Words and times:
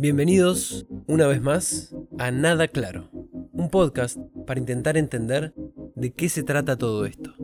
Bienvenidos 0.00 0.86
una 1.06 1.26
vez 1.26 1.42
más 1.42 1.94
a 2.18 2.30
Nada 2.30 2.68
Claro, 2.68 3.10
un 3.52 3.68
podcast 3.68 4.16
para 4.46 4.60
intentar 4.60 4.96
entender 4.96 5.52
de 5.96 6.12
qué 6.12 6.28
se 6.28 6.44
trata 6.44 6.78
todo 6.78 7.04
esto. 7.04 7.34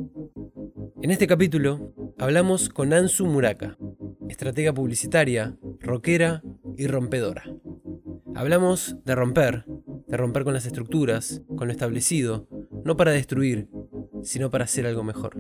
En 1.03 1.11
este 1.11 1.27
capítulo 1.27 1.93
hablamos 2.17 2.69
con 2.69 2.93
Ansu 2.93 3.27
Muraka, 3.27 3.77
estratega 4.29 4.73
publicitaria, 4.73 5.57
rockera 5.81 6.43
y 6.77 6.87
rompedora. 6.87 7.43
Hablamos 8.35 8.97
de 9.05 9.15
romper, 9.15 9.65
de 10.07 10.17
romper 10.17 10.45
con 10.45 10.55
las 10.55 10.67
estructuras, 10.67 11.43
con 11.57 11.67
lo 11.67 11.73
establecido, 11.73 12.49
no 12.85 12.97
para 12.97 13.11
destruir, 13.11 13.69
sino 14.23 14.51
para 14.51 14.65
hacer 14.65 14.87
algo 14.87 15.03
mejor. 15.03 15.37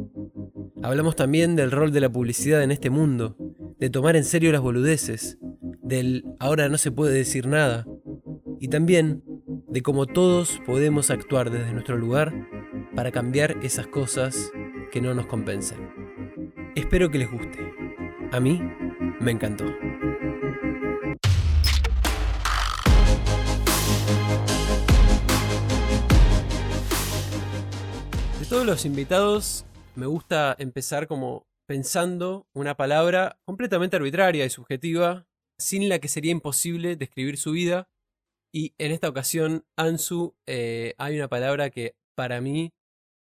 Hablamos 0.84 1.16
también 1.16 1.56
del 1.56 1.70
rol 1.70 1.92
de 1.92 2.00
la 2.02 2.12
publicidad 2.12 2.62
en 2.62 2.70
este 2.70 2.90
mundo, 2.90 3.38
de 3.80 3.88
tomar 3.88 4.16
en 4.16 4.24
serio 4.24 4.52
las 4.52 4.60
boludeces, 4.60 5.38
del 5.82 6.26
ahora 6.38 6.68
no 6.68 6.76
se 6.76 6.92
puede 6.92 7.14
decir 7.14 7.46
nada, 7.46 7.86
y 8.60 8.68
también 8.68 9.24
de 9.46 9.80
cómo 9.80 10.04
todos 10.04 10.60
podemos 10.66 11.08
actuar 11.08 11.50
desde 11.50 11.72
nuestro 11.72 11.96
lugar 11.96 12.34
para 12.94 13.12
cambiar 13.12 13.56
esas 13.62 13.86
cosas 13.86 14.52
que 14.92 15.00
no 15.00 15.14
nos 15.14 15.24
compensan. 15.24 15.90
Espero 16.74 17.10
que 17.10 17.16
les 17.16 17.30
guste. 17.30 17.60
A 18.30 18.38
mí 18.38 18.60
me 19.20 19.30
encantó. 19.30 19.64
De 28.38 28.46
todos 28.46 28.66
los 28.66 28.84
invitados, 28.84 29.64
me 29.96 30.06
gusta 30.06 30.56
empezar 30.58 31.06
como 31.06 31.46
pensando 31.66 32.46
una 32.52 32.76
palabra 32.76 33.38
completamente 33.44 33.96
arbitraria 33.96 34.44
y 34.44 34.50
subjetiva, 34.50 35.26
sin 35.58 35.88
la 35.88 35.98
que 35.98 36.08
sería 36.08 36.32
imposible 36.32 36.96
describir 36.96 37.38
su 37.38 37.52
vida. 37.52 37.88
Y 38.52 38.74
en 38.78 38.92
esta 38.92 39.08
ocasión, 39.08 39.64
Ansu, 39.76 40.34
eh, 40.46 40.94
hay 40.98 41.16
una 41.16 41.28
palabra 41.28 41.70
que 41.70 41.96
para 42.14 42.40
mí 42.40 42.72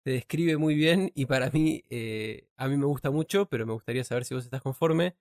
te 0.05 0.12
describe 0.12 0.57
muy 0.57 0.75
bien 0.75 1.12
y 1.15 1.27
para 1.27 1.51
mí, 1.51 1.83
eh, 1.91 2.48
a 2.57 2.69
mí 2.69 2.77
me 2.77 2.87
gusta 2.87 3.11
mucho, 3.11 3.47
pero 3.47 3.67
me 3.67 3.73
gustaría 3.73 4.05
saber 4.05 4.25
si 4.25 4.35
vos 4.35 4.45
estás 4.45 4.62
conforme. 4.62 5.17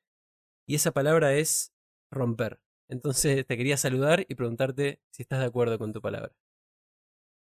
Y 0.68 0.76
esa 0.76 0.92
palabra 0.92 1.34
es 1.34 1.74
romper. 2.12 2.60
Entonces 2.90 3.46
te 3.46 3.58
quería 3.58 3.78
saludar 3.78 4.26
y 4.28 4.36
preguntarte 4.36 5.00
si 5.12 5.24
estás 5.24 5.40
de 5.40 5.46
acuerdo 5.46 5.78
con 5.78 5.94
tu 5.94 6.02
palabra. 6.02 6.34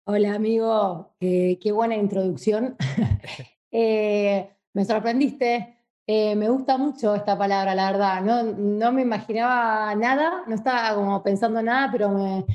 Hola 0.05 0.35
amigo, 0.35 1.15
qué 1.19 1.71
buena 1.71 1.95
introducción. 1.95 2.75
Eh, 3.75 4.49
me 4.73 4.85
sorprendiste, 4.85 5.77
eh, 6.05 6.35
me 6.35 6.47
gusta 6.47 6.77
mucho 6.77 7.15
esta 7.15 7.37
palabra, 7.37 7.73
la 7.73 7.91
verdad. 7.91 8.21
No, 8.21 8.43
no 8.43 8.91
me 8.91 9.01
imaginaba 9.01 9.95
nada, 9.95 10.43
no 10.47 10.53
estaba 10.53 10.93
como 10.95 11.23
pensando 11.23 11.61
nada, 11.61 11.89
pero 11.91 12.09
me, 12.09 12.45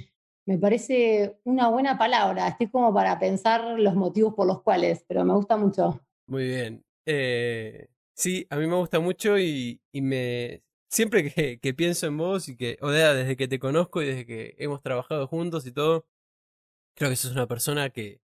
me 0.46 0.58
parece 0.58 1.40
una 1.44 1.68
buena 1.68 1.98
palabra. 1.98 2.46
Estoy 2.48 2.68
como 2.68 2.94
para 2.94 3.18
pensar 3.18 3.78
los 3.78 3.94
motivos 3.94 4.34
por 4.34 4.46
los 4.46 4.62
cuales, 4.62 5.04
pero 5.08 5.24
me 5.24 5.34
gusta 5.34 5.56
mucho. 5.56 6.00
Muy 6.26 6.44
bien. 6.44 6.84
Eh, 7.04 7.88
sí, 8.14 8.46
a 8.48 8.56
mí 8.56 8.66
me 8.66 8.76
gusta 8.76 9.00
mucho 9.00 9.38
y, 9.38 9.80
y 9.90 10.02
me 10.02 10.62
siempre 10.88 11.32
que, 11.32 11.58
que, 11.58 11.74
pienso 11.74 12.06
en 12.06 12.16
vos 12.16 12.48
y 12.48 12.56
que, 12.56 12.78
desde 12.80 13.36
que 13.36 13.48
te 13.48 13.58
conozco 13.58 14.02
y 14.02 14.06
desde 14.06 14.26
que 14.26 14.54
hemos 14.58 14.82
trabajado 14.82 15.26
juntos 15.26 15.66
y 15.66 15.72
todo, 15.72 16.06
creo 16.94 17.10
que 17.10 17.16
sos 17.16 17.32
una 17.32 17.46
persona 17.46 17.90
que, 17.90 18.20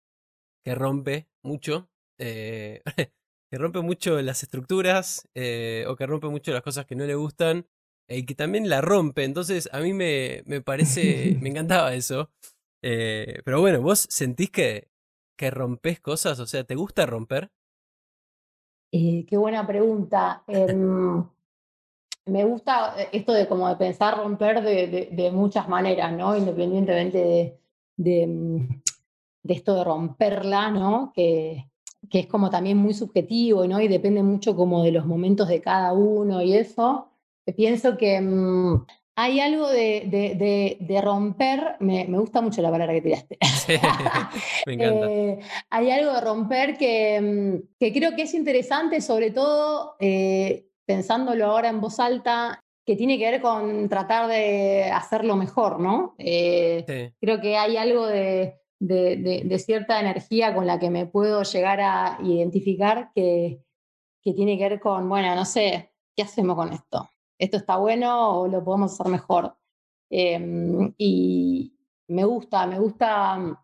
que 0.64 0.74
rompe 0.74 1.28
mucho. 1.42 1.88
Eh, 2.18 2.82
que 3.50 3.58
rompe 3.58 3.80
mucho 3.80 4.20
las 4.22 4.42
estructuras 4.42 5.28
eh, 5.34 5.84
o 5.88 5.96
que 5.96 6.06
rompe 6.06 6.28
mucho 6.28 6.52
las 6.52 6.62
cosas 6.62 6.86
que 6.86 6.96
no 6.96 7.04
le 7.04 7.14
gustan 7.14 7.66
eh, 8.08 8.18
y 8.18 8.26
que 8.26 8.34
también 8.34 8.68
la 8.68 8.80
rompe. 8.80 9.24
Entonces 9.24 9.68
a 9.72 9.80
mí 9.80 9.92
me, 9.92 10.42
me 10.46 10.60
parece, 10.60 11.36
me 11.40 11.48
encantaba 11.50 11.94
eso. 11.94 12.30
Pero 12.80 13.60
bueno, 13.60 13.80
¿vos 13.80 14.06
sentís 14.10 14.50
que, 14.50 14.88
que 15.38 15.50
rompes 15.50 16.00
cosas? 16.00 16.38
O 16.40 16.46
sea, 16.46 16.64
¿te 16.64 16.74
gusta 16.74 17.06
romper? 17.06 17.50
qué 19.26 19.36
buena 19.36 19.66
pregunta. 19.66 20.44
Em, 20.46 21.24
me 22.26 22.44
gusta 22.44 22.94
esto 23.12 23.32
de 23.32 23.46
como 23.46 23.68
de 23.68 23.76
pensar 23.76 24.16
romper 24.16 24.62
de, 24.62 25.08
de, 25.10 25.30
muchas 25.30 25.68
maneras, 25.68 26.12
¿no? 26.12 26.36
Independientemente 26.36 27.18
de, 27.18 27.60
de, 29.42 29.54
esto 29.54 29.74
de 29.74 29.84
romperla, 29.84 30.70
¿no? 30.70 31.12
Que, 31.14 31.70
que 32.10 32.20
es 32.20 32.26
como 32.26 32.50
también 32.50 32.76
muy 32.76 32.94
subjetivo, 32.94 33.66
¿no? 33.66 33.80
Y 33.80 33.88
depende 33.88 34.22
mucho 34.22 34.56
como 34.56 34.82
de 34.82 34.92
los 34.92 35.06
momentos 35.06 35.48
de 35.48 35.60
cada 35.60 35.92
uno 35.92 36.42
y 36.42 36.54
eso. 36.54 37.08
Pienso 37.56 37.96
que 37.96 38.20
mm, 38.20 38.84
hay 39.16 39.40
algo 39.40 39.68
de, 39.68 40.78
de, 40.80 41.00
romper, 41.00 41.76
me, 41.80 42.06
me, 42.06 42.18
gusta 42.18 42.40
mucho 42.40 42.62
la 42.62 42.70
palabra 42.70 42.94
que 42.94 43.02
tiraste. 43.02 43.38
me 44.66 44.74
encanta. 44.74 45.10
Eh, 45.10 45.38
hay 45.70 45.90
algo 45.90 46.12
de 46.14 46.20
romper 46.20 46.76
que, 46.76 47.20
mm, 47.20 47.76
que, 47.78 47.92
creo 47.92 48.16
que 48.16 48.22
es 48.22 48.34
interesante, 48.34 49.00
sobre 49.00 49.30
todo 49.30 49.96
eh, 50.00 50.66
pensándolo 50.84 51.46
ahora 51.46 51.68
en 51.68 51.80
voz 51.80 52.00
alta, 52.00 52.60
que 52.84 52.96
tiene 52.96 53.18
que 53.18 53.30
ver 53.30 53.40
con 53.40 53.88
tratar 53.88 54.28
de 54.28 54.84
hacerlo 54.92 55.36
mejor, 55.36 55.80
¿no? 55.80 56.14
Eh, 56.18 57.12
creo 57.20 57.40
que 57.40 57.56
hay 57.56 57.76
algo 57.76 58.06
de, 58.06 58.60
de, 58.86 59.58
cierta 59.58 60.00
energía 60.00 60.54
con 60.54 60.66
la 60.66 60.78
que 60.78 60.90
me 60.90 61.06
puedo 61.06 61.42
llegar 61.42 61.80
a 61.80 62.18
identificar 62.22 63.10
que, 63.14 63.62
que 64.22 64.32
tiene 64.32 64.58
que 64.58 64.68
ver 64.68 64.80
con, 64.80 65.08
bueno, 65.08 65.34
no 65.34 65.44
sé, 65.44 65.92
¿qué 66.14 66.22
hacemos 66.22 66.56
con 66.56 66.72
esto? 66.72 67.08
¿Esto 67.38 67.56
está 67.56 67.76
bueno 67.76 68.40
o 68.40 68.48
lo 68.48 68.62
podemos 68.64 68.92
hacer 68.92 69.10
mejor? 69.10 69.56
Em, 70.10 70.94
y 70.98 71.76
me 72.08 72.24
gusta, 72.24 72.66
me 72.66 72.78
gusta 72.78 73.36
mm, 73.36 73.56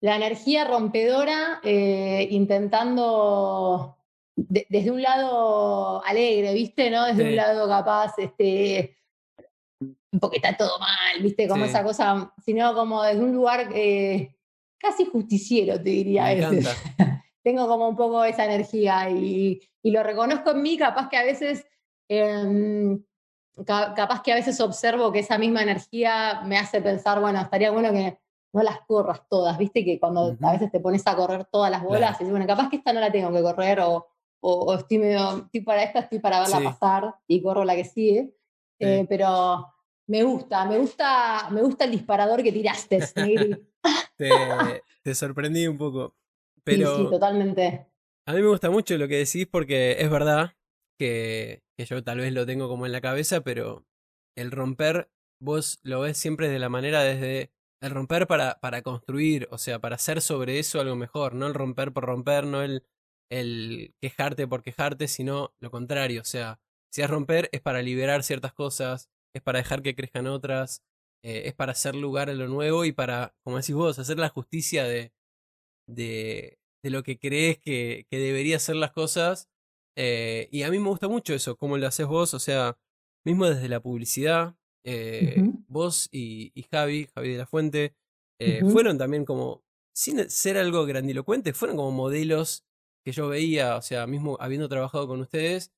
la 0.00 0.16
energía 0.16 0.64
rompedora 0.64 1.60
eh, 1.62 2.28
intentando 2.30 3.96
desde 4.36 4.90
un 4.90 5.02
lado 5.02 6.04
alegre, 6.04 6.54
¿viste? 6.54 6.90
¿No? 6.90 7.06
Desde 7.06 7.28
un 7.28 7.36
lado 7.36 7.68
capaz, 7.68 8.14
este, 8.18 8.96
porque 10.20 10.36
está 10.36 10.56
todo 10.56 10.78
mal, 10.78 11.22
¿viste? 11.22 11.48
Como 11.48 11.64
esa 11.64 11.82
cosa, 11.82 12.32
sino 12.44 12.74
como 12.74 13.02
desde 13.02 13.22
un 13.22 13.32
lugar 13.32 13.68
eh, 13.74 14.34
casi 14.78 15.04
justiciero, 15.06 15.76
te 15.76 15.90
diría. 15.90 16.24
Me 16.24 16.32
encanta. 16.32 16.70
Tengo 17.42 17.68
como 17.68 17.88
un 17.88 17.96
poco 17.96 18.24
esa 18.24 18.44
energía 18.46 19.10
y, 19.10 19.60
y, 19.82 19.90
lo 19.90 20.02
reconozco 20.02 20.52
en 20.52 20.62
mí, 20.62 20.78
capaz 20.78 21.10
que 21.10 21.18
a 21.18 21.24
veces, 21.24 21.66
em, 22.08 23.04
capaz 23.66 24.22
que 24.22 24.32
a 24.32 24.36
veces 24.36 24.58
observo 24.60 25.12
que 25.12 25.18
esa 25.18 25.36
misma 25.36 25.62
energía 25.62 26.40
me 26.46 26.56
hace 26.56 26.80
pensar, 26.80 27.20
bueno, 27.20 27.40
estaría 27.40 27.70
bueno 27.70 27.92
que 27.92 28.18
no 28.54 28.62
las 28.62 28.80
corras 28.86 29.28
todas, 29.28 29.58
¿viste? 29.58 29.84
Que 29.84 30.00
cuando 30.00 30.38
a 30.40 30.52
veces 30.52 30.70
te 30.70 30.80
pones 30.80 31.06
a 31.06 31.16
correr 31.16 31.44
todas 31.44 31.70
las 31.70 31.82
bolas, 31.82 32.12
y 32.12 32.24
dices, 32.24 32.30
bueno, 32.30 32.46
capaz 32.46 32.70
que 32.70 32.76
esta 32.76 32.94
no 32.94 33.00
la 33.00 33.12
tengo 33.12 33.30
que 33.30 33.42
correr 33.42 33.80
o, 33.80 34.06
o, 34.40 34.74
estoy, 34.74 34.98
medio, 34.98 35.44
estoy 35.44 35.60
para 35.60 35.82
esta, 35.82 35.98
estoy 35.98 36.20
para 36.20 36.40
verla 36.40 36.60
pasar 36.60 37.14
y 37.26 37.42
corro 37.42 37.64
la 37.64 37.74
que 37.74 37.84
sigue. 37.84 38.34
Eh, 38.78 39.06
pero 39.08 39.73
me 40.06 40.22
gusta, 40.22 40.66
me 40.66 40.78
gusta, 40.78 41.48
me 41.50 41.62
gusta 41.62 41.84
el 41.84 41.92
disparador 41.92 42.42
que 42.42 42.52
tiraste, 42.52 43.00
te, 44.16 44.30
te, 45.02 45.14
sorprendí 45.14 45.66
un 45.66 45.78
poco. 45.78 46.14
Pero 46.62 46.96
sí, 46.96 47.10
totalmente. 47.10 47.86
A 48.26 48.32
mí 48.32 48.40
me 48.40 48.48
gusta 48.48 48.70
mucho 48.70 48.96
lo 48.96 49.08
que 49.08 49.18
decís 49.18 49.46
porque 49.46 49.96
es 49.98 50.10
verdad 50.10 50.54
que, 50.98 51.62
que 51.76 51.84
yo 51.84 52.02
tal 52.02 52.18
vez 52.18 52.32
lo 52.32 52.46
tengo 52.46 52.68
como 52.68 52.86
en 52.86 52.92
la 52.92 53.00
cabeza, 53.00 53.42
pero 53.42 53.84
el 54.36 54.50
romper, 54.50 55.10
vos 55.40 55.78
lo 55.82 56.00
ves 56.00 56.16
siempre 56.16 56.48
de 56.48 56.58
la 56.58 56.68
manera 56.68 57.02
desde 57.02 57.52
el 57.82 57.90
romper 57.90 58.26
para, 58.26 58.58
para 58.60 58.80
construir, 58.82 59.46
o 59.50 59.58
sea, 59.58 59.78
para 59.78 59.96
hacer 59.96 60.22
sobre 60.22 60.58
eso 60.58 60.80
algo 60.80 60.96
mejor, 60.96 61.34
no 61.34 61.46
el 61.46 61.54
romper 61.54 61.92
por 61.92 62.06
romper, 62.06 62.46
no 62.46 62.62
el, 62.62 62.82
el 63.30 63.94
quejarte 64.00 64.48
por 64.48 64.62
quejarte, 64.62 65.06
sino 65.06 65.52
lo 65.60 65.70
contrario, 65.70 66.22
o 66.22 66.24
sea, 66.24 66.60
si 66.90 67.02
es 67.02 67.10
romper 67.10 67.50
es 67.52 67.60
para 67.60 67.82
liberar 67.82 68.22
ciertas 68.22 68.54
cosas, 68.54 69.10
es 69.34 69.42
para 69.42 69.58
dejar 69.58 69.82
que 69.82 69.94
crezcan 69.94 70.26
otras, 70.26 70.82
eh, 71.24 71.42
es 71.46 71.54
para 71.54 71.72
hacer 71.72 71.94
lugar 71.94 72.30
a 72.30 72.34
lo 72.34 72.48
nuevo 72.48 72.84
y 72.84 72.92
para, 72.92 73.34
como 73.42 73.56
decís 73.56 73.74
vos, 73.74 73.98
hacer 73.98 74.18
la 74.18 74.28
justicia 74.28 74.84
de, 74.84 75.12
de, 75.88 76.58
de 76.82 76.90
lo 76.90 77.02
que 77.02 77.18
crees 77.18 77.58
que, 77.58 78.06
que 78.08 78.18
debería 78.18 78.58
ser 78.58 78.76
las 78.76 78.92
cosas. 78.92 79.50
Eh, 79.96 80.48
y 80.50 80.62
a 80.62 80.70
mí 80.70 80.78
me 80.78 80.88
gusta 80.88 81.08
mucho 81.08 81.34
eso, 81.34 81.56
cómo 81.56 81.78
lo 81.78 81.86
haces 81.86 82.06
vos, 82.06 82.34
o 82.34 82.38
sea, 82.38 82.78
mismo 83.24 83.46
desde 83.46 83.68
la 83.68 83.80
publicidad, 83.80 84.56
eh, 84.84 85.36
vos 85.68 86.08
y, 86.12 86.52
y, 86.54 86.64
Javi, 86.64 87.06
Javi 87.14 87.32
de 87.32 87.38
la 87.38 87.46
Fuente, 87.46 87.94
fueron 88.70 88.98
también 88.98 89.24
como, 89.24 89.64
sin 89.96 90.28
ser 90.28 90.58
algo 90.58 90.84
grandilocuente, 90.84 91.54
fueron 91.54 91.76
como 91.78 91.92
modelos 91.92 92.66
que 93.04 93.12
yo 93.12 93.28
veía, 93.28 93.76
o 93.76 93.82
sea, 93.82 94.06
mismo 94.06 94.36
habiendo 94.40 94.68
trabajado 94.68 95.06
con 95.06 95.20
ustedes, 95.20 95.72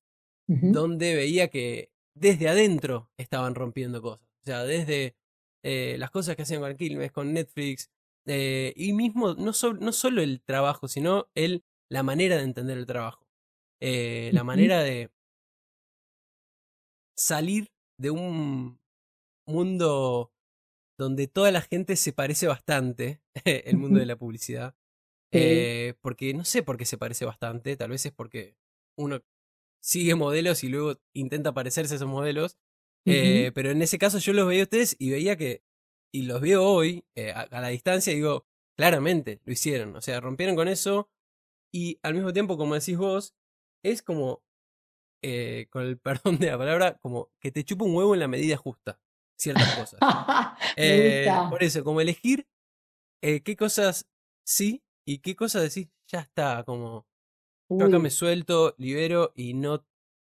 donde 0.47 1.15
veía 1.15 1.49
que 1.49 1.91
desde 2.19 2.49
adentro 2.49 3.09
estaban 3.17 3.55
rompiendo 3.55 4.01
cosas. 4.01 4.27
O 4.43 4.45
sea, 4.45 4.63
desde 4.63 5.15
eh, 5.63 5.95
las 5.99 6.11
cosas 6.11 6.35
que 6.35 6.43
hacían 6.43 6.61
con 6.61 6.75
Quilmes, 6.77 7.11
con 7.11 7.33
Netflix, 7.33 7.91
eh, 8.27 8.73
y 8.75 8.93
mismo 8.93 9.35
no, 9.35 9.51
no 9.53 9.91
solo 9.93 10.21
el 10.21 10.41
trabajo, 10.43 10.87
sino 10.87 11.29
el, 11.35 11.63
la 11.89 12.03
manera 12.03 12.37
de 12.37 12.43
entender 12.43 12.77
el 12.77 12.85
trabajo. 12.85 13.25
eh, 13.81 14.31
la 14.33 14.43
manera 14.43 14.81
de 14.81 15.11
salir 17.17 17.71
de 17.99 18.11
un 18.11 18.79
mundo 19.47 20.31
donde 20.99 21.27
toda 21.27 21.51
la 21.51 21.61
gente 21.61 21.95
se 21.95 22.13
parece 22.13 22.47
bastante, 22.47 23.21
el 23.45 23.77
mundo 23.77 23.99
de 23.99 24.05
la 24.05 24.17
publicidad. 24.17 24.75
Eh, 25.33 25.95
porque 26.01 26.33
no 26.33 26.45
sé 26.45 26.63
por 26.63 26.77
qué 26.77 26.85
se 26.85 26.97
parece 26.97 27.25
bastante, 27.25 27.75
tal 27.77 27.91
vez 27.91 28.05
es 28.05 28.13
porque 28.13 28.55
uno 28.97 29.21
sigue 29.87 30.15
modelos 30.15 30.65
y 30.65 30.69
luego 30.69 30.99
intenta 31.13 31.53
parecerse 31.53 31.93
a 31.93 31.97
esos 31.97 32.09
modelos. 32.09 32.57
Eh, 33.09 33.53
pero 33.55 33.71
en 33.71 33.81
ese 33.81 33.97
caso 33.97 34.17
yo 34.17 34.33
los 34.33 34.45
veía 34.45 34.63
a 34.63 34.63
ustedes 34.63 34.97
y 34.99 35.11
veía 35.11 35.37
que, 35.37 35.63
y 36.13 36.23
los 36.23 36.41
veo 36.41 36.65
hoy 36.65 37.05
eh, 37.15 37.31
a, 37.31 37.47
la 37.49 37.69
distancia, 37.69 38.11
y 38.11 38.17
digo, 38.17 38.45
claramente 38.77 39.39
lo 39.45 39.53
hicieron, 39.53 39.95
o 39.95 40.01
sea, 40.01 40.19
rompieron 40.19 40.57
con 40.57 40.67
eso 40.67 41.09
y 41.73 41.99
al 42.03 42.15
mismo 42.15 42.33
tiempo, 42.33 42.57
como 42.57 42.75
decís 42.75 42.97
vos, 42.97 43.33
es 43.81 44.01
como, 44.01 44.43
con 45.69 45.83
el 45.83 45.97
perdón 46.03 46.37
de 46.37 46.47
la 46.47 46.57
palabra, 46.57 46.97
como 46.97 47.31
que 47.39 47.53
te 47.53 47.63
chupa 47.63 47.85
un 47.85 47.95
huevo 47.95 48.13
en 48.13 48.19
la 48.19 48.27
medida 48.27 48.57
justa 48.57 48.99
ciertas 49.37 49.75
cosas. 49.75 49.99
Eh, 50.79 51.27
por 51.49 51.63
eso, 51.63 51.83
como 51.83 52.01
elegir 52.01 52.47
eh, 53.23 53.41
qué 53.41 53.55
cosas 53.55 54.07
sí 54.45 54.83
y 55.07 55.19
qué 55.19 55.35
cosas 55.35 55.63
decir, 55.63 55.89
ya 56.07 56.19
está, 56.19 56.63
como 56.65 57.07
yo 57.69 57.85
acá 57.85 57.99
me 57.99 58.09
suelto, 58.09 58.75
libero 58.77 59.31
y 59.35 59.53
no 59.53 59.85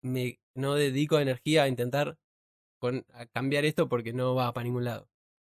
me 0.01 0.39
no 0.55 0.75
dedico 0.75 1.19
energía 1.19 1.63
a 1.63 1.67
intentar 1.67 2.17
con, 2.79 3.05
cambiar 3.31 3.65
esto 3.65 3.87
porque 3.89 4.13
no 4.13 4.35
va 4.35 4.53
para 4.53 4.65
ningún 4.65 4.85
lado. 4.85 5.07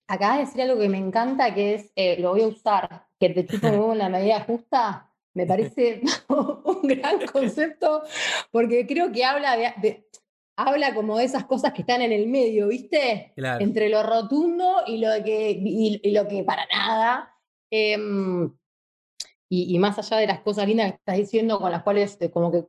Acabas 0.08 0.38
de 0.38 0.44
decir 0.44 0.62
algo 0.62 0.80
que 0.80 0.88
me 0.88 0.98
encanta, 0.98 1.54
que 1.54 1.74
es, 1.74 1.92
eh, 1.96 2.20
lo 2.20 2.30
voy 2.30 2.42
a 2.42 2.48
usar, 2.48 3.06
que 3.18 3.30
te 3.30 3.46
chupo 3.46 3.92
en 3.92 3.98
la 3.98 4.08
medida 4.08 4.40
justa. 4.40 5.10
Me 5.34 5.46
parece 5.46 6.02
un 6.28 6.82
gran 6.82 7.26
concepto 7.26 8.02
porque 8.50 8.86
creo 8.86 9.10
que 9.10 9.24
habla 9.24 9.56
de, 9.56 10.06
habla 10.56 10.94
como 10.94 11.18
de 11.18 11.24
esas 11.24 11.44
cosas 11.44 11.72
que 11.72 11.82
están 11.82 12.02
en 12.02 12.12
el 12.12 12.26
medio, 12.26 12.68
¿viste? 12.68 13.32
Entre 13.36 13.88
lo 13.88 14.02
rotundo 14.02 14.82
y 14.86 14.98
lo 14.98 15.10
que, 15.24 15.50
y, 15.50 16.10
lo 16.12 16.28
que 16.28 16.44
para 16.44 16.66
nada. 16.66 17.34
Em, 17.70 18.52
y, 19.54 19.78
más 19.78 19.98
allá 19.98 20.16
de 20.16 20.26
las 20.26 20.40
cosas 20.40 20.66
lindas 20.66 20.92
que 20.92 20.96
estás 20.96 21.16
diciendo, 21.18 21.60
con 21.60 21.70
las 21.70 21.82
cuales 21.82 22.16
eh, 22.22 22.30
como 22.30 22.50
que 22.50 22.64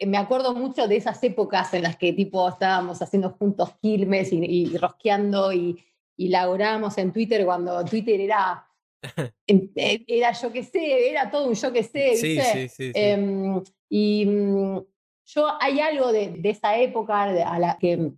eh, 0.00 0.06
me 0.06 0.18
acuerdo 0.18 0.52
mucho 0.52 0.88
de 0.88 0.96
esas 0.96 1.22
épocas 1.22 1.72
en 1.74 1.84
las 1.84 1.96
que 1.96 2.12
tipo 2.12 2.48
estábamos 2.48 3.00
haciendo 3.00 3.30
juntos 3.30 3.70
filmes 3.80 4.32
y, 4.32 4.76
rosqueando 4.78 5.52
y, 5.52 5.80
y 6.16 6.28
laburábamos 6.28 6.98
en 6.98 7.12
Twitter 7.12 7.44
cuando 7.44 7.84
Twitter 7.84 8.20
era 8.20 8.66
eh, 9.46 10.04
era 10.08 10.32
yo 10.32 10.50
que 10.50 10.64
sé, 10.64 11.08
era 11.08 11.30
todo 11.30 11.46
un 11.46 11.54
yo 11.54 11.72
que 11.72 11.84
sé, 11.84 12.10
¿viste? 12.10 12.42
Sí, 12.42 12.68
sí, 12.68 12.68
sí, 12.68 12.92
em, 12.96 13.62
y 13.88 14.26
mm, 14.26 14.80
yo 15.26 15.48
hay 15.60 15.78
algo 15.78 16.10
de, 16.10 16.40
esa 16.42 16.76
época 16.78 17.32
de, 17.32 17.44
a 17.44 17.60
la 17.60 17.78
que, 17.78 18.10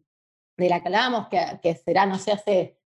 de 0.57 0.69
la 0.71 0.81
que 0.81 0.89
hablábamos, 0.89 1.29
que, 1.29 1.75
será, 1.75 2.07
no 2.07 2.19
sé, 2.19 2.33
hace 2.33 2.79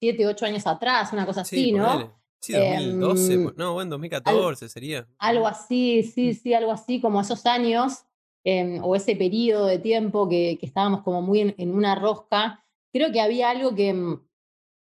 siete, 0.00 0.26
ocho 0.26 0.44
años 0.44 0.66
atrás, 0.66 1.12
una 1.12 1.24
cosa 1.24 1.42
así, 1.42 1.70
¿no? 1.70 2.23
Sí, 2.44 2.52
2012, 2.52 3.32
em, 3.32 3.52
no, 3.56 3.72
bueno, 3.74 3.90
2014 3.92 4.68
sería. 4.68 5.08
Algo 5.18 5.46
así, 5.46 6.02
sí, 6.02 6.30
mm. 6.30 6.34
sí, 6.34 6.54
algo 6.54 6.72
así, 6.72 7.00
como 7.00 7.20
esos 7.20 7.46
años, 7.46 8.04
em, 8.44 8.82
o 8.82 8.94
ese 8.94 9.16
periodo 9.16 9.66
de 9.66 9.78
tiempo 9.78 10.28
que, 10.28 10.58
estábamos 10.60 11.02
como 11.02 11.22
muy 11.22 11.54
en, 11.56 11.74
una 11.74 11.94
rosca. 11.94 12.64
Creo 12.92 13.12
que 13.12 13.20
había 13.20 13.50
algo 13.50 13.74
que 13.74 13.88
em, 13.88 14.20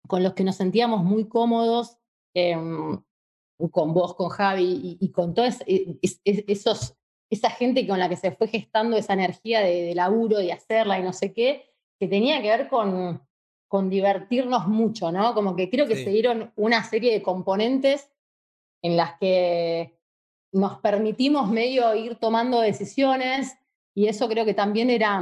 con 0.08 0.22
los 0.22 0.34
que 0.34 0.44
nos 0.44 0.56
sentíamos 0.56 1.04
muy 1.04 1.28
cómodos, 1.28 1.98
con 3.70 3.94
vos, 3.94 4.16
con 4.16 4.28
Javi 4.28 4.98
y, 5.00 5.12
con 5.12 5.34
todos 5.34 5.58
esos 6.24 6.96
esa 7.30 7.50
gente 7.50 7.86
con 7.86 7.98
la 7.98 8.08
que 8.08 8.16
se 8.16 8.32
fue 8.32 8.48
gestando 8.48 8.96
esa 8.96 9.12
energía 9.12 9.60
de, 9.60 9.94
laburo, 9.94 10.38
de 10.38 10.52
hacerla 10.52 10.98
y 10.98 11.02
no 11.02 11.12
sé 11.12 11.32
qué, 11.32 11.64
que 11.98 12.08
tenía 12.08 12.40
que 12.42 12.48
ver 12.48 12.68
con, 12.68 13.26
con 13.74 13.90
divertirnos 13.90 14.68
mucho, 14.68 15.10
¿no? 15.10 15.34
Como 15.34 15.56
que 15.56 15.68
creo 15.68 15.88
que 15.88 15.96
se 15.96 16.10
dieron 16.10 16.52
una 16.54 16.84
serie 16.84 17.12
de 17.12 17.22
componentes 17.22 18.08
en 18.82 18.96
las 18.96 19.18
que 19.18 19.98
nos 20.52 20.78
permitimos 20.78 21.50
medio 21.50 21.92
ir 21.96 22.14
tomando 22.14 22.60
decisiones 22.60 23.52
y 23.92 24.06
eso 24.06 24.28
creo 24.28 24.44
que 24.44 24.54
también 24.54 24.90
era, 24.90 25.20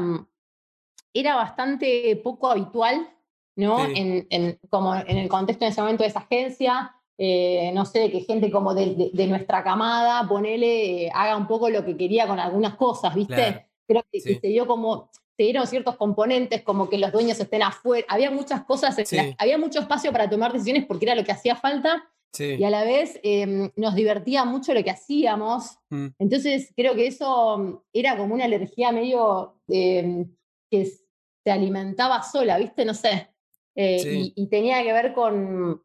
era 1.14 1.34
bastante 1.34 2.14
poco 2.16 2.50
habitual, 2.50 3.08
¿no? 3.56 3.86
En, 3.86 4.26
en, 4.28 4.58
como 4.68 4.96
en 4.96 5.16
el 5.16 5.30
contexto 5.30 5.64
en 5.64 5.70
ese 5.70 5.80
momento 5.80 6.02
de 6.02 6.10
esa 6.10 6.20
agencia, 6.20 6.94
eh, 7.16 7.72
no 7.72 7.86
sé, 7.86 8.10
que 8.10 8.20
gente 8.20 8.50
como 8.50 8.74
de, 8.74 9.26
nuestra 9.28 9.64
camada, 9.64 10.28
ponele, 10.28 11.06
eh, 11.06 11.10
haga 11.14 11.38
un 11.38 11.46
poco 11.46 11.70
lo 11.70 11.86
que 11.86 11.96
quería 11.96 12.26
con 12.26 12.38
algunas 12.38 12.74
cosas, 12.74 13.14
¿viste? 13.14 13.66
Creo 13.86 14.04
que, 14.12 14.20
se 14.20 14.46
dio 14.46 14.66
como, 14.66 15.08
se 15.36 15.42
dieron 15.44 15.66
ciertos 15.66 15.96
componentes, 15.96 16.62
como 16.62 16.88
que 16.88 16.98
los 16.98 17.12
dueños 17.12 17.40
estén 17.40 17.62
afuera, 17.62 18.06
había 18.08 18.30
muchas 18.30 18.64
cosas, 18.64 18.96
había 19.38 19.58
mucho 19.58 19.80
espacio 19.80 20.12
para 20.12 20.28
tomar 20.28 20.52
decisiones 20.52 20.86
porque 20.86 21.06
era 21.06 21.14
lo 21.14 21.24
que 21.24 21.32
hacía 21.32 21.56
falta. 21.56 22.08
Y 22.38 22.64
a 22.64 22.70
la 22.70 22.82
vez 22.84 23.20
em, 23.22 23.70
nos 23.76 23.94
divertía 23.94 24.46
mucho 24.46 24.72
lo 24.72 24.82
que 24.82 24.90
hacíamos. 24.90 25.76
Mm. 25.90 26.06
Entonces 26.18 26.72
creo 26.74 26.94
que 26.94 27.06
eso 27.06 27.84
era 27.92 28.16
como 28.16 28.32
una 28.32 28.46
energía 28.46 28.90
medio 28.90 29.60
em, 29.68 30.34
que 30.70 30.86
se 30.86 31.50
alimentaba 31.50 32.22
sola, 32.22 32.56
¿viste? 32.56 32.86
No 32.86 32.94
sé. 32.94 33.28
Eh, 33.74 34.32
y, 34.34 34.46
tenía 34.48 34.82
que 34.82 34.92
ver 34.92 35.12
con, 35.14 35.82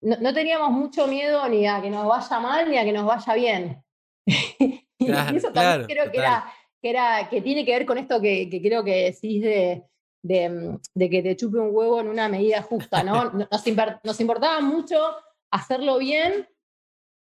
no, 0.00 0.34
teníamos 0.34 0.70
mucho 0.70 1.06
miedo 1.06 1.48
ni 1.48 1.66
a 1.66 1.80
que 1.80 1.90
nos 1.90 2.06
vaya 2.06 2.40
mal 2.40 2.70
ni 2.70 2.78
a 2.78 2.84
que 2.84 2.92
nos 2.92 3.06
vaya 3.06 3.34
bien. 3.34 3.84
y 4.98 5.10
eso 5.36 5.52
también 5.52 5.86
creo 5.86 6.10
que 6.10 6.18
era, 6.18 6.52
que 6.86 6.90
era, 6.90 7.28
que 7.28 7.42
tiene 7.42 7.64
que 7.64 7.72
ver 7.72 7.86
con 7.86 7.98
esto 7.98 8.20
que, 8.20 8.48
creo 8.62 8.84
que 8.84 9.12
decís 9.12 9.42
de, 9.42 9.82
de, 10.22 11.10
que 11.10 11.22
te 11.22 11.36
chupe 11.36 11.58
un 11.58 11.74
huevo 11.74 12.00
en 12.00 12.08
una 12.08 12.28
medida 12.28 12.62
justa, 12.62 13.02
¿no? 13.02 13.32
Nos, 14.04 14.20
importaba 14.20 14.60
mucho 14.60 14.96
hacerlo 15.50 15.98
bien, 15.98 16.48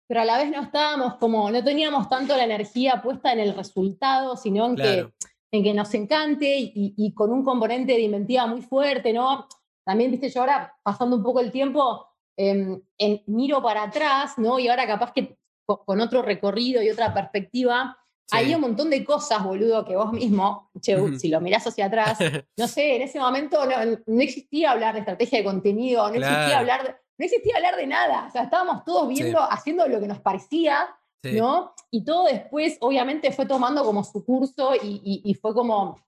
pero 0.08 0.20
a 0.20 0.24
la 0.24 0.38
vez 0.38 0.50
no 0.50 0.62
estábamos 0.62 1.14
como, 1.14 1.50
no 1.50 1.62
teníamos 1.62 2.08
tanto 2.08 2.36
la 2.36 2.44
energía 2.44 3.00
puesta 3.02 3.32
en 3.32 3.40
el 3.40 3.54
resultado, 3.54 4.36
sino 4.36 4.66
en, 4.66 4.76
que, 4.76 5.08
en 5.52 5.62
que 5.62 5.74
nos 5.74 5.92
encante 5.94 6.58
y, 6.58 6.94
y, 6.96 7.14
con 7.14 7.32
un 7.32 7.44
componente 7.44 7.92
de 7.92 8.00
inventiva 8.00 8.46
muy 8.46 8.62
fuerte, 8.62 9.12
¿no? 9.12 9.46
También, 9.84 10.10
viste, 10.10 10.28
yo 10.28 10.40
ahora, 10.40 10.74
pasando 10.82 11.16
un 11.16 11.22
poco 11.22 11.40
el 11.40 11.52
tiempo, 11.52 12.06
Em, 12.36 12.82
en, 12.98 13.22
miro 13.26 13.62
para 13.62 13.84
atrás, 13.84 14.36
¿no? 14.36 14.58
Y 14.58 14.68
ahora 14.68 14.86
capaz 14.86 15.12
que 15.12 15.38
con, 15.64 16.00
otro 16.00 16.22
recorrido 16.22 16.82
y 16.82 16.90
otra 16.90 17.14
perspectiva, 17.14 17.96
hay 18.30 18.54
un 18.54 18.60
montón 18.60 18.90
de 18.90 19.04
cosas, 19.04 19.42
boludo, 19.44 19.84
que 19.84 19.96
vos 19.96 20.12
mismo, 20.12 20.70
che, 20.80 20.96
si 21.18 21.28
lo 21.28 21.40
mirás 21.40 21.66
hacia 21.66 21.86
atrás, 21.86 22.18
no 22.56 22.68
sé, 22.68 22.96
en 22.96 23.02
ese 23.02 23.18
momento 23.18 23.58
no, 24.06 24.20
existía 24.20 24.72
hablar 24.72 24.94
de 24.94 25.00
estrategia 25.00 25.38
de 25.38 25.44
contenido, 25.44 26.08
no 26.08 26.14
existía 26.14 26.58
hablar 26.58 26.82
de, 26.84 26.88
no 27.18 27.24
existía 27.24 27.56
hablar 27.56 27.76
de 27.76 27.86
nada, 27.86 28.26
o 28.28 28.30
sea, 28.30 28.44
estábamos 28.44 28.84
todos 28.84 29.08
viendo, 29.08 29.40
haciendo 29.40 29.86
lo 29.86 30.00
que 30.00 30.08
nos 30.08 30.20
parecía, 30.20 30.88
¿no? 31.22 31.72
Y 31.90 32.04
todo 32.04 32.26
después, 32.26 32.76
obviamente, 32.80 33.32
fue 33.32 33.46
tomando 33.46 33.84
como 33.84 34.04
su 34.04 34.24
curso 34.24 34.72
y, 34.80 35.34
fue 35.40 35.54
como, 35.54 36.00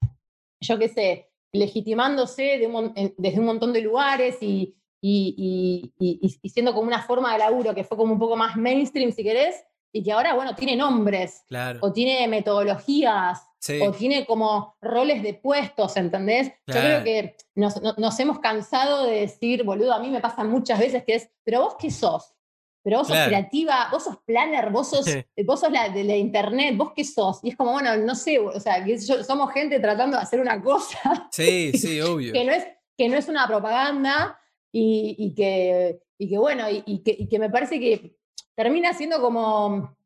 yo 0.61 0.79
qué 0.79 0.89
sé, 0.89 1.31
legitimándose 1.53 2.61
desde 3.17 3.41
un 3.41 3.47
montón 3.47 3.73
de 3.73 3.81
lugares 3.81 4.37
y, 4.41 4.77
y, 5.01 5.93
y, 5.99 6.49
siendo 6.51 6.75
como 6.75 6.87
una 6.87 7.03
forma 7.03 7.33
de 7.33 7.39
laburo 7.39 7.75
que 7.75 7.85
fue 7.85 7.97
como 7.97 8.13
un 8.13 8.19
poco 8.19 8.37
más 8.37 8.57
mainstream, 8.57 9.13
si 9.13 9.23
querés, 9.23 9.65
y 9.93 10.03
que 10.03 10.13
ahora, 10.13 10.35
bueno, 10.35 10.55
tiene 10.55 10.77
nombres, 10.77 11.45
o 11.81 11.93
tiene 11.93 12.29
metodologías, 12.29 13.43
o 13.83 13.93
tiene 13.93 14.25
como 14.27 14.77
roles 14.81 15.23
de 15.23 15.35
puestos, 15.35 15.97
¿entendés? 15.97 16.49
Yo 16.67 16.75
creo 16.75 17.05
que 17.05 17.37
nos, 17.55 17.81
nos, 17.99 18.21
hemos 18.21 18.39
cansado 18.39 19.05
de 19.07 19.21
decir, 19.21 19.65
boludo, 19.65 19.93
a 19.93 20.01
mí 20.01 20.11
me 20.11 20.21
pasa 20.21 20.45
muchas 20.45 20.79
veces 20.79 21.05
que 21.05 21.15
es, 21.17 21.31
pero 21.45 21.63
vos 21.63 21.77
qué 21.79 21.91
sos? 21.91 22.35
Pero 22.83 22.99
vos 22.99 23.09
sos 23.09 23.19
creativa, 23.19 23.89
vos 23.91 24.05
sos 24.05 24.19
planner, 24.25 24.71
vos 24.71 24.89
sos, 24.89 25.07
vos 25.45 25.61
sos 25.61 25.73
la 25.73 25.89
de 25.89 26.05
la 26.05 26.17
internet, 26.17 26.77
vos 26.77 26.93
qué 26.95 27.05
sos? 27.05 27.41
Y 27.43 27.51
es 27.51 27.57
como, 27.57 27.73
bueno, 27.73 27.97
no 27.97 28.15
sé, 28.15 28.39
o 28.39 28.61
sea, 28.61 28.85
que 28.85 28.99
somos 28.99 29.53
gente 29.53 29.81
tratando 29.81 30.17
de 30.17 30.23
hacer 30.23 30.41
una 30.41 30.63
cosa. 30.63 31.29
Sí, 31.33 31.73
sí, 31.73 32.01
obvio. 32.01 32.33
que, 32.33 32.45
no 32.45 32.53
es, 32.53 32.67
que 32.97 33.09
no 33.09 33.17
es 33.17 33.29
una 33.29 33.47
propaganda, 33.47 34.39
y, 34.73 35.35
que, 35.35 36.01
y 36.19 36.29
que, 36.29 36.39
bueno, 36.39 36.67
y, 36.71 37.03
que, 37.03 37.39
me 37.39 37.51
parece 37.51 37.81
que 37.81 38.18
termina 38.59 38.93
siendo 38.93 39.21
como 39.21 39.97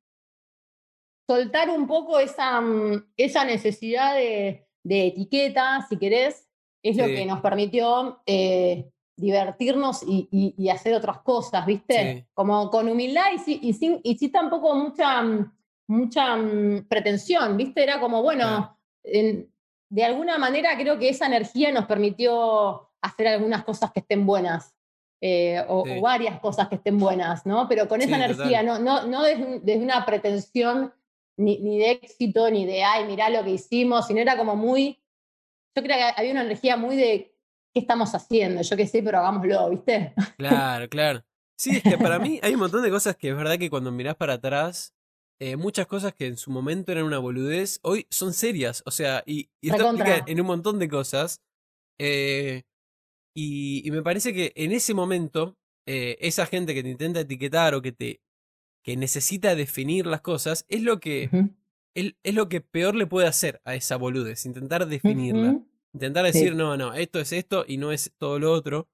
soltar 1.26 1.71
un 1.71 1.87
poco 1.87 2.18
esa, 2.18 2.61
mm, 2.61 3.12
esa 3.16 3.47
necesidad 3.47 4.14
de, 4.14 4.66
etiqueta, 4.85 5.87
si 5.88 5.97
querés, 5.97 6.47
es 6.82 6.99
lo 6.99 7.06
que 7.06 7.25
nos 7.25 7.40
permitió 7.40 8.21
eh, 8.26 8.90
divertirnos 9.16 10.02
y, 10.06 10.68
hacer 10.68 10.92
otras 10.92 11.21
cosas, 11.21 11.64
¿viste? 11.64 12.26
Como 12.35 12.68
con 12.68 12.90
humildad 12.90 13.25
y, 13.47 13.68
y, 13.68 13.73
sin, 13.73 14.00
y 14.02 14.18
sin 14.18 14.30
tampoco 14.30 14.75
mucha, 14.75 15.23
mm, 15.23 15.52
mucha 15.87 16.37
mm, 16.37 16.88
pretensión, 16.88 17.56
¿viste? 17.56 17.82
Era 17.82 18.00
como, 18.00 18.21
bueno, 18.21 18.76
de 19.02 20.04
alguna 20.04 20.37
manera 20.37 20.76
creo 20.76 20.99
que 20.99 21.09
esa 21.09 21.25
energía 21.25 21.73
nos 21.73 21.87
permitió 21.87 22.90
hacer 23.00 23.28
algunas 23.28 23.64
cosas 23.64 23.92
que 23.92 24.00
estén 24.00 24.26
buenas. 24.26 24.75
Eh, 25.25 25.64
o, 25.69 25.85
varias 26.00 26.41
cosas 26.41 26.67
que 26.67 26.75
estén 26.75 26.99
buenas, 26.99 27.47
¿no? 27.47 27.69
Pero 27.69 27.87
con 27.87 28.02
esa 28.02 28.17
energía, 28.17 28.64
no, 28.64 28.81
no, 28.81 29.07
no 29.07 29.23
desde, 29.23 29.76
una 29.76 30.05
pretensión 30.05 30.93
ni, 31.37 31.59
ni 31.59 31.79
de 31.79 31.93
éxito, 31.93 32.50
ni 32.50 32.67
de, 32.67 32.83
ay, 32.83 33.05
mirá 33.07 33.31
lo 33.31 33.45
que 33.45 33.50
hicimos, 33.50 34.09
sino 34.09 34.19
era 34.19 34.37
como 34.37 34.57
muy, 34.57 35.00
yo 35.76 35.83
creo 35.85 35.97
que 35.97 36.21
había 36.21 36.33
una 36.33 36.43
energía 36.43 36.76
muy 36.76 36.97
de, 36.97 37.37
¿qué 37.73 37.81
estamos 37.81 38.12
haciendo? 38.17 38.62
Yo 38.62 38.76
qué 38.76 38.85
sé, 38.88 39.00
pero 39.00 39.19
hagámoslo, 39.19 39.71
¿viste? 39.71 40.12
Claro, 40.38 40.88
claro. 40.88 41.23
Sí, 41.57 41.76
es 41.76 41.85
que 41.85 41.99
para 41.99 42.19
mí 42.19 42.41
hay 42.43 42.55
un 42.55 42.61
montón 42.61 42.83
de 42.83 42.91
cosas 42.91 43.14
que 43.14 43.29
es 43.29 43.37
verdad 43.37 43.61
que 43.61 43.71
cuando 43.71 43.93
mirás 43.93 44.17
para 44.17 44.35
atrás, 44.35 44.93
eh, 45.38 45.55
muchas 45.55 45.87
cosas 45.87 46.14
que 46.14 46.26
en 46.26 46.37
su 46.37 46.50
momento 46.50 46.91
eran 46.91 47.05
una 47.05 47.21
boludez, 47.21 47.79
hoy 47.83 48.09
son 48.11 48.33
serias. 48.33 48.83
O 48.87 48.91
sea, 48.91 49.23
y, 49.25 49.50
y 49.61 49.71
esto 49.71 49.95
en 50.26 50.41
un 50.41 50.47
montón 50.49 50.81
de 50.81 50.88
cosas. 50.88 51.41
eh, 52.00 52.64
y, 53.34 53.86
y 53.86 53.90
me 53.90 54.02
parece 54.02 54.32
que 54.32 54.52
en 54.56 54.72
ese 54.72 54.94
momento, 54.94 55.56
eh, 55.86 56.16
esa 56.20 56.46
gente 56.46 56.74
que 56.74 56.82
te 56.82 56.90
intenta 56.90 57.20
etiquetar 57.20 57.74
o 57.74 57.82
que 57.82 57.92
te 57.92 58.20
que 58.84 58.96
necesita 58.96 59.54
definir 59.54 60.06
las 60.06 60.22
cosas, 60.22 60.64
es 60.68 60.82
lo 60.82 60.98
que, 60.98 61.30
es, 61.94 62.14
es 62.24 62.34
lo 62.34 62.48
que 62.48 62.60
peor 62.60 62.96
le 62.96 63.06
puede 63.06 63.28
hacer 63.28 63.60
a 63.64 63.76
esa 63.76 63.96
boludez, 63.96 64.44
intentar 64.44 64.86
definirla. 64.86 65.60
Intentar 65.94 66.26
Sí. 66.26 66.32
decir, 66.32 66.56
no, 66.56 66.76
no, 66.76 66.92
esto 66.94 67.20
es 67.20 67.32
esto 67.32 67.64
y 67.68 67.76
no 67.76 67.92
es 67.92 68.12
todo 68.18 68.38
lo 68.40 68.50
otro. 68.52 68.88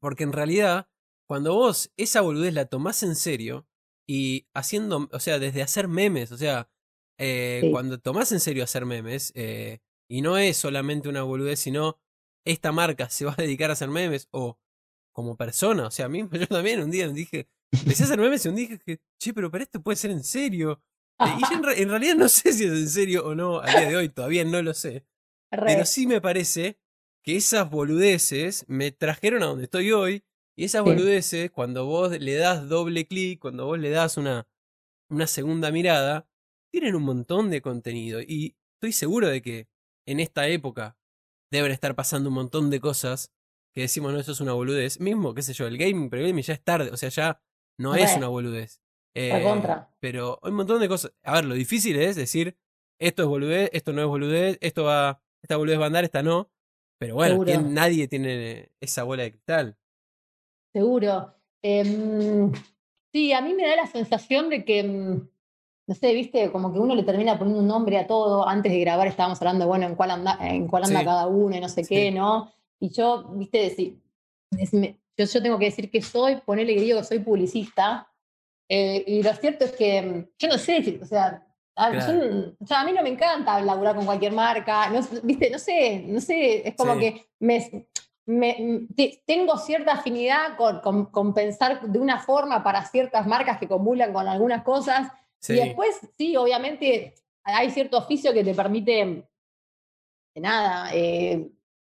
Porque 0.00 0.22
en 0.24 0.32
realidad, 0.32 0.88
cuando 1.26 1.54
vos 1.54 1.90
esa 1.96 2.20
boludez 2.20 2.54
la 2.54 2.66
tomás 2.66 3.02
en 3.02 3.16
serio 3.16 3.66
y 4.06 4.46
haciendo, 4.54 5.08
o 5.12 5.20
sea, 5.20 5.38
desde 5.38 5.62
hacer 5.62 5.88
memes, 5.88 6.30
o 6.32 6.36
sea, 6.36 6.70
eh, 7.18 7.60
Sí. 7.64 7.70
cuando 7.72 7.98
tomás 7.98 8.30
en 8.32 8.40
serio 8.40 8.62
hacer 8.64 8.86
memes, 8.86 9.32
eh, 9.34 9.78
y 10.08 10.22
no 10.22 10.38
es 10.38 10.56
solamente 10.56 11.08
una 11.08 11.22
boludez, 11.24 11.58
sino 11.58 11.98
esta 12.50 12.72
marca 12.72 13.08
se 13.10 13.24
va 13.24 13.32
a 13.36 13.42
dedicar 13.42 13.70
a 13.70 13.74
hacer 13.74 13.88
memes, 13.88 14.28
o 14.30 14.58
como 15.12 15.36
persona, 15.36 15.86
o 15.86 15.90
sea, 15.90 16.06
a 16.06 16.08
mí 16.08 16.26
yo 16.32 16.46
también 16.46 16.80
un 16.82 16.90
día 16.90 17.08
dije, 17.08 17.48
empecé 17.72 18.04
a 18.04 18.06
hacer 18.06 18.18
memes 18.18 18.44
y 18.44 18.48
un 18.48 18.56
día 18.56 18.68
dije, 18.68 19.00
che, 19.20 19.32
pero 19.34 19.50
para 19.50 19.64
esto 19.64 19.82
puede 19.82 19.96
ser 19.96 20.10
en 20.10 20.22
serio. 20.24 20.80
Eh, 21.20 21.24
y 21.38 21.40
yo 21.50 21.56
en, 21.56 21.62
re- 21.64 21.82
en 21.82 21.88
realidad 21.88 22.14
no 22.14 22.28
sé 22.28 22.52
si 22.52 22.64
es 22.64 22.70
en 22.72 22.88
serio 22.88 23.26
o 23.26 23.34
no, 23.34 23.60
a 23.60 23.66
día 23.66 23.88
de 23.88 23.96
hoy 23.96 24.08
todavía 24.08 24.44
no 24.44 24.62
lo 24.62 24.74
sé. 24.74 25.04
Re. 25.50 25.64
Pero 25.66 25.84
sí 25.86 26.06
me 26.06 26.20
parece 26.20 26.78
que 27.24 27.36
esas 27.36 27.68
boludeces 27.70 28.64
me 28.68 28.92
trajeron 28.92 29.42
a 29.42 29.46
donde 29.46 29.64
estoy 29.64 29.92
hoy. 29.92 30.24
Y 30.56 30.64
esas 30.64 30.82
Sí. 30.82 30.88
boludeces, 30.90 31.50
cuando 31.52 31.86
vos 31.86 32.18
le 32.18 32.34
das 32.34 32.68
doble 32.68 33.06
clic, 33.06 33.38
cuando 33.40 33.66
vos 33.66 33.78
le 33.78 33.90
das 33.90 34.16
una, 34.16 34.48
una 35.10 35.26
segunda 35.26 35.70
mirada, 35.70 36.28
tienen 36.72 36.94
un 36.96 37.02
montón 37.04 37.48
de 37.50 37.62
contenido. 37.62 38.20
Y 38.20 38.56
estoy 38.76 38.92
seguro 38.92 39.28
de 39.28 39.40
que 39.42 39.68
en 40.06 40.20
esta 40.20 40.48
época 40.48 40.96
deben 41.50 41.72
estar 41.72 41.94
pasando 41.94 42.28
un 42.28 42.34
montón 42.34 42.70
de 42.70 42.80
cosas 42.80 43.32
que 43.74 43.82
decimos, 43.82 44.12
no, 44.12 44.18
eso 44.20 44.32
es 44.32 44.40
una 44.40 44.52
boludez. 44.52 45.00
Mismo, 45.00 45.34
qué 45.34 45.42
sé 45.42 45.52
yo, 45.52 45.66
el 45.66 45.78
gaming, 45.78 46.10
pero 46.10 46.22
el 46.22 46.28
gaming 46.28 46.42
ya 46.44 46.54
es 46.54 46.62
tarde, 46.64 46.90
o 46.90 46.96
sea, 46.96 47.08
ya 47.10 47.42
no 47.78 47.94
es 47.94 48.16
una 48.16 48.28
boludez. 48.28 48.80
Eh, 49.14 49.32
Recontra. 49.32 49.90
pero 50.00 50.38
hay 50.42 50.50
un 50.50 50.56
montón 50.56 50.80
de 50.80 50.88
cosas. 50.88 51.12
A 51.24 51.34
ver, 51.34 51.44
lo 51.44 51.54
difícil 51.54 51.96
es 51.98 52.16
decir, 52.16 52.56
esto 53.00 53.22
es 53.22 53.28
boludez, 53.28 53.70
esto 53.72 53.92
no 53.92 54.02
es 54.02 54.06
boludez, 54.08 54.58
esto 54.60 54.84
va, 54.84 55.22
esta 55.42 55.56
boludez 55.56 55.78
va 55.80 55.84
a 55.84 55.86
andar, 55.86 56.04
esta 56.04 56.22
no. 56.22 56.50
Pero 57.00 57.14
bueno, 57.14 57.34
Seguro. 57.34 57.46
¿quién- 57.52 57.74
nadie 57.74 58.08
tiene 58.08 58.72
esa 58.80 59.04
bola 59.04 59.22
de 59.22 59.30
cristal. 59.32 59.78
Seguro. 60.72 61.34
Em, 61.62 62.52
sí, 63.12 63.32
a 63.32 63.40
mí 63.40 63.54
me 63.54 63.66
da 63.66 63.76
la 63.76 63.86
sensación 63.86 64.48
de 64.50 64.64
que, 64.64 64.82
mm, 64.82 65.28
no 65.88 65.94
sé, 65.94 66.12
viste, 66.12 66.52
como 66.52 66.72
que 66.72 66.78
uno 66.78 66.94
le 66.94 67.02
termina 67.02 67.36
poniendo 67.38 67.60
un 67.62 67.66
nombre 67.66 67.98
a 67.98 68.06
todo. 68.06 68.46
Antes 68.46 68.70
de 68.70 68.78
grabar 68.80 69.08
estábamos 69.08 69.40
hablando, 69.40 69.66
bueno, 69.66 69.86
en 69.86 69.94
cuál 69.96 70.10
anda, 70.12 70.38
en 70.40 70.68
cuál 70.68 70.84
anda 70.84 71.00
Sí. 71.00 71.04
cada 71.06 71.26
uno 71.26 71.56
y 71.56 71.60
no 71.60 71.68
sé 71.68 71.82
Sí. 71.82 71.94
qué, 71.94 72.10
¿no? 72.12 72.52
Y 72.78 72.90
yo, 72.90 73.24
viste, 73.30 73.58
decir, 73.58 73.98
yo, 75.16 75.24
yo 75.24 75.42
tengo 75.42 75.58
que 75.58 75.64
decir 75.64 75.90
que 75.90 76.00
soy, 76.02 76.36
ponerle 76.36 76.74
que 76.76 76.82
digo 76.82 76.98
que 77.00 77.04
soy 77.04 77.18
publicista. 77.20 78.06
eh, 78.70 79.02
y 79.06 79.22
lo 79.22 79.32
cierto 79.32 79.64
es 79.64 79.72
que 79.72 80.28
yo 80.38 80.46
no 80.46 80.58
sé, 80.58 81.00
o 81.02 81.06
sea, 81.06 81.42
a, 81.74 81.90
yo 81.90 81.98
Claro. 82.00 82.24
no- 82.34 82.52
o 82.60 82.66
sea, 82.66 82.82
a 82.82 82.84
mí 82.84 82.92
no 82.92 83.02
me 83.02 83.08
encanta 83.08 83.58
laburar 83.62 83.96
con 83.96 84.04
cualquier 84.04 84.32
marca, 84.32 84.90
no, 84.90 85.00
viste, 85.22 85.48
no 85.48 85.58
sé, 85.58 86.04
no 86.06 86.20
sé, 86.20 86.68
es 86.68 86.74
como 86.76 86.92
Sí. 86.92 87.00
que 87.00 87.26
me, 87.40 87.88
me- 88.26 88.82
te- 88.94 89.22
tengo 89.26 89.56
cierta 89.56 89.92
afinidad 89.92 90.54
con, 90.58 90.80
con- 90.80 91.06
con 91.06 91.32
pensar 91.32 91.80
de 91.80 91.98
una 91.98 92.18
forma 92.20 92.62
para 92.62 92.84
ciertas 92.84 93.26
marcas 93.26 93.58
que 93.58 93.66
comulgan 93.68 94.12
con 94.12 94.28
algunas 94.28 94.62
cosas. 94.64 95.10
Sí, 95.40 95.54
Y 95.54 95.56
después, 95.60 96.00
sí, 96.16 96.36
obviamente 96.36 97.14
hay 97.44 97.70
cierto 97.70 97.98
oficio 97.98 98.32
que 98.32 98.44
te 98.44 98.54
permite, 98.54 99.24
de 100.34 100.40
nada, 100.40 100.90
eh, 100.94 101.48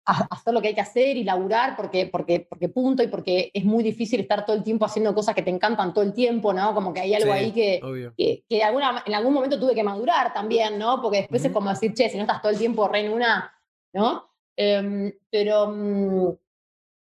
ha- 0.07 0.27
hacer 0.31 0.53
lo 0.53 0.61
que 0.61 0.69
hay 0.69 0.75
que 0.75 0.81
hacer 0.81 1.17
y 1.17 1.25
laburar 1.25 1.77
porque, 1.77 2.07
porque, 2.07 2.41
porque 2.41 2.69
punto 2.69 3.03
y 3.03 3.07
porque 3.09 3.51
es 3.55 3.65
muy 3.65 3.83
difícil 3.83 4.21
estar 4.21 4.45
todo 4.45 4.57
el 4.57 4.63
tiempo 4.63 4.85
haciendo 4.85 5.15
cosas 5.15 5.35
que 5.35 5.43
te 5.43 5.51
encantan 5.51 5.95
todo 5.95 6.05
el 6.05 6.13
tiempo, 6.13 6.53
¿no? 6.53 6.75
Como 6.75 6.93
que 6.93 7.01
hay 7.01 7.15
algo 7.15 7.33
sí, 7.33 7.39
ahí 7.39 7.53
que, 7.53 7.81
que, 8.17 8.45
que 8.49 8.57
de 8.57 8.63
alguna, 8.63 9.03
en 9.07 9.15
algún 9.15 9.33
momento 9.33 9.59
tuve 9.59 9.75
que 9.75 9.83
madurar 9.85 10.33
también, 10.35 10.79
¿no? 10.79 11.01
Porque 11.01 11.19
después 11.19 11.45
es 11.45 11.53
como 11.53 11.71
decir, 11.71 11.95
che, 11.95 12.09
si 12.11 12.17
no 12.17 12.23
estás 12.25 12.43
todo 12.43 12.53
el 12.53 12.59
tiempo 12.59 12.87
re 12.89 13.01
en 13.07 13.13
una, 13.13 13.53
¿no? 13.95 14.29
Em, 14.57 15.13
pero, 15.31 15.69
mm, 15.69 16.35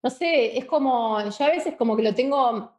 no 0.03 0.11
sé, 0.11 0.57
es 0.57 0.65
como, 0.67 1.21
yo 1.29 1.45
a 1.45 1.49
veces 1.51 1.75
como 1.77 1.97
que 1.97 2.03
lo 2.03 2.15
tengo, 2.15 2.73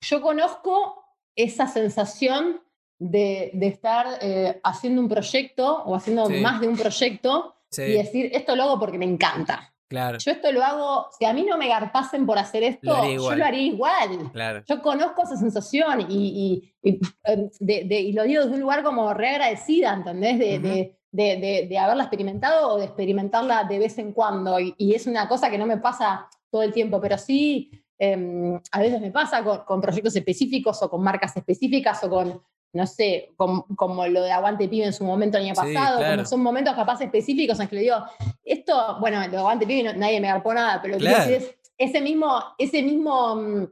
yo 0.00 0.20
conozco 0.20 1.01
esa 1.36 1.66
sensación 1.66 2.60
de, 2.98 3.50
de 3.54 3.66
estar 3.66 4.06
eh, 4.20 4.60
haciendo 4.62 5.00
un 5.02 5.08
proyecto 5.08 5.82
o 5.84 5.94
haciendo 5.94 6.26
Sí. 6.26 6.34
más 6.40 6.60
de 6.60 6.68
un 6.68 6.76
proyecto 6.76 7.54
y 7.76 7.92
decir, 7.92 8.30
esto 8.34 8.54
lo 8.54 8.64
hago 8.64 8.78
porque 8.78 8.98
me 8.98 9.06
encanta. 9.06 9.68
claro, 9.88 10.16
Yo 10.18 10.30
esto 10.30 10.50
lo 10.52 10.62
hago, 10.64 11.08
si 11.18 11.24
a 11.26 11.32
mí 11.34 11.42
no 11.42 11.58
me 11.58 11.68
garpasen 11.68 12.24
por 12.26 12.38
hacer 12.38 12.62
esto, 12.62 12.96
Lo 12.96 13.04
yo 13.10 13.34
lo 13.34 13.44
haría 13.44 13.62
igual. 13.66 14.30
claro. 14.32 14.62
Yo 14.66 14.80
conozco 14.80 15.22
esa 15.22 15.36
sensación 15.36 16.06
y, 16.08 16.72
y- 16.82 16.90
y, 16.90 17.00
eh, 17.24 17.50
de- 17.60 17.84
de- 17.84 18.00
y 18.00 18.12
lo 18.12 18.22
digo 18.24 18.42
desde 18.42 18.54
un 18.54 18.60
lugar 18.60 18.82
como 18.84 19.12
reagradecida, 19.12 19.92
¿entendés? 19.94 20.38
De, 20.38 20.58
de- 20.60 21.66
de- 21.68 21.78
haberla 21.78 22.04
experimentado 22.04 22.68
o 22.72 22.78
de 22.78 22.84
experimentarla 22.86 23.64
de 23.64 23.78
vez 23.78 23.98
en 23.98 24.12
cuando. 24.12 24.58
Y 24.60 24.94
es 24.94 25.06
una 25.06 25.28
cosa 25.28 25.50
que 25.50 25.58
no 25.58 25.66
me 25.66 25.76
pasa 25.76 26.26
todo 26.50 26.62
el 26.62 26.72
tiempo, 26.72 27.00
pero 27.00 27.18
sí 27.18 27.70
eh, 28.04 28.60
a 28.72 28.80
veces 28.80 29.00
me 29.00 29.12
pasa 29.12 29.44
con, 29.44 29.58
con 29.64 29.80
proyectos 29.80 30.16
específicos 30.16 30.82
o 30.82 30.90
con 30.90 31.02
marcas 31.04 31.36
específicas 31.36 32.02
o 32.02 32.10
con, 32.10 32.42
no 32.72 32.86
sé, 32.86 33.30
con- 33.36 33.62
como 33.76 34.04
lo 34.08 34.22
de 34.22 34.32
Aguante 34.32 34.66
Pibe 34.66 34.86
en 34.86 34.92
su 34.92 35.04
momento 35.04 35.38
el 35.38 35.44
año 35.44 35.54
Sí, 35.54 35.60
pasado, 35.74 35.98
claro. 35.98 36.16
como 36.16 36.26
son 36.28 36.40
momentos 36.42 36.74
capaz 36.74 37.00
específicos 37.00 37.60
en 37.60 37.68
que 37.68 37.76
le 37.76 37.82
digo, 37.82 37.96
esto, 38.44 38.96
bueno, 38.98 39.20
lo 39.26 39.30
de 39.30 39.36
Aguante 39.38 39.66
Pibe 39.68 39.84
no- 39.84 39.92
nadie 39.94 40.20
me 40.20 40.26
garpó 40.26 40.52
nada, 40.52 40.82
pero 40.82 40.94
lo 40.94 40.98
que 40.98 41.04
Claro. 41.04 41.30
decir 41.30 41.48
es 41.48 41.56
ese 41.78 42.00
mismo, 42.00 42.42
ese 42.58 42.82
mismo 42.82 43.36
mm, 43.36 43.66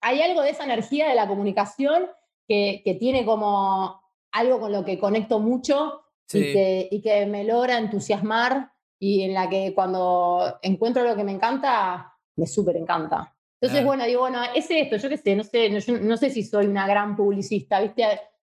hay 0.00 0.22
algo 0.22 0.40
de 0.40 0.50
esa 0.50 0.64
energía 0.64 1.08
de 1.08 1.14
la 1.14 1.28
comunicación 1.28 2.06
que, 2.48 2.80
que 2.82 2.94
tiene 2.94 3.26
como 3.26 4.00
algo 4.32 4.58
con 4.58 4.72
lo 4.72 4.84
que 4.86 4.98
conecto 4.98 5.38
mucho 5.38 6.02
y, 6.32 6.38
Sí, 6.38 6.52
que, 6.52 6.88
y 6.90 7.02
que 7.02 7.26
me 7.26 7.44
logra 7.44 7.76
entusiasmar 7.78 8.72
y 8.98 9.22
en 9.22 9.34
la 9.34 9.48
que 9.50 9.74
cuando 9.74 10.58
encuentro 10.62 11.02
lo 11.04 11.14
que 11.14 11.24
me 11.24 11.32
encanta, 11.32 12.14
me 12.36 12.46
súper 12.46 12.76
encanta. 12.76 13.35
Entonces, 13.60 13.78
Claro. 13.80 13.86
bueno, 13.86 14.04
digo, 14.04 14.20
bueno, 14.20 14.40
es 14.54 14.66
esto, 14.70 14.96
yo 14.96 15.08
qué 15.08 15.16
sé, 15.16 15.34
no 15.34 15.42
sé, 15.44 15.70
no, 15.70 15.78
yo 15.78 15.98
no 15.98 16.16
sé 16.16 16.30
si 16.30 16.42
soy 16.42 16.66
una 16.66 16.86
gran 16.86 17.16
publicista, 17.16 17.80
¿viste? 17.80 18.04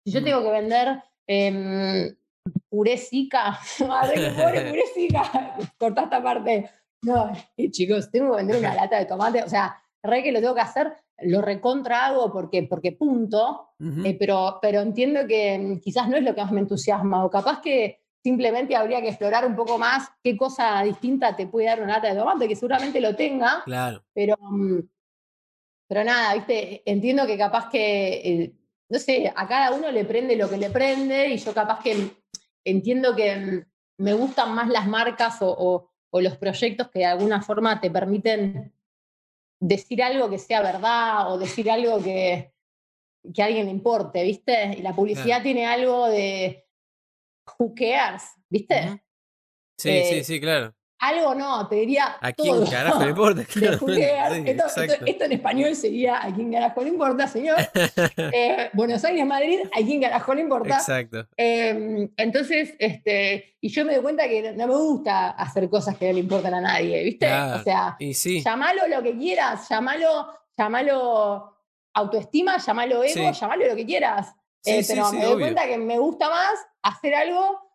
Si 0.04 0.10
yo 0.12 0.20
Mm. 0.20 0.24
tengo 0.24 0.42
que 0.42 0.50
vender 0.50 1.02
em, 1.28 2.16
zika, 2.96 3.58
madre 3.88 4.14
que 4.14 4.30
pobre 4.60 4.70
puré 4.70 4.82
zika, 4.94 5.56
cortá 5.78 6.02
esta 6.04 6.22
parte. 6.22 6.68
No, 7.02 7.30
y 7.56 7.70
chicos, 7.70 8.10
tengo 8.10 8.30
que 8.32 8.36
vender 8.38 8.56
una 8.56 8.74
lata 8.84 8.98
de 8.98 9.06
tomate, 9.06 9.42
o 9.42 9.48
sea, 9.48 9.76
re 10.02 10.22
que 10.22 10.32
lo 10.32 10.40
tengo 10.40 10.54
que 10.54 10.60
hacer, 10.60 10.92
lo 11.22 11.40
recontra 11.40 12.06
hago 12.06 12.32
porque, 12.32 12.64
porque 12.64 12.92
punto, 12.92 13.70
eh, 14.04 14.16
pero, 14.18 14.58
pero 14.60 14.80
entiendo 14.80 15.26
que 15.26 15.58
mm, 15.58 15.80
quizás 15.80 16.08
no 16.08 16.16
es 16.16 16.22
lo 16.24 16.34
que 16.34 16.42
más 16.42 16.52
me 16.52 16.60
entusiasma, 16.60 17.24
o 17.24 17.30
capaz 17.30 17.60
que 17.60 18.00
simplemente 18.22 18.74
habría 18.74 19.00
que 19.00 19.08
explorar 19.08 19.46
un 19.46 19.54
poco 19.54 19.78
más 19.78 20.08
qué 20.22 20.36
cosa 20.36 20.82
distinta 20.82 21.36
te 21.36 21.46
puede 21.46 21.66
dar 21.68 21.80
una 21.80 21.94
lata 21.94 22.08
de 22.12 22.18
tomate, 22.18 22.48
que 22.48 22.56
seguramente 22.56 23.00
lo 23.00 23.14
tenga, 23.14 23.62
claro. 23.64 24.02
pero, 24.12 24.34
mm, 24.40 24.78
pero 25.88 26.04
nada, 26.04 26.34
viste, 26.34 26.82
entiendo 26.84 27.26
que 27.26 27.38
capaz 27.38 27.68
que, 27.70 28.12
eh, 28.14 28.52
no 28.88 28.98
sé, 28.98 29.32
a 29.34 29.46
cada 29.48 29.72
uno 29.72 29.90
le 29.90 30.04
prende 30.04 30.36
lo 30.36 30.48
que 30.48 30.56
le 30.56 30.70
prende, 30.70 31.28
y 31.28 31.38
yo 31.38 31.52
capaz 31.54 31.82
que 31.82 32.10
entiendo 32.64 33.14
que 33.14 33.36
mm, 33.36 33.64
me 34.02 34.12
gustan 34.14 34.54
más 34.54 34.68
las 34.68 34.86
marcas 34.86 35.40
o, 35.42 35.48
o- 35.50 35.90
o 36.10 36.20
los 36.20 36.36
proyectos 36.36 36.88
que 36.90 37.00
de 37.00 37.04
alguna 37.06 37.42
forma 37.42 37.80
te 37.80 37.90
permiten 37.90 38.72
decir 39.60 40.02
algo 40.02 40.30
que 40.30 40.38
sea 40.38 40.62
verdad 40.62 41.32
o 41.32 41.38
decir 41.38 41.70
algo 41.70 42.02
que, 42.02 42.52
que 43.34 43.42
a 43.42 43.46
alguien 43.46 43.66
le 43.66 43.72
importe, 43.72 44.22
¿viste? 44.22 44.74
Y 44.78 44.82
la 44.82 44.94
publicidad 44.94 45.42
tiene 45.42 45.66
algo 45.66 46.06
de 46.08 46.66
who 47.58 47.74
cares, 47.74 48.22
¿viste? 48.48 49.02
Sí, 49.78 50.02
sí, 50.02 50.14
Eh, 50.18 50.24
sí, 50.24 50.40
claro. 50.40 50.74
Algo 50.98 51.34
no, 51.34 51.68
te 51.68 51.74
diría 51.76 52.16
¿A 52.22 52.32
quién 52.32 52.54
todo. 52.54 52.70
carajo 52.70 53.02
le 53.04 53.10
importa? 53.10 53.42
Claro, 53.52 53.78
sí, 53.78 54.00
esto, 54.00 54.66
esto- 54.66 54.80
exacto. 54.82 55.04
esto 55.06 55.24
en 55.24 55.32
español 55.32 55.76
sería 55.76 56.24
a 56.24 56.34
quién 56.34 56.50
carajo 56.52 56.82
le 56.82 56.88
importa, 56.88 57.26
señor. 57.28 57.56
Eh, 58.32 58.70
Buenos 58.72 59.04
Aires, 59.04 59.26
Madrid, 59.26 59.60
a 59.72 59.76
quién 59.84 60.00
carajo 60.00 60.34
le 60.34 60.40
importa. 60.40 60.76
Exacto. 60.76 61.26
Eh, 61.36 62.08
entonces, 62.16 62.74
este, 62.78 63.56
y 63.60 63.68
yo 63.68 63.84
me 63.84 63.92
doy 63.94 64.02
cuenta 64.02 64.26
que 64.26 64.52
no 64.52 64.66
me 64.66 64.74
gusta 64.74 65.30
hacer 65.30 65.68
cosas 65.68 65.96
que 65.98 66.06
no 66.08 66.12
le 66.14 66.20
importan 66.20 66.54
a 66.54 66.60
nadie, 66.62 67.02
¿viste? 67.04 67.26
O 67.26 67.62
sea, 67.62 67.96
Y 67.98 68.14
sí, 68.14 68.40
llamalo 68.42 68.86
lo 68.88 69.02
que 69.02 69.16
quieras, 69.18 69.68
llamalo, 69.68 70.32
llamalo 70.56 71.52
autoestima, 71.94 72.58
llamalo 72.58 73.02
ego, 73.02 73.32
Sí. 73.34 73.40
llamalo 73.40 73.66
lo 73.66 73.76
que 73.76 73.86
quieras. 73.86 74.34
Eh, 74.64 74.84
pero 74.86 75.12
me 75.12 75.24
doy 75.24 75.40
cuenta 75.40 75.66
que 75.66 75.78
me 75.78 75.98
gusta 75.98 76.28
más 76.28 76.54
hacer 76.82 77.14
algo 77.14 77.65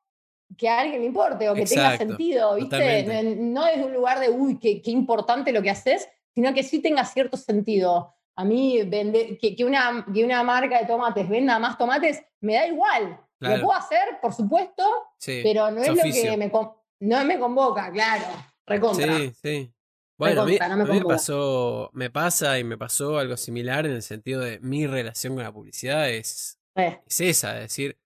que 0.58 0.70
a 0.70 0.80
alguien 0.80 1.02
le 1.02 1.08
importe 1.08 1.50
o 1.50 1.54
que 1.54 1.66
tenga 1.66 1.98
sentido, 1.98 2.56
¿viste? 2.56 3.36
No, 3.38 3.68
es 3.68 3.84
un 3.84 3.94
lugar 3.94 4.20
de, 4.20 4.30
uy, 4.30 4.60
qué, 4.60 4.82
qué, 4.82 4.92
importante 4.92 5.52
lo 5.52 5.62
que 5.62 5.70
haces, 5.70 6.08
sino 6.34 6.54
que 6.54 6.64
sí 6.64 6.80
tenga 6.80 7.06
cierto 7.06 7.38
sentido. 7.38 8.14
A 8.36 8.46
mí, 8.46 8.82
vende, 8.84 9.38
que, 9.40 9.56
que, 9.56 9.66
una, 9.66 10.06
que 10.14 10.24
una 10.24 10.44
marca 10.44 10.80
de 10.80 10.86
tomates 10.86 11.28
venda 11.28 11.60
más 11.60 11.78
tomates, 11.78 12.24
me 12.40 12.56
da 12.56 12.68
igual. 12.68 13.20
Lo 13.40 13.56
puedo 13.62 13.74
hacer, 13.74 14.20
por 14.22 14.34
supuesto, 14.34 14.84
pero 15.26 15.72
no 15.72 15.82
es, 15.82 15.90
lo 15.90 16.04
que 16.04 16.38
me, 16.38 16.52
no 17.00 17.26
me 17.26 17.40
convoca, 17.40 17.92
claro. 17.92 18.26
Recontra. 18.68 19.18
Sí, 19.18 19.34
sí. 19.42 19.74
Bueno, 20.22 20.44
a 20.44 20.46
mí, 20.46 20.60
me, 20.86 21.02
pasó, 21.02 21.90
me 21.94 22.12
pasa 22.12 22.60
y 22.60 22.64
me 22.64 22.78
pasó 22.78 23.18
algo 23.18 23.36
similar 23.38 23.88
en 23.88 23.94
el 23.94 24.04
sentido 24.04 24.42
de 24.42 24.60
mi 24.60 24.86
relación 24.86 25.34
con 25.34 25.44
la 25.44 25.52
publicidad 25.52 26.12
es, 26.12 26.60
eh. 26.76 27.02
es 27.08 27.22
esa, 27.22 27.56
es 27.56 27.64
decir, 27.64 27.98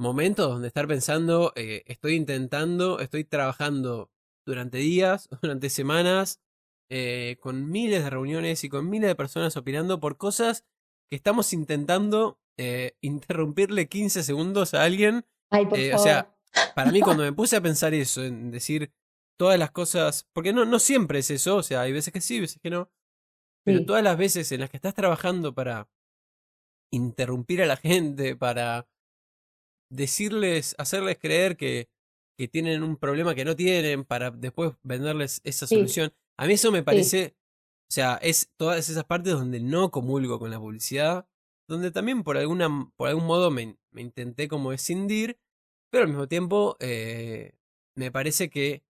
momentos 0.00 0.48
donde 0.48 0.68
estar 0.68 0.88
pensando, 0.88 1.52
eh, 1.56 1.82
estoy 1.86 2.14
intentando, 2.14 3.00
estoy 3.00 3.24
trabajando 3.24 4.10
durante 4.46 4.78
días, 4.78 5.28
durante 5.42 5.70
semanas, 5.70 6.40
eh, 6.90 7.36
con 7.40 7.70
miles 7.70 8.02
de 8.02 8.10
reuniones 8.10 8.64
y 8.64 8.68
con 8.68 8.88
miles 8.88 9.08
de 9.08 9.14
personas 9.14 9.56
opinando 9.56 10.00
por 10.00 10.16
cosas 10.16 10.64
que 11.10 11.16
estamos 11.16 11.52
intentando 11.52 12.40
interrumpirle 13.00 13.88
15 13.88 14.22
segundos 14.22 14.74
a 14.74 14.82
alguien. 14.82 15.24
o 15.50 15.98
sea, 15.98 16.36
para 16.74 16.92
mí 16.92 17.00
cuando 17.00 17.22
me 17.22 17.32
puse 17.32 17.56
a 17.56 17.62
pensar 17.62 17.94
eso, 17.94 18.22
en 18.22 18.50
decir, 18.50 18.92
todas 19.38 19.58
las 19.58 19.70
cosas, 19.70 20.28
porque 20.34 20.52
no, 20.52 20.66
no 20.66 20.78
siempre 20.78 21.20
es 21.20 21.30
eso, 21.30 21.56
o 21.56 21.62
sea, 21.62 21.80
hay 21.80 21.92
veces 21.92 22.12
que 22.12 22.20
sí, 22.20 22.38
veces 22.38 22.60
que 22.60 22.68
no, 22.68 22.90
pero 23.64 23.86
todas 23.86 24.02
las 24.02 24.18
veces 24.18 24.52
en 24.52 24.60
las 24.60 24.68
que 24.68 24.76
estás 24.76 24.94
trabajando 24.94 25.54
para 25.54 25.88
interrumpir 26.92 27.62
a 27.62 27.66
la 27.66 27.76
gente, 27.76 28.36
para 28.36 28.86
decirles, 29.90 30.74
hacerles 30.78 31.18
creer 31.18 31.56
que, 31.56 31.88
que 32.38 32.48
tienen 32.48 32.82
un 32.82 32.96
problema 32.96 33.34
que 33.34 33.44
no 33.44 33.56
tienen, 33.56 34.04
para 34.04 34.30
después 34.30 34.72
venderles 34.82 35.40
esa 35.44 35.66
solución, 35.66 36.12
a 36.38 36.46
mí 36.46 36.54
eso 36.54 36.72
me 36.72 36.82
parece, 36.82 37.36
o 37.90 37.92
sea, 37.92 38.18
es 38.22 38.50
todas 38.56 38.88
esas 38.88 39.04
partes 39.04 39.34
donde 39.34 39.60
no 39.60 39.90
comulgo 39.90 40.38
con 40.38 40.50
la 40.50 40.58
publicidad, 40.58 41.26
donde 41.68 41.90
también 41.90 42.22
por, 42.22 42.38
alguna, 42.38 42.90
por 42.96 43.08
algún 43.08 43.26
modo 43.26 43.50
me, 43.50 43.76
me 43.90 44.00
intenté 44.00 44.48
como 44.48 44.72
escindir, 44.72 45.38
pero 45.90 46.04
al 46.04 46.08
mismo 46.08 46.28
tiempo 46.28 46.76
eh, 46.80 47.52
me 47.94 48.10
parece 48.10 48.48
que 48.48 48.84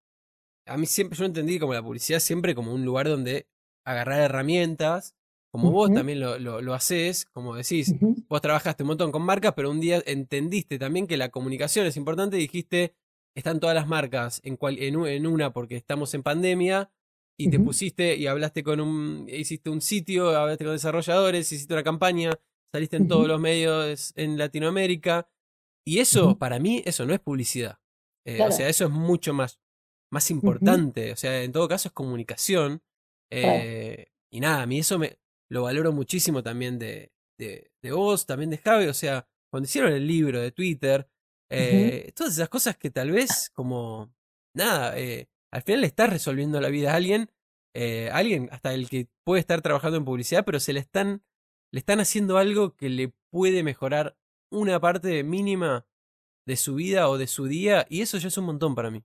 a 0.66 0.76
mí 0.76 0.87
siempre, 0.87 1.19
yo 1.19 1.25
entendí 1.25 1.59
como 1.59 1.75
la 1.75 1.83
publicidad 1.83 2.21
siempre 2.21 2.54
como 2.54 2.73
un 2.73 2.85
lugar 2.85 3.09
donde 3.09 3.49
agarrar 3.85 4.21
herramientas, 4.21 5.16
como 5.50 5.71
vos 5.71 5.92
también 5.92 6.21
lo, 6.21 6.38
lo, 6.38 6.75
haces, 6.75 7.26
como 7.26 7.57
decís, 7.57 7.95
vos 8.28 8.40
trabajaste 8.40 8.85
un 8.85 8.88
montón 8.88 9.11
con 9.11 9.23
marcas, 9.23 9.54
pero 9.57 9.71
un 9.71 9.80
día 9.80 10.02
entendiste 10.07 10.78
también 10.78 11.07
que 11.07 11.16
la 11.16 11.30
comunicación 11.30 11.87
es 11.87 11.97
importante 11.97 12.37
y 12.37 12.40
dijiste, 12.40 12.95
están 13.35 13.59
todas 13.59 13.75
las 13.75 13.88
marcas 13.88 14.40
en, 14.45 14.57
cual, 14.57 14.78
en, 14.78 15.26
una 15.26 15.52
porque 15.52 15.76
estamos 15.76 16.14
en 16.14 16.23
pandemia, 16.23 16.90
y 17.37 17.49
te 17.49 17.59
pusiste 17.59 18.16
y 18.16 18.26
hablaste 18.26 18.62
con 18.62 18.80
un, 18.80 19.26
hiciste 19.28 19.71
un 19.71 19.80
sitio, 19.80 20.37
hablaste 20.37 20.64
con 20.64 20.75
desarrolladores, 20.75 21.50
hiciste 21.50 21.73
una 21.73 21.83
campaña, 21.83 22.33
saliste 22.71 22.97
en 22.99 23.09
todos 23.09 23.26
los 23.26 23.40
medios 23.40 24.12
en 24.14 24.37
Latinoamérica, 24.37 25.26
y 25.87 25.99
eso, 25.99 26.37
para 26.38 26.59
mí, 26.59 26.83
eso 26.85 27.07
no 27.07 27.14
es 27.14 27.21
publicidad. 27.21 27.78
Eh, 28.26 28.42
o 28.42 28.52
sea, 28.52 28.69
eso 28.69 28.85
es 28.85 28.90
mucho 28.90 29.33
más 29.33 29.59
más 30.11 30.30
importante. 30.30 31.12
O 31.12 31.16
sea, 31.16 31.42
en 31.42 31.52
todo 31.52 31.69
caso 31.69 31.88
es 31.88 31.92
comunicación. 31.92 32.83
Eh, 33.30 34.07
y 34.30 34.40
nada, 34.40 34.62
a 34.62 34.66
mí 34.66 34.80
eso 34.80 34.99
me 34.99 35.19
lo 35.50 35.62
valoro 35.62 35.92
muchísimo 35.92 36.42
también 36.42 36.78
de, 36.78 37.12
de, 37.38 37.71
de 37.83 37.92
vos, 37.92 38.26
también 38.26 38.50
de 38.50 38.59
Javi. 38.59 38.87
O 38.87 38.95
sea, 38.95 39.26
cuando 39.50 39.66
hicieron 39.66 39.92
el 39.92 40.07
libro 40.07 40.40
de 40.40 40.52
Twitter, 40.52 41.09
eh, 41.50 42.12
todas 42.14 42.35
esas 42.35 42.49
cosas 42.49 42.76
que 42.76 42.90
tal 42.90 43.11
vez 43.11 43.50
como, 43.50 44.14
nada, 44.54 44.99
eh, 44.99 45.28
al 45.50 45.62
final 45.62 45.80
le 45.80 45.89
estás 45.89 46.10
resolviendo 46.10 46.60
la 46.60 46.69
vida 46.69 46.93
a 46.93 46.97
alguien, 46.97 47.30
alguien 48.13 48.49
hasta 48.52 48.73
el 48.73 48.89
que 48.89 49.08
puede 49.25 49.41
estar 49.41 49.60
trabajando 49.60 49.97
en 49.97 50.04
publicidad, 50.04 50.45
pero 50.45 50.60
se 50.60 50.73
le 50.73 50.80
están, 50.80 51.23
le 51.73 51.80
están 51.80 52.00
haciendo 52.00 52.39
algo 52.39 52.76
que 52.76 52.89
le 52.89 53.13
puede 53.30 53.63
mejorar 53.63 54.17
una 54.52 54.80
parte 54.80 55.23
mínima 55.25 55.86
de 56.47 56.56
su 56.56 56.75
vida 56.75 57.08
o 57.08 57.19
de 57.19 57.26
su 57.26 57.47
día, 57.47 57.86
y 57.89 58.02
eso 58.02 58.19
ya 58.19 58.28
es 58.28 58.39
un 58.39 58.45
montón 58.45 58.75
para 58.75 58.91
mí. 58.91 59.04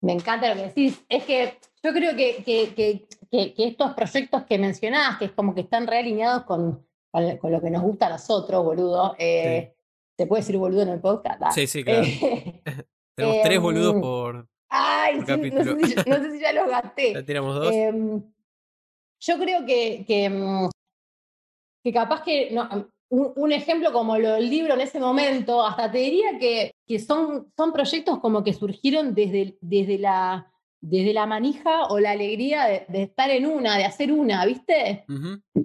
Me 0.00 0.12
encanta 0.12 0.48
lo 0.48 0.60
que 0.60 0.68
decís. 0.68 1.04
Es 1.08 1.24
que 1.24 1.58
yo 1.84 1.92
creo 1.92 2.16
que, 2.16 2.42
que, 2.44 2.74
que, 2.74 3.54
que 3.54 3.66
estos 3.66 3.94
proyectos 3.94 4.44
que 4.44 4.58
mencionás, 4.58 5.18
que 5.18 5.26
es 5.26 5.32
como 5.32 5.54
que 5.54 5.62
están 5.62 5.86
realineados 5.86 6.44
con, 6.44 6.86
con, 7.10 7.52
lo 7.52 7.60
que 7.60 7.70
nos 7.70 7.82
gusta 7.82 8.06
a 8.06 8.10
nosotros, 8.10 8.64
boludo. 8.64 9.14
Eh, 9.18 9.74
¿Se 10.16 10.26
puede 10.26 10.42
decir 10.42 10.56
boludo 10.56 10.82
en 10.82 10.88
el 10.90 11.00
podcast? 11.00 11.42
Ah. 11.42 11.50
Sí, 11.50 11.66
sí, 11.66 11.82
claro. 11.84 12.02
Tenemos 13.14 13.42
tres 13.42 13.60
boludos 13.60 13.94
em, 13.94 14.00
por, 14.00 14.48
Ay, 14.68 15.20
capítulo. 15.26 15.64
No 15.64 15.80
sé, 15.80 15.86
si, 15.86 16.10
no 16.10 16.16
sé, 16.16 16.32
si, 16.32 16.40
ya 16.40 16.52
los 16.52 16.68
gasté. 16.68 17.12
Ya 17.14 17.24
tiramos 17.24 17.54
dos. 17.54 17.72
Em, 17.72 18.22
yo 19.20 19.38
creo 19.38 19.66
que, 19.66 20.04
que, 20.06 20.24
em, 20.24 20.70
que 21.84 21.92
capaz 21.92 22.22
que 22.22 22.50
no, 22.52 22.90
un, 23.10 23.52
ejemplo 23.52 23.92
como 23.92 24.16
lo 24.16 24.32
del 24.32 24.48
libro 24.48 24.72
en 24.72 24.80
ese 24.80 24.98
momento, 24.98 25.64
hasta 25.64 25.92
te 25.92 25.98
diría 25.98 26.38
que, 26.38 26.74
que 26.86 26.98
son, 26.98 27.52
son 27.54 27.72
proyectos 27.72 28.20
como 28.20 28.42
que 28.42 28.54
surgieron 28.54 29.14
desde, 29.14 29.58
desde, 29.60 29.98
la, 29.98 30.50
desde 30.82 31.14
la 31.14 31.26
manija 31.26 31.84
o 31.84 32.00
la 32.00 32.10
alegría 32.10 32.64
de, 32.88 33.02
estar 33.02 33.30
en 33.30 33.46
una, 33.46 33.78
de 33.78 33.84
hacer 33.84 34.12
una, 34.12 34.44
¿viste? 34.44 35.04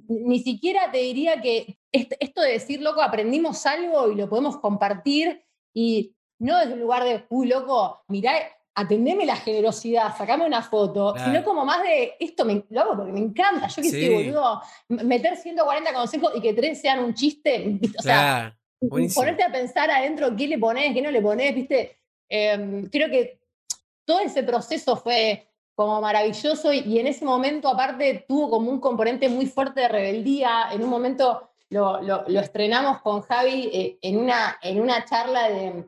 Ni 0.07 0.39
siquiera 0.39 0.91
te 0.91 0.99
diría 0.99 1.41
que 1.41 1.79
esto 1.91 2.41
de 2.41 2.51
decir, 2.51 2.81
loco, 2.81 3.01
aprendimos 3.01 3.65
algo 3.65 4.11
y 4.11 4.15
lo 4.15 4.29
podemos 4.29 4.57
compartir 4.57 5.43
y 5.73 6.15
no 6.39 6.59
desde 6.59 6.73
un 6.73 6.81
lugar 6.81 7.03
de, 7.03 7.25
uy, 7.29 7.47
loco, 7.47 8.03
mirá, 8.07 8.33
atendeme 8.75 9.25
la 9.25 9.35
generosidad, 9.35 10.15
sacame 10.15 10.45
una 10.45 10.61
foto, 10.61 11.15
sino 11.17 11.43
como 11.43 11.65
más 11.65 11.81
de 11.81 12.13
esto 12.19 12.45
me, 12.45 12.63
lo 12.69 12.81
hago 12.81 12.97
porque 12.97 13.11
me 13.11 13.19
encanta. 13.19 13.67
Yo 13.69 13.81
que 13.81 13.89
sí. 13.89 14.09
boludo, 14.09 14.61
meter 14.87 15.35
140 15.35 15.93
consejos 15.93 16.33
y 16.35 16.41
que 16.41 16.53
tres 16.53 16.79
sean 16.79 17.03
un 17.03 17.15
chiste. 17.15 17.79
O 17.97 18.03
sea, 18.03 18.55
ponerte 19.15 19.43
a 19.43 19.51
pensar 19.51 19.89
adentro 19.89 20.35
qué 20.35 20.47
le 20.47 20.59
pones, 20.59 20.93
qué 20.93 21.01
no 21.01 21.09
le 21.09 21.23
pones, 21.23 21.55
¿viste? 21.55 21.97
Em, 22.29 22.87
creo 22.91 23.09
que 23.09 23.39
todo 24.07 24.21
ese 24.21 24.41
proceso 24.41 24.95
fue 24.95 25.49
como 25.75 26.01
maravilloso 26.01 26.73
y, 26.73 26.97
en 26.97 27.05
ese 27.05 27.23
momento, 27.23 27.67
aparte, 27.67 28.25
tuvo 28.27 28.49
como 28.49 28.71
un 28.71 28.79
componente 28.79 29.29
muy 29.29 29.45
fuerte 29.45 29.81
de 29.81 29.89
rebeldía. 29.89 30.69
En 30.71 30.81
un 30.81 30.89
momento 30.89 31.51
lo, 31.69 32.01
lo, 32.01 32.39
estrenamos 32.39 33.01
con 33.01 33.21
Javi 33.21 33.69
eh, 33.71 33.99
en, 34.01 34.17
una, 34.17 34.57
en 34.63 34.81
una 34.81 35.05
charla 35.05 35.49
de 35.49 35.85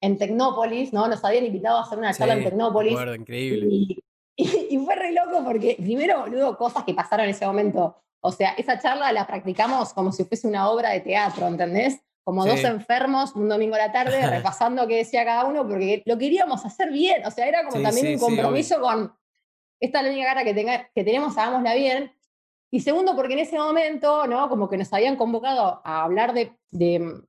en 0.00 0.16
Tecnópolis, 0.16 0.92
¿no? 0.92 1.08
Nos 1.08 1.24
habían 1.24 1.44
invitado 1.44 1.78
a 1.78 1.82
hacer 1.82 1.98
una 1.98 2.14
charla 2.14 2.34
en 2.34 2.44
Tecnópolis. 2.44 2.92
Acuerdo, 2.92 3.16
increíble. 3.16 3.98
Y, 4.36 4.78
fue 4.78 4.94
re 4.94 5.12
loco 5.12 5.42
porque, 5.44 5.76
primero, 5.78 6.20
boludo, 6.20 6.56
cosas 6.56 6.84
que 6.84 6.94
pasaron 6.94 7.24
en 7.24 7.30
ese 7.30 7.44
momento. 7.44 7.96
O 8.20 8.30
sea, 8.30 8.52
esa 8.52 8.78
charla 8.78 9.12
la 9.12 9.26
practicamos 9.26 9.92
como 9.92 10.12
si 10.12 10.24
fuese 10.24 10.46
una 10.46 10.70
obra 10.70 10.90
de 10.90 11.00
teatro, 11.00 11.48
¿entendés? 11.48 12.00
Como 12.28 12.44
dos 12.44 12.62
enfermos 12.62 13.34
un 13.36 13.48
domingo 13.48 13.74
a 13.76 13.78
la 13.78 13.92
tarde 13.92 14.20
repasando 14.30 14.86
qué 14.86 14.96
decía 14.96 15.24
cada 15.24 15.46
uno 15.46 15.66
porque 15.66 16.02
lo 16.04 16.18
queríamos 16.18 16.62
hacer 16.66 16.90
bien. 16.90 17.24
O 17.24 17.30
sea, 17.30 17.46
era 17.46 17.64
como 17.64 17.82
también 17.82 18.14
un 18.14 18.18
compromiso 18.18 18.80
con 18.80 19.14
esta 19.80 20.02
la 20.02 20.10
única 20.10 20.26
cara 20.26 20.44
que, 20.44 20.52
tenga, 20.52 20.90
que 20.94 21.04
tenemos, 21.04 21.38
hagámosla 21.38 21.74
bien. 21.74 22.12
Y 22.70 22.80
segundo, 22.80 23.16
porque 23.16 23.32
en 23.32 23.38
ese 23.38 23.56
momento, 23.56 24.26
¿no? 24.26 24.50
Como 24.50 24.68
que 24.68 24.76
nos 24.76 24.92
habían 24.92 25.16
convocado 25.16 25.80
a 25.82 26.04
hablar 26.04 26.34
de, 26.34 26.52
de 26.70 27.22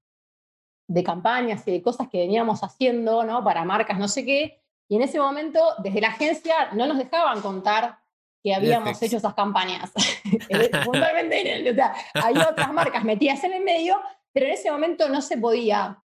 de 0.90 1.04
campañas 1.04 1.66
y 1.68 1.72
de 1.72 1.82
cosas 1.84 2.10
que 2.10 2.18
veníamos 2.18 2.64
haciendo, 2.64 3.24
¿no? 3.24 3.44
Para 3.44 3.64
marcas, 3.64 4.00
no 4.00 4.08
sé 4.08 4.26
qué. 4.26 4.60
Y 4.88 4.96
en 4.96 5.04
ese 5.04 5.20
momento, 5.20 5.60
desde 5.84 6.02
la 6.02 6.10
agencia, 6.10 6.72
no 6.74 6.88
nos 6.88 6.98
dejaban 6.98 7.42
contar 7.42 8.00
que 8.44 8.56
habíamos 8.56 9.00
hecho 9.02 9.18
esas 9.18 9.36
campañas. 9.36 9.92
Fundamentalmente, 10.84 11.72
o 11.72 11.76
sea, 11.76 11.94
hay 12.16 12.36
otras 12.38 12.74
marcas 12.74 13.04
metidas 13.04 13.44
en 13.44 13.54
el 13.54 13.64
medio, 13.64 14.02
pero 14.34 14.46
en 14.46 14.54
ese 14.54 14.72
momento 14.72 15.10
no 15.10 15.22
se 15.22 15.38
podía. 15.38 16.02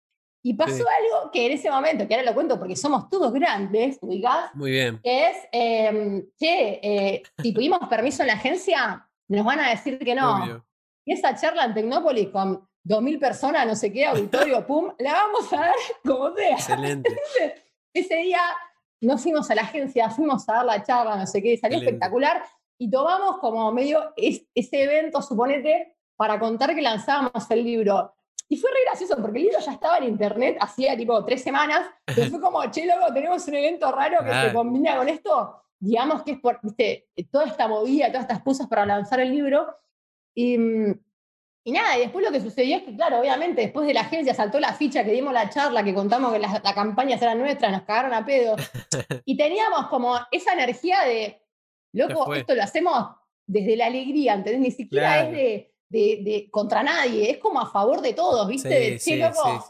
Y 0.41 0.53
pasó 0.53 0.85
algo 0.85 1.31
que 1.31 1.47
en 1.47 1.51
ese 1.51 1.69
momento, 1.69 2.07
que 2.07 2.15
ahora 2.15 2.29
lo 2.29 2.33
cuento 2.33 2.57
porque 2.57 2.75
somos 2.75 3.09
todos 3.09 3.33
grandes, 3.33 3.97
ubicás. 4.01 4.55
Muy 4.55 4.71
bien. 4.71 4.99
Que 5.03 5.27
es, 5.27 5.37
eh, 5.51 6.25
che, 6.39 6.79
eh, 6.81 7.23
si 7.41 7.53
tuvimos 7.53 7.79
permiso 7.89 8.23
en 8.23 8.27
la 8.27 8.33
agencia, 8.33 9.05
nos 9.27 9.45
van 9.45 9.59
a 9.59 9.69
decir 9.69 9.99
que 9.99 10.15
no. 10.15 10.63
Y 11.05 11.13
esa 11.13 11.35
charla 11.35 11.65
en 11.65 11.73
Tecnópolis 11.73 12.29
con 12.29 12.67
2.000 12.85 13.19
personas, 13.19 13.67
no 13.67 13.75
sé 13.75 13.91
qué, 13.91 14.05
auditorio, 14.05 14.65
pum, 14.65 14.93
la 14.99 15.13
vamos 15.13 15.51
a 15.51 15.57
dar 15.57 15.75
como 16.05 16.33
sea. 16.33 16.51
Excelente. 16.51 17.15
Ese 17.93 18.15
día 18.15 18.41
nos 19.01 19.21
fuimos 19.21 19.49
a 19.51 19.55
la 19.55 19.63
agencia, 19.63 20.09
fuimos 20.09 20.47
a 20.47 20.53
dar 20.53 20.65
la 20.65 20.83
charla, 20.83 21.17
no 21.17 21.27
sé 21.27 21.41
qué, 21.41 21.57
salió 21.57 21.79
espectacular 21.79 22.43
y 22.77 22.89
tomamos 22.89 23.39
como 23.39 23.71
medio 23.71 24.13
ese 24.15 24.47
evento, 24.83 25.21
suponete, 25.21 25.97
para 26.19 26.37
contar 26.37 26.75
que 26.75 26.81
lanzábamos 26.81 27.49
el 27.49 27.63
libro. 27.63 28.13
Y 28.49 28.57
fue 28.57 28.69
re 28.71 28.79
gracioso 28.83 29.15
porque 29.21 29.37
el 29.37 29.43
libro 29.45 29.59
ya 29.59 29.71
estaba 29.71 29.99
en 29.99 30.03
internet 30.03 30.57
hacía 30.59 30.97
tipo 30.97 31.23
tres 31.23 31.41
semanas. 31.41 31.89
Y 32.09 32.29
fue 32.29 32.41
como, 32.41 32.69
che, 32.69 32.85
loco, 32.85 33.13
tenemos 33.13 33.47
un 33.47 33.53
evento 33.53 33.89
raro 33.89 34.17
que 34.25 34.49
se 34.49 34.53
combina 34.53 34.97
con 34.97 35.07
esto. 35.07 35.63
Digamos 35.79 36.23
que 36.23 36.31
es 36.31 36.39
por, 36.39 36.59
viste, 36.61 37.07
toda 37.31 37.45
esta 37.45 37.69
movida, 37.69 38.07
todas 38.07 38.23
estas 38.23 38.41
cosas 38.43 38.67
para 38.67 38.85
lanzar 38.85 39.21
el 39.21 39.31
libro. 39.31 39.73
Y, 40.35 40.57
mm, 40.57 40.99
Y 41.63 41.71
nada, 41.71 41.97
y 41.97 42.01
después 42.01 42.25
lo 42.25 42.33
que 42.33 42.41
sucedió 42.41 42.75
es 42.75 42.83
que, 42.83 42.93
claro, 42.97 43.21
obviamente, 43.21 43.61
después 43.61 43.87
de 43.87 43.93
la 43.93 44.01
agencia 44.01 44.33
saltó 44.33 44.59
la 44.59 44.73
ficha 44.73 45.05
que 45.05 45.11
dimos 45.11 45.31
la 45.31 45.49
charla, 45.49 45.85
que 45.85 45.93
contamos 45.93 46.33
que 46.33 46.39
las 46.39 46.61
la 46.61 46.73
campañas 46.73 47.21
eran 47.21 47.39
nuestras, 47.39 47.71
nos 47.71 47.83
cagaron 47.83 48.13
a 48.13 48.25
pedo. 48.25 48.57
y 49.25 49.37
teníamos 49.37 49.87
como 49.87 50.17
esa 50.31 50.51
energía 50.51 51.03
de, 51.03 51.41
loco, 51.93 52.33
esto 52.33 52.55
lo 52.55 52.63
hacemos 52.63 53.07
desde 53.47 53.77
la 53.77 53.85
alegría, 53.85 54.33
¿entendés? 54.33 54.59
Ni 54.59 54.71
siquiera 54.71 55.21
es 55.21 55.31
de, 55.31 55.73
de, 55.89 56.47
contra 56.51 56.83
nadie, 56.83 57.31
es 57.31 57.37
como 57.39 57.59
a 57.59 57.69
favor 57.69 58.01
de 58.01 58.13
todos, 58.13 58.47
¿viste? 58.47 58.99
Sí, 58.99 59.15
loco, 59.17 59.65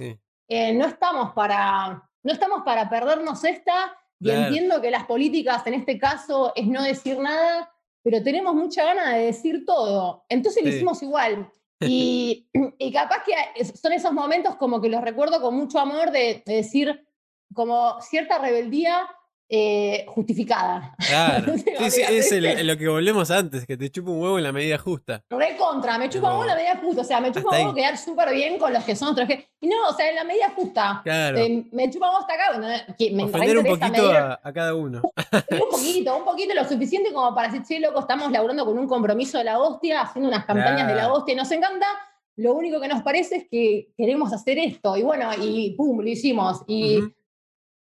eh, 0.47 0.73
no 0.73 0.85
estamos 0.85 1.33
para, 1.33 2.03
no 2.23 2.33
estamos 2.33 2.63
para 2.63 2.89
perdernos 2.89 3.43
esta, 3.43 3.95
y 4.19 4.31
entiendo 4.31 4.81
que 4.81 4.91
las 4.91 5.05
políticas 5.05 5.65
en 5.65 5.75
este 5.75 5.97
caso 5.97 6.51
es 6.55 6.67
no 6.67 6.83
decir 6.83 7.17
nada, 7.19 7.73
pero 8.03 8.21
tenemos 8.21 8.53
mucha 8.53 8.83
gana 8.83 9.15
de 9.15 9.27
decir 9.27 9.65
todo. 9.65 10.25
Entonces 10.27 10.63
lo 10.63 10.69
hicimos 10.69 11.01
igual. 11.03 11.49
Y, 11.81 12.49
y, 12.77 12.91
capaz 12.91 13.23
que 13.23 13.63
son 13.63 13.93
esos 13.93 14.11
momentos 14.11 14.57
como 14.57 14.81
que 14.81 14.89
los 14.89 15.01
recuerdo 15.01 15.39
con 15.41 15.55
mucho 15.55 15.79
amor 15.79 16.11
de, 16.11 16.43
decir 16.45 17.07
como 17.53 18.01
cierta 18.01 18.37
rebeldía 18.37 19.07
eh, 19.51 20.05
justificada. 20.07 20.95
Claro. 21.07 21.57
sí, 21.89 22.01
es 22.01 22.63
lo 22.63 22.77
que 22.77 22.87
volvemos 22.87 23.31
antes, 23.31 23.65
que 23.65 23.77
te 23.77 23.89
chupa 23.89 24.11
un 24.11 24.21
huevo 24.21 24.37
en 24.37 24.43
la 24.43 24.51
medida 24.51 24.77
justa. 24.77 25.23
Re 25.27 25.57
contra, 25.57 25.97
me 25.97 26.07
chupa 26.07 26.27
un 26.27 26.33
huevo 26.33 26.43
en 26.43 26.49
la 26.49 26.55
medida 26.55 26.77
justa. 26.77 27.01
O 27.01 27.03
sea, 27.03 27.19
me 27.19 27.31
chupa 27.31 27.49
un 27.49 27.55
huevo 27.55 27.73
quedar 27.73 27.97
súper 27.97 28.31
bien 28.31 28.59
con 28.59 28.71
los 28.71 28.83
que 28.83 28.95
son 28.95 29.09
otros. 29.09 29.27
Y 29.59 29.67
no, 29.67 29.87
o 29.89 29.93
sea, 29.93 30.07
en 30.07 30.15
la 30.15 30.23
medida 30.23 30.51
justa. 30.55 31.01
Claro. 31.03 31.39
Eh, 31.39 31.65
me 31.71 31.89
chupa 31.89 32.09
un 32.09 32.15
huevo 32.15 32.27
hasta 32.27 32.33
acá. 32.35 32.95
me 33.11 33.23
Ofender 33.23 33.57
un 33.57 33.65
poquito 33.65 34.11
a, 34.11 34.53
cada 34.53 34.75
uno. 34.75 35.01
un 35.03 35.69
poquito, 35.71 36.15
un 36.15 36.25
poquito 36.25 36.53
lo 36.53 36.65
suficiente 36.65 37.11
como 37.11 37.33
para 37.33 37.47
decir, 37.47 37.65
che, 37.65 37.79
loco, 37.79 38.01
estamos 38.01 38.31
laburando 38.31 38.65
con 38.65 38.77
un 38.77 38.87
compromiso 38.87 39.39
de 39.39 39.45
la 39.45 39.57
hostia, 39.59 40.01
haciendo 40.01 40.29
unas 40.29 40.45
campañas 40.45 40.87
de 40.87 40.93
la 40.93 41.11
hostia. 41.11 41.35
Nos 41.35 41.51
encanta. 41.51 41.87
Lo 42.35 42.53
único 42.53 42.79
que 42.79 42.87
nos 42.87 43.01
parece 43.01 43.35
es 43.35 43.47
que 43.49 43.89
queremos 43.97 44.31
hacer 44.31 44.59
esto. 44.59 44.95
Y 44.95 45.01
bueno, 45.01 45.31
y 45.41 45.71
pum, 45.71 46.01
lo 46.01 46.07
hicimos. 46.07 46.61
Y. 46.67 46.99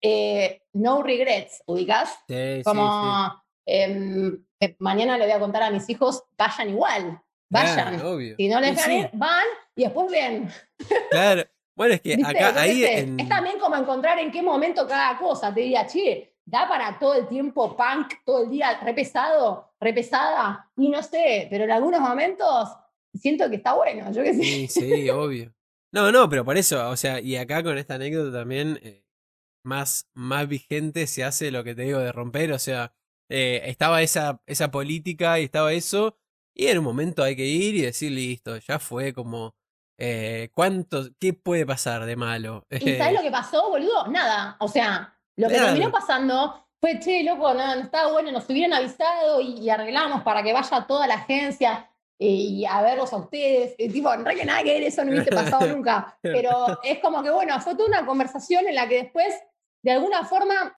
Eh, 0.06 0.62
no 0.74 1.02
regrets, 1.02 1.62
¿ubicás? 1.66 2.14
Sí, 2.28 2.62
Como 2.62 3.42
em, 3.64 4.44
eh, 4.60 4.76
mañana 4.78 5.16
le 5.16 5.24
voy 5.24 5.32
a 5.32 5.40
contar 5.40 5.62
a 5.62 5.70
mis 5.70 5.88
hijos, 5.88 6.24
vayan 6.36 6.68
igual, 6.68 7.22
vayan. 7.48 7.98
Si 8.36 8.48
no 8.48 8.60
les 8.60 8.76
ganen, 8.76 9.10
van 9.14 9.46
y 9.74 9.84
después 9.84 10.10
ven. 10.10 10.50
Claro. 11.10 11.44
Bueno, 11.74 11.94
es 11.94 12.02
que 12.02 12.14
acá, 12.24 12.60
ahí. 12.60 12.84
Es 12.84 13.28
también 13.28 13.58
como 13.58 13.76
encontrar 13.76 14.18
en 14.18 14.30
qué 14.30 14.42
momento 14.42 14.86
cada 14.86 15.16
cosa. 15.16 15.52
Te 15.54 15.60
diría, 15.62 15.86
che, 15.86 16.34
da 16.44 16.68
para 16.68 16.98
todo 16.98 17.14
el 17.14 17.26
tiempo 17.26 17.74
punk, 17.76 18.12
todo 18.26 18.44
el 18.44 18.50
día 18.50 18.78
repesado, 18.82 19.72
repesada, 19.80 20.70
y 20.76 20.88
no 20.88 21.02
sé, 21.02 21.46
pero 21.50 21.64
en 21.64 21.70
algunos 21.70 22.00
momentos 22.00 22.68
siento 23.14 23.48
que 23.48 23.56
está 23.56 23.72
bueno, 23.72 24.12
yo 24.12 24.22
qué 24.22 24.34
sé. 24.34 24.42
Sí, 24.42 24.68
sí, 24.68 25.10
obvio. 25.10 25.52
No, 25.92 26.10
no, 26.10 26.28
pero 26.28 26.44
por 26.44 26.56
eso, 26.56 26.90
o 26.90 26.96
sea, 26.96 27.20
y 27.20 27.36
acá 27.36 27.62
con 27.62 27.78
esta 27.78 27.94
anécdota 27.94 28.38
también, 28.38 28.80
eh, 28.82 29.03
más, 29.64 30.08
más 30.14 30.46
vigente 30.48 31.06
se 31.06 31.24
hace 31.24 31.50
lo 31.50 31.64
que 31.64 31.74
te 31.74 31.82
digo 31.82 31.98
de 31.98 32.12
romper. 32.12 32.52
O 32.52 32.58
sea, 32.58 32.92
eh, 33.28 33.62
estaba 33.64 34.02
esa, 34.02 34.40
esa 34.46 34.70
política 34.70 35.40
y 35.40 35.44
estaba 35.44 35.72
eso. 35.72 36.16
Y 36.54 36.68
en 36.68 36.78
un 36.78 36.84
momento 36.84 37.22
hay 37.22 37.34
que 37.34 37.46
ir 37.46 37.74
y 37.74 37.82
decir, 37.82 38.12
listo, 38.12 38.56
ya 38.58 38.78
fue 38.78 39.12
como. 39.12 39.56
Eh, 39.96 40.50
¿Cuánto? 40.52 41.04
¿Qué 41.20 41.34
puede 41.34 41.64
pasar 41.64 42.04
de 42.04 42.16
malo? 42.16 42.66
¿Y 42.68 42.96
sabes 42.96 43.14
lo 43.14 43.22
que 43.22 43.30
pasó, 43.30 43.68
boludo? 43.68 44.08
Nada. 44.08 44.56
O 44.58 44.66
sea, 44.66 45.16
lo 45.36 45.48
que 45.48 45.54
terminó 45.54 45.90
pasando 45.92 46.66
fue, 46.80 46.98
che, 46.98 47.22
loco, 47.22 47.54
no, 47.54 47.76
no 47.76 47.82
estaba 47.82 48.12
bueno, 48.12 48.30
nos 48.32 48.48
hubieran 48.50 48.72
avisado 48.72 49.40
y, 49.40 49.70
arreglamos 49.70 50.22
para 50.22 50.42
que 50.42 50.52
vaya 50.52 50.86
toda 50.86 51.06
la 51.06 51.14
agencia 51.14 51.88
eh, 52.18 52.26
y 52.26 52.66
a 52.66 52.82
verlos 52.82 53.12
a 53.12 53.16
ustedes. 53.16 53.76
tipo, 53.76 54.12
en 54.12 54.24
realidad 54.24 54.46
nada 54.46 54.62
que 54.62 54.74
ver, 54.74 54.82
eso 54.82 55.04
no 55.04 55.12
hubiese 55.12 55.30
pasado 55.30 55.66
nunca. 55.74 56.18
Pero 56.20 56.80
es 56.82 56.98
como 56.98 57.22
que, 57.22 57.30
bueno, 57.30 57.58
fue 57.60 57.74
toda 57.74 57.88
una 57.88 58.04
conversación 58.04 58.66
en 58.66 58.74
la 58.74 58.88
que 58.88 59.04
después 59.04 59.34
de 59.84 59.92
alguna 59.92 60.24
forma 60.24 60.76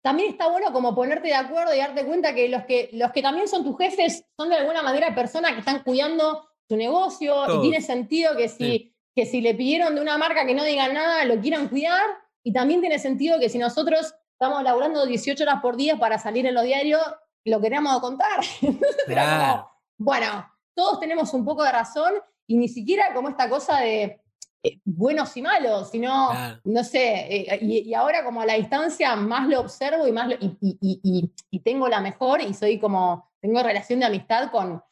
también 0.00 0.30
está 0.30 0.48
bueno 0.48 0.72
como 0.72 0.94
ponerte 0.94 1.26
de 1.26 1.34
acuerdo 1.34 1.74
y 1.74 1.78
darte 1.78 2.06
cuenta 2.06 2.34
que 2.34 2.48
los 2.48 2.62
que, 2.64 2.88
los 2.92 3.10
que 3.10 3.20
también 3.20 3.48
son 3.48 3.64
tus 3.64 3.76
jefes 3.76 4.24
son 4.38 4.48
de 4.48 4.56
alguna 4.56 4.80
manera 4.80 5.12
personas 5.12 5.52
que 5.52 5.58
están 5.58 5.82
cuidando 5.82 6.48
tu 6.68 6.76
negocio 6.76 7.34
y 7.56 7.60
tiene 7.62 7.80
sentido 7.80 8.36
que 8.36 8.48
si, 8.48 8.94
que 9.14 9.26
si 9.26 9.40
le 9.40 9.54
pidieron 9.54 9.96
de 9.96 10.00
una 10.00 10.16
marca 10.16 10.46
que 10.46 10.54
no 10.54 10.62
diga 10.62 10.88
nada, 10.88 11.24
lo 11.24 11.40
quieran 11.40 11.68
cuidar 11.68 12.06
y 12.44 12.52
también 12.52 12.80
tiene 12.80 13.00
sentido 13.00 13.40
que 13.40 13.48
si 13.48 13.58
nosotros 13.58 14.14
estamos 14.32 14.62
laburando 14.62 15.04
18 15.04 15.42
horas 15.42 15.60
por 15.60 15.76
día 15.76 15.98
para 15.98 16.18
salir 16.18 16.46
en 16.46 16.54
los 16.54 16.62
diarios, 16.62 17.02
lo 17.44 17.60
queremos 17.60 17.98
contar. 18.00 18.40
bueno, 19.98 20.48
todos 20.74 21.00
tenemos 21.00 21.34
un 21.34 21.44
poco 21.44 21.64
de 21.64 21.72
razón 21.72 22.14
y 22.46 22.56
ni 22.56 22.68
siquiera 22.68 23.12
como 23.12 23.30
esta 23.30 23.50
cosa 23.50 23.80
de 23.80 24.22
eh, 24.60 24.80
buenos 24.84 25.36
y 25.36 25.42
malos, 25.42 25.90
sino, 25.90 26.30
no 26.64 26.82
sé, 26.82 27.26
eh, 27.30 27.58
y, 27.62 27.94
ahora 27.94 28.24
como 28.24 28.40
a 28.40 28.46
la 28.46 28.54
distancia 28.54 29.14
más 29.14 29.48
lo 29.48 29.60
observo 29.60 30.08
y 30.08 30.10
más 30.10 30.34
y, 30.40 31.60
tengo 31.62 31.88
la 31.88 32.00
mejor 32.00 32.40
y 32.40 32.52
soy 32.54 32.80
como, 32.80 33.30
tengo 33.40 33.62
relación 33.62 34.00
de 34.00 34.06
amistad 34.06 34.50
con, 34.50 34.82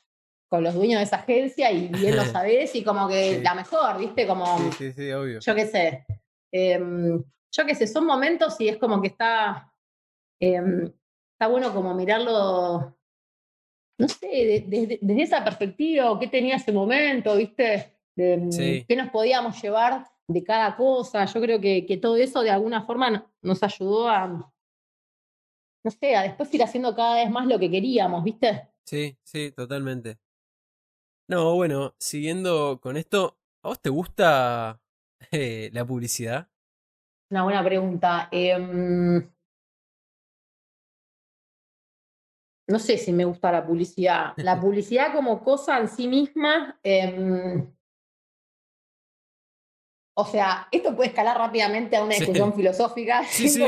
con 0.49 0.63
los 0.63 0.75
dueños 0.75 1.01
de 1.01 1.05
esa 1.05 1.17
agencia 1.17 1.73
y 1.73 1.89
bien 1.89 2.15
lo 2.15 2.25
sabés 2.27 2.77
y 2.77 2.85
como 2.85 3.09
que 3.09 3.41
la 3.43 3.55
mejor, 3.55 3.99
¿viste? 3.99 4.25
Como, 4.25 4.57
sí, 4.79 4.93
sí, 4.93 5.11
obvio. 5.11 5.41
Yo 5.41 5.55
qué 5.57 5.67
sé. 5.67 6.07
Em, 6.53 7.25
yo 7.51 7.67
qué 7.67 7.75
sé, 7.75 7.89
son 7.89 8.07
momentos 8.07 8.61
y 8.61 8.69
es 8.69 8.77
como 8.77 9.03
que 9.03 9.09
está, 9.09 9.73
em, 10.39 10.93
está 11.33 11.49
bueno 11.49 11.75
como 11.75 11.93
mirarlo, 11.93 12.97
no 13.99 14.09
sé, 14.09 14.63
desde, 14.69 14.99
desde 15.03 15.23
esa 15.23 15.43
perspectiva, 15.43 16.13
o 16.13 16.21
qué 16.21 16.29
tenía 16.29 16.55
ese 16.55 16.71
momento, 16.71 17.35
¿viste? 17.35 17.96
De 18.17 18.37
mm, 18.39 18.87
qué 18.89 18.97
nos 18.97 19.11
podíamos 19.11 19.63
llevar 19.63 20.07
de 20.27 20.43
cada 20.43 20.77
cosa. 20.77 21.25
Yo 21.27 21.41
creo 21.41 21.61
que, 21.61 21.87
que, 21.87 21.97
todo 21.97 22.17
eso 22.17 22.43
de 22.43 22.51
alguna 22.51 22.85
forma 22.85 23.31
nos 23.43 23.63
ayudó 23.63 24.09
a, 24.09 24.27
no 24.27 25.91
sé, 25.91 26.17
a 26.17 26.23
después 26.23 26.53
ir 26.53 26.63
haciendo 26.63 26.95
cada 26.97 27.15
vez 27.15 27.31
más 27.31 27.47
lo 27.47 27.59
que 27.59 27.71
queríamos, 27.71 28.25
¿viste? 28.25 28.69
Sí, 28.85 29.17
sí, 29.23 29.53
totalmente. 29.53 30.19
No, 31.29 31.55
bueno, 31.55 31.95
siguiendo 31.99 32.81
con 32.81 32.97
esto, 32.97 33.39
¿a 33.63 33.69
vos 33.69 33.81
te 33.81 33.91
gusta 33.91 34.81
eh, 35.31 35.71
la 35.73 35.85
publicidad? 35.85 36.49
Una 37.31 37.43
buena 37.43 37.65
pregunta. 37.65 38.29
Em, 38.31 39.29
no 42.69 42.79
sé 42.79 42.97
si 42.99 43.13
me 43.13 43.25
gusta 43.25 43.51
la 43.51 43.67
publicidad. 43.67 44.35
La 44.37 44.61
publicidad 44.61 45.13
como 45.13 45.43
cosa 45.43 45.79
en 45.79 45.89
sí 45.89 46.07
misma, 46.07 46.79
em, 46.83 47.76
o 50.19 50.25
sea, 50.25 50.67
esto 50.73 50.97
puede 50.97 51.11
escalar 51.11 51.37
rápidamente 51.37 51.95
a 51.95 52.03
una 52.03 52.15
discusión 52.15 52.55
filosófica. 52.55 53.23
Sí, 53.29 53.49
sí, 53.51 53.63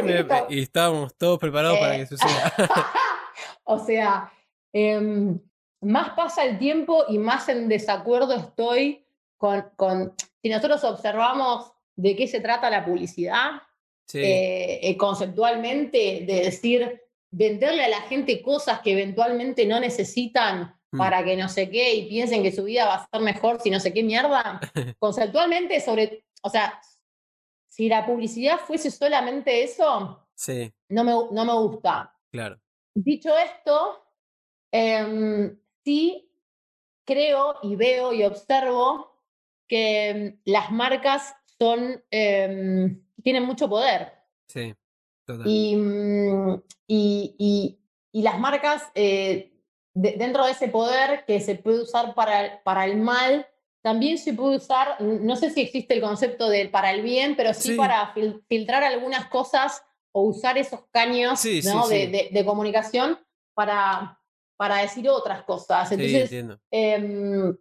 y 0.49 0.63
estábamos 0.63 1.15
todos 1.17 1.39
preparados 1.39 1.79
para 1.79 1.97
que 1.97 2.03
eh, 2.03 2.07
suceda. 2.07 2.53
o 3.65 3.79
sea, 3.79 4.33
em, 4.73 5.39
más 5.83 6.11
pasa 6.11 6.45
el 6.45 6.59
tiempo 6.59 7.05
y 7.09 7.19
más 7.19 7.49
en 7.51 7.69
desacuerdo 7.69 8.35
estoy 8.35 9.05
con, 9.37 9.67
con 9.77 10.15
si 10.43 10.49
nosotros 10.49 10.83
observamos 10.85 11.71
de 11.97 12.17
qué 12.17 12.27
se 12.27 12.41
trata 12.41 12.71
la 12.71 12.85
publicidad, 12.85 13.63
eh, 14.15 14.81
eh, 14.83 14.97
conceptualmente, 14.97 16.25
de 16.27 16.41
decir, 16.45 17.03
venderle 17.31 17.85
a 17.85 17.89
la 17.89 18.01
gente 18.03 18.41
cosas 18.41 18.81
que 18.81 18.93
eventualmente 18.93 19.67
no 19.67 19.79
necesitan 19.81 20.78
mm. 20.93 20.99
para 20.99 21.25
que 21.25 21.37
no 21.37 21.49
sé 21.49 21.71
qué 21.71 21.95
y 21.95 22.09
piensen 22.09 22.43
que 22.43 22.53
su 22.53 22.65
vida 22.65 22.87
va 22.87 22.95
a 22.95 23.09
ser 23.09 23.21
mejor 23.21 23.61
si 23.61 23.71
no 23.71 23.81
sé 23.81 23.93
qué 23.93 24.03
mierda. 24.03 24.61
Conceptualmente, 24.99 25.81
sobre 25.81 26.25
o 26.43 26.51
sea, 26.51 26.81
si 27.69 27.89
la 27.89 28.07
publicidad 28.07 28.59
fuese 28.59 28.91
solamente 28.91 29.63
eso, 29.63 30.27
sí. 30.35 30.73
no, 30.89 31.05
me, 31.05 31.13
no 31.13 31.45
me 31.45 31.53
gusta. 31.55 32.15
Claro. 32.31 32.61
Dicho 32.95 33.37
esto, 33.37 34.05
em, 34.73 35.59
sí 35.85 36.31
creo 37.05 37.57
y 37.63 37.77
veo 37.77 38.13
y 38.13 38.25
observo 38.25 39.23
que 39.67 40.09
em, 40.09 40.41
las 40.45 40.71
marcas 40.71 41.35
son, 41.59 42.03
em, 42.11 43.03
tienen 43.23 43.45
mucho 43.45 43.69
poder. 43.69 44.13
Sí, 44.49 44.75
total. 45.25 45.47
Y, 45.47 45.77
mm, 45.77 46.63
y, 46.87 47.79
y, 48.13 48.23
las 48.23 48.39
marcas, 48.39 48.91
eh, 48.95 49.53
dentro 50.01 50.45
de 50.45 50.53
ese 50.53 50.69
poder 50.69 51.25
que 51.27 51.41
se 51.41 51.57
puede 51.57 51.83
usar 51.83 52.15
para, 52.15 52.63
para 52.63 52.85
el 52.85 52.97
mal, 52.97 53.47
también 53.83 54.19
se 54.19 54.35
puede 54.35 54.57
usar, 54.57 55.01
no 55.01 55.37
sé 55.37 55.51
si 55.51 55.61
existe 55.61 55.95
el 55.95 56.01
concepto 56.01 56.49
de 56.49 56.69
para 56.69 56.91
el 56.93 57.03
bien, 57.03 57.37
pero 57.37 57.55
sí, 57.55 57.75
para 57.75 58.13
filtrar 58.49 58.83
algunas 58.83 59.27
cosas 59.27 59.83
o 60.13 60.23
usar 60.23 60.59
esos 60.59 60.81
caños 60.91 61.43
de, 61.43 62.43
comunicación 62.45 63.19
para, 63.55 64.21
para 64.57 64.79
decir 64.79 65.09
otras 65.09 65.43
cosas. 65.43 65.91
Entonces, 65.93 66.45
em, 66.71 67.57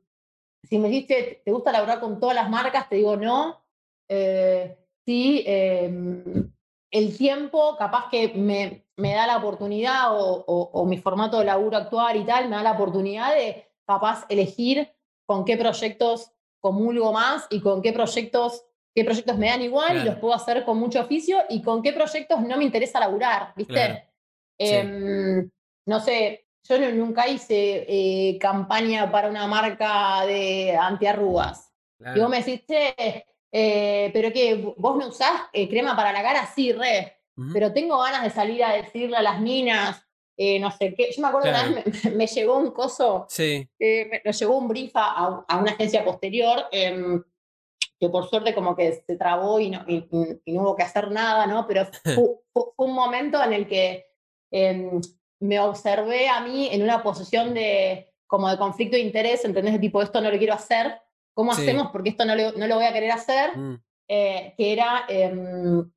si 0.63 0.78
me 0.80 0.89
dijiste, 0.89 1.41
¿te 1.45 1.52
gusta 1.52 1.71
laburar 1.71 2.00
con 2.00 2.19
todas 2.19 2.36
las 2.36 2.50
marcas? 2.50 2.89
Te 2.89 2.97
digo 2.97 3.15
no. 3.15 3.63
Eh, 4.10 4.78
sí, 5.06 5.43
em, 5.45 6.52
el 6.91 7.17
tiempo 7.17 7.76
capaz 7.78 8.10
que 8.10 8.30
me, 8.30 8.87
me 8.97 9.13
da 9.13 9.27
la 9.27 9.38
oportunidad 9.38 10.19
o, 10.19 10.43
o, 10.47 10.86
mi 10.86 10.97
formato 10.97 11.39
de 11.39 11.45
laburo 11.45 11.77
actual 11.77 12.17
y 12.17 12.25
tal, 12.25 12.49
me 12.49 12.55
da 12.55 12.63
la 12.63 12.71
oportunidad 12.71 13.33
de 13.36 13.67
capaz 13.86 14.25
elegir 14.27 14.91
con 15.25 15.45
qué 15.45 15.55
proyectos 15.55 16.31
comulgo 16.60 17.13
más 17.13 17.45
y 17.49 17.62
con 17.62 17.81
qué 17.81 17.93
proyectos, 17.93 18.65
qué 18.95 19.05
proyectos 19.05 19.38
me 19.38 19.47
dan 19.47 19.62
igual 19.62 19.97
y 19.97 20.03
los 20.03 20.15
puedo 20.15 20.33
hacer 20.33 20.65
con 20.65 20.79
mucho 20.79 20.99
oficio 21.01 21.38
y 21.49 21.62
con 21.62 21.81
qué 21.83 21.93
proyectos 21.93 22.41
no 22.41 22.57
me 22.57 22.63
interesa 22.63 22.99
laburar, 22.99 23.53
¿viste? 23.55 23.73
Claro. 23.73 23.95
Sí. 24.60 24.65
Em, 24.75 25.49
no 25.86 25.99
sé, 25.99 26.47
yo 26.63 26.79
nu- 26.79 26.91
nunca 26.95 27.27
hice 27.27 27.86
eh, 27.88 28.38
campaña 28.39 29.12
para 29.12 29.29
una 29.29 29.45
marca 29.45 30.25
de 30.25 30.75
antiarrugas. 30.75 31.71
Y 31.99 32.03
Claro. 32.03 32.21
vos 32.21 32.29
me 32.29 32.38
decís, 32.43 32.65
che, 32.67 33.25
eh, 33.51 34.10
pero 34.12 34.31
qué, 34.33 34.73
vos 34.77 34.97
no 34.97 35.07
usás 35.10 35.41
eh, 35.53 35.69
crema 35.69 35.95
para 35.95 36.12
la 36.12 36.21
cara, 36.23 36.45
sí, 36.47 36.73
re. 36.73 37.16
Pero 37.54 37.71
tengo 37.73 37.97
ganas 38.00 38.23
de 38.23 38.30
salir 38.32 38.63
a 38.63 38.73
decirle 38.73 39.15
a 39.17 39.21
las 39.21 39.39
minas, 39.39 40.04
eh, 40.38 40.60
no 40.60 40.71
sé 40.71 40.93
qué. 40.95 41.10
Yo 41.15 41.21
me 41.21 41.28
acuerdo 41.28 41.50
Claro. 41.50 41.71
una 41.71 41.82
vez 41.84 42.04
me, 42.06 42.12
me 42.15 42.28
llegó 42.28 42.58
un 42.58 42.71
coso, 42.71 43.26
Sí, 43.30 43.67
eh, 43.80 44.08
me, 44.10 44.21
nos 44.26 44.39
llegó 44.39 44.58
un 44.58 44.67
brief 44.67 44.91
a, 44.95 45.43
a 45.47 45.58
una 45.58 45.71
agencia 45.71 46.04
posterior, 46.04 46.65
em, 46.71 47.23
que 48.00 48.10
por 48.10 48.28
suerte 48.30 48.54
como 48.54 48.76
que 48.76 49.04
se 49.08 49.15
trabó 49.17 49.60
y 49.60 49.69
no, 49.71 49.84
y, 49.88 50.08
no 50.54 50.62
hubo 50.62 50.76
que 50.76 50.84
hacer 50.84 51.10
nada, 51.12 51.45
¿no? 51.47 51.65
Pero 51.67 51.86
fu- 52.15 52.41
fu- 52.54 52.73
fue, 52.76 52.86
un 52.86 52.93
momento 52.93 53.43
en 53.43 53.54
el 53.54 53.67
que 53.67 54.06
em, 54.52 55.00
me 55.39 55.60
observé 55.60 56.28
a 56.30 56.41
mí 56.41 56.69
en 56.71 56.82
una 56.84 57.04
posición 57.04 57.54
de 57.54 58.12
como 58.26 58.50
de 58.50 58.58
conflicto 58.58 58.95
de 58.97 59.04
interés, 59.04 59.45
¿entendés? 59.45 59.73
De 59.73 59.80
tipo, 59.80 60.02
esto 60.02 60.19
no 60.21 60.30
lo 60.32 60.38
quiero 60.38 60.54
hacer, 60.54 61.00
¿cómo 61.34 61.54
Sí. 61.54 61.62
hacemos? 61.62 61.89
Porque 61.91 62.10
esto 62.10 62.26
no 62.26 62.36
lo, 62.36 62.52
no 62.54 62.67
lo 62.67 62.76
voy 62.76 62.86
a 62.86 62.93
querer 62.93 63.12
hacer 63.12 63.56
mm, 63.58 63.76
eh, 64.10 64.54
que 64.58 64.73
era 64.73 65.06
em, 65.08 65.89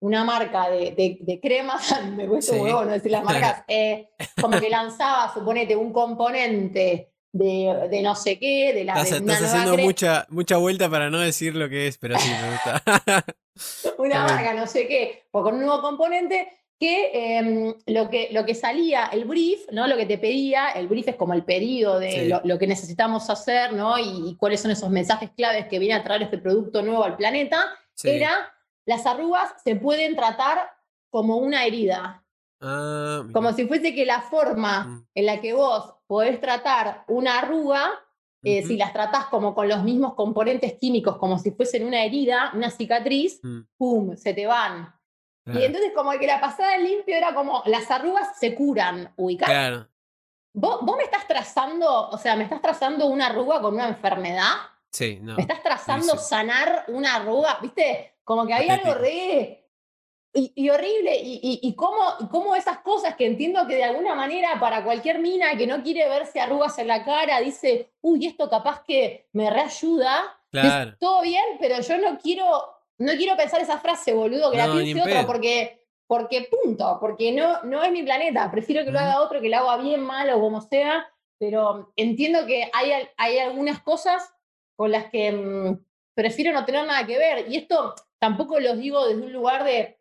una 0.00 0.24
marca 0.24 0.68
de, 0.70 0.92
de, 0.92 1.18
de 1.20 1.40
cremas, 1.40 1.94
me 2.16 2.26
cuesta 2.26 2.54
Sí. 2.54 2.60
huevo 2.60 2.84
no 2.84 2.92
decir 2.92 3.10
las 3.10 3.24
marcas, 3.24 3.64
eh, 3.68 4.08
como 4.40 4.60
que 4.60 4.68
lanzaba, 4.70 5.32
suponete, 5.32 5.74
un 5.76 5.92
componente 5.92 7.10
de, 7.32 7.88
de 7.90 8.02
no 8.02 8.14
sé 8.14 8.38
qué, 8.38 8.72
de 8.72 8.84
la 8.84 8.92
Estás, 8.94 9.10
de 9.10 9.32
estás 9.32 9.42
haciendo 9.54 9.76
mucha, 9.78 10.26
mucha 10.30 10.56
vuelta 10.56 10.88
para 10.88 11.10
no 11.10 11.18
decir 11.18 11.54
lo 11.56 11.68
que 11.68 11.88
es, 11.88 11.98
pero 11.98 12.18
sí, 12.18 12.28
me 12.30 12.50
gusta. 12.52 12.82
una 13.98 14.24
marca, 14.24 14.54
no 14.54 14.66
sé 14.66 14.86
qué, 14.86 15.24
o 15.32 15.42
con 15.42 15.54
un 15.54 15.60
nuevo 15.64 15.80
componente 15.82 16.48
que, 16.78 17.38
em, 17.38 17.74
lo 17.86 18.10
que 18.10 18.28
lo 18.32 18.44
que 18.44 18.54
salía, 18.54 19.06
el 19.06 19.24
brief, 19.24 19.60
¿no? 19.70 19.86
Lo 19.86 19.96
que 19.96 20.06
te 20.06 20.18
pedía, 20.18 20.70
el 20.70 20.88
brief 20.88 21.06
es 21.08 21.14
como 21.16 21.32
el 21.32 21.44
pedido 21.44 21.98
de 22.00 22.10
Sí. 22.10 22.24
lo, 22.28 22.40
lo 22.44 22.58
que 22.58 22.66
necesitamos 22.66 23.30
hacer, 23.30 23.72
¿no? 23.72 23.96
Y, 23.98 24.30
y 24.30 24.36
cuáles 24.36 24.60
son 24.60 24.72
esos 24.72 24.90
mensajes 24.90 25.30
claves 25.36 25.66
que 25.68 25.78
viene 25.78 25.94
a 25.94 26.02
traer 26.02 26.22
este 26.22 26.38
producto 26.38 26.82
nuevo 26.82 27.04
al 27.04 27.16
planeta, 27.16 27.64
Sí. 27.94 28.10
era 28.10 28.52
las 28.86 29.06
arrugas 29.06 29.54
se 29.62 29.76
pueden 29.76 30.16
tratar 30.16 30.70
como 31.10 31.36
una 31.36 31.64
herida, 31.64 32.24
Ah, 32.66 33.24
como 33.32 33.52
si 33.52 33.66
fuese 33.66 33.94
que 33.94 34.06
la 34.06 34.22
forma 34.22 35.04
en 35.14 35.26
la 35.26 35.38
que 35.40 35.52
vos 35.52 35.96
podés 36.06 36.40
tratar 36.40 37.04
una 37.08 37.40
arruga, 37.40 37.90
eh, 38.42 38.62
si 38.62 38.76
las 38.78 38.92
tratás 38.92 39.26
como 39.26 39.54
con 39.54 39.68
los 39.68 39.82
mismos 39.82 40.14
componentes 40.14 40.74
químicos, 40.80 41.18
como 41.18 41.38
si 41.38 41.50
fuesen 41.50 41.84
una 41.86 42.02
herida, 42.04 42.52
una 42.54 42.70
cicatriz, 42.70 43.40
mm, 43.42 43.60
¡pum!, 43.76 44.16
se 44.16 44.32
te 44.32 44.46
van. 44.46 44.94
claro, 45.44 45.60
Y 45.60 45.64
entonces 45.64 45.92
como 45.94 46.12
que 46.12 46.26
la 46.26 46.40
pasada 46.40 46.78
limpio 46.78 47.14
era 47.14 47.34
como, 47.34 47.62
las 47.66 47.90
arrugas 47.90 48.38
se 48.38 48.54
curan, 48.54 49.12
ubicás. 49.16 49.48
claro. 49.48 49.88
¿Vos, 50.54 50.78
vos 50.82 50.96
me 50.96 51.02
estás 51.02 51.26
trazando, 51.26 52.08
o 52.08 52.16
sea, 52.16 52.34
me 52.36 52.44
estás 52.44 52.62
trazando 52.62 53.06
una 53.06 53.26
arruga 53.26 53.60
con 53.60 53.74
una 53.74 53.88
enfermedad? 53.88 54.52
Sí, 54.90 55.18
no. 55.20 55.34
¿Me 55.34 55.42
estás 55.42 55.62
trazando 55.62 56.16
sanar 56.16 56.84
una 56.88 57.16
arruga? 57.16 57.58
¿Viste? 57.60 58.13
Como 58.24 58.46
que 58.46 58.54
había 58.54 58.74
algo 58.74 58.94
re. 58.94 59.60
Y, 60.36 60.52
y 60.56 60.68
horrible. 60.70 61.16
Y, 61.16 61.34
y, 61.42 61.68
y 61.68 61.74
cómo, 61.76 62.02
cómo 62.30 62.56
esas 62.56 62.78
cosas 62.78 63.14
que 63.14 63.26
entiendo 63.26 63.66
que 63.68 63.76
de 63.76 63.84
alguna 63.84 64.14
manera 64.16 64.58
para 64.58 64.82
cualquier 64.82 65.20
mina 65.20 65.56
que 65.56 65.66
no 65.66 65.82
quiere 65.82 66.08
verse 66.08 66.40
arrugas 66.40 66.76
en 66.78 66.88
la 66.88 67.04
cara 67.04 67.38
dice, 67.40 67.92
uy, 68.00 68.26
esto 68.26 68.50
capaz 68.50 68.82
que 68.84 69.28
me 69.32 69.48
reayuda. 69.50 70.36
Claro. 70.50 70.90
Es 70.90 70.98
todo 70.98 71.22
bien, 71.22 71.44
pero 71.60 71.80
yo 71.80 71.98
no 71.98 72.18
quiero, 72.18 72.44
no 72.98 73.12
quiero 73.12 73.36
pensar 73.36 73.60
esa 73.60 73.78
frase, 73.78 74.12
boludo, 74.12 74.50
que 74.50 74.56
No, 74.58 74.66
la 74.66 74.82
piense 74.82 75.04
pedo. 75.04 75.26
porque, 75.26 75.86
porque 76.06 76.48
punto, 76.50 76.98
porque 77.00 77.30
no, 77.30 77.62
no 77.62 77.84
es 77.84 77.92
mi 77.92 78.02
planeta. 78.02 78.50
Prefiero 78.50 78.84
que 78.84 78.90
lo 78.90 78.98
haga 78.98 79.20
otro, 79.20 79.40
que 79.40 79.48
lo 79.48 79.56
haga 79.58 79.76
bien, 79.82 80.00
mal 80.00 80.30
o 80.30 80.40
como 80.40 80.60
sea. 80.60 81.06
Pero 81.38 81.92
entiendo 81.96 82.46
que 82.46 82.70
hay, 82.72 82.92
hay 83.16 83.38
algunas 83.38 83.80
cosas 83.82 84.32
con 84.76 84.90
las 84.90 85.10
que 85.10 85.30
mm, 85.30 85.78
prefiero 86.14 86.52
no 86.52 86.64
tener 86.64 86.86
nada 86.86 87.06
que 87.06 87.18
ver. 87.18 87.46
Y 87.50 87.56
esto 87.56 87.94
tampoco 88.18 88.58
los 88.60 88.78
digo 88.78 89.06
desde 89.06 89.22
un 89.22 89.32
lugar 89.32 89.64
de 89.64 89.98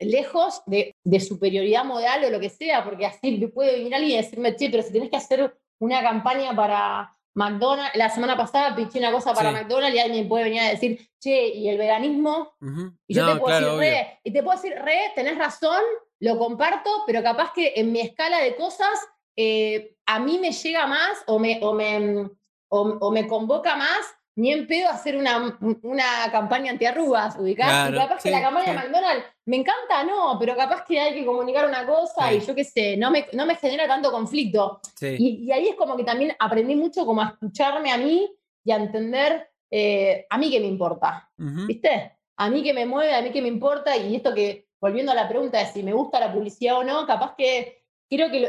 lejos 0.00 0.62
de, 0.66 0.94
de 1.04 1.20
superioridad 1.20 1.84
moral 1.84 2.24
o 2.24 2.30
lo 2.30 2.40
que 2.40 2.50
sea, 2.50 2.84
porque 2.84 3.06
así 3.06 3.36
puede 3.54 3.76
venir 3.78 3.94
alguien 3.94 4.18
y 4.18 4.22
decirme, 4.22 4.56
che, 4.56 4.68
pero 4.70 4.82
si 4.82 4.92
tenés 4.92 5.10
que 5.10 5.16
hacer 5.16 5.56
una 5.78 6.02
campaña 6.02 6.54
para 6.54 7.10
McDonald's, 7.34 7.96
la 7.96 8.08
semana 8.10 8.36
pasada 8.36 8.74
piché 8.76 8.98
una 8.98 9.12
cosa 9.12 9.32
para 9.34 9.50
Sí. 9.50 9.56
McDonald's 9.56 9.96
y 9.96 10.00
alguien 10.00 10.28
puede 10.28 10.44
venir 10.44 10.60
a 10.60 10.68
decir, 10.70 11.08
che, 11.20 11.48
¿y 11.48 11.68
el 11.68 11.78
veganismo? 11.78 12.54
Ujú. 12.60 12.92
Y 13.06 13.14
yo 13.14 13.22
No, 13.26 13.32
te 13.34 13.40
puedo 13.40 13.46
claro, 13.58 13.66
decir, 13.76 13.78
obvio. 13.78 13.90
re, 13.90 14.20
y 14.24 14.32
te 14.32 14.42
puedo 14.42 14.56
decir, 14.60 14.74
re, 14.82 14.98
tenés 15.14 15.38
razón, 15.38 15.82
lo 16.20 16.38
comparto, 16.38 16.90
pero 17.06 17.22
capaz 17.22 17.52
que 17.52 17.72
en 17.76 17.92
mi 17.92 18.00
escala 18.00 18.40
de 18.40 18.54
cosas 18.56 18.88
eh, 19.36 19.96
a 20.06 20.20
mí 20.20 20.38
me 20.38 20.52
llega 20.52 20.86
más 20.86 21.22
o 21.26 21.38
me, 21.38 21.58
o 21.62 21.72
me, 21.72 22.30
o, 22.68 22.80
o 23.00 23.10
me 23.10 23.26
convoca 23.26 23.74
más 23.76 24.00
ni 24.36 24.52
en 24.52 24.66
pedo 24.66 24.88
hacer 24.88 25.16
una, 25.16 25.58
una 25.82 26.04
campaña 26.32 26.72
antiarrugas, 26.72 27.36
ubicás. 27.38 27.68
Claro, 27.68 27.96
y 27.96 27.98
capaz 27.98 28.22
que 28.22 28.30
la 28.30 28.40
campaña 28.40 28.64
sí. 28.66 28.70
de 28.70 28.76
McDonald's 28.76 29.24
me 29.46 29.56
encanta, 29.56 30.04
no, 30.04 30.36
pero 30.38 30.56
capaz 30.56 30.84
que 30.84 30.98
hay 30.98 31.14
que 31.14 31.24
comunicar 31.24 31.66
una 31.66 31.86
cosa 31.86 32.30
Sí. 32.30 32.36
y 32.36 32.40
yo 32.40 32.54
qué 32.54 32.64
sé, 32.64 32.96
no 32.96 33.10
me, 33.10 33.26
no 33.32 33.46
me 33.46 33.56
genera 33.56 33.86
tanto 33.86 34.10
conflicto. 34.10 34.80
Y, 35.00 35.44
y 35.44 35.52
ahí 35.52 35.68
es 35.68 35.76
como 35.76 35.96
que 35.96 36.04
también 36.04 36.34
aprendí 36.38 36.74
mucho 36.74 37.06
como 37.06 37.22
a 37.22 37.30
escucharme 37.30 37.92
a 37.92 37.98
mí 37.98 38.28
y 38.64 38.72
a 38.72 38.76
entender 38.76 39.50
eh, 39.70 40.26
a 40.30 40.38
mí 40.38 40.50
qué 40.50 40.60
me 40.60 40.66
importa. 40.66 41.30
¿Viste? 41.36 42.12
A 42.36 42.48
mí 42.48 42.62
que 42.62 42.72
me 42.72 42.86
mueve, 42.86 43.14
a 43.14 43.22
mí 43.22 43.30
que 43.30 43.42
me 43.42 43.48
importa, 43.48 43.96
y 43.96 44.14
esto 44.14 44.32
que, 44.34 44.68
volviendo 44.80 45.12
a 45.12 45.16
la 45.16 45.28
pregunta 45.28 45.58
de 45.58 45.66
si 45.66 45.82
me 45.82 45.92
gusta 45.92 46.20
la 46.20 46.32
publicidad 46.32 46.78
o 46.78 46.84
no, 46.84 47.06
capaz 47.06 47.34
que 47.36 47.84
creo 48.08 48.30
que 48.30 48.40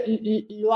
lo, 0.59 0.69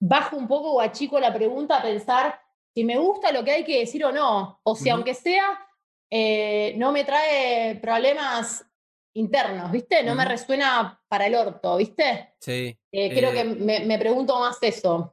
bajo 0.00 0.36
un 0.36 0.46
poco 0.46 0.72
o 0.72 0.80
achico 0.80 1.18
la 1.18 1.32
pregunta 1.32 1.78
a 1.78 1.82
pensar 1.82 2.38
si 2.74 2.84
me 2.84 2.98
gusta 2.98 3.32
lo 3.32 3.44
que 3.44 3.52
hay 3.52 3.64
que 3.64 3.78
decir 3.80 4.04
o 4.04 4.12
no, 4.12 4.60
o 4.64 4.76
si 4.76 4.90
aunque 4.90 5.14
sea, 5.14 5.66
eh, 6.10 6.74
no 6.76 6.92
me 6.92 7.04
trae 7.04 7.76
problemas 7.76 8.66
internos, 9.14 9.70
¿viste? 9.72 10.02
No 10.02 10.14
me 10.14 10.24
resuena 10.24 11.00
para 11.08 11.26
el 11.26 11.34
orto, 11.36 11.76
¿viste? 11.76 12.34
Sí. 12.40 12.76
Eh, 12.92 13.10
creo 13.12 13.30
Eh, 13.30 13.34
que 13.34 13.44
me, 13.44 13.80
me 13.80 13.98
pregunto 13.98 14.38
más 14.40 14.58
eso. 14.62 15.12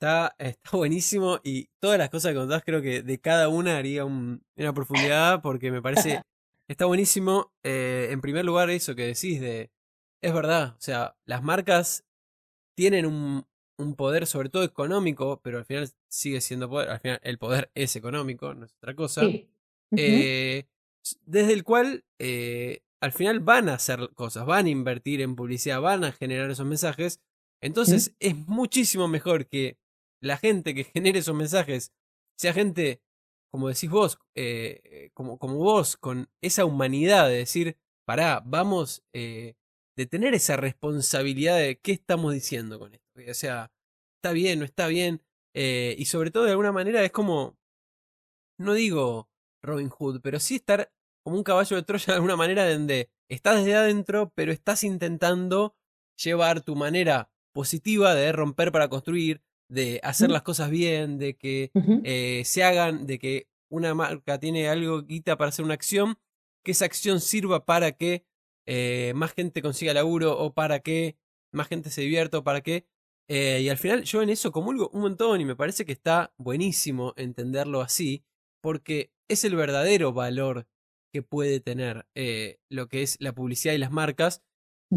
Está, 0.00 0.34
está 0.38 0.76
buenísimo 0.78 1.40
y 1.44 1.68
todas 1.78 1.98
las 1.98 2.08
cosas 2.08 2.32
que 2.32 2.38
contás 2.38 2.62
creo 2.64 2.80
que 2.80 3.02
de 3.02 3.20
cada 3.20 3.48
una 3.50 3.76
haría 3.76 4.04
un- 4.06 4.42
una 4.56 4.72
profundidad 4.72 5.42
porque 5.42 5.70
me 5.70 5.82
parece, 5.82 6.22
está 6.68 6.86
buenísimo. 6.86 7.52
eh, 7.62 8.08
en 8.10 8.20
primer 8.22 8.44
lugar 8.46 8.70
eso 8.70 8.94
que 8.94 9.02
decís 9.06 9.40
de, 9.40 9.70
es 10.22 10.32
verdad, 10.32 10.74
o 10.78 10.80
sea, 10.80 11.16
las 11.26 11.42
marcas 11.42 12.04
tienen 12.76 13.06
un, 13.06 13.46
un 13.80 13.94
poder 13.94 14.26
sobre 14.26 14.48
todo 14.48 14.62
económico, 14.62 15.40
pero 15.42 15.58
al 15.58 15.64
final 15.64 15.88
sigue 16.08 16.40
siendo 16.40 16.68
poder, 16.68 16.90
al 16.90 17.00
final 17.00 17.20
el 17.22 17.38
poder 17.38 17.70
es 17.74 17.96
económico, 17.96 18.54
no 18.54 18.66
es 18.66 18.74
otra 18.74 18.94
cosa. 18.94 19.22
Sí. 19.22 19.48
Eh, 19.96 20.66
desde 21.26 21.52
el 21.52 21.64
cual 21.64 22.04
eh, 22.18 22.82
al 23.00 23.12
final 23.12 23.40
van 23.40 23.68
a 23.68 23.74
hacer 23.74 24.10
cosas, 24.14 24.46
van 24.46 24.66
a 24.66 24.70
invertir 24.70 25.20
en 25.20 25.34
publicidad, 25.34 25.80
van 25.80 26.04
a 26.04 26.12
generar 26.12 26.50
esos 26.50 26.66
mensajes. 26.66 27.20
Entonces 27.62 28.14
es 28.20 28.36
muchísimo 28.36 29.08
mejor 29.08 29.46
que 29.46 29.78
la 30.20 30.36
gente 30.36 30.74
que 30.74 30.84
genere 30.94 31.20
esos 31.20 31.34
mensajes 31.34 31.92
sea 32.36 32.52
gente, 32.52 33.02
como 33.50 33.68
decís 33.68 33.90
vos, 33.90 34.18
eh, 34.34 34.80
eh, 34.84 35.10
como, 35.14 35.38
como 35.38 35.56
vos, 35.56 35.96
con 35.96 36.30
esa 36.40 36.64
humanidad 36.64 37.28
de 37.28 37.36
decir, 37.36 37.76
pará, 38.06 38.42
vamos 38.44 39.02
eh, 39.12 39.54
de 39.96 40.06
tener 40.06 40.34
esa 40.34 40.56
responsabilidad 40.56 41.58
de 41.58 41.78
qué 41.78 41.92
estamos 41.92 42.32
diciendo 42.32 42.78
con 42.78 42.94
esto. 42.94 43.06
O 43.28 43.34
sea, 43.34 43.72
está 44.18 44.32
bien, 44.32 44.58
no 44.58 44.64
está 44.64 44.86
bien. 44.86 45.22
eh, 45.54 45.94
y 45.98 46.04
sobre 46.06 46.30
todo 46.30 46.44
de 46.44 46.50
alguna 46.52 46.72
manera 46.72 47.02
es 47.04 47.10
como, 47.10 47.58
no 48.58 48.74
digo 48.74 49.28
Robin 49.62 49.88
Hood, 49.88 50.20
pero 50.22 50.38
sí 50.38 50.56
estar 50.56 50.92
como 51.24 51.36
un 51.36 51.42
caballo 51.42 51.76
de 51.76 51.82
Troya 51.82 52.06
de 52.06 52.14
alguna 52.14 52.36
manera 52.36 52.70
donde 52.72 53.10
estás 53.28 53.58
desde 53.58 53.76
adentro, 53.76 54.32
pero 54.34 54.52
estás 54.52 54.84
intentando 54.84 55.76
llevar 56.16 56.62
tu 56.62 56.76
manera 56.76 57.30
positiva 57.52 58.14
de 58.14 58.32
romper 58.32 58.72
para 58.72 58.88
construir, 58.88 59.42
de 59.68 60.00
hacer 60.02 60.30
las 60.30 60.42
cosas 60.42 60.70
bien, 60.70 61.18
de 61.18 61.36
que 61.36 61.70
eh, 62.04 62.42
se 62.44 62.64
hagan, 62.64 63.06
de 63.06 63.18
que 63.18 63.48
una 63.70 63.94
marca 63.94 64.38
tiene 64.38 64.68
algo 64.68 65.02
guita 65.02 65.36
para 65.36 65.50
hacer 65.50 65.64
una 65.64 65.74
acción, 65.74 66.18
que 66.64 66.72
esa 66.72 66.84
acción 66.84 67.20
sirva 67.20 67.64
para 67.64 67.92
que 67.92 68.24
eh, 68.66 69.12
más 69.14 69.32
gente 69.32 69.62
consiga 69.62 69.94
laburo 69.94 70.38
o 70.38 70.52
para 70.54 70.80
que 70.80 71.16
más 71.52 71.68
gente 71.68 71.90
se 71.90 72.02
divierta 72.02 72.38
o 72.38 72.44
para 72.44 72.60
que... 72.60 72.86
eh, 73.28 73.60
y 73.62 73.68
al 73.68 73.78
final 73.78 74.02
yo 74.04 74.22
en 74.22 74.30
eso 74.30 74.52
comulgo 74.52 74.90
un 74.92 75.02
montón 75.02 75.40
y 75.40 75.44
me 75.44 75.56
parece 75.56 75.84
que 75.84 75.92
está 75.92 76.32
buenísimo 76.38 77.14
entenderlo 77.16 77.80
así, 77.80 78.24
porque 78.62 79.12
es 79.28 79.44
el 79.44 79.56
verdadero 79.56 80.12
valor 80.12 80.66
que 81.12 81.22
puede 81.22 81.60
tener 81.60 82.06
eh, 82.14 82.58
lo 82.70 82.88
que 82.88 83.02
es 83.02 83.16
la 83.20 83.32
publicidad 83.32 83.74
y 83.74 83.78
las 83.78 83.90
marcas. 83.92 84.42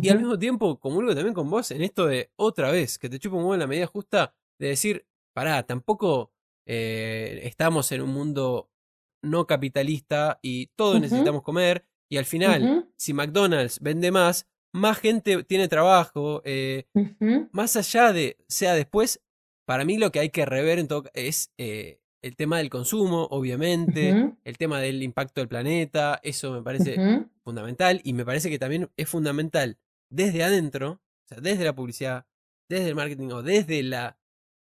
Y 0.01 0.09
al 0.09 0.17
mismo 0.19 0.39
tiempo, 0.39 0.79
comulgo 0.79 1.13
también 1.13 1.35
con 1.35 1.49
vos 1.49 1.69
en 1.71 1.83
esto 1.83 2.07
de 2.07 2.31
otra 2.35 2.71
vez, 2.71 2.97
que 2.97 3.09
te 3.09 3.19
chupa 3.19 3.35
un 3.37 3.43
huevo 3.43 3.53
en 3.53 3.59
la 3.59 3.67
medida 3.67 3.85
justa 3.87 4.35
de 4.59 4.69
decir, 4.69 5.07
pará, 5.35 5.63
tampoco 5.63 6.33
estamos 6.65 7.91
en 7.91 8.01
un 8.01 8.09
mundo 8.09 8.71
no 9.23 9.45
capitalista 9.47 10.39
y 10.41 10.67
todos 10.75 10.99
necesitamos 10.99 11.43
comer. 11.43 11.85
Y 12.13 12.17
al 12.17 12.25
final, 12.25 12.91
si 12.95 13.11
McDonald's 13.11 13.79
vende 13.79 14.11
más, 14.11 14.45
más 14.71 14.99
gente 14.99 15.43
tiene 15.45 15.67
trabajo. 15.67 16.43
eh, 16.45 16.85
más 17.51 17.75
allá 17.75 18.13
de, 18.13 18.37
sea 18.47 18.75
después, 18.75 19.19
para 19.65 19.83
mí 19.83 19.97
lo 19.97 20.11
que 20.11 20.19
hay 20.19 20.29
que 20.29 20.45
rever 20.45 20.77
en 20.77 20.87
todo, 20.87 21.05
es 21.15 21.51
eh, 21.57 22.01
el 22.21 22.35
tema 22.35 22.59
del 22.59 22.69
consumo, 22.69 23.27
obviamente, 23.31 24.35
el 24.43 24.57
tema 24.59 24.79
del 24.79 25.01
impacto 25.01 25.41
del 25.41 25.47
planeta, 25.47 26.19
eso 26.21 26.51
me 26.51 26.61
parece 26.61 27.25
fundamental 27.43 27.99
y 28.03 28.13
me 28.13 28.25
parece 28.25 28.51
que 28.51 28.59
también 28.59 28.91
es 28.95 29.09
fundamental 29.09 29.79
desde 30.11 30.43
adentro, 30.43 31.01
o 31.25 31.27
sea, 31.27 31.39
desde 31.41 31.63
la 31.63 31.73
publicidad, 31.73 32.27
desde 32.69 32.89
el 32.89 32.95
marketing 32.95 33.29
o 33.29 33.41
desde 33.41 33.81
la 33.81 34.19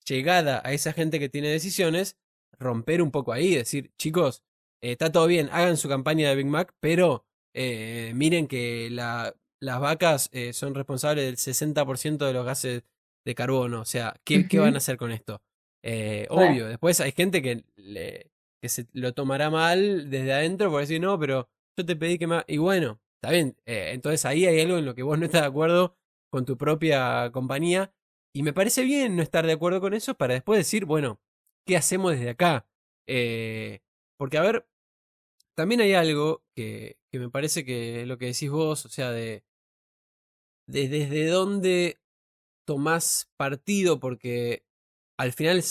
llegada 0.07 0.62
a 0.64 0.73
esa 0.73 0.92
gente 0.92 1.18
que 1.18 1.29
tiene 1.29 1.49
decisiones, 1.49 2.16
romper 2.61 3.03
un 3.03 3.11
poco 3.11 3.33
ahí, 3.33 3.57
decir, 3.57 3.90
chicos, 3.99 4.44
eh, 4.85 4.92
está 4.92 5.11
todo 5.12 5.27
bien, 5.27 5.49
hagan 5.53 5.77
su 5.77 5.88
campaña 5.88 6.29
de 6.29 6.37
Big 6.37 6.47
Mac, 6.47 6.75
pero 6.81 7.25
eh, 7.55 8.12
miren 8.14 8.47
que 8.47 8.88
la- 8.90 9.35
las 9.61 9.81
vacas 9.81 10.29
eh, 10.33 10.53
son 10.53 10.75
responsables 10.75 11.25
del 11.25 11.37
60% 11.38 12.27
de 12.27 12.33
los 12.33 12.44
gases 12.44 12.83
de 13.27 13.35
carbono, 13.35 13.81
o 13.81 13.85
sea, 13.85 14.14
¿qué, 14.25 14.47
qué 14.49 14.59
van 14.59 14.75
a 14.75 14.79
hacer 14.79 14.97
con 14.97 15.11
esto? 15.12 15.40
Eh, 15.83 16.27
obvio, 16.31 16.66
después 16.66 17.01
hay 17.01 17.12
gente 17.12 17.40
que, 17.42 17.64
le- 17.77 18.31
que 18.62 18.68
se 18.68 18.87
lo 18.92 19.12
tomará 19.14 19.51
mal 19.51 20.11
desde 20.11 20.33
adentro 20.33 20.70
por 20.70 20.81
decir, 20.81 21.01
no, 21.01 21.18
pero 21.18 21.49
yo 21.79 21.85
te 21.87 21.97
pedí 21.97 22.18
que 22.18 22.27
más... 22.27 22.44
Y 22.47 22.59
bueno, 22.59 23.01
está 23.23 23.33
bien, 23.33 23.57
eh, 23.66 23.90
entonces 23.92 24.25
ahí 24.27 24.47
hay 24.47 24.61
algo 24.61 24.79
en 24.79 24.85
lo 24.87 24.94
que 24.94 25.03
vos 25.03 25.18
no 25.18 25.25
estás 25.27 25.42
de 25.42 25.47
acuerdo 25.49 25.97
con 26.31 26.44
tu 26.44 26.57
propia 26.59 27.31
compañía. 27.33 27.92
Y 28.35 28.42
me 28.42 28.53
parece 28.53 28.83
bien 28.83 29.16
no 29.16 29.23
estar 29.23 29.47
de 29.47 29.53
acuerdo 29.53 29.81
con 29.81 29.94
eso 29.94 30.14
para 30.14 30.35
después 30.35 30.59
decir, 30.59 30.85
bueno, 30.87 31.20
¿qué 31.66 31.77
hacemos 31.77 32.12
desde 32.12 32.31
acá? 32.31 32.66
Eh, 33.09 33.81
porque, 34.18 34.38
a 34.38 34.42
ver, 34.42 34.66
también 35.55 35.81
hay 35.81 35.95
algo 35.95 36.43
que, 36.55 36.99
que 37.11 37.19
me 37.19 37.31
parece 37.31 37.64
que 37.64 38.07
lo 38.07 38.19
que 38.19 38.27
decís 38.27 38.51
vos, 38.51 38.85
o 38.87 38.88
sea, 38.88 39.11
de, 39.11 39.45
de 40.67 40.88
desde 40.88 41.27
dónde 41.27 42.01
tomás 42.67 43.31
partido, 43.37 44.01
porque 44.01 44.64
al 45.19 45.33
final 45.33 45.62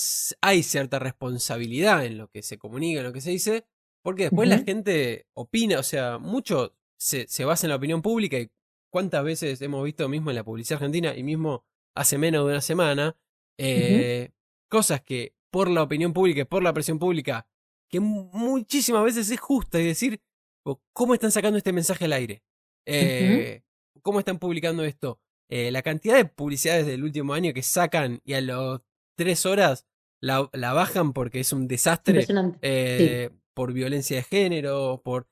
hay 0.41 0.63
cierta 0.63 0.99
responsabilidad 0.99 2.05
en 2.05 2.17
lo 2.17 2.29
que 2.29 2.43
se 2.43 2.57
comunica, 2.57 2.99
en 2.99 3.05
lo 3.05 3.13
que 3.13 3.21
se 3.21 3.31
dice, 3.31 3.65
porque 4.03 4.23
después 4.23 4.47
la 4.49 4.59
gente 4.59 5.27
opina, 5.33 5.79
o 5.79 5.83
sea, 5.83 6.17
mucho 6.17 6.75
se, 6.97 7.27
se 7.27 7.45
basa 7.45 7.65
en 7.65 7.69
la 7.69 7.77
opinión 7.77 8.01
pública 8.01 8.37
y 8.39 8.49
cuántas 8.91 9.23
veces 9.23 9.61
hemos 9.61 9.83
visto 9.83 10.07
mismo 10.07 10.29
en 10.29 10.35
la 10.35 10.43
publicidad 10.43 10.77
argentina 10.77 11.15
y 11.15 11.23
mismo 11.23 11.65
hace 11.95 12.17
menos 12.17 12.45
de 12.45 12.51
una 12.51 12.61
semana, 12.61 13.17
eh, 13.57 14.31
cosas 14.69 15.01
que 15.01 15.35
por 15.51 15.69
la 15.69 15.83
opinión 15.83 16.13
pública 16.13 16.41
y 16.41 16.45
por 16.45 16.63
la 16.63 16.73
presión 16.73 16.99
pública, 16.99 17.47
que 17.93 17.99
mu- 17.99 18.27
muchísimas 18.33 19.03
veces 19.03 19.29
es 19.29 19.39
justa 19.39 19.79
y 19.79 19.85
decir, 19.85 20.19
"Oh, 20.65 20.81
¿cómo 20.93 21.13
están 21.13 21.31
sacando 21.31 21.59
este 21.59 21.71
mensaje 21.71 22.05
al 22.05 22.13
aire? 22.13 22.43
Eh, 22.87 23.61
¿Cómo 24.01 24.17
están 24.19 24.39
publicando 24.39 24.83
esto? 24.83 25.19
Eh, 25.47 25.69
la 25.69 25.83
cantidad 25.83 26.15
de 26.15 26.25
publicidades 26.25 26.87
del 26.87 27.03
último 27.03 27.33
año 27.35 27.53
que 27.53 27.61
sacan 27.61 28.19
y 28.25 28.33
a 28.33 28.41
las 28.41 28.81
tres 29.15 29.45
horas 29.45 29.85
la, 30.21 30.49
la 30.53 30.73
bajan 30.73 31.13
porque 31.13 31.39
es 31.41 31.53
un 31.53 31.67
desastre 31.67 32.21
eh, 32.63 33.29
por 33.53 33.71
violencia 33.73 34.17
de 34.17 34.23
género, 34.23 35.01
por... 35.03 35.27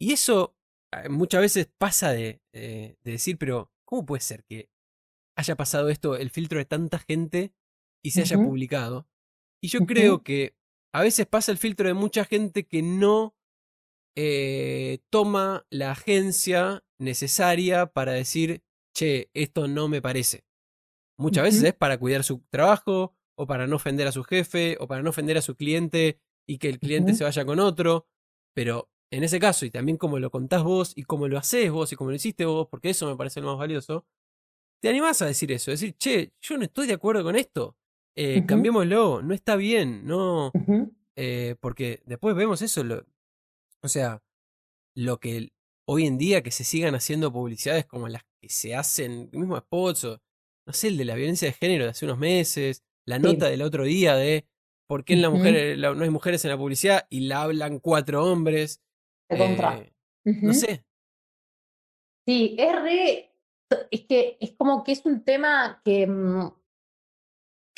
Y 0.00 0.12
eso 0.12 0.54
muchas 1.10 1.40
veces 1.40 1.68
pasa 1.78 2.12
de, 2.12 2.40
de 2.52 2.96
decir, 3.02 3.38
pero 3.38 3.72
¿cómo 3.84 4.06
puede 4.06 4.20
ser 4.20 4.44
que 4.44 4.68
haya 5.36 5.56
pasado 5.56 5.88
esto, 5.88 6.16
el 6.16 6.30
filtro 6.30 6.58
de 6.58 6.64
tanta 6.66 6.98
gente 7.00 7.52
y 8.04 8.10
se 8.12 8.20
haya 8.22 8.36
publicado? 8.46 9.08
Y 9.60 9.68
yo 9.68 9.80
creo 9.86 10.22
que 10.22 10.54
a 10.92 11.02
veces 11.02 11.26
pasa 11.26 11.52
el 11.52 11.58
filtro 11.58 11.88
de 11.88 11.94
mucha 11.94 12.24
gente 12.24 12.66
que 12.66 12.82
no 12.82 13.34
eh, 14.16 14.98
toma 15.10 15.66
la 15.70 15.92
agencia 15.92 16.84
necesaria 16.98 17.86
para 17.86 18.12
decir, 18.12 18.62
che, 18.94 19.30
esto 19.34 19.68
no 19.68 19.88
me 19.88 20.02
parece. 20.02 20.44
Muchas 21.18 21.44
veces 21.44 21.62
es 21.62 21.74
para 21.74 21.98
cuidar 21.98 22.24
su 22.24 22.42
trabajo, 22.50 23.14
o 23.34 23.46
para 23.46 23.66
no 23.66 23.76
ofender 23.76 24.06
a 24.06 24.12
su 24.12 24.24
jefe, 24.24 24.76
o 24.80 24.86
para 24.86 25.02
no 25.02 25.10
ofender 25.10 25.38
a 25.38 25.42
su 25.42 25.56
cliente 25.56 26.20
y 26.46 26.58
que 26.58 26.68
el 26.68 26.78
cliente 26.78 27.14
se 27.14 27.24
vaya 27.24 27.44
con 27.44 27.58
otro. 27.60 28.06
Pero 28.54 28.90
en 29.10 29.24
ese 29.24 29.38
caso, 29.40 29.64
y 29.64 29.70
también 29.70 29.96
como 29.96 30.18
lo 30.18 30.30
contás 30.30 30.62
vos, 30.62 30.92
y 30.96 31.04
como 31.04 31.28
lo 31.28 31.38
haces 31.38 31.70
vos, 31.70 31.92
y 31.92 31.96
como 31.96 32.10
lo 32.10 32.16
hiciste 32.16 32.44
vos, 32.44 32.68
porque 32.68 32.90
eso 32.90 33.06
me 33.06 33.16
parece 33.16 33.40
lo 33.40 33.48
más 33.48 33.58
valioso, 33.58 34.06
te 34.82 34.88
animás 34.88 35.22
a 35.22 35.26
decir 35.26 35.52
eso, 35.52 35.70
decir, 35.70 35.96
che, 35.96 36.32
yo 36.40 36.56
no 36.58 36.64
estoy 36.64 36.86
de 36.86 36.94
acuerdo 36.94 37.22
con 37.22 37.36
esto. 37.36 37.76
Eh. 38.16 38.44
Cambiémoslo, 38.46 39.22
no 39.22 39.34
está 39.34 39.56
bien, 39.56 40.06
no. 40.06 40.52
Eh, 41.16 41.56
porque 41.60 42.02
después 42.06 42.34
vemos 42.36 42.62
eso, 42.62 42.84
lo- 42.84 43.06
o 43.82 43.88
sea, 43.88 44.22
lo 44.96 45.18
que 45.18 45.50
hoy 45.88 46.06
en 46.06 46.18
día 46.18 46.42
que 46.42 46.50
se 46.50 46.64
sigan 46.64 46.94
haciendo 46.94 47.32
publicidades 47.32 47.86
como 47.86 48.08
las 48.08 48.22
que 48.40 48.48
se 48.48 48.74
hacen, 48.74 49.28
el 49.32 49.38
mismo 49.38 49.56
spots, 49.58 50.04
o 50.04 50.20
no 50.66 50.72
sé, 50.72 50.88
el 50.88 50.96
de 50.96 51.04
la 51.04 51.14
violencia 51.14 51.48
de 51.48 51.54
género 51.54 51.84
de 51.84 51.90
hace 51.90 52.04
unos 52.04 52.18
meses, 52.18 52.82
la 53.06 53.16
Sí. 53.16 53.22
nota 53.22 53.48
del 53.48 53.62
otro 53.62 53.84
día 53.84 54.14
de 54.14 54.46
por 54.88 55.04
qué 55.04 55.14
en 55.14 55.22
la 55.22 55.30
mujer, 55.30 55.78
la- 55.78 55.94
no 55.94 56.04
hay 56.04 56.10
mujeres 56.10 56.44
en 56.44 56.50
la 56.50 56.58
publicidad 56.58 57.06
y 57.10 57.20
la 57.20 57.42
hablan 57.42 57.78
cuatro 57.78 58.24
hombres. 58.24 58.80
De 59.30 59.38
contra. 59.38 59.78
eh, 59.78 59.92
no 60.24 60.52
sé. 60.52 60.84
Sí, 62.26 62.54
es 62.58 62.72
re. 62.82 63.34
Es 63.90 64.02
que 64.02 64.36
es 64.40 64.52
como 64.52 64.84
que 64.84 64.92
es 64.92 65.04
un 65.06 65.24
tema 65.24 65.80
que. 65.84 66.06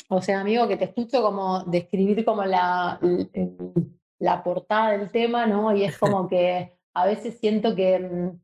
O 0.09 0.21
sea, 0.21 0.41
amigo, 0.41 0.67
que 0.67 0.77
te 0.77 0.85
escucho 0.85 1.21
como 1.21 1.63
describir 1.63 2.23
como 2.25 2.43
la, 2.45 2.99
el- 3.01 3.71
la 4.19 4.43
portada 4.43 4.91
del 4.91 5.09
tema, 5.11 5.45
¿no? 5.45 5.75
Y 5.75 5.83
es 5.83 5.97
como 5.97 6.27
que 6.27 6.77
a 6.93 7.05
veces 7.05 7.37
siento 7.39 7.75
que 7.75 7.99
mm, 7.99 8.39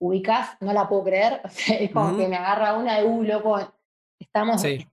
ubicás, 0.00 0.56
no 0.60 0.72
la 0.72 0.88
puedo 0.88 1.04
creer. 1.04 1.40
O 1.44 1.48
sea, 1.48 1.76
es 1.78 1.90
como 1.92 2.16
que 2.16 2.26
me 2.28 2.36
agarra 2.36 2.74
una 2.78 2.98
de, 2.98 3.04
uh, 3.06 3.22
loco, 3.22 3.58
estamos, 4.18 4.60
Sí. 4.62 4.86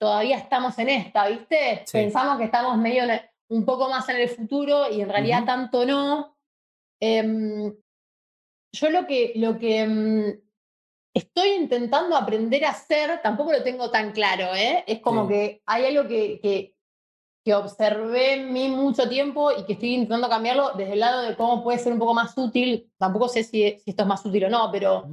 todavía 0.00 0.38
estamos 0.38 0.78
en 0.78 0.88
esta, 0.88 1.28
¿viste? 1.28 1.82
Sí. 1.86 1.92
Pensamos 1.98 2.38
que 2.38 2.44
estamos 2.44 2.76
medio 2.78 3.04
en 3.04 3.20
un 3.50 3.64
poco 3.64 3.88
más 3.90 4.08
en 4.08 4.16
el 4.16 4.28
futuro 4.30 4.90
y 4.90 5.02
en 5.02 5.08
realidad 5.10 5.44
tanto 5.44 5.84
no. 5.84 6.36
Em, 7.00 7.74
yo 8.74 8.90
lo 8.90 9.06
que, 9.06 9.32
lo 9.36 9.58
que 9.58 9.86
mm, 9.86 10.51
estoy 11.14 11.50
intentando 11.50 12.16
aprender 12.16 12.64
a 12.64 12.70
hacer, 12.70 13.20
tampoco 13.22 13.52
lo 13.52 13.62
tengo 13.62 13.90
tan 13.90 14.12
claro, 14.12 14.54
¿eh? 14.54 14.84
Es 14.86 15.00
como 15.00 15.22
Sí. 15.26 15.32
que 15.32 15.62
hay 15.66 15.84
algo 15.96 16.08
que, 16.08 16.40
que, 16.40 16.74
que 17.44 17.54
observé 17.54 18.34
en 18.34 18.52
mí 18.52 18.68
mucho 18.68 19.08
tiempo 19.08 19.50
y 19.52 19.64
que 19.64 19.74
estoy 19.74 19.94
intentando 19.94 20.28
cambiarlo 20.28 20.70
desde 20.72 20.92
el 20.94 21.00
lado 21.00 21.22
de 21.22 21.36
cómo 21.36 21.62
puede 21.62 21.78
ser 21.78 21.92
un 21.92 21.98
poco 21.98 22.14
más 22.14 22.36
útil. 22.38 22.90
Tampoco 22.98 23.28
sé 23.28 23.42
si, 23.44 23.78
si 23.80 23.90
esto 23.90 24.02
es 24.02 24.08
más 24.08 24.24
útil 24.24 24.44
o 24.44 24.48
no, 24.50 24.70
pero 24.72 25.08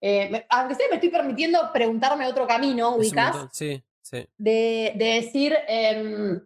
eh, 0.00 0.46
aunque 0.50 0.74
sea 0.74 0.86
me 0.90 0.96
estoy 0.96 1.10
permitiendo 1.10 1.58
preguntarme 1.72 2.26
otro 2.26 2.46
camino, 2.46 2.96
ubicás. 2.96 3.48
Sí, 3.52 3.82
sí. 4.02 4.26
de, 4.36 4.92
de 4.96 5.04
decir, 5.04 5.56
em, 5.68 6.40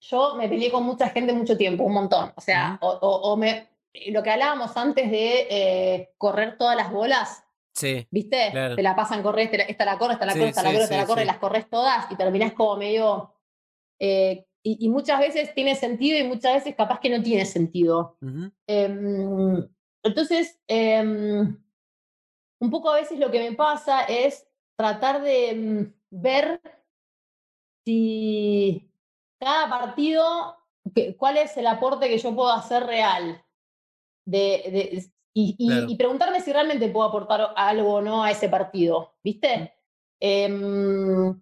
yo 0.00 0.34
me 0.36 0.48
peleé 0.48 0.70
con 0.70 0.82
mucha 0.84 1.08
gente 1.10 1.32
mucho 1.32 1.56
tiempo, 1.56 1.84
un 1.84 1.92
montón. 1.94 2.32
O 2.36 2.40
sea, 2.40 2.78
o, 2.80 2.88
o- 2.90 3.32
o 3.32 3.36
me, 3.36 3.68
lo 4.08 4.22
que 4.22 4.30
hablábamos 4.30 4.76
antes 4.76 5.10
de 5.10 5.46
eh, 5.50 6.14
correr 6.18 6.58
todas 6.58 6.76
las 6.76 6.90
bolas, 6.92 7.43
Sí. 7.74 8.06
¿viste? 8.10 8.50
Claro. 8.52 8.76
Te 8.76 8.82
la 8.82 8.94
pasan 8.94 9.22
correr, 9.22 9.48
esta, 9.52 9.64
esta 9.64 9.84
la 9.84 9.98
corre, 9.98 10.12
esta 10.14 10.26
la 10.26 10.32
Sí, 10.32 10.38
corre, 10.38 10.48
esta 10.50 10.62
la 10.62 10.68
sí, 10.70 10.74
corre, 10.74 10.84
esta 10.84 10.96
la 10.96 11.06
corre, 11.06 11.20
sí. 11.22 11.26
las 11.26 11.38
corres 11.38 11.68
todas 11.70 12.10
y 12.12 12.16
terminás 12.16 12.52
como 12.52 12.76
medio... 12.76 13.34
eh, 14.00 14.46
y, 14.66 14.86
y 14.86 14.88
muchas 14.88 15.18
veces 15.20 15.52
tiene 15.54 15.74
sentido 15.74 16.18
y 16.18 16.22
muchas 16.24 16.54
veces 16.54 16.74
capaz 16.74 16.98
que 17.00 17.10
no 17.10 17.22
tiene 17.22 17.44
sentido. 17.44 18.16
Em, 18.66 19.68
entonces, 20.02 20.58
em, 20.68 21.60
un 22.60 22.70
poco 22.70 22.90
a 22.90 22.94
veces 22.94 23.18
lo 23.18 23.30
que 23.30 23.40
me 23.40 23.54
pasa 23.56 24.04
es 24.04 24.46
tratar 24.78 25.20
de 25.20 25.50
em, 25.50 25.92
ver 26.10 26.62
si 27.84 28.90
cada 29.40 29.68
partido, 29.68 30.56
que- 30.94 31.16
cuál 31.16 31.36
es 31.36 31.56
el 31.56 31.66
aporte 31.66 32.08
que 32.08 32.18
yo 32.18 32.34
puedo 32.34 32.50
hacer 32.50 32.84
real. 32.84 33.44
De, 34.26 34.40
de- 34.72 35.04
y, 35.34 35.56
y- 35.58 35.66
Claro. 35.68 35.86
y 35.90 35.96
preguntarme 35.96 36.40
si 36.40 36.52
realmente 36.52 36.88
puedo 36.88 37.08
aportar 37.08 37.52
algo 37.56 37.94
o 37.94 38.00
no 38.00 38.22
a 38.24 38.30
ese 38.30 38.48
partido, 38.48 39.14
¿viste? 39.22 39.74
Em, 40.20 41.40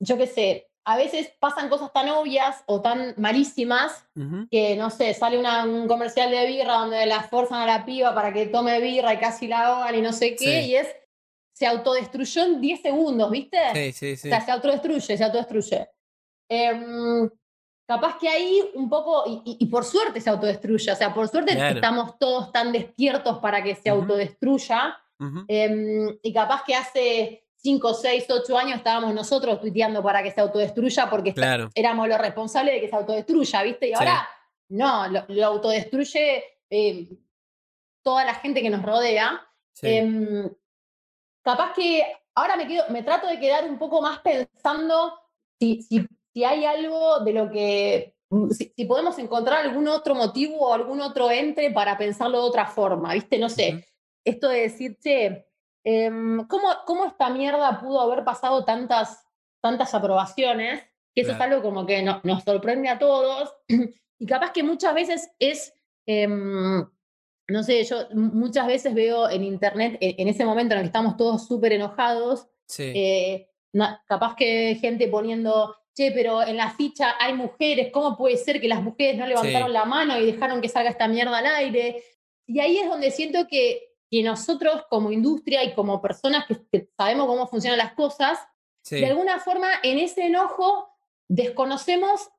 yo 0.00 0.16
qué 0.16 0.26
sé, 0.26 0.70
a 0.84 0.96
veces 0.96 1.30
pasan 1.38 1.68
cosas 1.68 1.92
tan 1.92 2.08
obvias 2.08 2.62
o 2.66 2.80
tan 2.80 3.14
malísimas 3.18 4.06
que, 4.50 4.74
no 4.76 4.88
sé, 4.90 5.12
sale 5.12 5.38
una- 5.38 5.64
un 5.64 5.86
comercial 5.86 6.30
de 6.30 6.46
birra 6.46 6.74
donde 6.78 7.04
la 7.06 7.22
forzan 7.24 7.60
a 7.60 7.66
la 7.66 7.84
piba 7.84 8.14
para 8.14 8.32
que 8.32 8.46
tome 8.46 8.80
birra 8.80 9.12
y 9.14 9.18
casi 9.18 9.48
la 9.48 9.66
ahogan 9.66 9.94
y 9.96 10.00
no 10.00 10.12
sé 10.12 10.34
qué, 10.34 10.62
Sí. 10.62 10.70
y 10.70 10.76
es, 10.76 10.88
se 11.52 11.66
autodestruyó 11.66 12.44
en 12.44 12.60
10 12.60 12.80
segundos, 12.80 13.30
¿viste? 13.30 13.58
Sí, 13.74 13.92
sí, 13.92 14.16
sí. 14.16 14.28
O 14.28 14.30
sea, 14.30 14.40
se 14.44 14.50
autodestruye, 14.52 15.16
se 15.16 15.24
autodestruye. 15.24 15.88
Em, 16.48 17.28
capaz 17.88 18.18
que 18.18 18.28
ahí 18.28 18.60
un 18.74 18.86
poco, 18.90 19.24
y, 19.26 19.40
y- 19.52 19.56
y 19.60 19.66
por 19.66 19.82
suerte 19.82 20.20
se 20.20 20.28
autodestruye, 20.28 20.92
o 20.92 20.94
sea, 20.94 21.14
por 21.14 21.26
suerte 21.26 21.54
Claro. 21.54 21.76
estamos 21.76 22.18
todos 22.18 22.52
tan 22.52 22.70
despiertos 22.70 23.38
para 23.38 23.62
que 23.64 23.74
se 23.74 23.88
autodestruya, 23.88 24.94
em, 25.48 26.18
y 26.22 26.32
capaz 26.34 26.62
que 26.64 26.74
hace 26.74 27.46
5, 27.56 27.94
6, 27.94 28.26
8 28.28 28.56
años 28.58 28.76
estábamos 28.76 29.14
nosotros 29.14 29.58
tuiteando 29.60 30.02
para 30.02 30.22
que 30.22 30.30
se 30.30 30.40
autodestruya 30.42 31.08
porque 31.08 31.32
éramos 31.74 32.06
los 32.08 32.18
responsables 32.18 32.74
de 32.74 32.80
que 32.82 32.88
se 32.88 32.94
autodestruya, 32.96 33.62
¿viste? 33.62 33.88
Y 33.88 33.94
ahora 33.94 34.28
no, 34.68 35.08
lo, 35.26 35.46
autodestruye 35.46 36.44
eh, 36.70 37.08
toda 38.04 38.24
la 38.26 38.34
gente 38.34 38.60
que 38.62 38.68
nos 38.70 38.82
rodea. 38.82 39.40
Em, 39.82 40.48
capaz 41.42 41.72
que 41.72 42.02
ahora 42.34 42.56
me, 42.56 42.68
quedo, 42.68 42.84
me 42.90 43.02
trato 43.02 43.26
de 43.26 43.40
quedar 43.40 43.64
un 43.64 43.78
poco 43.78 44.02
más 44.02 44.20
pensando 44.20 45.18
si, 45.58 45.82
si, 45.82 46.06
si 46.38 46.44
hay 46.44 46.64
algo 46.64 47.20
de 47.20 47.32
lo 47.32 47.50
que 47.50 48.18
Mm, 48.30 48.50
si, 48.50 48.84
podemos 48.84 49.18
encontrar 49.18 49.64
algún 49.64 49.88
otro 49.88 50.14
motivo 50.14 50.58
o 50.58 50.74
algún 50.74 51.00
otro 51.00 51.30
entre 51.30 51.70
para 51.70 51.96
pensarlo 51.96 52.42
de 52.42 52.48
otra 52.48 52.66
forma, 52.66 53.14
¿viste? 53.14 53.38
No 53.38 53.48
sé, 53.48 53.86
esto 54.24 54.48
de 54.48 54.60
decir, 54.60 54.98
che, 54.98 55.46
em, 55.84 56.46
¿cómo, 56.46 56.68
¿cómo, 56.86 57.06
esta 57.06 57.30
mierda 57.30 57.80
pudo 57.80 58.00
haber 58.00 58.24
pasado 58.24 58.64
tantas, 58.64 59.24
tantas 59.62 59.94
aprobaciones? 59.94 60.82
Que 61.14 61.22
eso 61.22 61.32
es 61.32 61.40
algo 61.40 61.62
como 61.62 61.86
que 61.86 62.02
nos 62.02 62.44
sorprende 62.44 62.88
a 62.88 62.98
todos 62.98 63.52
y 64.18 64.26
capaz 64.26 64.52
que 64.52 64.62
muchas 64.62 64.94
veces 64.94 65.30
es... 65.38 65.74
Em, 66.06 66.86
no 67.50 67.62
sé, 67.62 67.82
yo 67.84 67.96
muchas 68.12 68.66
veces 68.66 68.94
veo 68.94 69.30
en 69.30 69.42
internet, 69.42 69.96
en, 70.00 70.28
ese 70.28 70.44
momento 70.44 70.74
en 70.74 70.80
el 70.80 70.84
que 70.84 70.88
estamos 70.88 71.16
todos 71.16 71.46
súper 71.46 71.72
enojados, 71.72 72.46
eh, 72.78 73.48
capaz 74.06 74.36
que 74.36 74.76
gente 74.82 75.08
poniendo, 75.08 75.74
pero 76.14 76.42
en 76.42 76.56
la 76.56 76.70
ficha 76.70 77.14
hay 77.18 77.34
mujeres, 77.34 77.90
¿cómo 77.92 78.16
puede 78.16 78.36
ser 78.36 78.60
que 78.60 78.68
las 78.68 78.82
mujeres 78.82 79.16
no 79.16 79.26
levantaron 79.26 79.72
la 79.72 79.84
mano 79.84 80.18
y 80.18 80.26
dejaron 80.26 80.60
que 80.60 80.68
salga 80.68 80.90
esta 80.90 81.08
mierda 81.08 81.38
al 81.38 81.46
aire? 81.46 82.02
Y 82.46 82.60
ahí 82.60 82.78
es 82.78 82.88
donde 82.88 83.10
siento 83.10 83.46
que, 83.48 83.94
que 84.10 84.22
nosotros 84.22 84.84
como 84.88 85.10
industria 85.10 85.64
y 85.64 85.74
como 85.74 86.00
personas 86.00 86.46
que, 86.46 86.88
sabemos 86.96 87.26
cómo 87.26 87.46
funcionan 87.46 87.78
las 87.78 87.92
cosas, 87.92 88.38
de 88.88 89.06
alguna 89.06 89.38
forma 89.38 89.68
en 89.82 89.98
ese 89.98 90.26
enojo 90.26 90.88
desconocemos 91.28 92.30